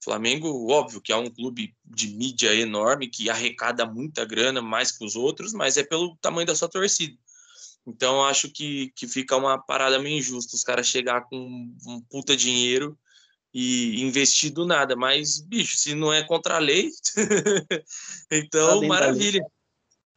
Flamengo, 0.04 0.72
óbvio 0.72 1.02
que 1.02 1.12
é 1.12 1.16
um 1.16 1.32
clube 1.32 1.76
de 1.84 2.10
mídia 2.10 2.54
enorme, 2.54 3.10
que 3.10 3.28
arrecada 3.28 3.88
muita 3.88 4.24
grana, 4.24 4.62
mais 4.62 4.92
que 4.92 5.04
os 5.04 5.16
outros, 5.16 5.52
mas 5.52 5.78
é 5.78 5.84
pelo 5.84 6.16
tamanho 6.18 6.46
da 6.46 6.56
sua 6.56 6.70
torcida. 6.70 7.18
Então, 7.88 8.24
acho 8.24 8.52
que, 8.52 8.92
que 8.96 9.08
fica 9.08 9.36
uma 9.36 9.58
parada 9.58 9.98
meio 9.98 10.20
injusta 10.20 10.56
os 10.56 10.64
caras 10.64 10.88
chegar 10.88 11.22
com 11.22 11.38
um 11.88 12.02
puta 12.08 12.38
dinheiro 12.38 12.98
e 13.52 14.02
investir 14.02 14.52
do 14.52 14.66
nada. 14.66 14.96
Mas, 14.96 15.40
bicho, 15.40 15.76
se 15.78 15.96
não 15.96 16.14
é 16.14 16.24
contra 16.24 16.56
a 16.56 16.60
lei, 16.60 16.90
então 18.32 18.82
tá 18.82 18.88
maravilha. 18.88 19.42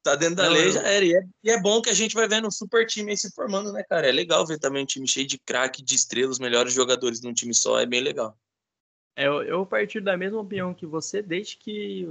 Tá 0.08 0.16
dentro 0.16 0.36
da 0.36 0.44
não, 0.44 0.52
lei, 0.52 0.70
já 0.70 0.80
era. 0.80 1.04
E 1.04 1.14
é, 1.14 1.20
e 1.44 1.50
é, 1.50 1.60
bom 1.60 1.82
que 1.82 1.90
a 1.90 1.94
gente 1.94 2.14
vai 2.14 2.26
vendo 2.26 2.48
um 2.48 2.50
super 2.50 2.86
time 2.86 3.10
aí 3.10 3.16
se 3.16 3.30
formando, 3.34 3.70
né, 3.70 3.82
cara? 3.82 4.08
É 4.08 4.12
legal 4.12 4.46
ver 4.46 4.58
também 4.58 4.82
um 4.82 4.86
time 4.86 5.06
cheio 5.06 5.26
de 5.26 5.36
craque, 5.38 5.82
de 5.82 5.94
estrelas, 5.94 6.38
melhores 6.38 6.72
jogadores 6.72 7.20
num 7.20 7.34
time 7.34 7.52
só, 7.52 7.78
é 7.78 7.84
bem 7.84 8.00
legal. 8.00 8.34
É, 9.14 9.26
eu, 9.26 9.42
eu 9.42 9.66
partir 9.66 10.00
da 10.00 10.16
mesma 10.16 10.40
opinião 10.40 10.72
que 10.72 10.86
você, 10.86 11.20
desde 11.20 11.58
que 11.58 12.08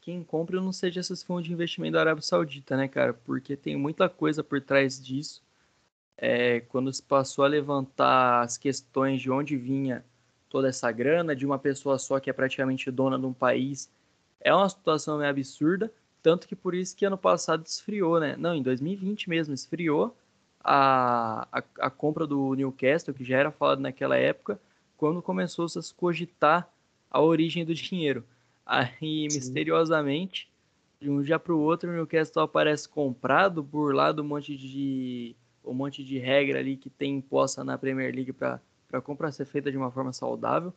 quem 0.00 0.22
compra 0.22 0.60
não 0.60 0.72
seja 0.72 1.00
esses 1.00 1.24
fundos 1.24 1.44
de 1.44 1.52
investimento 1.52 1.94
da 1.94 2.00
Arábia 2.00 2.22
Saudita, 2.22 2.76
né, 2.76 2.86
cara? 2.86 3.12
Porque 3.12 3.56
tem 3.56 3.76
muita 3.76 4.08
coisa 4.08 4.44
por 4.44 4.60
trás 4.60 5.04
disso. 5.04 5.42
É, 6.16 6.60
quando 6.60 6.92
se 6.92 7.02
passou 7.02 7.44
a 7.44 7.48
levantar 7.48 8.42
as 8.42 8.56
questões 8.56 9.20
de 9.20 9.28
onde 9.28 9.56
vinha 9.56 10.04
toda 10.48 10.68
essa 10.68 10.92
grana, 10.92 11.34
de 11.34 11.44
uma 11.44 11.58
pessoa 11.58 11.98
só 11.98 12.20
que 12.20 12.30
é 12.30 12.32
praticamente 12.32 12.92
dona 12.92 13.18
de 13.18 13.26
um 13.26 13.32
país, 13.32 13.90
é 14.40 14.54
uma 14.54 14.68
situação 14.68 15.18
meio 15.18 15.30
absurda. 15.30 15.92
Tanto 16.22 16.46
que 16.46 16.54
por 16.54 16.74
isso 16.74 16.96
que 16.96 17.04
ano 17.04 17.18
passado 17.18 17.64
esfriou, 17.66 18.20
né? 18.20 18.36
Não, 18.36 18.54
em 18.54 18.62
2020 18.62 19.28
mesmo, 19.28 19.54
esfriou 19.54 20.16
a, 20.62 21.48
a, 21.50 21.62
a 21.80 21.90
compra 21.90 22.26
do 22.26 22.54
Newcastle, 22.54 23.14
que 23.14 23.24
já 23.24 23.38
era 23.38 23.50
falado 23.50 23.80
naquela 23.80 24.16
época, 24.16 24.60
quando 24.96 25.22
começou 25.22 25.68
-se 25.68 25.78
a 25.78 25.82
se 25.82 25.94
cogitar 25.94 26.68
a 27.10 27.20
origem 27.20 27.64
do 27.64 27.74
dinheiro. 27.74 28.24
Aí, 28.64 29.28
Sim. 29.30 29.38
misteriosamente, 29.38 30.50
de 31.00 31.10
um 31.10 31.22
dia 31.22 31.38
para 31.38 31.54
o 31.54 31.58
outro, 31.58 31.90
o 31.90 31.92
Newcastle 31.92 32.42
aparece 32.42 32.88
comprado, 32.88 33.62
burlado 33.62 34.22
um 34.22 34.26
monte 34.26 34.56
de 34.56 35.34
um 35.64 35.74
monte 35.74 36.02
de 36.02 36.18
regra 36.18 36.58
ali 36.58 36.76
que 36.76 36.88
tem 36.88 37.16
imposta 37.16 37.62
na 37.62 37.76
Premier 37.76 38.14
League 38.14 38.32
para 38.32 38.60
a 38.92 39.00
compra 39.00 39.30
ser 39.30 39.44
feita 39.44 39.70
de 39.70 39.76
uma 39.76 39.90
forma 39.90 40.12
saudável. 40.12 40.72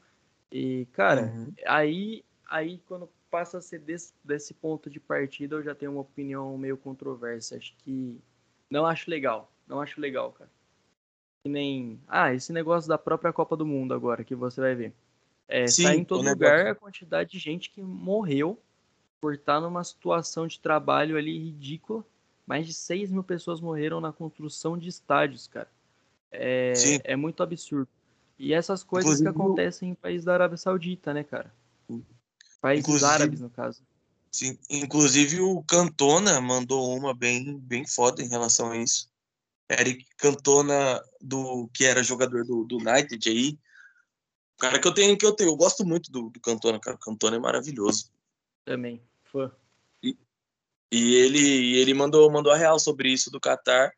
E, 0.52 0.86
cara, 0.92 1.34
uhum. 1.34 1.54
aí, 1.66 2.24
aí 2.50 2.80
quando 2.86 3.10
passa 3.34 3.58
a 3.58 3.62
ser 3.62 3.80
desse, 3.80 4.14
desse 4.24 4.54
ponto 4.54 4.92
de 4.92 5.00
partida, 5.00 5.56
eu 5.56 5.64
já 5.64 5.74
tenho 5.74 5.94
uma 5.94 6.02
opinião 6.02 6.56
meio 6.56 6.78
controversa. 6.78 7.58
Acho 7.58 7.74
que 7.80 8.22
não 8.70 8.86
acho 8.86 9.10
legal. 9.10 9.52
Não 9.68 9.82
acho 9.82 10.00
legal, 10.00 10.32
cara. 10.34 10.52
Que 11.44 11.50
nem. 11.50 12.00
Ah, 12.08 12.32
esse 12.32 12.54
negócio 12.54 12.88
da 12.88 12.96
própria 12.96 13.34
Copa 13.34 13.58
do 13.58 13.66
Mundo 13.66 13.92
agora, 13.92 14.24
que 14.24 14.36
você 14.36 14.62
vai 14.62 14.76
ver. 14.76 14.94
É, 15.48 15.66
Sim, 15.66 15.84
tá 15.84 15.96
em 15.96 16.06
todo 16.06 16.30
lugar 16.30 16.68
a 16.68 16.76
quantidade 16.76 17.32
de 17.32 17.40
gente 17.40 17.72
que 17.72 17.82
morreu 17.82 18.62
por 19.20 19.34
estar 19.34 19.60
numa 19.60 19.84
situação 19.84 20.46
de 20.46 20.60
trabalho 20.60 21.18
ali 21.18 21.36
ridícula. 21.36 22.06
Mais 22.46 22.68
de 22.68 22.74
6 22.74 23.12
mil 23.12 23.24
pessoas 23.24 23.60
morreram 23.60 24.00
na 24.00 24.14
construção 24.14 24.78
de 24.78 24.90
estádios, 24.90 25.48
cara. 25.48 25.72
É, 26.32 26.74
é 27.04 27.16
muito 27.16 27.42
absurdo. 27.42 27.90
E 28.38 28.54
essas 28.54 28.84
coisas 28.84 29.20
Inclusive, 29.20 29.34
que 29.34 29.42
acontecem 29.42 29.90
em 29.90 29.96
países 29.96 30.24
da 30.24 30.36
Arábia 30.36 30.58
Saudita, 30.58 31.16
né, 31.16 31.24
cara? 31.24 31.52
Países 32.64 32.86
Inclusive, 32.86 33.12
árabes, 33.12 33.40
no 33.42 33.50
caso. 33.50 33.84
Sim, 34.32 34.58
inclusive 34.70 35.42
o 35.42 35.62
Cantona 35.64 36.40
mandou 36.40 36.98
uma 36.98 37.14
bem, 37.14 37.60
bem 37.60 37.86
foda 37.86 38.24
em 38.24 38.30
relação 38.30 38.72
a 38.72 38.78
isso. 38.78 39.12
Eric 39.70 40.06
Cantona, 40.16 41.04
do, 41.20 41.70
que 41.74 41.84
era 41.84 42.02
jogador 42.02 42.46
do, 42.46 42.64
do 42.64 42.78
United 42.78 43.30
aí. 43.30 43.60
Cara 44.58 44.80
que 44.80 44.88
eu 44.88 44.94
tenho, 44.94 45.18
que 45.18 45.26
eu 45.26 45.34
tenho. 45.34 45.50
Eu 45.50 45.58
gosto 45.58 45.86
muito 45.86 46.10
do, 46.10 46.30
do 46.30 46.40
Cantona, 46.40 46.80
cara. 46.80 46.96
O 46.96 47.00
Cantona 47.00 47.36
é 47.36 47.40
maravilhoso. 47.40 48.10
Também, 48.64 49.04
fã. 49.26 49.52
E, 50.02 50.18
e 50.90 51.16
ele, 51.16 51.78
ele 51.80 51.94
mandou, 51.94 52.32
mandou 52.32 52.54
a 52.54 52.58
real 52.58 52.80
sobre 52.80 53.12
isso 53.12 53.30
do 53.30 53.42
Qatar. 53.42 53.92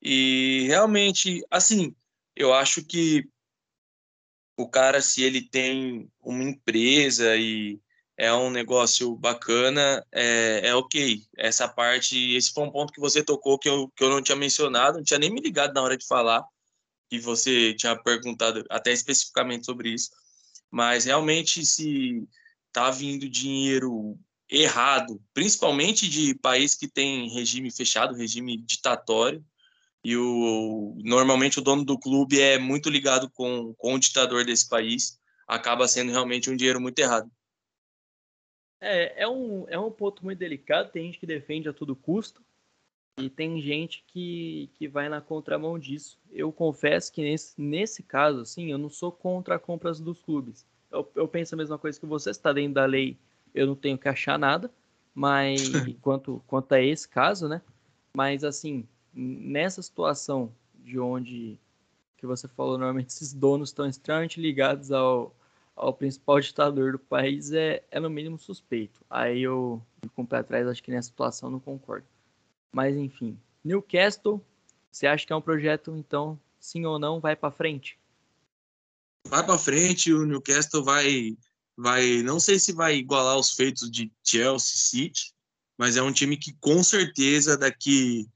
E 0.00 0.66
realmente, 0.68 1.44
assim, 1.50 1.96
eu 2.36 2.54
acho 2.54 2.84
que 2.84 3.28
o 4.56 4.68
cara, 4.68 5.02
se 5.02 5.24
ele 5.24 5.42
tem 5.42 6.08
uma 6.22 6.44
empresa 6.44 7.34
e 7.36 7.80
é 8.16 8.32
um 8.32 8.50
negócio 8.50 9.14
bacana, 9.16 10.04
é, 10.12 10.68
é 10.68 10.74
ok. 10.74 11.22
Essa 11.36 11.68
parte, 11.68 12.34
esse 12.34 12.52
foi 12.52 12.64
um 12.64 12.70
ponto 12.70 12.92
que 12.92 13.00
você 13.00 13.22
tocou 13.22 13.58
que 13.58 13.68
eu, 13.68 13.88
que 13.96 14.04
eu 14.04 14.10
não 14.10 14.22
tinha 14.22 14.36
mencionado, 14.36 14.98
não 14.98 15.04
tinha 15.04 15.18
nem 15.18 15.30
me 15.30 15.40
ligado 15.40 15.74
na 15.74 15.82
hora 15.82 15.96
de 15.96 16.06
falar, 16.06 16.44
que 17.10 17.18
você 17.18 17.74
tinha 17.74 17.96
perguntado 17.96 18.64
até 18.70 18.92
especificamente 18.92 19.66
sobre 19.66 19.90
isso. 19.90 20.10
Mas 20.70 21.04
realmente, 21.04 21.64
se 21.66 22.26
tá 22.72 22.90
vindo 22.90 23.28
dinheiro 23.28 24.18
errado, 24.50 25.20
principalmente 25.32 26.08
de 26.08 26.34
país 26.34 26.74
que 26.74 26.88
tem 26.88 27.28
regime 27.30 27.70
fechado, 27.70 28.14
regime 28.14 28.56
ditatório, 28.58 29.44
e 30.04 30.16
o 30.16 30.96
normalmente 31.02 31.58
o 31.58 31.62
dono 31.62 31.84
do 31.84 31.98
clube 31.98 32.40
é 32.40 32.58
muito 32.58 32.90
ligado 32.90 33.30
com, 33.30 33.72
com 33.74 33.94
o 33.94 33.98
ditador 33.98 34.44
desse 34.44 34.68
país, 34.68 35.18
acaba 35.48 35.88
sendo 35.88 36.12
realmente 36.12 36.50
um 36.50 36.56
dinheiro 36.56 36.80
muito 36.80 36.98
errado. 36.98 37.30
É, 38.80 39.22
é 39.22 39.28
um, 39.28 39.66
é 39.68 39.78
um 39.78 39.90
ponto 39.90 40.24
muito 40.24 40.38
delicado. 40.38 40.90
Tem 40.90 41.04
gente 41.04 41.18
que 41.18 41.26
defende 41.26 41.68
a 41.68 41.72
todo 41.72 41.96
custo 41.96 42.42
e 43.18 43.30
tem 43.30 43.60
gente 43.60 44.04
que, 44.08 44.70
que 44.74 44.88
vai 44.88 45.08
na 45.08 45.20
contramão 45.20 45.78
disso. 45.78 46.18
Eu 46.30 46.52
confesso 46.52 47.12
que 47.12 47.22
nesse, 47.22 47.60
nesse 47.60 48.02
caso, 48.02 48.40
assim, 48.40 48.70
eu 48.70 48.78
não 48.78 48.90
sou 48.90 49.12
contra 49.12 49.58
compras 49.58 50.00
dos 50.00 50.20
clubes. 50.20 50.66
Eu, 50.90 51.10
eu 51.14 51.28
penso 51.28 51.54
a 51.54 51.58
mesma 51.58 51.78
coisa 51.78 51.98
que 51.98 52.06
você, 52.06 52.30
está 52.30 52.52
dentro 52.52 52.74
da 52.74 52.84
lei, 52.84 53.16
eu 53.54 53.66
não 53.66 53.76
tenho 53.76 53.96
que 53.96 54.08
achar 54.08 54.38
nada, 54.38 54.70
mas 55.14 55.60
quanto, 56.02 56.42
quanto 56.46 56.72
a 56.72 56.80
esse 56.80 57.08
caso, 57.08 57.48
né? 57.48 57.62
Mas 58.16 58.42
assim, 58.42 58.86
nessa 59.12 59.80
situação 59.80 60.52
de 60.74 60.98
onde 60.98 61.58
que 62.16 62.26
você 62.26 62.48
falou, 62.48 62.78
normalmente 62.78 63.10
esses 63.10 63.32
donos 63.32 63.68
estão 63.68 63.86
extremamente 63.86 64.40
ligados 64.40 64.90
ao, 64.90 65.34
ao 65.76 65.92
principal 65.92 66.40
ditador 66.40 66.92
do 66.92 66.98
país 66.98 67.52
é, 67.52 67.82
é 67.90 67.98
no 67.98 68.08
mínimo 68.08 68.38
suspeito. 68.38 69.04
Aí 69.10 69.42
eu 69.42 69.82
fico 70.02 70.22
um 70.22 70.26
pé 70.26 70.38
atrás, 70.38 70.66
acho 70.66 70.82
que 70.82 70.90
nessa 70.90 71.08
situação 71.08 71.50
não 71.50 71.60
concordo. 71.60 72.06
Mas 72.72 72.96
enfim, 72.96 73.38
Newcastle, 73.64 74.44
você 74.90 75.06
acha 75.06 75.26
que 75.26 75.32
é 75.32 75.36
um 75.36 75.40
projeto, 75.40 75.96
então, 75.96 76.38
sim 76.58 76.84
ou 76.84 76.98
não, 76.98 77.20
vai 77.20 77.34
para 77.34 77.50
frente? 77.50 77.98
Vai 79.26 79.44
para 79.44 79.58
frente, 79.58 80.12
o 80.12 80.24
Newcastle 80.24 80.84
vai, 80.84 81.36
vai, 81.76 82.22
não 82.22 82.38
sei 82.38 82.58
se 82.58 82.72
vai 82.72 82.96
igualar 82.96 83.38
os 83.38 83.52
feitos 83.52 83.90
de 83.90 84.12
Chelsea 84.22 84.76
City, 84.76 85.32
mas 85.78 85.96
é 85.96 86.02
um 86.02 86.12
time 86.12 86.36
que 86.36 86.52
com 86.54 86.82
certeza 86.84 87.56
daqui 87.56 88.28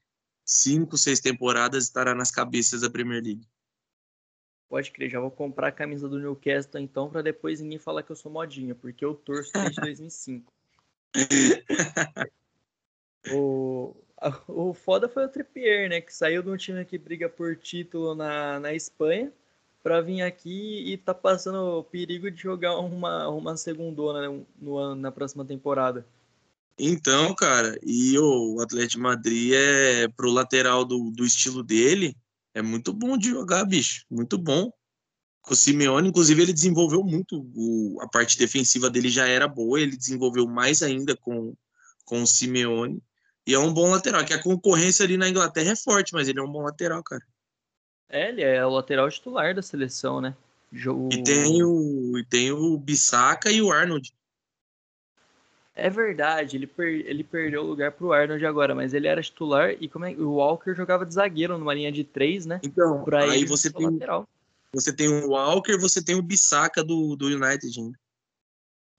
cinco, 0.43 0.97
seis 0.97 1.19
temporadas 1.19 1.83
estará 1.83 2.15
nas 2.15 2.31
cabeças 2.31 2.81
da 2.81 2.89
Premier 2.89 3.23
League. 3.23 3.47
Pode 4.69 4.91
crer, 4.91 5.09
já 5.09 5.19
vou 5.19 5.31
comprar 5.31 5.69
a 5.69 5.71
camisa 5.71 6.07
do 6.07 6.19
Newcastle 6.19 6.79
então, 6.79 7.09
para 7.09 7.23
depois 7.23 7.59
ninguém 7.59 7.79
falar 7.79 8.03
que 8.03 8.11
eu 8.11 8.15
sou 8.15 8.31
modinha, 8.31 8.75
porque 8.75 9.03
eu 9.03 9.15
torço 9.15 9.51
desde 9.51 9.81
2005. 9.81 10.53
o, 13.31 13.95
o 14.47 14.73
foda 14.75 15.09
foi 15.09 15.25
o 15.25 15.29
Trippier, 15.29 15.89
né? 15.89 15.99
Que 15.99 16.13
saiu 16.13 16.43
de 16.43 16.49
um 16.49 16.55
time 16.55 16.85
que 16.85 16.99
briga 16.99 17.27
por 17.27 17.55
título 17.57 18.13
na, 18.13 18.59
na 18.59 18.71
Espanha 18.71 19.33
para 19.81 20.01
vir 20.01 20.21
aqui 20.21 20.83
e 20.85 20.97
tá 20.97 21.15
passando 21.15 21.79
o 21.79 21.83
perigo 21.83 22.29
de 22.29 22.39
jogar 22.39 22.77
uma, 22.77 23.27
uma 23.29 23.57
segundona 23.57 24.29
né, 24.29 24.45
no, 24.61 24.93
na 24.93 25.11
próxima 25.11 25.43
temporada. 25.43 26.05
Então, 26.77 27.33
cara, 27.33 27.77
e 27.83 28.17
o 28.19 28.61
Atlético 28.61 29.01
Madrid 29.01 29.53
é 29.53 30.07
pro 30.09 30.31
lateral 30.31 30.85
do, 30.85 31.11
do 31.11 31.25
estilo 31.25 31.63
dele, 31.63 32.15
é 32.59 32.61
muito 32.61 32.93
bom 32.93 33.17
de 33.17 33.29
jogar, 33.29 33.65
bicho. 33.65 34.05
Muito 34.09 34.37
bom. 34.37 34.71
Com 35.41 35.53
o 35.53 35.57
Simeone, 35.57 36.09
inclusive, 36.09 36.41
ele 36.41 36.53
desenvolveu 36.53 37.03
muito. 37.03 37.49
O, 37.55 37.99
a 38.01 38.07
parte 38.07 38.37
defensiva 38.37 38.89
dele 38.89 39.09
já 39.09 39.25
era 39.27 39.47
boa, 39.47 39.79
ele 39.79 39.95
desenvolveu 39.95 40.47
mais 40.47 40.83
ainda 40.83 41.15
com, 41.15 41.53
com 42.05 42.21
o 42.21 42.27
Simeone. 42.27 43.01
E 43.47 43.53
é 43.53 43.59
um 43.59 43.73
bom 43.73 43.89
lateral. 43.89 44.23
Que 44.25 44.33
a 44.33 44.43
concorrência 44.43 45.03
ali 45.03 45.17
na 45.17 45.29
Inglaterra 45.29 45.71
é 45.71 45.75
forte, 45.75 46.13
mas 46.13 46.27
ele 46.27 46.39
é 46.39 46.43
um 46.43 46.51
bom 46.51 46.61
lateral, 46.61 47.01
cara. 47.01 47.23
É, 48.09 48.29
ele 48.29 48.41
é 48.41 48.65
o 48.65 48.69
lateral 48.69 49.09
titular 49.09 49.55
da 49.55 49.61
seleção, 49.61 50.19
né? 50.19 50.35
O... 50.85 51.09
E 51.11 51.23
tem 51.23 51.63
o, 51.63 52.17
e 52.17 52.25
tem 52.25 52.51
o 52.51 52.77
Bissaka 52.77 53.51
e 53.51 53.61
o 53.61 53.71
Arnold. 53.71 54.13
É 55.79 55.89
verdade, 55.89 56.57
ele, 56.57 56.67
per, 56.67 56.87
ele 56.87 57.23
perdeu 57.23 57.61
o 57.61 57.67
lugar 57.67 57.91
pro 57.91 58.11
Arnold 58.11 58.45
agora, 58.45 58.75
mas 58.75 58.93
ele 58.93 59.07
era 59.07 59.21
titular 59.21 59.71
e 59.79 59.87
como 59.87 60.05
é, 60.05 60.11
o 60.11 60.33
Walker 60.35 60.73
jogava 60.73 61.05
de 61.05 61.13
zagueiro 61.13 61.57
numa 61.57 61.73
linha 61.73 61.91
de 61.91 62.03
três, 62.03 62.45
né? 62.45 62.59
Então, 62.63 63.03
aí 63.13 63.45
você 63.45 63.71
tem, 63.71 63.85
lateral. 63.85 64.27
você 64.73 64.93
tem 64.93 65.07
o 65.07 65.29
Walker, 65.29 65.77
você 65.77 66.03
tem 66.03 66.15
o 66.15 66.21
Bissaka 66.21 66.83
do, 66.83 67.15
do 67.15 67.27
United 67.27 67.79
ainda. 67.79 67.99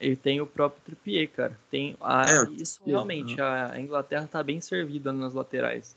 Ele 0.00 0.16
tem 0.16 0.40
o 0.40 0.46
próprio 0.46 0.82
Trippier, 0.82 1.30
cara. 1.30 1.58
Tem 1.70 1.94
a, 2.00 2.24
é, 2.24 2.50
isso 2.52 2.80
realmente, 2.84 3.38
a 3.40 3.78
Inglaterra 3.78 4.26
tá 4.26 4.42
bem 4.42 4.60
servida 4.60 5.12
nas 5.12 5.34
laterais. 5.34 5.94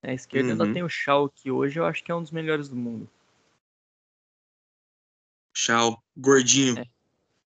A 0.00 0.12
esquerda 0.12 0.54
uhum. 0.54 0.62
ainda 0.62 0.72
tem 0.72 0.82
o 0.82 0.88
Shaw, 0.88 1.28
que 1.28 1.50
hoje 1.50 1.80
eu 1.80 1.84
acho 1.84 2.04
que 2.04 2.12
é 2.12 2.14
um 2.14 2.22
dos 2.22 2.30
melhores 2.30 2.68
do 2.68 2.76
mundo. 2.76 3.08
Shaw, 5.56 6.00
gordinho. 6.16 6.78
É. 6.78 6.86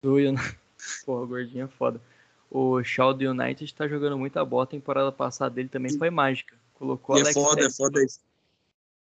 Do 0.01 0.15
United. 0.15 0.64
Porra, 1.05 1.25
gordinho 1.25 1.65
é 1.65 1.67
foda. 1.67 2.01
O 2.49 2.83
Shaw 2.83 3.13
do 3.13 3.29
United 3.29 3.73
tá 3.73 3.87
jogando 3.87 4.17
muita 4.17 4.43
bola. 4.45 4.63
A 4.63 4.67
temporada 4.67 5.11
passada 5.11 5.53
dele 5.53 5.69
também 5.69 5.97
foi 5.97 6.09
mágica. 6.09 6.55
Colocou 6.73 7.17
e 7.17 7.21
é 7.21 7.33
foda, 7.33 7.65
é 7.65 7.69
foda. 7.69 7.99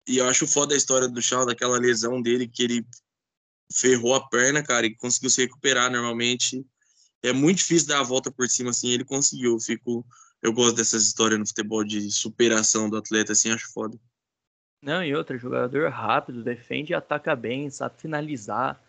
E 0.07 0.17
eu 0.17 0.27
acho 0.27 0.45
foda 0.45 0.73
a 0.73 0.77
história 0.77 1.07
do 1.07 1.21
Shaw, 1.21 1.45
daquela 1.45 1.77
lesão 1.77 2.21
dele, 2.21 2.47
que 2.47 2.63
ele 2.63 2.85
ferrou 3.71 4.13
a 4.13 4.27
perna, 4.27 4.61
cara, 4.61 4.85
e 4.85 4.95
conseguiu 4.95 5.29
se 5.29 5.41
recuperar 5.41 5.91
normalmente. 5.91 6.65
É 7.21 7.31
muito 7.31 7.59
difícil 7.59 7.87
dar 7.87 8.01
a 8.01 8.03
volta 8.03 8.29
por 8.29 8.47
cima, 8.49 8.71
assim, 8.71 8.89
ele 8.89 9.05
conseguiu. 9.05 9.53
Eu 9.53 9.59
fico, 9.59 10.05
eu 10.41 10.51
gosto 10.51 10.75
dessas 10.75 11.03
histórias 11.03 11.39
no 11.39 11.47
futebol 11.47 11.83
de 11.83 12.11
superação 12.11 12.89
do 12.89 12.97
atleta, 12.97 13.31
assim, 13.31 13.49
acho 13.49 13.71
foda. 13.71 13.97
Não, 14.81 15.01
e 15.01 15.15
outro, 15.15 15.37
jogador 15.37 15.89
rápido, 15.89 16.43
defende 16.43 16.91
e 16.91 16.95
ataca 16.95 17.33
bem, 17.35 17.69
sabe 17.69 17.95
finalizar. 18.01 18.81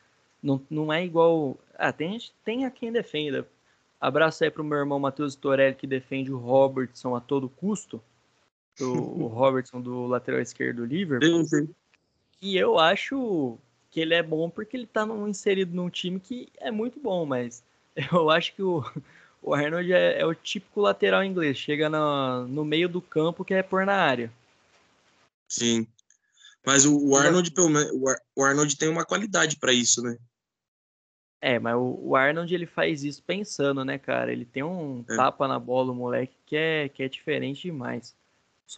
Não, 0.43 0.61
não 0.69 0.93
é 0.93 1.05
igual. 1.05 1.57
Ah, 1.77 1.93
tem, 1.93 2.19
tem 2.45 2.65
a 2.65 2.71
quem 2.71 2.93
defenda. 2.93 3.47
Abraço 4.01 4.45
aí 4.45 4.51
pro 4.51 4.63
meu 4.63 4.79
irmão 4.79 4.99
Matheus 4.99 5.35
Torelli, 5.35 5.75
que 5.75 5.87
defende 5.87 6.33
o 6.33 6.39
Robertson 6.39 7.15
a 7.17 7.21
todo 7.21 7.49
custo. 7.49 8.03
Do, 8.79 8.93
o 8.93 9.27
Robertson 9.29 9.81
do 9.81 10.07
lateral 10.07 10.41
esquerdo 10.41 10.79
do 10.79 10.85
Liverpool. 10.85 11.45
Sim, 11.45 11.45
sim. 11.45 11.75
E 12.43 12.57
eu 12.57 12.79
acho 12.79 13.59
que 13.91 14.01
ele 14.01 14.15
é 14.15 14.23
bom 14.23 14.51
porque 14.51 14.77
ele 14.77 14.87
tá 14.87 15.07
num, 15.07 15.27
inserido 15.29 15.75
num 15.75 15.89
time 15.89 16.21
que 16.21 16.49
é 16.59 16.71
muito 16.71 17.01
bom, 17.01 17.25
mas 17.25 17.63
eu 18.13 18.29
acho 18.29 18.55
que 18.55 18.63
o, 18.63 18.85
o 19.41 19.55
Arnold 19.55 19.93
é, 19.93 20.21
é 20.21 20.27
o 20.27 20.35
típico 20.35 20.81
lateral 20.81 21.25
inglês. 21.25 21.57
Chega 21.57 21.89
no, 21.89 22.47
no 22.47 22.65
meio 22.65 22.89
do 22.89 23.01
campo 23.01 23.45
que 23.45 23.55
é 23.55 23.63
pôr 23.63 23.87
na 23.87 23.95
área. 23.95 24.31
Sim. 25.49 25.87
Mas 26.67 26.85
o, 26.85 26.99
o 26.99 27.17
Arnold, 27.17 27.51
pelo 27.53 27.69
menos, 27.69 27.91
o 28.35 28.43
Arnold 28.43 28.77
tem 28.77 28.89
uma 28.89 29.05
qualidade 29.05 29.57
para 29.57 29.73
isso, 29.73 30.03
né? 30.03 30.19
É, 31.47 31.59
mas 31.59 31.77
o, 31.77 32.17
Arnold 32.17 32.55
ele 32.55 32.65
faz 32.65 33.05
isso 33.05 33.23
pensando, 33.23 33.85
né, 33.85 33.99
cara? 33.99 34.33
Ele 34.33 34.47
tem 34.47 34.63
um 34.63 35.05
é. 35.07 35.15
tapa 35.15 35.47
na 35.47 35.59
bola, 35.59 35.93
o 35.93 35.95
moleque, 35.95 36.35
que 36.47 36.57
é, 36.57 36.89
que 36.89 37.03
é 37.03 37.09
diferente 37.09 37.61
demais. 37.61 38.17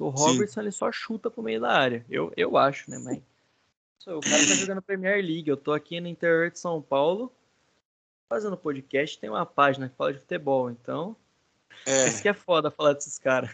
O 0.00 0.08
Robertson 0.08 0.62
ele 0.62 0.72
só 0.72 0.90
chuta 0.90 1.30
pro 1.30 1.44
meio 1.44 1.60
da 1.60 1.70
área. 1.70 2.04
Eu, 2.10 2.32
eu 2.36 2.56
acho, 2.56 2.90
né, 2.90 2.98
mas. 2.98 3.22
O 4.08 4.20
cara 4.20 4.38
tá 4.38 4.54
jogando 4.54 4.82
Premier 4.82 5.16
League. 5.16 5.48
Eu 5.48 5.56
tô 5.56 5.72
aqui 5.72 6.00
no 6.00 6.06
interior 6.06 6.48
de 6.48 6.60
São 6.60 6.80
Paulo 6.80 7.32
fazendo 8.28 8.56
podcast. 8.56 9.18
Tem 9.18 9.28
uma 9.28 9.44
página 9.44 9.88
que 9.88 9.96
fala 9.96 10.12
de 10.12 10.20
futebol, 10.20 10.70
então. 10.70 11.16
É. 11.84 12.06
Isso 12.06 12.22
que 12.22 12.28
é 12.28 12.32
foda 12.32 12.70
falar 12.70 12.92
desses 12.92 13.18
caras. 13.18 13.50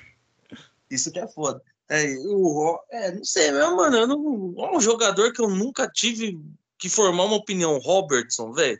Isso 0.90 1.10
que 1.10 1.18
é 1.18 1.26
foda. 1.26 1.62
É, 1.88 2.04
o, 2.26 2.78
é, 2.90 3.12
não 3.12 3.24
sei, 3.24 3.50
meu, 3.50 3.76
mano, 3.76 3.96
eu 3.96 4.06
não, 4.06 4.54
é 4.58 4.76
um 4.76 4.80
jogador 4.80 5.32
que 5.32 5.40
eu 5.40 5.48
nunca 5.48 5.88
tive 5.88 6.38
que 6.76 6.90
formar 6.90 7.24
uma 7.24 7.36
opinião. 7.36 7.78
Robertson, 7.78 8.52
velho. 8.52 8.78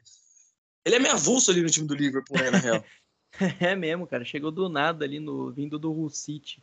Ele 0.84 0.96
é 0.96 0.98
meio 0.98 1.14
avulso 1.14 1.50
ali 1.50 1.62
no 1.62 1.70
time 1.70 1.86
do 1.86 1.94
Liverpool, 1.94 2.38
né, 2.38 2.50
na 2.50 2.58
real. 2.58 2.84
é 3.60 3.74
mesmo, 3.74 4.06
cara. 4.06 4.24
Chegou 4.24 4.50
do 4.50 4.68
nada 4.68 5.04
ali, 5.04 5.20
no 5.20 5.50
vindo 5.52 5.78
do 5.78 5.92
Hull 5.92 6.10
City. 6.10 6.62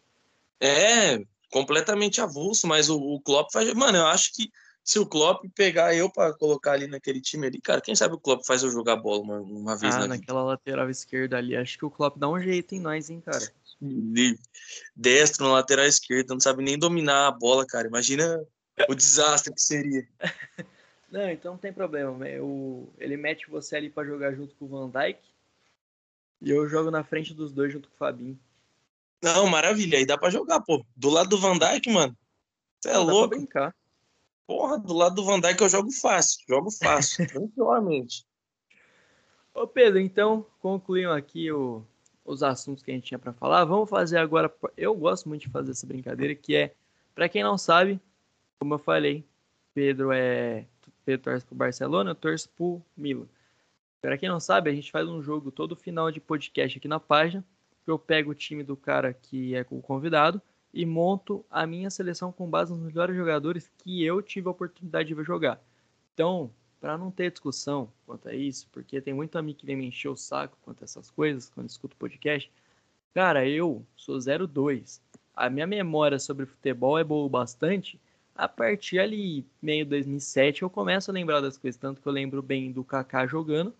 É, 0.59 1.23
completamente 1.51 2.19
avulso, 2.21 2.67
mas 2.67 2.89
o, 2.89 2.97
o 2.97 3.21
Klopp 3.21 3.51
faz. 3.51 3.73
Mano, 3.73 3.97
eu 3.97 4.07
acho 4.07 4.33
que 4.33 4.49
se 4.83 4.99
o 4.99 5.05
Klopp 5.05 5.45
pegar 5.55 5.95
eu 5.95 6.11
para 6.11 6.33
colocar 6.33 6.73
ali 6.73 6.87
naquele 6.87 7.21
time 7.21 7.47
ali, 7.47 7.61
cara, 7.61 7.79
quem 7.79 7.95
sabe 7.95 8.15
o 8.15 8.19
Klopp 8.19 8.45
faz 8.45 8.63
eu 8.63 8.69
jogar 8.69 8.97
bola 8.97 9.21
uma, 9.21 9.39
uma 9.39 9.77
vez 9.77 9.95
ah, 9.95 9.99
na 9.99 10.07
naquela 10.07 10.41
vida. 10.41 10.51
lateral 10.51 10.89
esquerda 10.89 11.37
ali. 11.37 11.55
Acho 11.55 11.77
que 11.77 11.85
o 11.85 11.91
Klopp 11.91 12.17
dá 12.17 12.27
um 12.27 12.39
jeito 12.39 12.75
em 12.75 12.79
nós, 12.79 13.09
hein, 13.09 13.21
cara 13.21 13.51
destro 14.95 15.45
no 15.45 15.53
lateral 15.53 15.85
esquerdo, 15.85 16.29
não 16.29 16.39
sabe 16.39 16.63
nem 16.63 16.77
dominar 16.77 17.27
a 17.27 17.31
bola, 17.31 17.65
cara. 17.65 17.87
Imagina 17.87 18.41
o 18.87 18.95
desastre 18.95 19.53
que 19.53 19.61
seria. 19.61 20.07
Não, 21.11 21.29
então 21.29 21.53
não 21.53 21.59
tem 21.59 21.73
problema. 21.73 22.27
Eu, 22.27 22.91
ele 22.97 23.17
mete 23.17 23.49
você 23.49 23.75
ali 23.75 23.89
para 23.89 24.07
jogar 24.07 24.33
junto 24.33 24.55
com 24.55 24.65
o 24.65 24.67
Van 24.67 24.89
Dijk 24.89 25.19
e 26.41 26.49
eu 26.51 26.67
jogo 26.67 26.89
na 26.91 27.03
frente 27.03 27.33
dos 27.33 27.51
dois 27.51 27.73
junto 27.73 27.89
com 27.89 27.95
o 27.95 27.97
Fabinho. 27.97 28.39
Não, 29.21 29.47
maravilha. 29.47 29.97
Aí 29.97 30.05
dá 30.05 30.17
para 30.17 30.29
jogar, 30.29 30.61
pô. 30.61 30.85
Do 30.95 31.09
lado 31.09 31.29
do 31.29 31.39
Van 31.39 31.57
Dijk, 31.57 31.89
mano. 31.91 32.15
Você 32.79 32.89
é 32.89 32.93
não, 32.93 33.03
louco. 33.03 33.21
Dá 33.21 33.27
pra 33.29 33.37
brincar. 33.37 33.75
Porra, 34.47 34.79
do 34.79 34.93
lado 34.93 35.15
do 35.15 35.25
Van 35.25 35.39
Dijk 35.39 35.61
eu 35.61 35.69
jogo 35.69 35.91
fácil. 35.91 36.39
Jogo 36.47 36.71
fácil, 36.71 37.25
tranquilamente. 37.27 38.25
Ô 39.53 39.67
Pedro, 39.67 39.99
então 39.99 40.45
concluímos 40.61 41.15
aqui 41.15 41.51
o, 41.51 41.83
os 42.23 42.41
assuntos 42.43 42.83
que 42.83 42.91
a 42.91 42.93
gente 42.93 43.07
tinha 43.07 43.19
para 43.19 43.33
falar. 43.33 43.65
Vamos 43.65 43.89
fazer 43.89 44.17
agora. 44.17 44.53
Eu 44.77 44.95
gosto 44.95 45.27
muito 45.27 45.41
de 45.41 45.49
fazer 45.49 45.71
essa 45.71 45.85
brincadeira, 45.85 46.33
que 46.33 46.55
é, 46.55 46.73
para 47.13 47.27
quem 47.27 47.43
não 47.43 47.57
sabe, 47.57 47.99
como 48.57 48.75
eu 48.75 48.79
falei, 48.79 49.25
Pedro 49.73 50.11
é 50.11 50.65
Pedro 51.05 51.23
torce 51.23 51.45
pro 51.45 51.55
Barcelona, 51.55 52.11
eu 52.11 52.15
torço 52.15 52.49
pro 52.49 52.81
Milan. 52.95 53.27
Para 54.01 54.17
quem 54.17 54.29
não 54.29 54.39
sabe, 54.39 54.69
a 54.69 54.73
gente 54.73 54.91
faz 54.91 55.07
um 55.07 55.21
jogo 55.21 55.51
todo 55.51 55.75
final 55.75 56.11
de 56.11 56.19
podcast 56.19 56.77
aqui 56.77 56.87
na 56.87 56.99
página. 56.99 57.43
Eu 57.85 57.99
pego 57.99 58.31
o 58.31 58.35
time 58.35 58.63
do 58.63 58.77
cara 58.77 59.13
que 59.13 59.55
é 59.55 59.65
o 59.69 59.81
convidado 59.81 60.41
e 60.73 60.85
monto 60.85 61.43
a 61.49 61.65
minha 61.65 61.89
seleção 61.89 62.31
com 62.31 62.49
base 62.49 62.71
nos 62.71 62.81
melhores 62.81 63.15
jogadores 63.15 63.71
que 63.79 64.03
eu 64.03 64.21
tive 64.21 64.47
a 64.47 64.51
oportunidade 64.51 65.13
de 65.13 65.23
jogar. 65.23 65.61
Então, 66.13 66.51
para 66.79 66.97
não 66.97 67.11
ter 67.11 67.31
discussão 67.31 67.91
quanto 68.05 68.29
a 68.29 68.33
isso, 68.33 68.67
porque 68.71 69.01
tem 69.01 69.13
muito 69.13 69.37
amigo 69.37 69.59
que 69.59 69.65
vem 69.65 69.75
me 69.75 69.87
encher 69.87 70.09
o 70.09 70.15
saco 70.15 70.57
quanto 70.61 70.81
a 70.81 70.85
essas 70.85 71.11
coisas, 71.11 71.49
quando 71.49 71.69
escuto 71.69 71.95
podcast. 71.97 72.51
Cara, 73.13 73.47
eu 73.47 73.85
sou 73.95 74.17
02. 74.19 75.01
A 75.35 75.49
minha 75.49 75.67
memória 75.67 76.19
sobre 76.19 76.45
futebol 76.45 76.97
é 76.97 77.03
boa 77.03 77.27
bastante. 77.27 77.99
A 78.39 78.47
partir 78.47 78.99
ali, 78.99 79.45
meio 79.61 79.85
2007, 79.85 80.61
eu 80.61 80.69
começo 80.69 81.11
a 81.11 81.13
lembrar 81.13 81.41
das 81.41 81.57
coisas, 81.57 81.77
tanto 81.77 82.01
que 82.01 82.07
eu 82.07 82.13
lembro 82.13 82.41
bem 82.41 82.71
do 82.71 82.85
Kaká 82.85 83.27
jogando. 83.27 83.75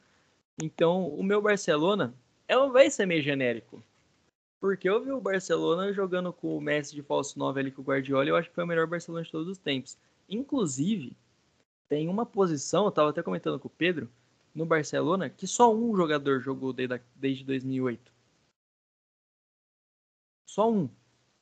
Então, 0.62 1.08
o 1.08 1.24
meu 1.24 1.42
Barcelona 1.42 2.14
é, 2.46 2.58
vai 2.68 2.90
ser 2.90 3.06
meio 3.06 3.24
genérico. 3.24 3.82
Porque 4.60 4.90
eu 4.90 5.02
vi 5.02 5.14
o 5.14 5.22
Barcelona 5.22 5.94
jogando 5.94 6.34
com 6.34 6.58
o 6.58 6.60
Messi 6.60 6.94
de 6.94 7.02
falso 7.02 7.40
9 7.40 7.58
ali 7.58 7.72
com 7.72 7.82
o 7.82 7.86
Guardiola, 7.86 8.28
eu 8.28 8.36
acho 8.36 8.50
que 8.50 8.56
foi 8.56 8.66
o 8.66 8.68
melhor 8.68 8.86
Barcelona 8.86 9.24
de 9.24 9.32
todos 9.32 9.48
os 9.48 9.58
tempos. 9.58 9.98
Inclusive, 10.28 11.16
tem 11.88 12.10
uma 12.10 12.26
posição, 12.26 12.84
eu 12.84 12.90
estava 12.90 13.12
até 13.12 13.24
comentando 13.24 13.58
com 13.62 13.70
o 13.70 13.72
Pedro, 13.72 14.10
no 14.54 14.66
Barcelona, 14.66 15.30
que 15.30 15.48
só 15.48 15.74
um 15.74 15.96
jogador 15.96 16.42
jogou 16.42 16.74
desde 16.74 17.46
2008. 17.46 18.12
Só 20.46 20.70
um. 20.70 20.90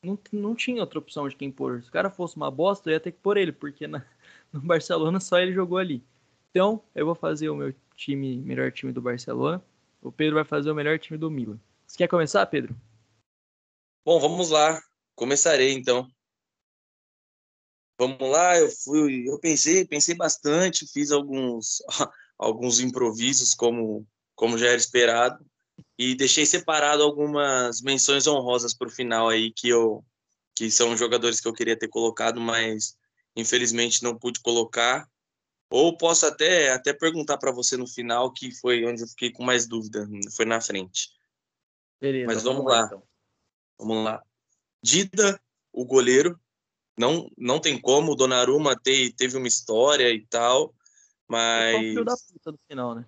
Não, 0.08 0.18
não 0.32 0.56
tinha 0.56 0.82
outra 0.82 1.00
opção 1.00 1.28
de 1.28 1.36
quem 1.36 1.52
pôr. 1.52 1.84
Se 1.84 1.90
o 1.90 1.92
cara 1.92 2.10
fosse 2.10 2.38
uma 2.38 2.50
bosta, 2.50 2.90
eu 2.90 2.94
ia 2.94 3.00
ter 3.00 3.12
que 3.12 3.20
pôr 3.20 3.36
ele, 3.36 3.52
porque 3.52 3.86
na, 3.88 4.06
no 4.54 4.62
Barcelona 4.62 5.20
só 5.20 5.38
ele 5.38 5.52
jogou 5.52 5.78
ali. 5.78 6.02
Então, 6.50 6.82
eu 6.96 7.06
vou 7.06 7.14
fazer 7.16 7.50
o 7.50 7.56
meu 7.56 7.76
time, 7.96 8.38
melhor 8.38 8.72
time 8.72 8.94
do 8.94 9.02
Barcelona. 9.02 9.64
O 10.02 10.12
Pedro 10.12 10.36
vai 10.36 10.46
fazer 10.46 10.72
o 10.72 10.76
melhor 10.76 10.98
time 10.98 11.18
do 11.18 11.30
Milan. 11.30 11.60
Você 11.86 11.98
quer 11.98 12.08
começar, 12.08 12.46
Pedro? 12.46 12.76
Bom, 14.06 14.20
vamos 14.20 14.50
lá. 14.50 14.82
Começarei 15.14 15.74
então. 15.74 16.10
Vamos 18.00 18.30
lá, 18.30 18.58
eu 18.58 18.70
fui, 18.70 19.28
eu 19.28 19.40
pensei, 19.40 19.84
pensei 19.84 20.14
bastante, 20.16 20.88
fiz 20.94 21.12
alguns 21.12 21.82
alguns 22.38 22.80
improvisos 22.80 23.56
como 23.56 24.08
como 24.36 24.56
já 24.56 24.68
era 24.68 24.78
esperado 24.78 25.44
e 25.98 26.16
deixei 26.16 26.46
separado 26.46 27.02
algumas 27.02 27.82
menções 27.82 28.28
honrosas 28.28 28.74
para 28.74 28.88
o 28.88 28.92
final 28.92 29.30
aí 29.30 29.52
que 29.52 29.70
eu 29.70 30.06
que 30.56 30.72
são 30.72 30.98
jogadores 30.98 31.40
que 31.40 31.48
eu 31.48 31.54
queria 31.54 31.78
ter 31.78 31.88
colocado, 31.88 32.42
mas 32.42 32.98
infelizmente 33.36 34.02
não 34.02 34.18
pude 34.18 34.40
colocar. 34.40 35.08
Ou 35.70 35.96
posso 35.96 36.26
até 36.26 36.72
até 36.72 36.94
perguntar 36.94 37.38
para 37.38 37.52
você 37.52 37.78
no 37.78 37.88
final 37.88 38.32
que 38.32 38.52
foi 38.52 38.84
onde 38.86 39.04
eu 39.04 39.08
fiquei 39.08 39.32
com 39.32 39.44
mais 39.44 39.68
dúvida, 39.68 40.08
foi 40.36 40.46
na 40.46 40.60
frente. 40.60 41.10
Beleza. 42.00 42.28
Mas 42.28 42.44
vamos, 42.44 42.64
vamos 42.64 42.72
lá. 42.72 42.86
Então. 42.86 43.04
Vamos 43.80 44.04
lá. 44.04 44.24
Dida, 44.82 45.40
o 45.72 45.86
goleiro, 45.86 46.40
não, 46.98 47.30
não 47.38 47.60
tem 47.60 47.80
como, 47.80 48.12
o 48.12 48.16
Donnarumma 48.16 48.76
te, 48.76 49.12
teve 49.14 49.38
uma 49.38 49.48
história 49.48 50.12
e 50.12 50.26
tal, 50.26 50.74
mas... 51.28 51.76
O 51.76 51.80
filho 51.80 52.06
da 52.06 52.16
puta 52.16 52.52
no 52.52 52.60
final, 52.68 52.96
né? 52.96 53.06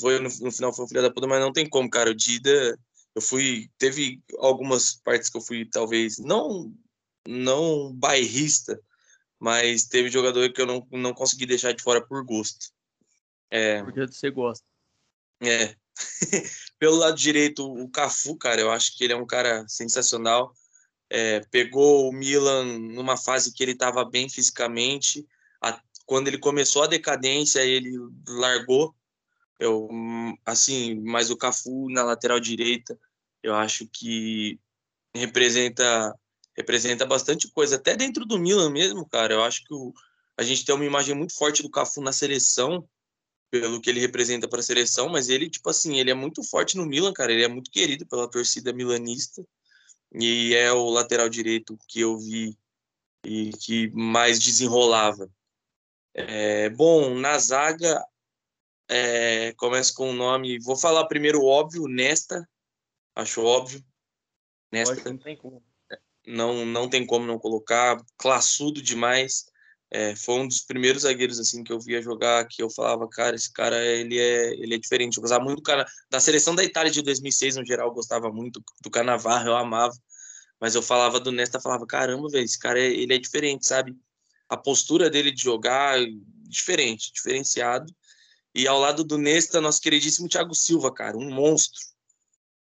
Foi, 0.00 0.18
no, 0.18 0.28
no 0.28 0.52
final 0.52 0.72
foi 0.72 0.84
o 0.84 0.88
filho 0.88 1.02
da 1.02 1.10
puta, 1.10 1.26
mas 1.26 1.40
não 1.40 1.52
tem 1.52 1.68
como, 1.68 1.88
cara, 1.88 2.10
o 2.10 2.14
Dida, 2.14 2.78
eu 3.14 3.20
fui, 3.20 3.70
teve 3.78 4.22
algumas 4.38 4.94
partes 4.94 5.28
que 5.28 5.36
eu 5.36 5.40
fui, 5.40 5.66
talvez, 5.66 6.18
não, 6.18 6.74
não 7.26 7.92
bairrista, 7.94 8.80
mas 9.38 9.84
teve 9.84 10.08
jogador 10.08 10.50
que 10.52 10.60
eu 10.60 10.66
não, 10.66 10.86
não 10.92 11.12
consegui 11.12 11.46
deixar 11.46 11.72
de 11.72 11.82
fora 11.82 12.00
por 12.00 12.24
gosto. 12.24 12.72
É, 13.50 13.82
Porque 13.82 14.06
você 14.06 14.30
gosta. 14.30 14.64
É. 15.42 15.74
Pelo 16.78 16.96
lado 16.96 17.16
direito, 17.16 17.66
o 17.66 17.88
Cafu, 17.90 18.36
cara, 18.36 18.60
eu 18.60 18.70
acho 18.70 18.96
que 18.96 19.04
ele 19.04 19.12
é 19.12 19.16
um 19.16 19.26
cara 19.26 19.66
sensacional 19.68 20.54
é, 21.12 21.40
pegou 21.50 22.08
o 22.08 22.12
Milan 22.12 22.64
numa 22.78 23.18
fase 23.18 23.52
que 23.52 23.62
ele 23.62 23.72
estava 23.72 24.02
bem 24.02 24.30
fisicamente. 24.30 25.26
A, 25.62 25.78
quando 26.06 26.28
ele 26.28 26.38
começou 26.38 26.82
a 26.82 26.86
decadência, 26.86 27.60
ele 27.60 27.92
largou. 28.26 28.94
Eu, 29.62 29.88
assim, 30.44 31.00
mas 31.02 31.30
o 31.30 31.36
Cafu 31.36 31.88
na 31.88 32.02
lateral 32.02 32.40
direita, 32.40 32.98
eu 33.42 33.54
acho 33.54 33.86
que 33.86 34.58
representa 35.14 36.12
representa 36.56 37.06
bastante 37.06 37.50
coisa, 37.50 37.76
até 37.76 37.96
dentro 37.96 38.26
do 38.26 38.38
Milan 38.38 38.70
mesmo, 38.70 39.08
cara. 39.08 39.34
Eu 39.34 39.42
acho 39.42 39.64
que 39.64 39.72
o, 39.72 39.92
a 40.36 40.42
gente 40.42 40.64
tem 40.64 40.74
uma 40.74 40.84
imagem 40.84 41.14
muito 41.14 41.34
forte 41.34 41.62
do 41.62 41.70
Cafu 41.70 42.02
na 42.02 42.12
seleção 42.12 42.86
pelo 43.50 43.80
que 43.80 43.88
ele 43.88 44.00
representa 44.00 44.48
para 44.48 44.60
a 44.60 44.62
seleção, 44.62 45.08
mas 45.08 45.28
ele, 45.28 45.48
tipo 45.48 45.70
assim, 45.70 45.98
ele 45.98 46.10
é 46.10 46.14
muito 46.14 46.42
forte 46.42 46.76
no 46.76 46.84
Milan, 46.84 47.12
cara. 47.12 47.32
Ele 47.32 47.44
é 47.44 47.48
muito 47.48 47.70
querido 47.70 48.06
pela 48.06 48.28
torcida 48.28 48.72
milanista 48.72 49.46
e 50.12 50.54
é 50.54 50.72
o 50.72 50.90
lateral 50.90 51.28
direito 51.28 51.78
que 51.88 52.00
eu 52.00 52.18
vi 52.18 52.56
e 53.24 53.50
que 53.52 53.90
mais 53.90 54.38
desenrolava. 54.38 55.30
É, 56.14 56.68
bom, 56.70 57.14
na 57.14 57.38
zaga, 57.38 58.04
é, 58.92 59.52
começa 59.54 59.92
com 59.94 60.10
o 60.10 60.12
nome. 60.12 60.58
Vou 60.58 60.76
falar 60.76 61.06
primeiro 61.06 61.40
o 61.40 61.46
óbvio, 61.46 61.88
Nesta. 61.88 62.46
Acho 63.14 63.42
óbvio. 63.42 63.82
Nesta. 64.70 65.10
Não 65.10 65.18
tem 65.18 65.36
como. 65.36 65.64
Não, 66.26 66.66
não 66.66 66.88
tem 66.88 67.06
como 67.06 67.26
não 67.26 67.38
colocar. 67.38 67.98
Classudo 68.18 68.82
demais. 68.82 69.46
É, 69.90 70.14
foi 70.14 70.34
um 70.36 70.48
dos 70.48 70.60
primeiros 70.60 71.02
zagueiros 71.02 71.38
assim 71.38 71.64
que 71.64 71.72
eu 71.72 71.80
via 71.80 72.00
jogar 72.00 72.46
que 72.46 72.62
eu 72.62 72.70
falava, 72.70 73.06
cara, 73.08 73.36
esse 73.36 73.52
cara 73.52 73.76
ele 73.84 74.18
é, 74.18 74.54
ele 74.54 74.74
é 74.74 74.78
diferente. 74.78 75.16
Eu 75.16 75.22
gostava 75.22 75.44
muito 75.44 75.58
do 75.58 75.62
cara 75.62 75.86
da 76.10 76.20
seleção 76.20 76.54
da 76.54 76.64
Itália 76.64 76.90
de 76.90 77.02
2006 77.02 77.56
no 77.56 77.66
geral, 77.66 77.88
eu 77.88 77.94
gostava 77.94 78.30
muito 78.30 78.62
do 78.82 78.90
Canavarro, 78.90 79.48
eu 79.48 79.56
amava. 79.56 79.94
Mas 80.60 80.74
eu 80.74 80.82
falava 80.82 81.18
do 81.18 81.32
Nesta, 81.32 81.60
falava, 81.60 81.86
caramba, 81.86 82.28
velho, 82.28 82.44
esse 82.44 82.58
cara 82.58 82.78
é, 82.78 82.86
ele 82.86 83.14
é 83.14 83.18
diferente, 83.18 83.66
sabe? 83.66 83.94
A 84.48 84.56
postura 84.56 85.10
dele 85.10 85.30
de 85.30 85.42
jogar 85.42 85.98
diferente, 86.48 87.12
diferenciado. 87.12 87.92
E 88.54 88.68
ao 88.68 88.78
lado 88.78 89.02
do 89.02 89.16
Nesta, 89.16 89.60
nosso 89.60 89.80
queridíssimo 89.80 90.28
Thiago 90.28 90.54
Silva, 90.54 90.92
cara, 90.92 91.16
um 91.16 91.30
monstro. 91.30 91.80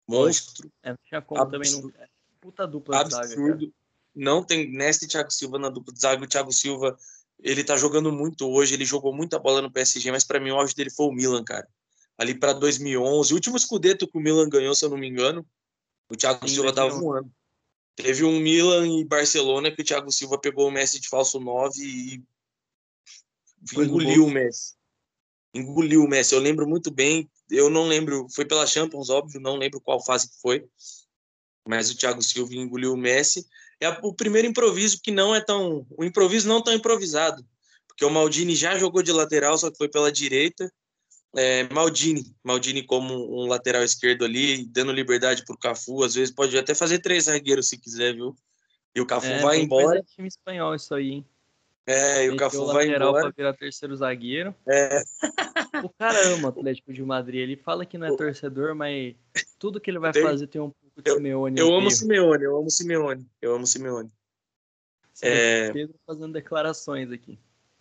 Monstro. 0.06 0.70
É, 0.82 0.90
não 0.90 0.98
tinha 1.04 1.22
como 1.22 1.48
também 1.48 1.70
não. 1.70 1.90
É 1.96 2.08
puta 2.40 2.66
dupla 2.66 3.00
Absurdo. 3.00 3.66
Zaga, 3.66 3.72
não 4.14 4.42
tem 4.42 4.70
Nesta 4.72 5.04
e 5.04 5.08
Thiago 5.08 5.30
Silva 5.30 5.58
na 5.58 5.68
dupla 5.68 5.92
de 5.92 6.00
zaga. 6.00 6.24
O 6.24 6.28
Thiago 6.28 6.52
Silva, 6.52 6.96
ele 7.38 7.62
tá 7.62 7.76
jogando 7.76 8.10
muito 8.10 8.48
hoje, 8.48 8.74
ele 8.74 8.84
jogou 8.84 9.14
muita 9.14 9.38
bola 9.38 9.62
no 9.62 9.70
PSG, 9.70 10.10
mas 10.10 10.24
para 10.24 10.40
mim 10.40 10.50
o 10.50 10.56
auge 10.56 10.74
dele 10.74 10.90
foi 10.90 11.06
o 11.06 11.12
Milan, 11.12 11.44
cara. 11.44 11.68
Ali 12.18 12.34
para 12.34 12.52
2011, 12.52 13.32
o 13.32 13.36
último 13.36 13.56
escudeto 13.56 14.08
que 14.08 14.16
o 14.16 14.20
Milan 14.20 14.48
ganhou, 14.48 14.74
se 14.74 14.84
eu 14.84 14.88
não 14.88 14.96
me 14.96 15.08
engano, 15.08 15.46
o 16.08 16.16
Thiago 16.16 16.48
Sim, 16.48 16.54
Silva 16.54 16.72
tava 16.72 16.90
voando. 16.90 17.30
Teve 17.94 18.24
um 18.24 18.40
Milan 18.40 18.86
e 18.88 19.04
Barcelona 19.04 19.70
que 19.70 19.82
o 19.82 19.84
Thiago 19.84 20.10
Silva 20.10 20.38
pegou 20.38 20.68
o 20.68 20.70
Messi 20.70 20.98
de 20.98 21.08
falso 21.08 21.38
9 21.38 21.80
e 21.82 22.22
engoliu 23.74 24.26
o 24.26 24.30
Messi 24.30 24.76
engoliu 25.56 26.04
o 26.04 26.08
Messi. 26.08 26.34
Eu 26.34 26.40
lembro 26.40 26.66
muito 26.66 26.90
bem, 26.90 27.28
eu 27.50 27.70
não 27.70 27.86
lembro, 27.86 28.26
foi 28.34 28.44
pela 28.44 28.66
Champions, 28.66 29.10
óbvio, 29.10 29.40
não 29.40 29.56
lembro 29.56 29.80
qual 29.80 30.04
fase 30.04 30.28
que 30.28 30.40
foi, 30.40 30.64
mas 31.66 31.90
o 31.90 31.96
Thiago 31.96 32.22
Silva 32.22 32.54
engoliu 32.54 32.92
o 32.92 32.96
Messi. 32.96 33.46
É 33.80 33.88
o 34.02 34.14
primeiro 34.14 34.48
improviso 34.48 35.00
que 35.02 35.10
não 35.10 35.34
é 35.34 35.40
tão, 35.40 35.86
o 35.90 36.04
improviso 36.04 36.48
não 36.48 36.62
tão 36.62 36.72
improvisado, 36.72 37.44
porque 37.88 38.04
o 38.04 38.10
Maldini 38.10 38.54
já 38.54 38.78
jogou 38.78 39.02
de 39.02 39.12
lateral, 39.12 39.56
só 39.58 39.70
que 39.70 39.76
foi 39.76 39.88
pela 39.88 40.10
direita. 40.12 40.70
É, 41.36 41.68
Maldini, 41.72 42.34
Maldini 42.42 42.82
como 42.82 43.14
um 43.14 43.46
lateral 43.46 43.82
esquerdo 43.82 44.24
ali, 44.24 44.64
dando 44.66 44.92
liberdade 44.92 45.44
para 45.44 45.54
o 45.54 45.58
Cafu, 45.58 46.02
às 46.02 46.14
vezes 46.14 46.34
pode 46.34 46.56
até 46.56 46.74
fazer 46.74 47.00
três 47.00 47.24
zagueiros 47.24 47.68
se 47.68 47.78
quiser, 47.78 48.14
viu? 48.14 48.34
E 48.94 49.00
o 49.00 49.06
Cafu 49.06 49.26
é, 49.26 49.42
vai 49.42 49.60
embora. 49.60 49.98
É 49.98 50.02
time 50.02 50.28
espanhol 50.28 50.74
isso 50.74 50.94
aí, 50.94 51.10
hein? 51.10 51.26
É, 51.86 52.24
e 52.24 52.30
o 52.30 52.36
Cafu 52.36 52.66
vai 52.66 52.88
embora. 52.88 53.22
para 53.22 53.32
virar 53.36 53.54
terceiro 53.54 53.94
zagueiro. 53.94 54.52
É. 54.68 55.02
O 55.84 55.88
cara 55.90 56.18
ama 56.28 56.48
o 56.48 56.50
Atlético 56.50 56.92
de 56.92 57.02
Madrid. 57.02 57.40
Ele 57.40 57.56
fala 57.56 57.86
que 57.86 57.96
não 57.96 58.08
é 58.08 58.16
torcedor, 58.16 58.74
mas 58.74 59.14
tudo 59.56 59.80
que 59.80 59.88
ele 59.88 60.00
vai 60.00 60.12
fazer 60.12 60.48
tem 60.48 60.60
um 60.60 60.70
pouco 60.70 61.02
de 61.02 61.12
Simeone. 61.12 61.60
Eu, 61.60 61.68
eu 61.68 61.74
amo 61.74 61.90
Simeone, 61.90 62.44
eu 62.44 62.56
amo 62.56 62.70
Simeone. 62.70 63.30
Eu 63.40 63.54
amo 63.54 63.66
Simeone. 63.66 64.10
É... 65.22 65.72
Pedro 65.72 65.94
fazendo 66.04 66.32
declarações 66.32 67.12
aqui. 67.12 67.38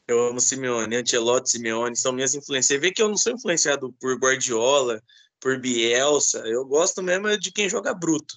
Eu 0.07 0.27
amo 0.27 0.39
Simeone, 0.39 0.97
Ancelotti, 0.97 1.49
Simeone, 1.49 1.95
são 1.95 2.13
minhas 2.13 2.35
influências. 2.35 2.67
Você 2.67 2.77
vê 2.77 2.91
que 2.91 3.01
eu 3.01 3.09
não 3.09 3.17
sou 3.17 3.33
influenciado 3.33 3.91
por 3.99 4.15
Guardiola, 4.19 5.01
por 5.39 5.59
Bielsa. 5.59 6.39
Eu 6.45 6.63
gosto 6.63 7.01
mesmo 7.01 7.35
de 7.39 7.51
quem 7.51 7.67
joga 7.67 7.91
bruto. 7.91 8.35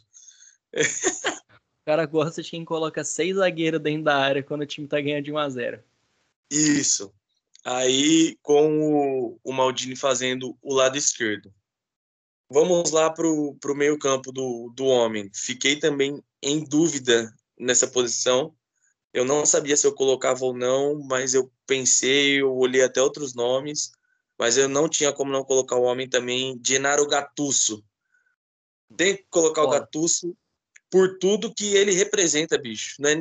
cara 1.88 2.04
gosta 2.04 2.42
de 2.42 2.50
quem 2.50 2.66
coloca 2.66 3.02
seis 3.02 3.36
zagueiros 3.36 3.80
dentro 3.80 4.04
da 4.04 4.18
área 4.18 4.42
quando 4.42 4.60
o 4.60 4.66
time 4.66 4.86
tá 4.86 5.00
ganhando 5.00 5.24
de 5.24 5.32
1 5.32 5.38
a 5.38 5.48
0 5.48 5.82
Isso. 6.50 7.14
Aí, 7.64 8.36
com 8.42 8.78
o, 8.78 9.40
o 9.42 9.52
Maldini 9.54 9.96
fazendo 9.96 10.54
o 10.60 10.74
lado 10.74 10.98
esquerdo. 10.98 11.50
Vamos 12.50 12.90
lá 12.90 13.08
para 13.08 13.26
o 13.26 13.74
meio-campo 13.74 14.30
do, 14.30 14.70
do 14.76 14.84
homem. 14.84 15.30
Fiquei 15.34 15.76
também 15.78 16.22
em 16.42 16.62
dúvida 16.62 17.34
nessa 17.58 17.86
posição. 17.86 18.54
Eu 19.10 19.24
não 19.24 19.46
sabia 19.46 19.74
se 19.74 19.86
eu 19.86 19.94
colocava 19.94 20.44
ou 20.44 20.54
não, 20.54 21.02
mas 21.04 21.32
eu 21.32 21.50
pensei, 21.66 22.42
eu 22.42 22.54
olhei 22.54 22.82
até 22.82 23.00
outros 23.00 23.34
nomes, 23.34 23.92
mas 24.38 24.58
eu 24.58 24.68
não 24.68 24.90
tinha 24.90 25.10
como 25.10 25.32
não 25.32 25.42
colocar 25.42 25.76
o 25.76 25.84
homem 25.84 26.06
também, 26.06 26.60
Genaro 26.62 27.06
Gattuso. 27.06 27.82
Tem 28.94 29.16
que 29.16 29.24
colocar 29.30 29.62
o 29.62 29.70
Gattuso 29.70 30.36
por 30.90 31.18
tudo 31.18 31.54
que 31.54 31.74
ele 31.74 31.92
representa, 31.92 32.58
bicho. 32.58 32.96
Não 33.00 33.10
é 33.10 33.14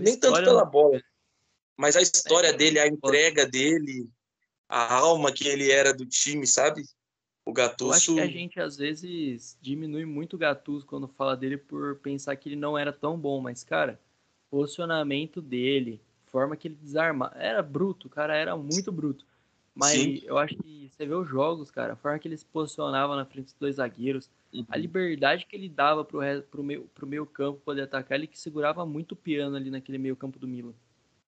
nem 0.00 0.18
tanto 0.18 0.42
pela 0.42 0.64
bola, 0.64 1.00
mas 1.76 1.96
a 1.96 2.02
história 2.02 2.48
é, 2.48 2.52
dele, 2.52 2.78
a 2.78 2.86
entrega 2.86 3.46
dele, 3.46 4.08
a 4.68 4.94
alma 4.94 5.32
que 5.32 5.48
ele 5.48 5.70
era 5.70 5.92
do 5.92 6.06
time, 6.06 6.46
sabe? 6.46 6.84
O 7.44 7.52
Gattuso. 7.52 7.90
Eu 7.90 7.94
acho 7.94 8.14
que 8.14 8.20
a 8.20 8.26
gente 8.26 8.60
às 8.60 8.76
vezes 8.76 9.58
diminui 9.60 10.04
muito 10.04 10.34
o 10.34 10.38
Gattuso 10.38 10.86
quando 10.86 11.08
fala 11.08 11.36
dele 11.36 11.56
por 11.56 11.96
pensar 11.96 12.36
que 12.36 12.48
ele 12.48 12.56
não 12.56 12.76
era 12.76 12.92
tão 12.92 13.18
bom, 13.18 13.40
mas 13.40 13.64
cara, 13.64 13.98
posicionamento 14.50 15.40
dele, 15.40 16.00
forma 16.30 16.56
que 16.56 16.68
ele 16.68 16.76
desarma, 16.76 17.32
era 17.36 17.62
bruto, 17.62 18.06
o 18.06 18.10
cara 18.10 18.36
era 18.36 18.56
muito 18.56 18.92
bruto. 18.92 19.24
Mas 19.74 19.92
Sim. 19.92 20.20
eu 20.24 20.36
acho 20.36 20.56
que 20.56 20.90
você 20.90 21.06
vê 21.06 21.14
os 21.14 21.28
jogos, 21.28 21.70
cara, 21.70 21.94
a 21.94 21.96
forma 21.96 22.18
que 22.18 22.28
ele 22.28 22.36
se 22.36 22.44
posicionava 22.44 23.16
na 23.16 23.24
frente 23.24 23.46
dos 23.46 23.54
dois 23.54 23.76
zagueiros, 23.76 24.28
uhum. 24.52 24.66
a 24.68 24.76
liberdade 24.76 25.46
que 25.46 25.56
ele 25.56 25.68
dava 25.68 26.04
pro, 26.04 26.20
pro, 26.50 26.62
meio, 26.62 26.90
pro 26.94 27.06
meio 27.06 27.26
campo 27.26 27.60
poder 27.60 27.82
atacar, 27.82 28.18
ele 28.18 28.26
que 28.26 28.38
segurava 28.38 28.84
muito 28.86 29.12
o 29.12 29.16
piano 29.16 29.56
ali 29.56 29.70
naquele 29.70 29.98
meio 29.98 30.16
campo 30.16 30.38
do 30.38 30.48
Milan. 30.48 30.74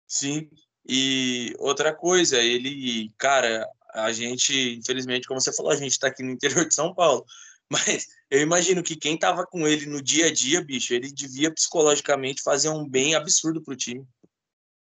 Sim, 0.07 0.49
e 0.87 1.53
outra 1.59 1.93
coisa, 1.93 2.41
ele, 2.41 3.11
cara, 3.17 3.67
a 3.93 4.11
gente, 4.11 4.75
infelizmente, 4.75 5.27
como 5.27 5.41
você 5.41 5.53
falou, 5.53 5.71
a 5.71 5.75
gente 5.75 5.99
tá 5.99 6.07
aqui 6.07 6.23
no 6.23 6.31
interior 6.31 6.65
de 6.65 6.73
São 6.73 6.93
Paulo, 6.93 7.25
mas 7.69 8.07
eu 8.31 8.41
imagino 8.41 8.81
que 8.81 8.95
quem 8.95 9.17
tava 9.17 9.45
com 9.45 9.67
ele 9.67 9.85
no 9.85 10.01
dia 10.01 10.27
a 10.27 10.33
dia, 10.33 10.63
bicho, 10.63 10.93
ele 10.93 11.11
devia 11.11 11.53
psicologicamente 11.53 12.41
fazer 12.41 12.69
um 12.69 12.87
bem 12.87 13.15
absurdo 13.15 13.61
pro 13.61 13.75
time. 13.75 14.07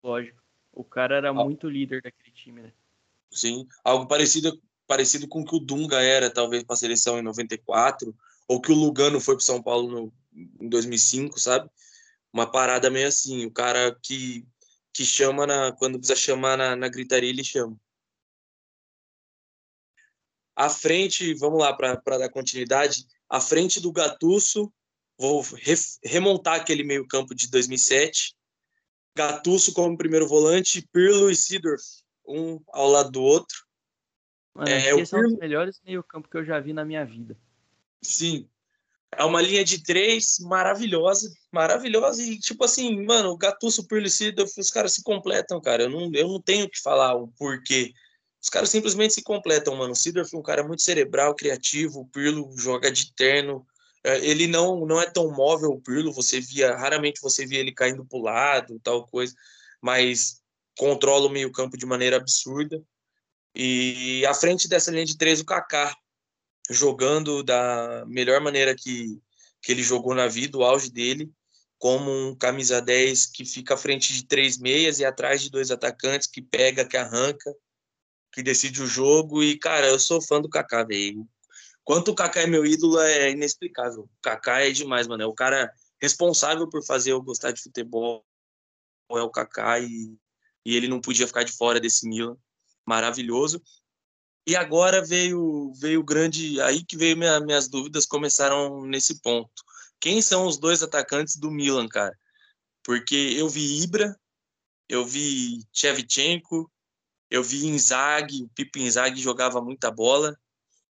Lógico. 0.02 0.40
O 0.72 0.84
cara 0.84 1.16
era 1.16 1.30
ah. 1.30 1.34
muito 1.34 1.68
líder 1.68 2.00
daquele 2.00 2.30
time, 2.30 2.62
né? 2.62 2.72
Sim, 3.30 3.66
algo 3.84 4.06
parecido 4.06 4.60
parecido 4.90 5.28
com 5.28 5.42
o 5.42 5.44
que 5.44 5.54
o 5.54 5.60
Dunga 5.60 6.02
era, 6.02 6.28
talvez, 6.28 6.64
para 6.64 6.74
a 6.74 6.76
seleção 6.76 7.16
em 7.16 7.22
94, 7.22 8.12
ou 8.48 8.60
que 8.60 8.72
o 8.72 8.74
Lugano 8.74 9.20
foi 9.20 9.36
para 9.36 9.44
São 9.44 9.62
Paulo 9.62 9.88
no, 9.88 10.12
em 10.60 10.68
2005, 10.68 11.38
sabe? 11.38 11.70
Uma 12.32 12.50
parada 12.50 12.90
meio 12.90 13.06
assim, 13.06 13.46
o 13.46 13.52
cara 13.52 13.96
que, 14.02 14.44
que 14.92 15.04
chama 15.04 15.46
na, 15.46 15.70
quando 15.70 15.96
precisa 15.96 16.18
chamar 16.18 16.58
na, 16.58 16.74
na 16.74 16.88
gritaria, 16.88 17.30
ele 17.30 17.44
chama. 17.44 17.80
À 20.56 20.68
frente, 20.68 21.32
vamos 21.34 21.60
lá 21.60 21.72
para 21.72 22.18
dar 22.18 22.28
continuidade, 22.28 23.06
à 23.28 23.40
frente 23.40 23.78
do 23.78 23.92
Gatusso, 23.92 24.72
vou 25.16 25.40
re, 25.40 25.74
remontar 26.02 26.60
aquele 26.60 26.82
meio-campo 26.82 27.32
de 27.32 27.48
2007. 27.48 28.34
Gatusso 29.16 29.72
como 29.72 29.96
primeiro 29.96 30.26
volante, 30.26 30.82
Pirlo 30.92 31.30
e 31.30 31.36
Sidorf 31.36 31.84
um 32.26 32.60
ao 32.72 32.88
lado 32.88 33.12
do 33.12 33.22
outro. 33.22 33.69
Mano, 34.54 34.68
é, 34.68 35.00
esse 35.00 35.14
é 35.14 35.18
um 35.18 35.22
dos 35.22 35.38
melhores 35.38 35.80
meio-campo 35.84 36.28
que 36.28 36.36
eu 36.36 36.44
já 36.44 36.58
vi 36.58 36.72
na 36.72 36.84
minha 36.84 37.04
vida. 37.04 37.36
Sim. 38.02 38.48
É 39.12 39.24
uma 39.24 39.42
linha 39.42 39.64
de 39.64 39.82
três 39.82 40.38
maravilhosa, 40.40 41.32
maravilhosa. 41.50 42.22
E, 42.22 42.38
tipo 42.38 42.64
assim, 42.64 43.04
mano, 43.04 43.30
o 43.30 43.36
Gattuso, 43.36 43.86
Pirlo 43.86 44.06
e 44.06 44.60
os 44.60 44.70
caras 44.70 44.94
se 44.94 45.02
completam, 45.02 45.60
cara. 45.60 45.84
Eu 45.84 45.90
não, 45.90 46.10
eu 46.14 46.28
não 46.28 46.40
tenho 46.40 46.68
que 46.68 46.80
falar 46.80 47.14
o 47.14 47.28
porquê. 47.28 47.92
Os 48.40 48.48
caras 48.48 48.70
simplesmente 48.70 49.14
se 49.14 49.22
completam, 49.22 49.76
mano. 49.76 49.92
O 49.92 49.96
Sidorf 49.96 50.34
é 50.34 50.38
um 50.38 50.42
cara 50.42 50.62
muito 50.62 50.82
cerebral, 50.82 51.34
criativo. 51.34 52.00
O 52.00 52.06
Pirlo 52.06 52.50
joga 52.56 52.90
de 52.90 53.12
terno. 53.14 53.66
É, 54.02 54.24
ele 54.24 54.46
não, 54.46 54.86
não 54.86 55.00
é 55.00 55.10
tão 55.10 55.30
móvel, 55.32 55.70
o 55.70 55.80
Pirlo. 55.80 56.12
Você 56.12 56.40
via, 56.40 56.76
raramente 56.76 57.20
você 57.20 57.44
via 57.44 57.58
ele 57.58 57.72
caindo 57.72 58.04
pro 58.04 58.22
lado, 58.22 58.80
tal 58.80 59.06
coisa. 59.08 59.34
Mas 59.82 60.40
controla 60.78 61.26
o 61.26 61.30
meio-campo 61.30 61.76
de 61.76 61.84
maneira 61.84 62.16
absurda. 62.16 62.80
E 63.54 64.24
à 64.26 64.34
frente 64.34 64.68
dessa 64.68 64.90
linha 64.90 65.04
de 65.04 65.16
três, 65.16 65.40
o 65.40 65.44
Kaká, 65.44 65.94
jogando 66.70 67.42
da 67.42 68.04
melhor 68.06 68.40
maneira 68.40 68.74
que, 68.74 69.20
que 69.62 69.72
ele 69.72 69.82
jogou 69.82 70.14
na 70.14 70.28
vida, 70.28 70.56
o 70.56 70.64
auge 70.64 70.90
dele, 70.90 71.30
como 71.78 72.10
um 72.10 72.36
camisa 72.36 72.80
10 72.80 73.26
que 73.26 73.44
fica 73.44 73.74
à 73.74 73.76
frente 73.76 74.12
de 74.12 74.26
três 74.26 74.58
meias 74.58 74.98
e 74.98 75.04
atrás 75.04 75.42
de 75.42 75.50
dois 75.50 75.70
atacantes, 75.70 76.28
que 76.28 76.42
pega, 76.42 76.84
que 76.84 76.96
arranca, 76.96 77.54
que 78.32 78.42
decide 78.42 78.82
o 78.82 78.86
jogo. 78.86 79.42
E, 79.42 79.58
cara, 79.58 79.88
eu 79.88 79.98
sou 79.98 80.22
fã 80.22 80.40
do 80.40 80.48
Kaká, 80.48 80.84
velho. 80.84 81.26
Quanto 81.82 82.12
o 82.12 82.14
Kaká 82.14 82.42
é 82.42 82.46
meu 82.46 82.64
ídolo 82.64 83.00
é 83.00 83.30
inexplicável. 83.30 84.02
O 84.02 84.10
Kaká 84.22 84.60
é 84.60 84.70
demais, 84.70 85.08
mano. 85.08 85.22
É 85.22 85.26
o 85.26 85.34
cara 85.34 85.72
responsável 86.00 86.68
por 86.68 86.84
fazer 86.84 87.12
eu 87.12 87.22
gostar 87.22 87.50
de 87.52 87.62
futebol. 87.62 88.24
É 89.10 89.22
o 89.22 89.30
Kaká 89.30 89.80
e 89.80 90.16
e 90.64 90.76
ele 90.76 90.88
não 90.88 91.00
podia 91.00 91.26
ficar 91.26 91.42
de 91.42 91.52
fora 91.52 91.80
desse 91.80 92.08
Milan 92.08 92.36
maravilhoso. 92.86 93.62
E 94.46 94.56
agora 94.56 95.04
veio 95.04 95.72
veio 95.74 96.02
grande, 96.02 96.60
aí 96.60 96.84
que 96.84 96.96
veio 96.96 97.16
minha, 97.16 97.38
minhas 97.40 97.68
dúvidas 97.68 98.06
começaram 98.06 98.84
nesse 98.86 99.20
ponto. 99.20 99.62
Quem 100.00 100.22
são 100.22 100.46
os 100.46 100.58
dois 100.58 100.82
atacantes 100.82 101.36
do 101.36 101.50
Milan, 101.50 101.86
cara? 101.88 102.18
Porque 102.82 103.34
eu 103.36 103.48
vi 103.48 103.82
Ibra, 103.82 104.18
eu 104.88 105.04
vi 105.04 105.62
Shevchenko, 105.72 106.70
eu 107.30 107.44
vi 107.44 107.66
Inzaghi, 107.66 108.42
o 108.44 108.48
Pipo 108.48 108.78
Inzaghi 108.78 109.20
jogava 109.20 109.60
muita 109.60 109.90
bola. 109.90 110.36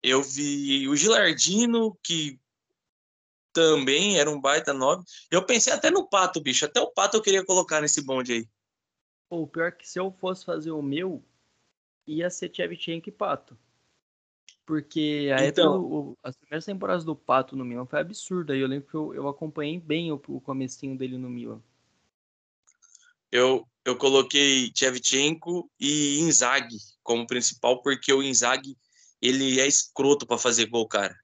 Eu 0.04 0.22
vi 0.22 0.88
o 0.90 0.96
Gilardino, 0.96 1.98
que 2.04 2.40
também 3.54 4.20
era 4.20 4.30
um 4.30 4.40
baita 4.40 4.74
nove. 4.74 5.04
Eu 5.32 5.46
pensei 5.46 5.72
até 5.72 5.90
no 5.90 6.08
Pato, 6.08 6.42
bicho. 6.42 6.66
Até 6.66 6.82
o 6.82 6.92
Pato 6.92 7.16
eu 7.16 7.22
queria 7.22 7.46
colocar 7.46 7.80
nesse 7.80 8.02
bonde 8.02 8.34
aí. 8.34 8.50
O 9.30 9.48
pior 9.48 9.70
é 9.70 9.72
que 9.72 9.88
se 9.88 9.98
eu 9.98 10.12
fosse 10.12 10.44
fazer 10.44 10.72
o 10.72 10.82
meu, 10.82 11.24
ia 12.08 12.30
ser 12.30 12.52
Shevchenko 12.54 13.10
e 13.10 13.12
Pato. 13.12 13.58
Porque 14.66 15.32
a 15.38 15.46
então, 15.46 15.76
época, 15.76 15.96
o, 15.96 16.18
as 16.24 16.36
primeiras 16.36 16.66
temporadas 16.66 17.04
do 17.04 17.16
Pato 17.16 17.56
no 17.56 17.64
Milan 17.64 17.86
foi 17.86 18.00
absurda. 18.00 18.56
E 18.56 18.60
eu 18.60 18.68
lembro 18.68 18.90
que 18.90 18.96
eu, 18.96 19.14
eu 19.14 19.28
acompanhei 19.28 19.80
bem 19.80 20.12
o, 20.12 20.22
o 20.28 20.42
comecinho 20.42 20.98
dele 20.98 21.18
no 21.18 21.30
Milan. 21.30 21.62
Eu, 23.32 23.68
eu 23.84 23.96
coloquei 23.96 24.72
Shevchenko 24.76 25.70
e 25.80 26.20
Inzaghi 26.20 26.78
como 27.04 27.28
principal, 27.28 27.82
porque 27.82 28.12
o 28.12 28.24
Inzaghi 28.24 28.76
ele 29.22 29.60
é 29.60 29.68
escroto 29.68 30.26
para 30.26 30.38
fazer 30.38 30.66
gol, 30.66 30.88
cara. 30.88 31.16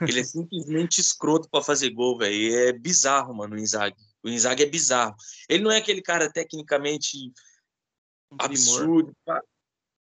Ele 0.00 0.20
é 0.20 0.24
simplesmente 0.24 1.00
escroto 1.00 1.48
para 1.48 1.64
fazer 1.64 1.90
gol, 1.90 2.18
velho. 2.18 2.56
É 2.56 2.72
bizarro, 2.72 3.34
mano, 3.34 3.56
o 3.56 3.58
Inzaghi. 3.58 3.96
O 4.22 4.28
Inzaghi 4.28 4.62
é 4.62 4.66
bizarro. 4.66 5.16
Ele 5.48 5.64
não 5.64 5.70
é 5.70 5.78
aquele 5.78 6.02
cara 6.02 6.30
tecnicamente 6.30 7.32
um 8.30 8.36
absurdo, 8.38 9.12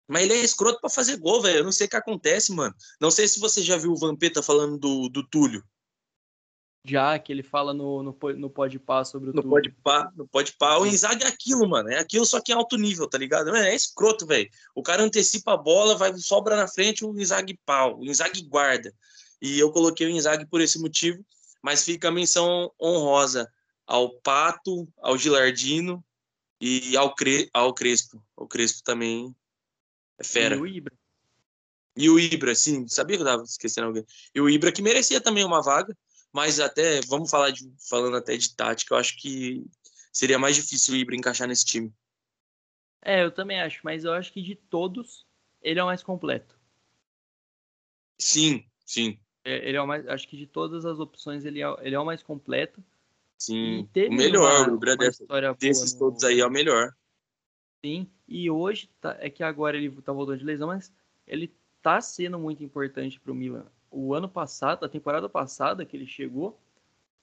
mas 0.08 0.24
ele 0.24 0.34
é 0.34 0.44
escroto 0.44 0.80
para 0.80 0.90
fazer 0.90 1.16
gol, 1.16 1.40
velho. 1.40 1.58
Eu 1.58 1.64
não 1.64 1.72
sei 1.72 1.86
o 1.86 1.90
que 1.90 1.96
acontece, 1.96 2.52
mano. 2.52 2.74
Não 3.00 3.10
sei 3.10 3.26
se 3.26 3.40
você 3.40 3.62
já 3.62 3.76
viu 3.76 3.92
o 3.92 3.96
Vampeta 3.96 4.42
falando 4.42 4.78
do, 4.78 5.08
do 5.08 5.26
Túlio. 5.26 5.64
Já, 6.86 7.18
que 7.18 7.32
ele 7.32 7.42
fala 7.42 7.72
no, 7.72 8.02
no, 8.02 8.18
no 8.36 8.50
Pode 8.50 8.78
Pá 8.78 9.02
sobre 9.04 9.30
o 9.30 9.32
No 9.32 9.42
Pode 9.42 9.70
Pá, 9.82 10.12
no 10.14 10.28
Pode 10.28 10.52
Pá. 10.58 10.76
O 10.76 10.86
Inzaghi 10.86 11.24
é 11.24 11.28
aquilo, 11.28 11.66
mano. 11.66 11.88
É 11.88 11.98
aquilo 11.98 12.26
só 12.26 12.42
que 12.42 12.52
em 12.52 12.54
alto 12.54 12.76
nível, 12.76 13.08
tá 13.08 13.16
ligado? 13.16 13.56
É, 13.56 13.70
é 13.70 13.74
escroto, 13.74 14.26
velho. 14.26 14.50
O 14.74 14.82
cara 14.82 15.02
antecipa 15.02 15.54
a 15.54 15.56
bola, 15.56 15.96
vai 15.96 16.14
sobra 16.18 16.56
na 16.56 16.68
frente, 16.68 17.02
o 17.02 17.18
Inzaghi 17.18 17.58
pau. 17.64 17.98
O 17.98 18.04
Inzaghi 18.04 18.42
guarda. 18.42 18.94
E 19.40 19.58
eu 19.58 19.72
coloquei 19.72 20.06
o 20.06 20.10
Inzaghi 20.10 20.46
por 20.46 20.60
esse 20.60 20.78
motivo, 20.78 21.24
mas 21.62 21.84
fica 21.84 22.08
a 22.08 22.12
menção 22.12 22.70
honrosa 22.78 23.50
ao 23.86 24.10
Pato, 24.20 24.86
ao 24.98 25.16
Gilardino 25.16 26.04
e 26.60 26.94
ao, 26.98 27.14
Cre 27.14 27.48
ao 27.54 27.72
Crespo. 27.72 28.22
O 28.36 28.46
Crespo 28.46 28.82
também 28.84 29.34
é 30.18 30.24
fera. 30.24 30.56
E 30.56 30.60
o 30.60 30.66
Ibra. 30.66 30.94
E 31.96 32.10
o 32.10 32.18
Ibra, 32.18 32.54
sim, 32.54 32.88
sabia 32.88 33.16
que 33.16 33.22
eu 33.22 33.26
tava 33.26 33.42
esquecendo 33.44 33.86
alguém. 33.86 34.04
E 34.34 34.40
o 34.40 34.48
Ibra 34.48 34.72
que 34.72 34.82
merecia 34.82 35.20
também 35.20 35.44
uma 35.44 35.62
vaga, 35.62 35.96
mas 36.32 36.58
até, 36.58 37.00
vamos 37.02 37.30
falar 37.30 37.50
de, 37.50 37.72
falando 37.88 38.16
até 38.16 38.36
de 38.36 38.54
tática, 38.54 38.94
eu 38.94 38.98
acho 38.98 39.16
que 39.16 39.64
seria 40.12 40.38
mais 40.38 40.56
difícil 40.56 40.94
o 40.94 40.96
Ibra 40.96 41.14
encaixar 41.14 41.46
nesse 41.46 41.64
time. 41.64 41.92
É, 43.00 43.22
eu 43.22 43.30
também 43.30 43.60
acho, 43.60 43.80
mas 43.84 44.04
eu 44.04 44.12
acho 44.12 44.32
que 44.32 44.42
de 44.42 44.56
todos, 44.56 45.26
ele 45.62 45.78
é 45.78 45.82
o 45.82 45.86
mais 45.86 46.02
completo. 46.02 46.58
Sim, 48.18 48.64
sim. 48.84 49.20
É, 49.44 49.68
ele 49.68 49.76
é 49.76 49.82
o 49.82 49.86
mais, 49.86 50.06
acho 50.08 50.26
que 50.26 50.36
de 50.36 50.46
todas 50.46 50.84
as 50.84 50.98
opções, 50.98 51.44
ele 51.44 51.62
é, 51.62 51.76
ele 51.82 51.94
é 51.94 52.00
o 52.00 52.04
mais 52.04 52.22
completo. 52.22 52.82
Sim, 53.38 53.88
o 53.94 54.12
melhor, 54.12 54.68
uma, 54.68 54.72
o 54.72 54.76
Ibra 54.76 54.96
desses 55.54 55.92
no... 55.92 55.98
todos 55.98 56.24
aí 56.24 56.40
é 56.40 56.46
o 56.46 56.50
melhor. 56.50 56.92
Sim, 57.84 58.10
e 58.26 58.50
hoje 58.50 58.90
tá, 59.00 59.16
é 59.20 59.28
que 59.28 59.42
agora 59.42 59.76
ele 59.76 59.90
tá 60.02 60.12
voltando 60.12 60.38
de 60.38 60.44
lesão, 60.44 60.68
mas 60.68 60.92
ele 61.26 61.52
tá 61.82 62.00
sendo 62.00 62.38
muito 62.38 62.62
importante 62.64 63.20
para 63.20 63.32
o 63.32 63.34
Milan. 63.34 63.66
O 63.90 64.14
ano 64.14 64.28
passado, 64.28 64.84
a 64.84 64.88
temporada 64.88 65.28
passada 65.28 65.84
que 65.84 65.96
ele 65.96 66.06
chegou, 66.06 66.58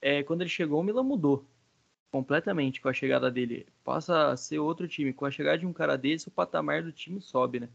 é, 0.00 0.22
quando 0.22 0.42
ele 0.42 0.50
chegou, 0.50 0.80
o 0.80 0.84
Milan 0.84 1.02
mudou 1.02 1.44
completamente 2.12 2.80
com 2.80 2.88
a 2.88 2.92
chegada 2.92 3.30
dele. 3.30 3.66
Passa 3.82 4.30
a 4.30 4.36
ser 4.36 4.58
outro 4.58 4.86
time. 4.86 5.14
Com 5.14 5.24
a 5.24 5.30
chegada 5.30 5.58
de 5.58 5.66
um 5.66 5.72
cara 5.72 5.96
desse, 5.96 6.28
o 6.28 6.30
patamar 6.30 6.82
do 6.82 6.92
time 6.92 7.20
sobe, 7.20 7.60
né? 7.60 7.68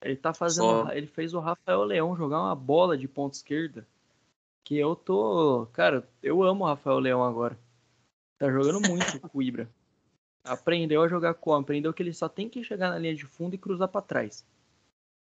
Ele 0.00 0.16
tá 0.16 0.32
fazendo. 0.32 0.90
Ele 0.92 1.06
fez 1.06 1.34
o 1.34 1.40
Rafael 1.40 1.84
Leão 1.84 2.16
jogar 2.16 2.40
uma 2.40 2.54
bola 2.54 2.96
de 2.96 3.06
ponta 3.06 3.36
esquerda. 3.36 3.86
Que 4.64 4.76
eu 4.78 4.96
tô. 4.96 5.66
Cara, 5.72 6.08
eu 6.22 6.42
amo 6.42 6.64
o 6.64 6.66
Rafael 6.66 6.98
Leão 6.98 7.22
agora. 7.22 7.58
Tá 8.38 8.50
jogando 8.50 8.80
muito 8.88 9.20
com 9.20 9.38
o 9.38 9.42
Ibra. 9.42 9.68
Aprendeu 10.48 11.02
a 11.02 11.08
jogar 11.08 11.34
como? 11.34 11.58
Aprendeu 11.58 11.92
que 11.92 12.02
ele 12.02 12.12
só 12.12 12.28
tem 12.28 12.48
que 12.48 12.64
chegar 12.64 12.90
na 12.90 12.98
linha 12.98 13.14
de 13.14 13.26
fundo 13.26 13.54
e 13.54 13.58
cruzar 13.58 13.88
para 13.88 14.02
trás. 14.02 14.44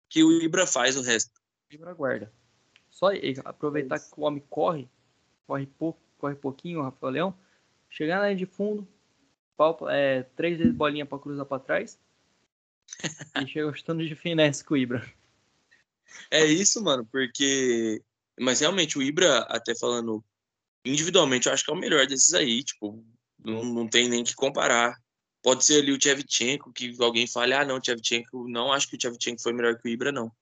Que 0.09 0.23
o 0.23 0.33
Ibra 0.43 0.66
faz 0.66 0.97
o 0.97 1.03
resto. 1.03 1.33
O 1.70 1.75
Ibra 1.75 1.93
guarda. 1.95 2.33
Só 2.91 3.09
aproveitar 3.45 3.99
que 3.99 4.09
o 4.16 4.23
homem 4.23 4.45
corre, 4.51 4.89
corre 5.47 5.66
pouco, 5.66 6.01
corre 6.18 6.35
pouquinho, 6.35 6.81
o 6.81 6.83
Rafael 6.83 7.12
Leão, 7.12 7.39
chegar 7.89 8.18
na 8.18 8.27
linha 8.27 8.37
de 8.37 8.47
fundo, 8.47 8.87
pau, 9.57 9.79
é, 9.89 10.23
três 10.37 10.59
vezes 10.59 10.75
bolinha 10.75 11.07
para 11.07 11.18
cruzar 11.18 11.47
para 11.47 11.59
trás 11.59 11.99
e 13.43 13.47
chega 13.47 13.75
chutando 13.75 14.07
de 14.07 14.14
finesse 14.14 14.62
com 14.62 14.75
o 14.75 14.77
Ibra. 14.77 15.03
É 16.31 16.45
isso, 16.45 16.83
mano, 16.83 17.07
porque. 17.11 18.03
Mas 18.39 18.61
realmente 18.61 18.99
o 18.99 19.03
Ibra, 19.03 19.41
até 19.41 19.75
falando 19.75 20.25
individualmente, 20.85 21.47
eu 21.47 21.53
acho 21.53 21.64
que 21.64 21.70
é 21.70 21.75
o 21.75 21.79
melhor 21.79 22.07
desses 22.07 22.35
aí. 22.35 22.62
Tipo, 22.62 23.05
não, 23.45 23.64
não 23.64 23.89
tem 23.89 24.09
nem 24.09 24.25
que 24.25 24.35
comparar. 24.35 24.97
Pode 25.43 25.64
ser 25.64 25.82
ali 25.82 25.93
o 25.93 25.99
Tchevchenko, 25.99 26.72
que 26.72 26.95
alguém 27.01 27.26
fale, 27.26 27.53
ah, 27.53 27.64
não, 27.64 27.76
o 27.76 27.80
Tchevchenko, 27.80 28.49
não 28.49 28.72
acho 28.72 28.88
que 28.88 28.95
o 28.95 28.99
Tchevchenko 28.99 29.43
foi 29.43 29.53
melhor 29.53 29.76
que 29.76 29.88
o 29.88 29.90
Ibra, 29.90 30.12
não. 30.12 30.32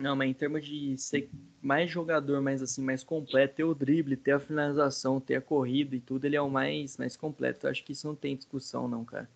Não, 0.00 0.16
mas 0.16 0.28
em 0.28 0.34
termos 0.34 0.64
de 0.64 0.98
ser 0.98 1.30
mais 1.62 1.90
jogador, 1.90 2.40
mais 2.40 2.60
assim, 2.62 2.82
mais 2.82 3.04
completo, 3.04 3.54
ter 3.54 3.64
o 3.64 3.74
drible, 3.74 4.16
ter 4.16 4.32
a 4.32 4.40
finalização, 4.40 5.20
ter 5.20 5.36
a 5.36 5.40
corrida 5.40 5.94
e 5.94 6.00
tudo, 6.00 6.24
ele 6.24 6.36
é 6.36 6.42
o 6.42 6.50
mais, 6.50 6.96
mais 6.96 7.16
completo. 7.16 7.66
Eu 7.66 7.70
acho 7.70 7.84
que 7.84 7.92
isso 7.92 8.06
não 8.06 8.14
tem 8.14 8.36
discussão, 8.36 8.88
não, 8.88 9.04
cara. 9.04 9.30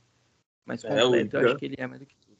Mais 0.66 0.84
é, 0.84 0.88
completo, 0.88 1.36
é, 1.36 1.40
eu 1.40 1.46
acho 1.46 1.56
que 1.56 1.64
ele 1.64 1.76
é 1.78 1.86
mais 1.86 2.00
do 2.00 2.06
que 2.06 2.16
tudo. 2.16 2.38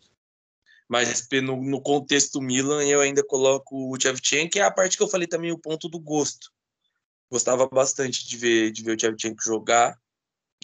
Mas 0.89 1.29
no, 1.43 1.63
no 1.63 1.81
contexto 1.81 2.41
Milan, 2.41 2.85
eu 2.85 3.01
ainda 3.01 3.23
coloco 3.23 3.93
o 3.93 3.97
Tchevchenko, 3.97 4.53
que 4.53 4.59
é 4.59 4.63
a 4.63 4.71
parte 4.71 4.97
que 4.97 5.03
eu 5.03 5.09
falei 5.09 5.27
também, 5.27 5.53
o 5.53 5.59
ponto 5.59 5.89
do 5.89 6.01
gosto. 6.01 6.53
Gostava 7.31 7.67
bastante 7.69 8.27
de 8.27 8.37
ver, 8.37 8.73
de 8.73 8.83
ver 8.83 8.93
o 8.93 8.97
Tchevchenko 8.97 9.43
jogar. 9.43 9.99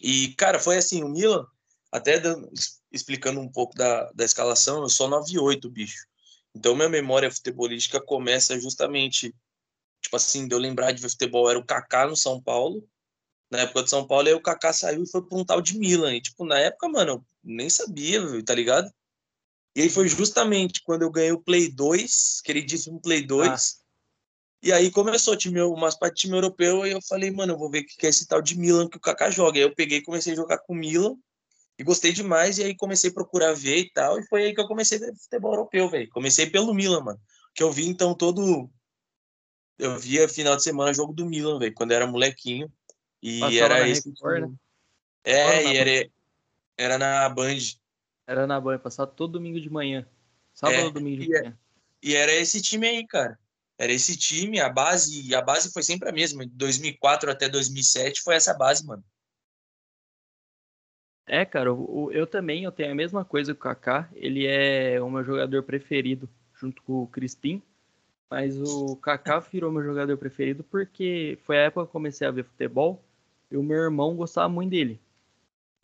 E, 0.03 0.34
cara, 0.34 0.59
foi 0.59 0.76
assim, 0.76 1.03
o 1.03 1.09
Milan, 1.09 1.47
até 1.90 2.18
dando, 2.18 2.51
explicando 2.92 3.40
um 3.40 3.51
pouco 3.51 3.74
da, 3.74 4.11
da 4.12 4.24
escalação, 4.24 4.82
eu 4.82 4.88
sou 4.88 5.09
9-8, 5.09 5.70
bicho. 5.70 6.07
Então, 6.55 6.74
minha 6.74 6.88
memória 6.88 7.30
futebolística 7.30 8.01
começa 8.01 8.59
justamente, 8.61 9.34
tipo 10.01 10.16
assim, 10.16 10.47
de 10.47 10.55
eu 10.55 10.59
lembrar 10.59 10.92
de 10.92 11.01
ver 11.01 11.11
futebol, 11.11 11.51
era 11.51 11.59
o 11.59 11.64
Kaká 11.64 12.07
no 12.07 12.16
São 12.16 12.40
Paulo, 12.40 12.86
na 13.51 13.61
época 13.61 13.84
de 13.84 13.90
São 13.90 14.07
Paulo, 14.07 14.26
aí 14.28 14.34
o 14.34 14.40
Kaká 14.40 14.72
saiu 14.72 15.03
e 15.03 15.11
foi 15.11 15.22
para 15.22 15.38
um 15.38 15.45
tal 15.45 15.61
de 15.61 15.78
Milan. 15.78 16.14
E, 16.14 16.20
tipo, 16.20 16.45
na 16.45 16.59
época, 16.59 16.88
mano, 16.88 17.12
eu 17.12 17.24
nem 17.42 17.68
sabia, 17.70 18.20
tá 18.45 18.55
ligado? 18.55 18.92
E 19.76 19.82
aí 19.82 19.90
foi 19.90 20.09
justamente 20.09 20.82
quando 20.82 21.03
eu 21.03 21.11
ganhei 21.11 21.32
o 21.32 21.40
Play 21.40 21.68
2, 21.68 22.40
queridíssimo 22.45 23.01
Play 23.01 23.26
2, 23.26 23.49
ah. 23.49 23.84
E 24.64 24.72
aí 24.72 24.90
começou 24.90 25.36
time, 25.36 25.60
umas 25.60 25.94
partes 25.94 26.22
time 26.22 26.34
europeu, 26.34 26.86
e 26.86 26.92
eu 26.92 27.02
falei, 27.02 27.30
mano, 27.30 27.52
eu 27.52 27.58
vou 27.58 27.68
ver 27.68 27.80
o 27.80 27.86
que 27.86 28.06
é 28.06 28.08
esse 28.08 28.26
tal 28.26 28.40
de 28.40 28.58
Milan 28.58 28.88
que 28.88 28.96
o 28.96 29.00
Kaká 29.00 29.30
joga. 29.30 29.58
Aí 29.58 29.62
eu 29.62 29.74
peguei 29.74 29.98
e 29.98 30.02
comecei 30.02 30.32
a 30.32 30.36
jogar 30.36 30.56
com 30.56 30.72
o 30.72 30.76
Milan, 30.76 31.14
e 31.78 31.84
gostei 31.84 32.14
demais, 32.14 32.56
e 32.56 32.62
aí 32.62 32.74
comecei 32.74 33.10
a 33.10 33.12
procurar 33.12 33.52
ver 33.52 33.76
e 33.76 33.90
tal, 33.92 34.18
e 34.18 34.26
foi 34.26 34.44
aí 34.44 34.54
que 34.54 34.60
eu 34.62 34.66
comecei 34.66 34.96
a 34.96 35.02
ver 35.02 35.14
futebol 35.16 35.52
europeu, 35.52 35.86
velho. 35.90 36.08
Comecei 36.08 36.46
pelo 36.46 36.72
Milan, 36.72 37.02
mano. 37.02 37.20
Que 37.54 37.62
eu 37.62 37.70
vi, 37.70 37.86
então, 37.86 38.14
todo... 38.14 38.70
Eu 39.78 39.98
via 39.98 40.26
final 40.30 40.56
de 40.56 40.62
semana 40.62 40.94
jogo 40.94 41.12
do 41.12 41.26
Milan, 41.26 41.58
velho, 41.58 41.74
quando 41.74 41.90
eu 41.90 41.96
era 41.96 42.06
molequinho. 42.06 42.72
E 43.22 43.40
Passava 43.40 43.58
era 43.58 43.86
esse... 43.86 44.08
Record, 44.08 44.50
né? 44.50 44.56
É, 45.24 45.72
e 45.72 45.76
era, 45.76 46.10
era 46.78 46.98
na 46.98 47.28
Band. 47.28 47.58
Era 48.26 48.46
na 48.46 48.58
Band, 48.58 48.78
passava 48.78 49.10
todo 49.10 49.32
domingo 49.32 49.60
de 49.60 49.68
manhã. 49.68 50.06
Sábado 50.54 50.88
é, 50.88 50.90
domingo 50.90 51.22
de 51.22 51.30
e, 51.30 51.36
é, 51.36 51.42
manhã. 51.42 51.58
E 52.02 52.14
era 52.14 52.32
esse 52.32 52.62
time 52.62 52.88
aí, 52.88 53.06
cara 53.06 53.38
era 53.79 53.93
esse 53.93 54.16
time, 54.16 54.61
a 54.61 54.68
base, 54.68 55.35
a 55.35 55.43
base 55.43 55.72
foi 55.72 55.83
sempre 55.83 56.09
a 56.09 56.12
mesma, 56.12 56.47
de 56.47 56.53
2004 56.53 57.31
até 57.31 57.49
2007 57.49 58.22
foi 58.22 58.35
essa 58.35 58.55
base, 58.55 58.87
mano. 58.87 59.05
É, 61.27 61.45
cara, 61.45 61.70
eu, 61.70 62.11
eu 62.12 62.27
também 62.27 62.64
eu 62.64 62.72
tenho 62.72 62.93
a 62.93 62.95
mesma 62.95 63.25
coisa 63.25 63.55
com 63.55 63.61
o 63.61 63.62
Kaká, 63.62 64.09
ele 64.14 64.47
é 64.47 65.01
o 65.01 65.11
meu 65.11 65.25
jogador 65.25 65.62
preferido 65.62 66.29
junto 66.55 66.83
com 66.83 67.03
o 67.03 67.07
Crispim, 67.07 67.62
mas 68.31 68.57
o 68.61 68.97
Kaká 68.97 69.39
virou 69.51 69.72
meu 69.72 69.83
jogador 69.83 70.16
preferido 70.18 70.62
porque 70.64 71.39
foi 71.45 71.59
a 71.59 71.62
época 71.62 71.87
que 71.87 71.89
eu 71.89 71.93
comecei 71.93 72.27
a 72.27 72.31
ver 72.31 72.45
futebol 72.45 73.03
e 73.51 73.57
o 73.57 73.62
meu 73.62 73.79
irmão 73.79 74.14
gostava 74.14 74.49
muito 74.49 74.70
dele. 74.70 75.01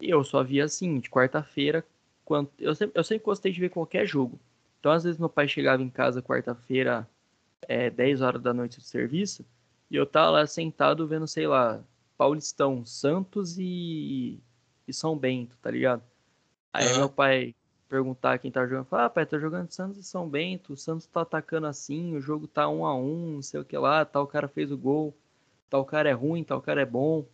E 0.00 0.10
eu 0.10 0.22
só 0.24 0.42
via 0.42 0.64
assim, 0.64 0.98
de 0.98 1.10
quarta-feira, 1.10 1.84
quando 2.24 2.50
eu 2.58 2.74
sempre, 2.74 2.98
eu 2.98 3.04
sempre 3.04 3.24
gostei 3.24 3.52
de 3.52 3.60
ver 3.60 3.70
qualquer 3.70 4.06
jogo. 4.06 4.38
Então, 4.78 4.92
às 4.92 5.04
vezes, 5.04 5.18
meu 5.18 5.28
pai 5.28 5.46
chegava 5.46 5.82
em 5.82 5.90
casa 5.90 6.22
quarta-feira, 6.22 7.08
é, 7.62 7.90
10 7.90 8.20
horas 8.22 8.42
da 8.42 8.52
noite 8.54 8.78
de 8.78 8.86
serviço, 8.86 9.44
e 9.90 9.96
eu 9.96 10.06
tava 10.06 10.30
lá 10.30 10.46
sentado 10.46 11.06
vendo, 11.06 11.26
sei 11.26 11.46
lá, 11.46 11.82
Paulistão, 12.16 12.84
Santos 12.84 13.58
e, 13.58 14.40
e 14.86 14.92
São 14.92 15.16
Bento, 15.16 15.56
tá 15.60 15.70
ligado? 15.70 16.02
Aí 16.72 16.86
uhum. 16.92 16.98
meu 16.98 17.08
pai 17.08 17.54
perguntar 17.88 18.38
quem 18.38 18.52
tá 18.52 18.64
jogando. 18.64 18.84
Fala, 18.84 19.06
ah, 19.06 19.10
pai, 19.10 19.26
tá 19.26 19.36
jogando 19.38 19.70
Santos 19.70 19.98
e 19.98 20.04
São 20.04 20.28
Bento, 20.28 20.74
o 20.74 20.76
Santos 20.76 21.06
tá 21.06 21.22
atacando 21.22 21.66
assim, 21.66 22.14
o 22.14 22.20
jogo 22.20 22.46
tá 22.46 22.68
um 22.68 22.86
a 22.86 22.94
um, 22.94 23.34
não 23.34 23.42
sei 23.42 23.58
o 23.60 23.64
que 23.64 23.76
lá, 23.76 24.04
tal 24.04 24.26
cara 24.28 24.46
fez 24.46 24.70
o 24.70 24.78
gol, 24.78 25.12
tal 25.68 25.84
cara 25.84 26.08
é 26.08 26.12
ruim, 26.12 26.44
tal 26.44 26.62
cara 26.62 26.82
é 26.82 26.86
bom. 26.86 27.26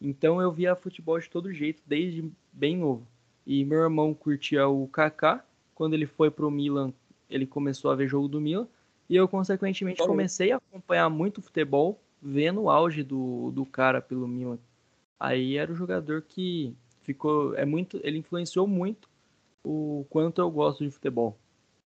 Então 0.00 0.40
eu 0.40 0.52
via 0.52 0.76
futebol 0.76 1.18
de 1.18 1.28
todo 1.28 1.52
jeito, 1.52 1.82
desde 1.84 2.30
bem 2.52 2.76
novo. 2.76 3.06
E 3.44 3.64
meu 3.64 3.80
irmão 3.80 4.14
curtia 4.14 4.68
o 4.68 4.86
Kaká, 4.86 5.44
quando 5.74 5.94
ele 5.94 6.06
foi 6.06 6.30
pro 6.30 6.50
Milan, 6.50 6.92
ele 7.28 7.46
começou 7.46 7.90
a 7.90 7.96
ver 7.96 8.06
jogo 8.06 8.28
do 8.28 8.40
Milan, 8.40 8.68
e 9.08 9.16
eu 9.16 9.26
consequentemente 9.26 10.04
comecei 10.04 10.52
a 10.52 10.56
acompanhar 10.56 11.08
muito 11.08 11.40
futebol, 11.40 12.00
vendo 12.20 12.62
o 12.62 12.70
auge 12.70 13.02
do, 13.02 13.50
do 13.52 13.64
cara 13.64 14.00
pelo 14.00 14.28
Milan. 14.28 14.58
Aí 15.18 15.56
era 15.56 15.72
o 15.72 15.76
jogador 15.76 16.22
que 16.22 16.76
ficou 17.02 17.54
é 17.56 17.64
muito, 17.64 17.98
ele 18.04 18.18
influenciou 18.18 18.66
muito 18.66 19.08
o 19.64 20.06
quanto 20.10 20.40
eu 20.40 20.50
gosto 20.50 20.84
de 20.84 20.90
futebol. 20.90 21.38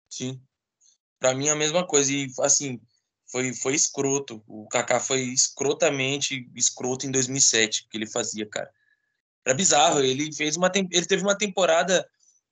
Sim. 0.08 0.40
Para 1.18 1.34
mim 1.34 1.48
é 1.48 1.50
a 1.50 1.56
mesma 1.56 1.86
coisa 1.86 2.12
e 2.12 2.30
assim, 2.40 2.80
foi 3.26 3.52
foi 3.52 3.74
escroto. 3.74 4.42
O 4.46 4.66
Kaká 4.68 5.00
foi 5.00 5.20
escrotamente 5.22 6.48
escroto 6.54 7.06
em 7.06 7.10
2007 7.10 7.88
que 7.90 7.96
ele 7.96 8.06
fazia, 8.06 8.46
cara. 8.46 8.70
Era 9.44 9.54
bizarro, 9.54 10.00
ele 10.00 10.32
fez 10.32 10.56
uma 10.56 10.70
ele 10.74 11.06
teve 11.06 11.22
uma 11.22 11.36
temporada 11.36 12.08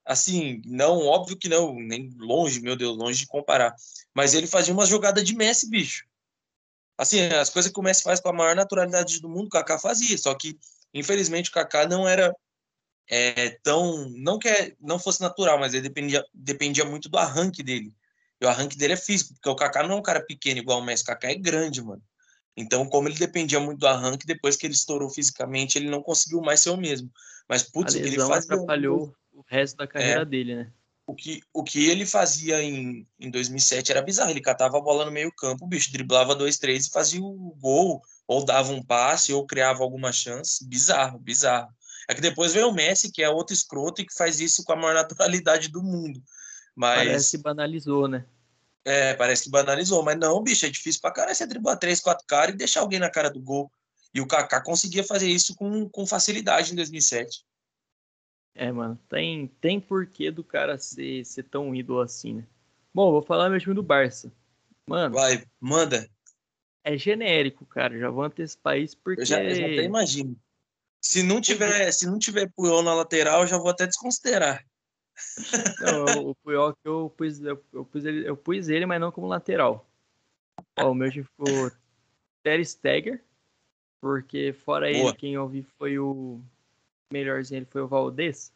assim, 0.09 0.63
não, 0.65 1.07
óbvio 1.07 1.37
que 1.37 1.51
não, 1.51 1.75
nem 1.75 2.11
longe, 2.17 2.61
meu 2.61 2.75
Deus, 2.75 2.97
longe 2.97 3.21
de 3.21 3.27
comparar. 3.27 3.75
Mas 4.15 4.33
ele 4.33 4.47
fazia 4.47 4.73
uma 4.73 4.87
jogada 4.87 5.23
de 5.23 5.37
Messi, 5.37 5.69
bicho. 5.69 6.07
Assim, 6.97 7.21
as 7.27 7.51
coisas 7.51 7.71
que 7.71 7.79
o 7.79 7.83
Messi 7.83 8.03
faz 8.03 8.19
com 8.19 8.31
a 8.31 8.33
maior 8.33 8.57
naturalidade 8.57 9.21
do 9.21 9.29
mundo, 9.29 9.47
o 9.47 9.51
Kaká 9.51 9.79
fazia, 9.79 10.17
só 10.17 10.35
que 10.35 10.59
infelizmente 10.95 11.51
o 11.51 11.53
Kaká 11.53 11.87
não 11.87 12.09
era 12.09 12.35
é, 13.07 13.51
tão. 13.63 14.09
Não 14.11 14.39
que 14.39 14.49
é, 14.49 14.75
não 14.81 14.99
fosse 14.99 15.21
natural, 15.21 15.59
mas 15.59 15.75
ele 15.75 15.83
dependia, 15.83 16.25
dependia 16.33 16.87
muito 16.87 17.11
do 17.11 17.19
arranque 17.19 17.63
dele. 17.63 17.93
E 18.41 18.47
o 18.47 18.49
arranque 18.49 18.79
dele 18.79 18.95
é 18.95 18.97
físico, 18.97 19.35
porque 19.35 19.49
o 19.51 19.57
Kaká 19.57 19.83
não 19.83 19.97
é 19.97 19.99
um 19.99 20.03
cara 20.03 20.25
pequeno 20.25 20.59
igual 20.59 20.81
o 20.81 20.85
Messi, 20.85 21.03
o 21.03 21.07
Kaká 21.07 21.31
é 21.31 21.35
grande, 21.35 21.83
mano. 21.83 22.03
Então, 22.57 22.89
como 22.89 23.09
ele 23.09 23.19
dependia 23.19 23.61
muito 23.61 23.81
do 23.81 23.87
arranque, 23.87 24.27
depois 24.27 24.57
que 24.57 24.67
ele 24.67 24.75
estourou 24.75 25.11
fisicamente, 25.11 25.77
ele 25.77 25.91
não 25.91 26.03
conseguiu 26.03 26.41
mais 26.41 26.61
ser 26.61 26.71
o 26.71 26.77
mesmo. 26.77 27.11
Mas, 27.49 27.63
putz, 27.63 27.95
o 27.95 28.01
que 28.01 28.05
ele 28.07 28.17
fazia. 28.17 28.55
atrapalhou 28.55 29.15
resto 29.49 29.77
da 29.77 29.87
carreira 29.87 30.23
é, 30.23 30.25
dele, 30.25 30.55
né? 30.55 30.73
O 31.07 31.15
que, 31.15 31.41
o 31.55 31.65
que 31.65 31.89
ele 31.89 32.05
fazia 32.05 32.63
em, 32.63 33.07
em 33.19 33.31
2007 33.31 33.91
era 33.91 34.03
bizarro. 34.03 34.31
Ele 34.31 34.43
catava 34.43 34.77
a 34.77 34.81
bola 34.81 35.07
no 35.07 35.11
meio-campo, 35.11 35.65
o 35.65 35.69
bicho 35.69 35.91
driblava 35.91 36.35
dois, 36.35 36.59
três 36.59 36.87
e 36.87 36.91
fazia 36.91 37.23
o 37.23 37.57
gol, 37.59 38.03
ou 38.27 38.45
dava 38.45 38.73
um 38.73 38.83
passe, 38.83 39.33
ou 39.33 39.47
criava 39.47 39.83
alguma 39.83 40.13
chance. 40.13 40.63
Bizarro, 40.69 41.19
bizarro. 41.19 41.73
É 42.09 42.15
que 42.15 42.21
depois 42.21 42.53
veio 42.53 42.69
o 42.69 42.75
Messi, 42.75 43.11
que 43.11 43.23
é 43.23 43.29
outro 43.29 43.55
escroto 43.55 44.03
e 44.03 44.07
que 44.07 44.15
faz 44.15 44.39
isso 44.39 44.63
com 44.65 44.73
a 44.73 44.77
maior 44.77 44.95
naturalidade 44.95 45.69
do 45.69 45.83
mundo. 45.83 46.23
Mas... 46.77 47.07
Parece 47.07 47.37
que 47.37 47.43
banalizou, 47.43 48.07
né? 48.07 48.25
É, 48.85 49.13
parece 49.15 49.45
que 49.45 49.51
banalizou. 49.51 50.03
Mas 50.03 50.19
não, 50.19 50.43
bicho, 50.43 50.65
é 50.65 50.71
difícil 50.71 51.01
pra 51.01 51.11
caralho 51.11 51.35
você 51.35 51.47
driblar 51.47 51.79
três, 51.79 52.01
quatro 52.01 52.27
caras 52.27 52.55
e 52.55 52.59
deixar 52.59 52.81
alguém 52.81 52.99
na 52.99 53.11
cara 53.11 53.29
do 53.29 53.41
gol. 53.41 53.71
E 54.15 54.21
o 54.21 54.27
Kaká 54.27 54.63
conseguia 54.63 55.05
fazer 55.05 55.29
isso 55.29 55.55
com, 55.55 55.89
com 55.89 56.07
facilidade 56.07 56.73
em 56.73 56.77
2007. 56.77 57.45
É, 58.61 58.73
mano, 58.73 58.99
tem, 59.09 59.47
tem 59.61 59.81
porquê 59.81 60.33
do 60.33 60.43
cara 60.43 60.77
ser, 60.77 61.25
ser 61.25 61.45
tão 61.45 61.73
ídolo 61.73 62.01
assim, 62.01 62.35
né? 62.35 62.45
Bom, 62.93 63.13
vou 63.13 63.23
falar 63.23 63.49
meu 63.49 63.61
time 63.61 63.73
do 63.73 63.85
Barça. 63.85 64.33
Mano. 64.85 65.15
Vai, 65.15 65.45
manda. 65.61 66.11
É 66.83 66.99
genérico, 66.99 67.65
cara. 67.65 67.97
Já 67.97 68.11
vou 68.11 68.25
antecipar 68.25 68.77
isso 68.77 68.97
porque. 68.99 69.21
Eu 69.21 69.27
já, 69.27 69.41
eu 69.45 69.55
já 69.55 69.65
até 69.65 69.85
imagino. 69.85 70.37
Se 71.01 71.23
não 71.23 71.41
tiver, 71.41 71.93
se 71.93 72.05
não 72.05 72.19
tiver 72.19 72.51
Puyol 72.51 72.83
na 72.83 72.95
lateral, 72.95 73.43
eu 73.43 73.47
já 73.47 73.57
vou 73.59 73.71
até 73.71 73.87
desconsiderar. 73.87 74.67
Não, 75.81 76.31
o 76.31 76.35
Puyol 76.35 76.73
que 76.73 76.89
eu 76.89 77.13
pus, 77.17 77.41
eu, 77.41 77.65
eu, 77.73 77.85
pus 77.85 78.05
ele, 78.05 78.29
eu 78.29 78.37
pus 78.37 78.69
ele, 78.69 78.87
mas 78.87 79.01
não 79.01 79.11
como 79.11 79.27
lateral. 79.27 79.89
Ó, 80.79 80.91
o 80.91 80.95
meu 80.95 81.11
time 81.11 81.25
ficou 81.25 81.73
Ter 82.43 82.65
Stegger, 82.65 83.23
porque 84.01 84.53
fora 84.53 84.91
Boa. 84.91 85.11
ele, 85.11 85.17
quem 85.17 85.35
eu 85.35 85.49
vi 85.49 85.63
foi 85.77 85.99
o 85.99 86.41
melhorzinho, 87.13 87.59
ele 87.59 87.67
foi 87.67 87.83
o 87.83 87.89
Valdez. 87.89 88.53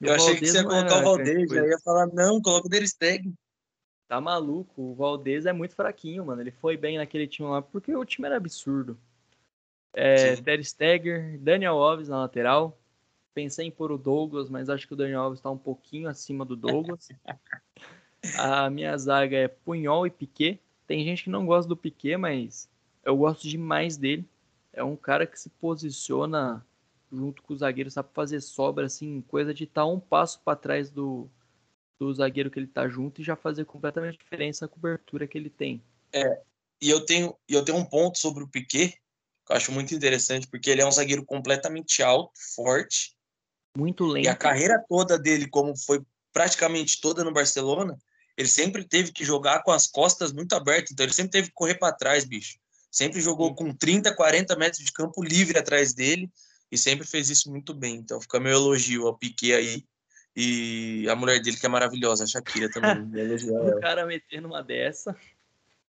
Eu 0.00 0.14
achei 0.14 0.34
Valdez 0.34 0.40
que 0.40 0.46
você 0.46 0.58
ia 0.58 0.64
colocar 0.64 0.98
o 0.98 1.02
Valdez, 1.02 1.50
já 1.50 1.66
ia 1.66 1.78
falar, 1.78 2.06
não, 2.08 2.40
coloca 2.40 2.66
o 2.66 2.70
Ter 2.70 2.86
Stegen. 2.86 3.34
Tá 4.06 4.20
maluco, 4.20 4.82
o 4.82 4.94
Valdez 4.94 5.46
é 5.46 5.52
muito 5.52 5.74
fraquinho, 5.74 6.26
mano. 6.26 6.42
Ele 6.42 6.50
foi 6.50 6.76
bem 6.76 6.98
naquele 6.98 7.26
time 7.26 7.48
lá, 7.48 7.62
porque 7.62 7.94
o 7.94 8.04
time 8.04 8.26
era 8.26 8.36
absurdo. 8.36 8.98
É, 9.92 10.36
Ter 10.36 11.38
Daniel 11.38 11.76
Alves 11.76 12.08
na 12.08 12.20
lateral. 12.20 12.78
Pensei 13.32 13.66
em 13.66 13.70
pôr 13.70 13.90
o 13.90 13.98
Douglas, 13.98 14.48
mas 14.48 14.68
acho 14.68 14.86
que 14.86 14.92
o 14.92 14.96
Daniel 14.96 15.22
Alves 15.22 15.38
está 15.38 15.50
um 15.50 15.58
pouquinho 15.58 16.08
acima 16.08 16.44
do 16.44 16.54
Douglas. 16.54 17.08
A 18.38 18.70
minha 18.70 18.96
zaga 18.96 19.36
é 19.36 19.48
Punhol 19.48 20.06
e 20.06 20.10
Piquet. 20.10 20.58
Tem 20.86 21.04
gente 21.04 21.24
que 21.24 21.30
não 21.30 21.44
gosta 21.44 21.68
do 21.68 21.76
Piquet, 21.76 22.16
mas 22.16 22.68
eu 23.04 23.16
gosto 23.16 23.46
demais 23.46 23.96
dele. 23.96 24.26
É 24.72 24.82
um 24.82 24.96
cara 24.96 25.26
que 25.26 25.38
se 25.38 25.50
posiciona 25.50 26.64
junto 27.12 27.42
com 27.42 27.54
o 27.54 27.56
zagueiro, 27.56 27.90
sabe 27.90 28.08
fazer 28.12 28.40
sobra, 28.40 28.86
assim, 28.86 29.20
coisa 29.22 29.54
de 29.54 29.64
estar 29.64 29.82
tá 29.82 29.86
um 29.86 30.00
passo 30.00 30.40
para 30.44 30.56
trás 30.56 30.90
do, 30.90 31.28
do 31.98 32.12
zagueiro 32.12 32.50
que 32.50 32.58
ele 32.58 32.66
tá 32.66 32.88
junto 32.88 33.20
e 33.20 33.24
já 33.24 33.36
fazer 33.36 33.64
completamente 33.64 34.18
diferença 34.18 34.64
a 34.64 34.68
cobertura 34.68 35.26
que 35.26 35.38
ele 35.38 35.50
tem. 35.50 35.82
É, 36.12 36.40
e 36.80 36.90
eu 36.90 37.04
tenho, 37.04 37.36
eu 37.48 37.64
tenho 37.64 37.78
um 37.78 37.84
ponto 37.84 38.18
sobre 38.18 38.42
o 38.42 38.48
Piquet 38.48 38.98
que 39.44 39.52
eu 39.52 39.56
acho 39.56 39.72
muito 39.72 39.94
interessante, 39.94 40.46
porque 40.46 40.70
ele 40.70 40.80
é 40.80 40.86
um 40.86 40.90
zagueiro 40.90 41.24
completamente 41.24 42.02
alto, 42.02 42.32
forte. 42.54 43.14
Muito 43.76 44.06
lento. 44.06 44.24
E 44.24 44.28
a 44.28 44.34
carreira 44.34 44.82
toda 44.88 45.18
dele, 45.18 45.48
como 45.48 45.76
foi 45.76 46.02
praticamente 46.32 47.00
toda 47.00 47.22
no 47.22 47.32
Barcelona, 47.32 47.98
ele 48.36 48.48
sempre 48.48 48.84
teve 48.84 49.12
que 49.12 49.24
jogar 49.24 49.62
com 49.62 49.70
as 49.70 49.86
costas 49.86 50.32
muito 50.32 50.54
abertas, 50.54 50.92
então 50.92 51.04
ele 51.04 51.12
sempre 51.12 51.32
teve 51.32 51.48
que 51.48 51.54
correr 51.54 51.74
para 51.74 51.94
trás, 51.94 52.24
bicho. 52.24 52.58
Sempre 52.90 53.20
jogou 53.20 53.54
com 53.54 53.74
30, 53.74 54.14
40 54.14 54.56
metros 54.56 54.84
de 54.84 54.92
campo 54.92 55.22
livre 55.22 55.58
atrás 55.58 55.92
dele 55.92 56.30
e 56.70 56.78
sempre 56.78 57.06
fez 57.06 57.30
isso 57.30 57.50
muito 57.50 57.72
bem. 57.72 57.96
Então 57.96 58.20
fica 58.20 58.40
meu 58.40 58.52
elogio 58.52 59.06
ao 59.06 59.16
Piquet 59.16 59.54
aí. 59.54 59.84
E 60.36 61.06
a 61.08 61.14
mulher 61.14 61.40
dele 61.40 61.56
que 61.56 61.66
é 61.66 61.68
maravilhosa, 61.68 62.24
a 62.24 62.26
Shakira 62.26 62.68
também. 62.68 63.04
o 63.76 63.80
cara 63.80 64.04
metendo 64.04 64.48
uma 64.48 64.62
dessa. 64.62 65.16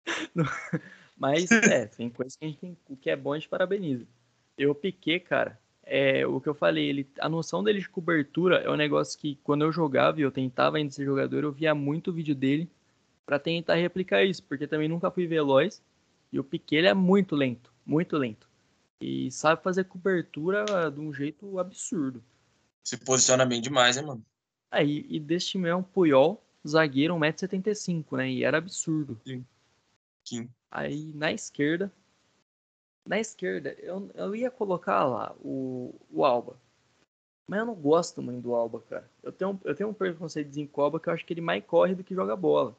Mas 1.17 1.51
é, 1.51 1.87
tem 1.87 2.11
coisas 2.11 2.37
que 2.37 2.45
a 2.45 2.49
gente 2.49 2.59
tem. 2.59 2.77
O 2.89 2.97
que 2.97 3.09
é 3.09 3.17
bom 3.17 3.33
a 3.33 3.39
gente 3.39 3.49
parabeniza. 3.49 4.07
Eu 4.59 4.75
piquei, 4.75 5.19
cara. 5.19 5.59
É, 5.83 6.27
o 6.27 6.41
que 6.41 6.49
eu 6.49 6.55
falei, 6.55 6.89
ele, 6.89 7.09
a 7.21 7.29
noção 7.29 7.62
dele 7.62 7.79
de 7.79 7.89
cobertura 7.89 8.57
é 8.57 8.69
um 8.69 8.77
negócio 8.77 9.19
que 9.19 9.39
quando 9.45 9.62
eu 9.62 9.71
jogava 9.71 10.19
e 10.19 10.23
eu 10.23 10.33
tentava 10.33 10.79
ainda 10.79 10.91
ser 10.91 11.05
jogador, 11.05 11.45
eu 11.45 11.53
via 11.53 11.75
muito 11.77 12.12
vídeo 12.12 12.35
dele 12.35 12.69
para 13.25 13.39
tentar 13.39 13.77
replicar 13.77 14.25
isso, 14.25 14.43
porque 14.43 14.67
também 14.67 14.89
nunca 14.89 15.11
fui 15.11 15.27
veloz. 15.27 15.81
E 16.33 16.41
o 16.41 16.45
Piquet 16.45 16.79
ele 16.79 16.89
é 16.89 16.95
muito 16.95 17.37
lento, 17.37 17.73
muito 17.87 18.17
lento. 18.17 18.49
E 19.01 19.30
sabe 19.30 19.62
fazer 19.62 19.84
cobertura 19.84 20.90
de 20.90 21.01
um 21.01 21.12
jeito 21.12 21.59
absurdo. 21.59 22.22
Se 22.84 22.97
posiciona 22.97 23.44
bem 23.44 23.61
demais, 23.61 23.97
hein, 23.97 24.07
mano? 24.07 24.24
Aí, 24.70 25.07
e 25.09 25.20
desse 25.20 25.49
time 25.49 25.68
é 25.68 25.74
um 25.74 25.82
Puyol, 25.82 26.42
zagueiro, 26.66 27.14
1,75m, 27.14 28.16
né? 28.16 28.30
E 28.30 28.44
era 28.44 28.59
absurdo. 28.59 29.20
Sim. 29.24 29.44
Sim. 30.24 30.51
Aí 30.70 31.12
na 31.14 31.32
esquerda, 31.32 31.92
na 33.07 33.20
esquerda, 33.20 33.70
eu, 33.78 34.11
eu 34.14 34.34
ia 34.34 34.51
colocar 34.51 35.05
lá 35.05 35.34
o, 35.40 35.94
o 36.11 36.24
Alba. 36.24 36.59
Mas 37.47 37.61
eu 37.61 37.66
não 37.66 37.74
gosto 37.74 38.20
muito 38.20 38.42
do 38.42 38.55
Alba, 38.55 38.80
cara. 38.82 39.09
Eu 39.22 39.30
tenho, 39.30 39.61
eu 39.64 39.74
tenho 39.74 39.88
um 39.88 39.94
preconceito 39.94 40.68
com 40.68 40.80
o 40.80 40.84
Alba 40.84 40.99
que 40.99 41.09
eu 41.09 41.12
acho 41.12 41.24
que 41.24 41.32
ele 41.32 41.40
mais 41.40 41.64
corre 41.64 41.94
do 41.94 42.03
que 42.03 42.14
joga 42.14 42.34
bola. 42.34 42.76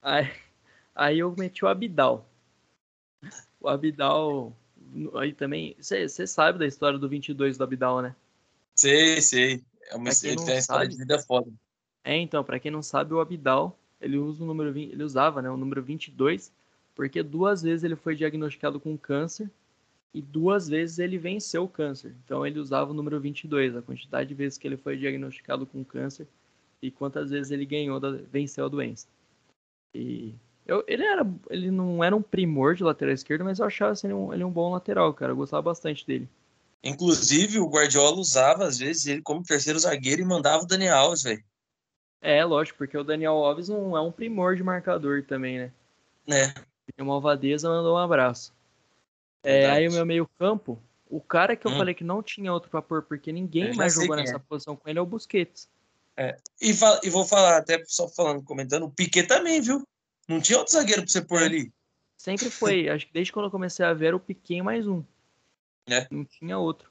Aí, 0.00 0.24
aí 0.94 1.18
eu 1.18 1.34
meti 1.36 1.64
o 1.64 1.68
Abidal. 1.68 2.24
O 3.60 3.68
Abidal. 3.68 4.56
Aí 5.14 5.32
também. 5.32 5.76
Você 5.78 6.26
sabe 6.26 6.58
da 6.58 6.66
história 6.66 6.98
do 6.98 7.08
22 7.08 7.58
do 7.58 7.64
Abidal, 7.64 8.00
né? 8.00 8.14
Sei, 8.74 9.20
sei. 9.20 9.62
É 9.90 9.96
uma 9.96 10.10
ele 10.22 10.44
tem 10.44 10.58
história 10.58 10.88
de 10.88 10.96
vida 10.96 11.18
foda. 11.18 11.50
É, 12.02 12.16
então, 12.16 12.44
pra 12.44 12.58
quem 12.58 12.70
não 12.70 12.82
sabe, 12.82 13.14
o 13.14 13.20
Abidal 13.20 13.78
ele 14.00 14.18
usa 14.18 14.44
o 14.44 14.46
número 14.46 14.72
20, 14.72 14.92
ele 14.92 15.02
usava, 15.02 15.40
né, 15.40 15.50
o 15.50 15.56
número 15.56 15.82
22, 15.82 16.52
porque 16.94 17.22
duas 17.22 17.62
vezes 17.62 17.84
ele 17.84 17.96
foi 17.96 18.14
diagnosticado 18.14 18.78
com 18.78 18.96
câncer 18.98 19.50
e 20.12 20.20
duas 20.20 20.68
vezes 20.68 20.98
ele 20.98 21.18
venceu 21.18 21.64
o 21.64 21.68
câncer. 21.68 22.14
Então 22.24 22.46
ele 22.46 22.58
usava 22.58 22.90
o 22.90 22.94
número 22.94 23.18
22, 23.18 23.76
a 23.76 23.82
quantidade 23.82 24.28
de 24.28 24.34
vezes 24.34 24.58
que 24.58 24.66
ele 24.68 24.76
foi 24.76 24.96
diagnosticado 24.96 25.66
com 25.66 25.82
câncer 25.84 26.28
e 26.82 26.90
quantas 26.90 27.30
vezes 27.30 27.50
ele 27.50 27.64
ganhou, 27.64 27.98
da, 27.98 28.10
venceu 28.10 28.66
a 28.66 28.68
doença. 28.68 29.08
E 29.94 30.34
eu, 30.66 30.82
ele 30.86 31.04
era, 31.04 31.26
ele 31.50 31.70
não 31.70 32.02
era 32.02 32.16
um 32.16 32.22
primor 32.22 32.74
de 32.74 32.82
lateral 32.82 33.14
esquerdo, 33.14 33.44
mas 33.44 33.58
eu 33.58 33.66
achava 33.66 33.92
assim, 33.92 34.06
ele, 34.06 34.14
um, 34.14 34.32
ele 34.32 34.44
um 34.44 34.50
bom 34.50 34.72
lateral, 34.72 35.12
cara. 35.12 35.32
Eu 35.32 35.36
gostava 35.36 35.62
bastante 35.62 36.06
dele. 36.06 36.28
Inclusive, 36.82 37.58
o 37.58 37.68
Guardiola 37.68 38.16
usava, 38.16 38.64
às 38.64 38.78
vezes, 38.78 39.06
ele 39.06 39.22
como 39.22 39.42
terceiro 39.42 39.78
zagueiro 39.78 40.22
e 40.22 40.24
mandava 40.24 40.62
o 40.62 40.66
Daniel 40.66 40.96
Alves, 40.96 41.22
velho. 41.22 41.42
É, 42.20 42.44
lógico, 42.44 42.78
porque 42.78 42.96
o 42.96 43.04
Daniel 43.04 43.34
Alves 43.34 43.68
não 43.68 43.96
é 43.96 44.00
um 44.00 44.12
primor 44.12 44.56
de 44.56 44.62
marcador 44.62 45.24
também, 45.24 45.58
né? 45.58 45.72
É. 46.28 46.54
E 46.96 47.02
o 47.02 47.04
Malvadeza 47.04 47.68
mandou 47.68 47.94
um 47.94 47.98
abraço. 47.98 48.52
É, 49.42 49.66
aí 49.66 49.86
o 49.88 49.92
meu 49.92 50.06
meio 50.06 50.26
campo, 50.38 50.78
o 51.08 51.20
cara 51.20 51.54
que 51.54 51.66
eu 51.66 51.70
hum. 51.70 51.76
falei 51.76 51.94
que 51.94 52.04
não 52.04 52.22
tinha 52.22 52.50
outro 52.50 52.70
pra 52.70 52.80
pôr, 52.80 53.02
porque 53.02 53.30
ninguém 53.30 53.74
mais 53.74 53.94
jogou 53.94 54.16
nessa 54.16 54.36
é. 54.36 54.38
posição 54.38 54.74
com 54.74 54.88
ele 54.88 54.98
é 54.98 55.02
o 55.02 55.06
Busquets. 55.06 55.68
É. 56.16 56.36
E, 56.60 56.70
e, 57.02 57.10
vou 57.10 57.26
falar, 57.26 57.58
até 57.58 57.82
só 57.86 58.08
falando, 58.08 58.42
comentando, 58.42 58.84
o 58.84 58.90
Piquet 58.90 59.26
também, 59.26 59.60
viu? 59.60 59.86
Não 60.28 60.40
tinha 60.40 60.58
outro 60.58 60.72
zagueiro 60.72 61.02
pra 61.02 61.10
você 61.10 61.22
pôr 61.22 61.42
ali. 61.42 61.72
Sempre 62.16 62.50
foi. 62.50 62.88
Acho 62.90 63.06
que 63.06 63.12
desde 63.12 63.32
quando 63.32 63.46
eu 63.46 63.50
comecei 63.50 63.84
a 63.84 63.92
ver 63.92 64.06
era 64.06 64.16
o 64.16 64.20
Piquet 64.20 64.62
mais 64.62 64.86
um. 64.86 65.02
É. 65.86 66.06
Não 66.10 66.24
tinha 66.24 66.58
outro. 66.58 66.90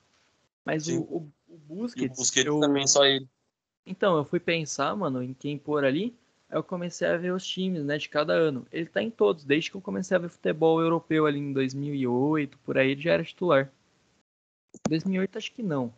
Mas 0.64 0.88
o, 0.88 1.02
o, 1.02 1.32
o 1.48 1.58
Busquets. 1.58 2.04
E 2.04 2.06
o 2.06 2.16
Busquets 2.16 2.46
eu... 2.46 2.60
também, 2.60 2.88
só 2.88 3.06
ele. 3.06 3.28
Então, 3.86 4.16
eu 4.16 4.24
fui 4.24 4.40
pensar, 4.40 4.96
mano, 4.96 5.22
em 5.22 5.34
quem 5.34 5.58
pôr 5.58 5.84
ali. 5.84 6.16
Aí 6.50 6.58
eu 6.58 6.64
comecei 6.64 7.08
a 7.08 7.18
ver 7.18 7.34
os 7.34 7.46
times, 7.46 7.84
né, 7.84 7.98
de 7.98 8.08
cada 8.08 8.34
ano. 8.34 8.66
Ele 8.72 8.86
tá 8.86 9.02
em 9.02 9.10
todos, 9.10 9.44
desde 9.44 9.72
que 9.72 9.78
eu 9.78 9.82
comecei 9.82 10.16
a 10.16 10.20
ver 10.20 10.30
futebol 10.30 10.80
europeu 10.80 11.26
ali 11.26 11.40
em 11.40 11.52
2008, 11.52 12.58
por 12.60 12.78
aí 12.78 12.92
ele 12.92 13.02
já 13.02 13.14
era 13.14 13.24
titular. 13.24 13.72
2008 14.88 15.38
acho 15.38 15.52
que 15.52 15.64
não. 15.64 15.94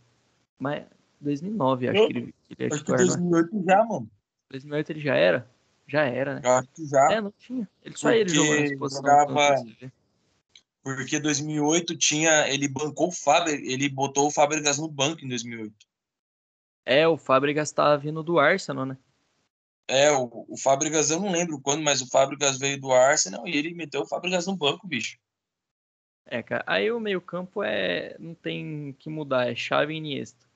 Mas 0.58 0.86
2009 1.20 1.90
acho 1.90 2.00
eu, 2.00 2.08
que 2.08 2.18
ele, 2.18 2.36
ele 2.50 2.68
é 2.68 2.70
titular. 2.70 3.02
Acho 3.02 3.14
que 3.14 3.18
2008 3.20 3.64
já, 3.66 3.86
mano. 3.86 4.12
2008 4.50 4.90
ele 4.92 5.00
já 5.00 5.16
era? 5.16 5.55
Já 5.88 6.04
era, 6.06 6.36
né? 6.36 6.42
Eu 6.44 6.52
acho 6.52 6.68
que 6.70 6.88
já. 6.88 7.12
É, 7.12 7.22
não 7.22 7.32
tinha. 7.32 7.70
Ele 7.84 7.98
só 7.98 8.12
ele 8.12 8.78
posição. 8.78 9.04
Jogava... 9.04 9.56
Porque 10.84 11.20
2008 11.20 11.98
tinha, 11.98 12.48
ele 12.48 12.68
bancou 12.68 13.08
o 13.08 13.12
Faber, 13.12 13.60
ele 13.60 13.90
botou 13.90 14.28
o 14.28 14.32
Fábricas 14.32 14.78
no 14.78 14.88
banco 14.88 15.26
em 15.26 15.28
2008. 15.28 15.74
É, 16.86 17.08
o 17.08 17.18
Fábricas 17.18 17.72
tava 17.72 17.98
vindo 17.98 18.22
do 18.22 18.40
Arsenal, 18.40 18.86
né? 18.86 18.98
É, 19.88 20.12
o, 20.12 20.46
o 20.48 20.58
Fábricas 20.58 21.10
eu 21.10 21.20
não 21.20 21.32
lembro 21.32 21.60
quando, 21.60 21.84
mas 21.84 22.02
o 22.02 22.08
Fábricas 22.08 22.58
veio 22.58 22.80
do 22.80 22.92
Arsenal 22.92 23.48
e 23.48 23.56
ele 23.58 23.74
meteu 23.74 24.02
o 24.02 24.08
Fábricas 24.08 24.46
no 24.46 24.56
banco, 24.56 24.88
bicho. 24.88 25.18
É, 26.28 26.42
cara, 26.42 26.64
aí 26.66 26.92
o 26.92 27.00
meio-campo 27.00 27.64
é 27.64 28.16
não 28.20 28.34
tem 28.34 28.94
que 28.94 29.10
mudar, 29.10 29.50
é 29.50 29.56
chave 29.56 29.94
e 29.94 29.98
Iniesta. 29.98 30.48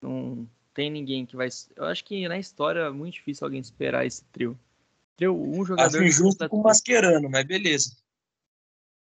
Não 0.00 0.48
tem 0.76 0.90
ninguém 0.90 1.24
que 1.24 1.34
vai, 1.34 1.48
eu 1.74 1.86
acho 1.86 2.04
que 2.04 2.28
na 2.28 2.38
história 2.38 2.80
é 2.80 2.90
muito 2.90 3.14
difícil 3.14 3.46
alguém 3.46 3.60
esperar 3.60 4.04
esse 4.04 4.22
trio. 4.26 4.56
Trio, 5.16 5.34
um 5.34 5.64
jogador 5.64 5.96
Acho 5.96 6.04
injusto 6.04 6.46
com 6.50 6.60
o 6.60 6.62
Mascherano, 6.62 7.30
mas 7.30 7.46
beleza. 7.46 7.96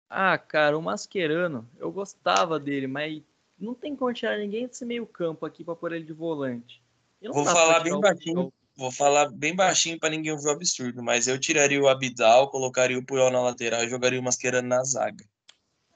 Ah, 0.09 0.37
cara, 0.37 0.77
o 0.77 0.83
Mascherano, 0.83 1.71
eu 1.79 1.93
gostava 1.93 2.59
dele, 2.59 2.89
mas 2.89 3.23
não 3.57 3.73
tem 3.73 3.95
como 3.95 4.13
tirar 4.13 4.37
ninguém 4.37 4.67
desse 4.67 4.85
meio 4.85 5.07
campo 5.07 5.47
aqui 5.47 5.63
para 5.63 5.77
pôr 5.77 5.93
ele 5.93 6.05
de 6.05 6.13
volante. 6.13 6.83
Vou 7.23 7.45
falar 7.45 7.79
bem 7.79 8.01
baixinho, 8.01 8.53
vou 8.75 8.91
falar 8.91 9.31
bem 9.31 9.55
baixinho 9.55 10.01
para 10.01 10.11
ninguém 10.11 10.33
ouvir 10.33 10.49
o 10.49 10.51
absurdo, 10.51 11.05
mas 11.05 11.29
eu 11.29 11.39
tiraria 11.39 11.81
o 11.81 11.87
Abidal, 11.87 12.51
colocaria 12.51 12.99
o 12.99 13.07
Puyol 13.07 13.31
na 13.31 13.41
lateral 13.41 13.85
e 13.85 13.89
jogaria 13.89 14.19
o 14.19 14.23
Mascherano 14.25 14.67
na 14.67 14.83
zaga. 14.83 15.25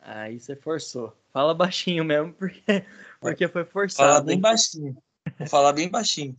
Aí 0.01 0.39
você 0.39 0.55
forçou. 0.55 1.13
Fala 1.33 1.53
baixinho 1.53 2.05
mesmo, 2.05 2.33
porque, 2.35 2.85
porque 3.21 3.49
foi 3.49 3.65
forçado. 3.65 4.09
Fala 4.09 4.21
bem 4.21 4.39
baixinho. 4.39 4.97
Vou 5.39 5.49
falar 5.49 5.73
bem 5.73 5.89
baixinho. 5.89 6.35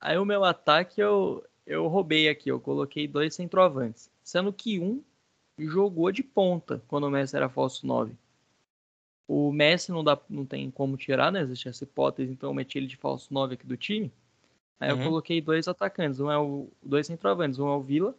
Aí 0.00 0.16
o 0.18 0.24
meu 0.24 0.44
ataque 0.44 1.00
eu, 1.00 1.44
eu 1.66 1.86
roubei 1.88 2.28
aqui, 2.28 2.50
eu 2.50 2.60
coloquei 2.60 3.08
dois 3.08 3.34
centroavantes. 3.34 4.10
Sendo 4.22 4.52
que 4.52 4.78
um 4.78 5.02
jogou 5.58 6.12
de 6.12 6.22
ponta 6.22 6.82
quando 6.86 7.04
o 7.04 7.10
Messi 7.10 7.36
era 7.36 7.48
falso 7.48 7.86
9. 7.86 8.14
O 9.26 9.52
Messi 9.52 9.90
não, 9.90 10.02
dá, 10.02 10.18
não 10.28 10.46
tem 10.46 10.70
como 10.70 10.96
tirar, 10.96 11.30
né? 11.30 11.40
Existe 11.42 11.68
essa 11.68 11.84
hipótese, 11.84 12.32
então 12.32 12.50
eu 12.50 12.54
meti 12.54 12.78
ele 12.78 12.86
de 12.86 12.96
falso 12.96 13.32
9 13.32 13.54
aqui 13.54 13.66
do 13.66 13.76
time. 13.76 14.12
Aí 14.80 14.92
uhum. 14.92 14.98
eu 14.98 15.04
coloquei 15.04 15.40
dois 15.40 15.66
atacantes, 15.66 16.20
um 16.20 16.30
é 16.30 16.38
o 16.38 16.68
dois 16.82 17.06
centroavantes, 17.06 17.58
um 17.58 17.68
é 17.68 17.76
o 17.76 17.82
Vila, 17.82 18.14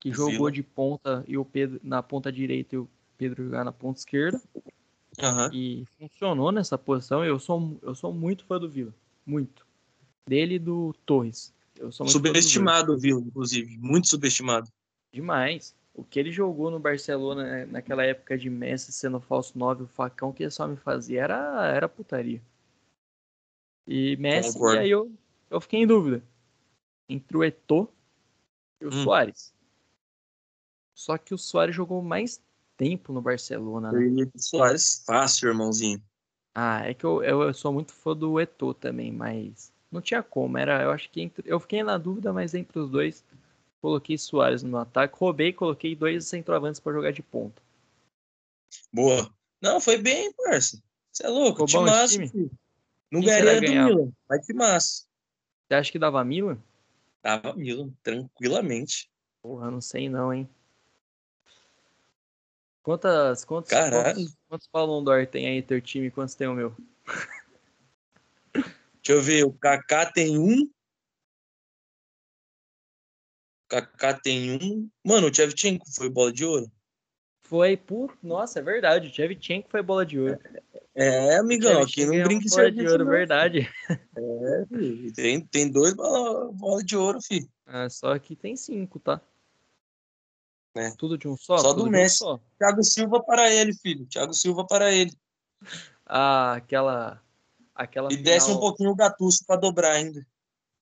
que 0.00 0.10
o 0.10 0.14
jogou 0.14 0.32
Vila. 0.32 0.52
de 0.52 0.62
ponta 0.62 1.24
e 1.28 1.36
o 1.36 1.44
Pedro 1.44 1.78
na 1.84 2.02
ponta 2.02 2.32
direita 2.32 2.74
e 2.74 2.78
o 2.78 2.88
Pedro 3.16 3.44
jogar 3.44 3.64
na 3.64 3.72
ponta 3.72 3.98
esquerda. 3.98 4.40
Uhum. 5.22 5.52
E 5.52 5.86
funcionou 5.98 6.50
nessa 6.50 6.76
posição. 6.76 7.24
Eu 7.24 7.38
sou 7.38 7.78
eu 7.82 7.94
sou 7.94 8.12
muito 8.12 8.44
fã 8.44 8.58
do 8.58 8.68
Vila, 8.68 8.92
muito. 9.26 9.66
Dele 10.26 10.54
e 10.54 10.58
do 10.58 10.94
Torres. 11.04 11.52
Eu 11.76 11.90
sou 11.90 12.06
subestimado 12.06 12.94
o 12.94 12.98
Vila, 12.98 13.20
inclusive, 13.20 13.76
muito 13.78 14.08
subestimado. 14.08 14.70
Demais 15.12 15.74
o 15.94 16.02
que 16.02 16.18
ele 16.18 16.32
jogou 16.32 16.70
no 16.70 16.80
Barcelona 16.80 17.44
né, 17.44 17.66
naquela 17.66 18.04
época 18.04 18.36
de 18.36 18.50
Messi 18.50 18.92
sendo 18.92 19.20
falso 19.20 19.56
9, 19.56 19.84
o 19.84 19.86
facão 19.86 20.32
que 20.32 20.42
ele 20.42 20.50
só 20.50 20.66
me 20.66 20.76
fazia 20.76 21.22
era, 21.22 21.66
era 21.68 21.88
putaria. 21.88 22.42
E 23.86 24.16
Messi, 24.16 24.54
Concordo. 24.54 24.76
e 24.76 24.78
aí 24.80 24.90
eu, 24.90 25.12
eu 25.48 25.60
fiquei 25.60 25.80
em 25.80 25.86
dúvida 25.86 26.22
entre 27.08 27.36
o 27.36 27.44
Eto'o 27.44 27.88
e 28.80 28.86
o 28.86 28.88
hum. 28.88 29.04
Soares. 29.04 29.54
Só 30.94 31.16
que 31.16 31.32
o 31.32 31.38
Soares 31.38 31.76
jogou 31.76 32.02
mais 32.02 32.42
tempo 32.76 33.12
no 33.12 33.22
Barcelona. 33.22 33.92
Né? 33.92 34.26
Soares 34.36 35.04
fácil, 35.06 35.48
irmãozinho. 35.48 36.02
Ah, 36.54 36.88
é 36.88 36.94
que 36.94 37.04
eu, 37.04 37.22
eu, 37.22 37.42
eu, 37.42 37.54
sou 37.54 37.72
muito 37.72 37.92
fã 37.92 38.16
do 38.16 38.40
Eto'o 38.40 38.74
também, 38.74 39.10
mas 39.10 39.72
não 39.90 40.00
tinha 40.00 40.22
como. 40.22 40.56
Era, 40.56 40.82
eu 40.82 40.90
acho 40.90 41.10
que 41.10 41.20
entre, 41.20 41.48
eu 41.50 41.58
fiquei 41.58 41.82
na 41.82 41.98
dúvida, 41.98 42.32
mas 42.32 42.54
entre 42.54 42.78
os 42.78 42.88
dois 42.88 43.24
Coloquei 43.84 44.16
Soares 44.16 44.62
no 44.62 44.78
ataque. 44.78 45.14
Roubei 45.14 45.48
e 45.48 45.52
coloquei 45.52 45.94
dois 45.94 46.26
centroavantes 46.26 46.80
para 46.80 46.94
jogar 46.94 47.12
de 47.12 47.22
ponta. 47.22 47.60
Boa. 48.90 49.30
Não, 49.60 49.78
foi 49.78 49.98
bem, 49.98 50.32
parça. 50.32 50.82
Você 51.12 51.26
é 51.26 51.28
louco, 51.28 51.68
Ficou 51.68 51.84
massa. 51.84 52.18
Não 53.12 53.20
ganharia 53.20 53.60
do 53.60 53.74
Milan, 53.74 54.12
vai 54.26 54.38
de 54.40 54.54
massa. 54.54 55.04
Você 55.68 55.74
acha 55.74 55.92
que 55.92 55.98
dava 55.98 56.24
Milan? 56.24 56.58
Dava 57.22 57.52
Milan, 57.52 57.92
tranquilamente. 58.02 59.10
Porra, 59.42 59.70
não 59.70 59.82
sei 59.82 60.08
não, 60.08 60.32
hein. 60.32 60.48
Quantas, 62.84 63.44
quantos, 63.44 63.70
quantos, 63.72 64.36
quantos 64.46 64.68
Ballon 64.72 65.02
d'Or 65.02 65.26
tem 65.26 65.48
aí 65.48 65.62
teu 65.62 65.80
time? 65.80 66.10
Quantos 66.10 66.36
tem 66.36 66.46
o 66.46 66.54
meu? 66.54 66.76
Deixa 68.54 69.18
eu 69.18 69.20
ver, 69.20 69.44
o 69.44 69.52
Kaká 69.52 70.12
tem 70.12 70.38
um, 70.38 70.70
Kaká 73.68 74.14
tem 74.14 74.52
um. 74.52 74.88
Mano, 75.04 75.28
o 75.28 75.34
Chevchenko 75.34 75.84
foi 75.94 76.08
bola 76.08 76.32
de 76.32 76.44
ouro. 76.44 76.70
Foi, 77.42 77.76
por. 77.76 78.16
Nossa, 78.22 78.60
é 78.60 78.62
verdade. 78.62 79.08
O 79.08 79.12
Chevchenko 79.12 79.68
foi 79.68 79.82
bola 79.82 80.06
de 80.06 80.20
ouro. 80.20 80.38
É, 80.94 81.36
amigão, 81.36 81.82
aqui 81.82 82.06
não 82.06 82.22
brinca 82.22 82.48
bola 82.48 82.70
de 82.70 82.86
ouro, 82.86 83.04
não. 83.04 83.10
verdade. 83.10 83.68
É, 84.16 84.66
filho. 84.66 85.12
Tem, 85.12 85.40
tem 85.40 85.70
dois 85.70 85.94
bola, 85.94 86.52
bola 86.52 86.84
de 86.84 86.96
ouro, 86.96 87.20
filho. 87.20 87.48
Ah, 87.66 87.88
só 87.88 88.16
que 88.18 88.36
tem 88.36 88.56
cinco, 88.56 89.00
tá? 89.00 89.20
É. 90.74 90.90
Tudo 90.92 91.16
de 91.16 91.28
um 91.28 91.36
só? 91.36 91.58
Só 91.58 91.72
do 91.72 91.88
Messi. 91.88 92.24
Um 92.24 92.38
Thiago 92.58 92.82
Silva 92.82 93.22
para 93.22 93.50
ele, 93.50 93.72
filho. 93.74 94.06
Thiago 94.06 94.34
Silva 94.34 94.66
para 94.66 94.92
ele. 94.92 95.12
Ah, 96.04 96.54
aquela. 96.54 97.22
aquela 97.74 98.08
e 98.08 98.16
final... 98.16 98.24
desce 98.24 98.50
um 98.50 98.58
pouquinho 98.58 98.90
o 98.90 98.96
Gattuso 98.96 99.44
para 99.46 99.60
dobrar 99.60 99.92
ainda. 99.92 100.26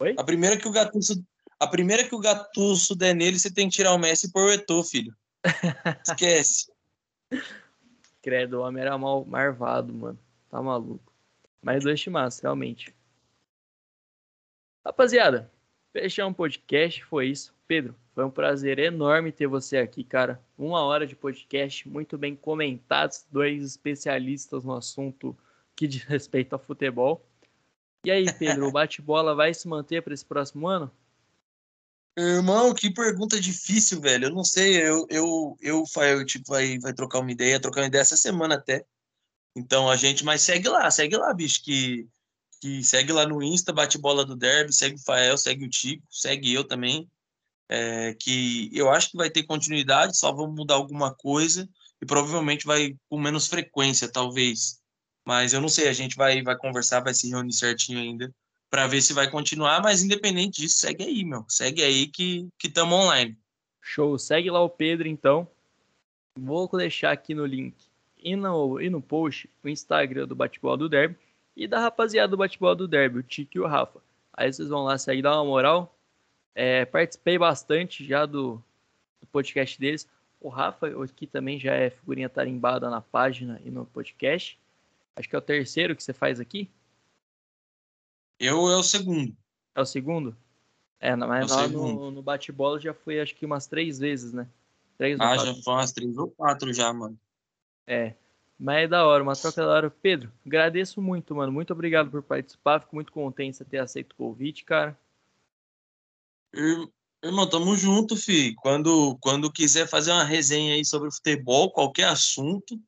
Oi? 0.01 0.15
A 0.19 0.25
primeira 0.25 0.57
que 0.57 0.67
o 0.67 0.73
Gattuso 0.73 1.23
a 1.63 1.67
primeira 1.69 2.03
que 2.03 2.13
o 2.13 2.19
Gattuso 2.19 2.97
der 2.97 3.15
nele, 3.15 3.39
você 3.39 3.49
tem 3.49 3.69
que 3.69 3.77
tirar 3.77 3.95
o 3.95 3.99
Messi 3.99 4.27
e 4.27 4.33
pôr 4.33 4.49
o 4.49 4.53
Eto'o, 4.53 4.83
filho. 4.83 5.15
Esquece. 6.05 6.73
Credo, 8.21 8.59
o 8.59 8.63
homem 8.63 8.83
era 8.83 8.99
mal 8.99 9.25
marvado, 9.25 9.95
mano. 9.95 10.19
Tá 10.51 10.61
maluco. 10.61 11.13
Mas 11.63 11.85
dois 11.85 12.01
timaços, 12.01 12.41
realmente. 12.41 12.93
Rapaziada, 14.85 15.53
fechar 15.93 16.27
um 16.27 16.33
podcast, 16.33 17.05
foi 17.05 17.29
isso. 17.29 17.55
Pedro, 17.69 17.95
foi 18.15 18.25
um 18.25 18.31
prazer 18.31 18.79
enorme 18.79 19.31
ter 19.31 19.47
você 19.47 19.79
aqui, 19.79 20.03
cara. 20.03 20.43
Uma 20.59 20.83
hora 20.83 21.07
de 21.07 21.15
podcast, 21.15 21.89
muito 21.89 22.19
bem 22.19 22.35
comentados, 22.35 23.25
dois 23.31 23.63
especialistas 23.63 24.65
no 24.65 24.75
assunto 24.75 25.37
que 25.77 25.87
diz 25.87 26.03
respeito 26.05 26.55
ao 26.55 26.59
futebol. 26.59 27.25
E 28.05 28.11
aí, 28.11 28.33
Pedro, 28.33 28.69
o 28.69 28.73
bate-bola 28.73 29.35
vai 29.35 29.55
se 29.55 29.69
manter 29.69 30.03
para 30.03 30.15
esse 30.15 30.25
próximo 30.25 30.67
ano? 30.67 30.91
Irmão, 32.19 32.75
que 32.75 32.93
pergunta 32.93 33.41
difícil, 33.41 34.01
velho. 34.01 34.27
Eu 34.27 34.35
não 34.35 34.45
sei, 34.45 34.77
eu, 34.77 35.07
eu, 35.09 35.57
eu, 35.61 35.85
eu 35.97 36.27
tipo, 36.27 36.45
vai, 36.49 36.79
vai 36.79 36.93
trocar 36.93 37.21
uma 37.21 37.33
ideia, 37.33 37.61
trocar 37.61 37.81
uma 37.81 37.87
ideia 37.87 38.03
essa 38.03 38.17
semana 38.17 38.57
até. 38.57 38.85
Então 39.57 39.89
a 39.89 39.97
gente, 39.97 40.25
mas 40.25 40.43
segue 40.43 40.69
lá, 40.69 40.91
segue 40.91 41.17
lá, 41.17 41.33
bicho, 41.33 41.63
que, 41.65 42.07
que 42.63 42.81
segue 42.85 43.13
lá 43.13 43.27
no 43.27 43.43
Insta, 43.43 43.73
bate 43.73 43.99
bola 43.99 44.25
do 44.25 44.37
Derby, 44.37 44.73
segue 44.73 44.95
o 44.95 45.03
Fael, 45.03 45.37
segue 45.37 45.65
o 45.65 45.69
Tico, 45.69 46.07
segue 46.09 46.55
eu 46.55 46.63
também. 46.63 47.11
É, 47.69 48.15
que 48.15 48.71
eu 48.73 48.89
acho 48.89 49.11
que 49.11 49.17
vai 49.17 49.29
ter 49.29 49.43
continuidade, 49.43 50.17
só 50.17 50.31
vamos 50.31 50.55
mudar 50.55 50.75
alguma 50.75 51.13
coisa 51.13 51.69
e 52.01 52.07
provavelmente 52.07 52.65
vai 52.65 52.95
com 53.09 53.19
menos 53.19 53.49
frequência, 53.49 54.09
talvez. 54.09 54.81
Mas 55.27 55.53
eu 55.53 55.61
não 55.61 55.69
sei, 55.69 55.89
a 55.89 55.93
gente 55.93 56.15
vai, 56.15 56.41
vai 56.41 56.57
conversar, 56.57 57.01
vai 57.01 57.13
se 57.13 57.29
reunir 57.29 57.53
certinho 57.53 57.99
ainda 57.99 58.33
para 58.71 58.87
ver 58.87 59.03
se 59.03 59.13
vai 59.13 59.29
continuar, 59.29 59.83
mas 59.83 60.05
independente 60.05 60.63
disso, 60.63 60.77
segue 60.77 61.03
aí, 61.03 61.25
meu. 61.25 61.45
Segue 61.49 61.83
aí 61.83 62.07
que 62.07 62.49
estamos 62.63 62.97
online. 62.97 63.37
Show, 63.81 64.17
segue 64.21 64.53
lá 64.53 64.61
o 64.61 64.71
Pedro 64.71 65.09
então. 65.09 65.49
Vou 66.39 66.69
deixar 66.69 67.11
aqui 67.11 67.35
no 67.35 67.45
link 67.45 67.75
e 68.17 68.37
no, 68.37 68.81
e 68.81 68.89
no 68.89 69.03
post 69.03 69.51
o 69.65 69.69
Instagram 69.69 70.29
do 70.29 70.37
Batebol 70.37 70.77
do 70.77 70.89
Derby 70.89 71.17
e 71.57 71.67
da 71.67 71.81
rapaziada 71.81 72.29
do 72.29 72.37
Batebol 72.37 72.75
do 72.75 72.89
Derby, 72.89 73.19
o 73.19 73.23
Tiki 73.23 73.59
e 73.59 73.61
o 73.61 73.67
Rafa. 73.67 74.01
Aí 74.33 74.53
vocês 74.53 74.69
vão 74.69 74.85
lá, 74.85 74.97
segue, 74.97 75.23
dá 75.23 75.35
uma 75.35 75.45
moral. 75.45 75.95
É, 76.55 76.85
participei 76.85 77.39
bastante 77.39 78.05
já 78.05 78.27
do, 78.27 78.63
do 79.21 79.27
podcast 79.27 79.79
deles. 79.79 80.09
O 80.41 80.49
Rafa 80.49 80.89
aqui 81.03 81.27
também 81.27 81.59
já 81.61 81.75
é 81.75 81.91
figurinha 81.91 82.29
tarimbada 82.29 82.91
na 82.91 83.01
página 83.01 83.61
e 83.65 83.71
no 83.71 83.87
podcast. 83.87 84.59
Acho 85.15 85.29
que 85.29 85.37
é 85.37 85.39
o 85.39 85.43
terceiro 85.43 85.95
que 85.95 86.03
você 86.03 86.13
faz 86.13 86.41
aqui. 86.41 86.71
Eu 88.39 88.69
é 88.69 88.77
o 88.77 88.83
segundo. 88.83 89.37
É 89.75 89.81
o 89.81 89.87
segundo? 89.87 90.37
É, 90.99 91.15
mas 91.15 91.51
é 91.51 91.55
lá 91.55 91.69
no, 91.69 92.11
no 92.11 92.23
bate-bola 92.23 92.79
já 92.81 92.95
foi 92.95 93.21
acho 93.21 93.35
que 93.35 93.45
umas 93.47 93.67
três 93.67 93.99
vezes, 93.99 94.33
né? 94.33 94.49
Três 94.97 95.19
ah, 95.21 95.37
já 95.37 95.55
foi 95.63 95.75
umas 95.75 95.93
três 95.93 96.17
ou 96.17 96.31
quatro 96.31 96.73
já, 96.73 96.93
mano. 96.93 97.19
É. 97.87 98.15
Mas 98.63 98.85
é 98.85 98.87
da 98.87 99.05
hora, 99.05 99.25
uma 99.25 99.35
troca 99.35 99.61
da 99.61 99.69
hora. 99.69 99.91
Pedro, 99.91 100.33
agradeço 100.47 101.03
muito, 101.03 101.35
mano. 101.35 101.51
Muito 101.51 101.73
obrigado 101.73 102.09
por 102.13 102.23
participar. 102.23 102.79
Fico 102.79 102.95
muito 102.95 103.11
contente 103.11 103.59
de 103.59 103.65
ter 103.65 103.79
aceito 103.79 104.13
o 104.13 104.15
convite, 104.15 104.65
cara. 104.65 104.97
Irmão, 107.25 107.51
tamo 107.51 107.77
junto, 107.77 108.17
fi. 108.17 108.55
Quando, 108.55 109.19
quando 109.21 109.51
quiser 109.51 109.89
fazer 109.89 110.13
uma 110.13 110.23
resenha 110.23 110.75
aí 110.75 110.85
sobre 110.85 111.11
futebol, 111.11 111.73
qualquer 111.73 112.07
assunto, 112.07 112.81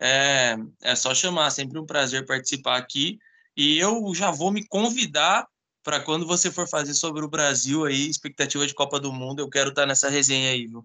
é, 0.00 0.56
é 0.82 0.96
só 0.96 1.14
chamar. 1.14 1.50
Sempre 1.50 1.78
um 1.78 1.86
prazer 1.86 2.26
participar 2.26 2.76
aqui. 2.76 3.20
E 3.56 3.78
eu 3.78 4.12
já 4.16 4.32
vou 4.32 4.50
me 4.50 4.66
convidar 4.66 5.46
para 5.84 6.00
quando 6.00 6.26
você 6.26 6.50
for 6.50 6.68
fazer 6.68 6.94
sobre 6.94 7.24
o 7.24 7.28
Brasil 7.28 7.84
aí, 7.84 8.08
expectativa 8.08 8.66
de 8.66 8.74
Copa 8.74 8.98
do 8.98 9.12
Mundo, 9.12 9.38
eu 9.38 9.48
quero 9.48 9.68
estar 9.68 9.82
tá 9.82 9.86
nessa 9.86 10.08
resenha 10.08 10.50
aí, 10.50 10.66
viu? 10.66 10.84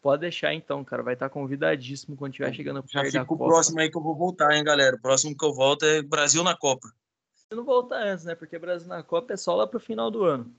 Pode 0.00 0.20
deixar 0.20 0.54
então, 0.54 0.84
cara. 0.84 1.02
Vai 1.02 1.14
estar 1.14 1.28
convidadíssimo 1.28 2.16
quando 2.16 2.32
estiver 2.32 2.54
chegando 2.54 2.84
Já 2.88 3.04
fica 3.04 3.22
o 3.22 3.36
próximo 3.36 3.80
aí 3.80 3.90
que 3.90 3.96
eu 3.96 4.02
vou 4.02 4.16
voltar, 4.16 4.56
hein, 4.56 4.64
galera. 4.64 4.96
O 4.96 5.00
próximo 5.00 5.36
que 5.36 5.44
eu 5.44 5.52
volto 5.52 5.84
é 5.84 6.02
Brasil 6.02 6.42
na 6.44 6.56
Copa. 6.56 6.92
Você 7.34 7.54
não 7.54 7.64
volta 7.64 7.96
antes, 7.96 8.24
né? 8.24 8.34
Porque 8.34 8.58
Brasil 8.58 8.88
na 8.88 9.02
Copa 9.02 9.32
é 9.32 9.36
só 9.36 9.54
lá 9.54 9.66
pro 9.66 9.80
final 9.80 10.10
do 10.10 10.24
ano. 10.24 10.54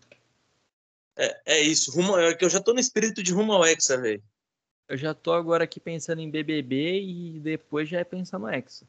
É, 1.18 1.42
é 1.46 1.62
isso. 1.62 1.92
Rumo, 1.92 2.18
é 2.18 2.34
que 2.34 2.44
eu 2.44 2.50
já 2.50 2.60
tô 2.60 2.74
no 2.74 2.80
espírito 2.80 3.22
de 3.22 3.34
rumo 3.34 3.54
ao 3.54 3.66
Hexa, 3.66 3.98
velho. 3.98 4.24
Eu 4.88 4.98
já 4.98 5.14
tô 5.14 5.34
agora 5.34 5.66
aqui 5.66 5.80
pensando 5.80 6.20
em 6.20 6.32
BBB 6.32 7.02
e 7.02 7.40
depois 7.40 7.88
já 7.88 8.00
é 8.00 8.04
pensar 8.04 8.40
no 8.40 8.50
Hexa. 8.50 8.88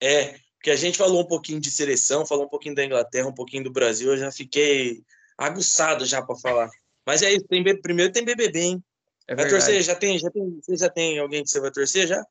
É, 0.00 0.38
porque 0.56 0.70
a 0.70 0.76
gente 0.76 0.96
falou 0.96 1.22
um 1.22 1.26
pouquinho 1.26 1.60
de 1.60 1.70
seleção, 1.70 2.24
falou 2.24 2.44
um 2.46 2.48
pouquinho 2.48 2.74
da 2.74 2.84
Inglaterra, 2.84 3.26
um 3.26 3.34
pouquinho 3.34 3.64
do 3.64 3.72
Brasil, 3.72 4.12
eu 4.12 4.16
já 4.16 4.30
fiquei 4.30 5.02
aguçado 5.36 6.06
já 6.06 6.22
para 6.22 6.36
falar. 6.36 6.70
Mas 7.06 7.22
é 7.22 7.32
isso, 7.32 7.44
tem, 7.48 7.62
primeiro 7.80 8.12
tem 8.12 8.24
BBB, 8.24 8.60
hein? 8.60 8.84
É 9.26 9.34
vai 9.34 9.48
torcer? 9.48 9.82
Já 9.82 9.94
tem, 9.94 10.18
já 10.18 10.30
tem, 10.30 10.60
você 10.60 10.76
já 10.76 10.90
tem 10.90 11.18
alguém 11.18 11.42
que 11.42 11.50
você 11.50 11.60
vai 11.60 11.70
torcer 11.70 12.06
já? 12.06 12.24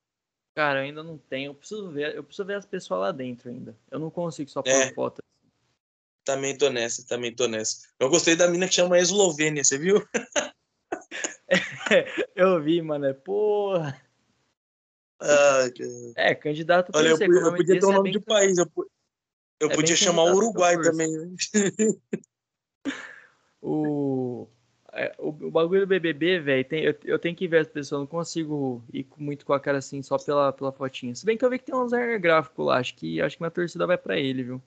Cara, 0.56 0.80
eu 0.80 0.84
ainda 0.84 1.04
não 1.04 1.18
tenho. 1.18 1.50
Eu 1.50 1.56
preciso 1.56 1.90
ver, 1.90 2.16
eu 2.16 2.24
preciso 2.24 2.46
ver 2.46 2.56
as 2.56 2.66
pessoas 2.66 3.00
lá 3.02 3.12
dentro 3.12 3.50
ainda. 3.50 3.76
Eu 3.90 4.00
não 4.00 4.12
consigo 4.12 4.50
só 4.50 4.62
pôr 4.62 4.70
é. 4.70 4.94
foto. 4.94 5.24
Também 6.24 6.58
tô 6.58 6.70
nessa, 6.70 7.06
também 7.06 7.36
tô 7.36 7.48
nessa. 7.48 7.88
Eu 8.00 8.10
gostei 8.10 8.36
da 8.36 8.48
mina 8.48 8.68
que 8.68 8.76
chama 8.76 9.00
Eslovênia, 9.00 9.64
você 9.64 9.78
viu? 9.78 10.08
eu 12.36 12.62
vi, 12.62 12.82
mano. 12.82 13.06
É 13.06 13.14
porra. 13.14 14.00
Ah, 15.20 15.70
é, 16.18 16.36
candidato 16.36 16.92
Olha, 16.94 17.10
eu, 17.10 17.18
eu, 17.18 17.46
eu 17.46 17.56
podia 17.56 17.80
ter 17.80 17.86
o 17.86 17.90
um 17.90 17.94
nome 17.94 18.10
é 18.10 18.12
de 18.14 18.20
país. 18.20 18.58
Eu, 18.58 18.70
eu 19.60 19.70
é 19.70 19.76
podia 19.76 19.96
chamar 19.96 20.24
o 20.24 20.36
Uruguai 20.36 20.80
também. 20.82 21.10
Né? 21.12 21.36
o 23.62 24.48
é, 24.94 25.16
o, 25.18 25.30
o 25.30 25.52
bagulho 25.52 25.82
do 25.82 25.88
BBB, 25.88 26.40
velho, 26.40 26.68
eu, 26.72 26.96
eu 27.04 27.20
tenho 27.20 27.36
que 27.36 27.48
ver 27.48 27.62
as 27.62 27.68
pessoas, 27.68 28.02
não 28.02 28.08
consigo 28.08 28.84
ir 28.94 29.08
muito 29.18 29.46
com 29.46 29.54
a 29.54 29.60
cara 29.60 29.80
assim, 29.80 30.02
só 30.04 30.18
pela, 30.18 30.54
pela 30.54 30.72
fotinha. 30.72 31.16
Se 31.16 31.26
bem 31.26 31.38
que 31.38 31.44
eu 31.44 31.50
vi 31.50 31.58
que 31.58 31.66
tem 31.66 31.76
um 31.76 31.86
designer 31.86 32.20
gráfico 32.20 32.64
lá, 32.64 32.78
acho 32.78 32.96
que, 32.96 33.20
acho 33.20 33.36
que 33.36 33.42
minha 33.42 33.52
torcida 33.52 33.88
vai 33.88 33.98
pra 33.98 34.20
ele, 34.20 34.44
viu? 34.44 34.62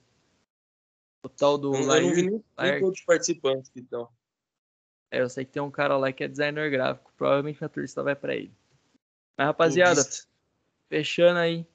O 1.25 1.29
tal 1.29 1.57
do. 1.57 1.75
Eu 1.75 1.87
não 1.87 2.15
vi 2.15 2.23
nem, 2.23 2.45
nem 2.59 2.81
todos 2.81 2.99
os 2.99 3.05
participantes, 3.05 3.71
então. 3.77 4.09
É, 5.11 5.21
eu 5.21 5.29
sei 5.29 5.45
que 5.45 5.53
tem 5.53 5.63
um 5.63 5.71
cara 5.71 5.97
lá 5.97 6.13
que 6.13 6.25
é 6.25 6.29
designer 6.29 6.71
gráfico, 6.71 7.13
provavelmente 7.17 7.61
minha 7.61 7.69
torcida 7.69 8.03
vai 8.03 8.17
pra 8.17 8.35
ele. 8.35 8.53
Mas, 9.37 9.47
rapaziada, 9.47 10.03
fechando 10.89 11.39
aí 11.39 11.67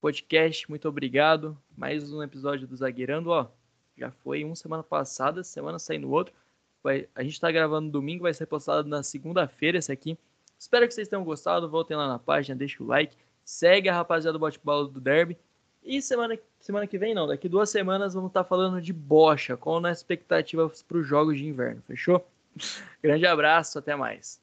podcast, 0.00 0.68
muito 0.68 0.88
obrigado. 0.88 1.56
Mais 1.76 2.12
um 2.12 2.22
episódio 2.22 2.66
do 2.66 2.76
Zagueirando, 2.76 3.30
ó. 3.30 3.48
Já 3.96 4.10
foi 4.10 4.44
uma 4.44 4.54
semana 4.54 4.82
passada, 4.82 5.42
semana 5.42 5.78
saindo 5.78 6.10
outro. 6.10 6.34
Vai, 6.82 7.08
a 7.14 7.22
gente 7.22 7.34
está 7.34 7.50
gravando 7.50 7.90
domingo, 7.90 8.22
vai 8.22 8.34
ser 8.34 8.46
postado 8.46 8.88
na 8.88 9.02
segunda-feira 9.02 9.78
esse 9.78 9.90
aqui. 9.90 10.18
Espero 10.58 10.86
que 10.86 10.94
vocês 10.94 11.08
tenham 11.08 11.24
gostado. 11.24 11.68
Voltem 11.68 11.96
lá 11.96 12.08
na 12.08 12.18
página, 12.18 12.56
deixa 12.56 12.82
o 12.82 12.86
like. 12.86 13.16
Segue 13.44 13.88
a 13.88 13.94
rapaziada 13.94 14.32
do 14.32 14.40
bate-bola 14.40 14.88
do 14.88 15.00
Derby. 15.00 15.36
E 15.82 16.02
semana, 16.02 16.38
semana 16.60 16.86
que 16.86 16.98
vem, 16.98 17.14
não, 17.14 17.26
daqui 17.26 17.48
duas 17.48 17.70
semanas 17.70 18.14
vamos 18.14 18.30
estar 18.30 18.42
tá 18.42 18.48
falando 18.48 18.80
de 18.80 18.92
bocha, 18.92 19.56
com 19.56 19.84
a 19.84 19.90
expectativa 19.90 20.70
para 20.86 20.98
os 20.98 21.06
jogos 21.06 21.38
de 21.38 21.46
inverno. 21.46 21.82
Fechou? 21.86 22.26
Grande 23.02 23.26
abraço, 23.26 23.78
até 23.78 23.94
mais. 23.94 24.40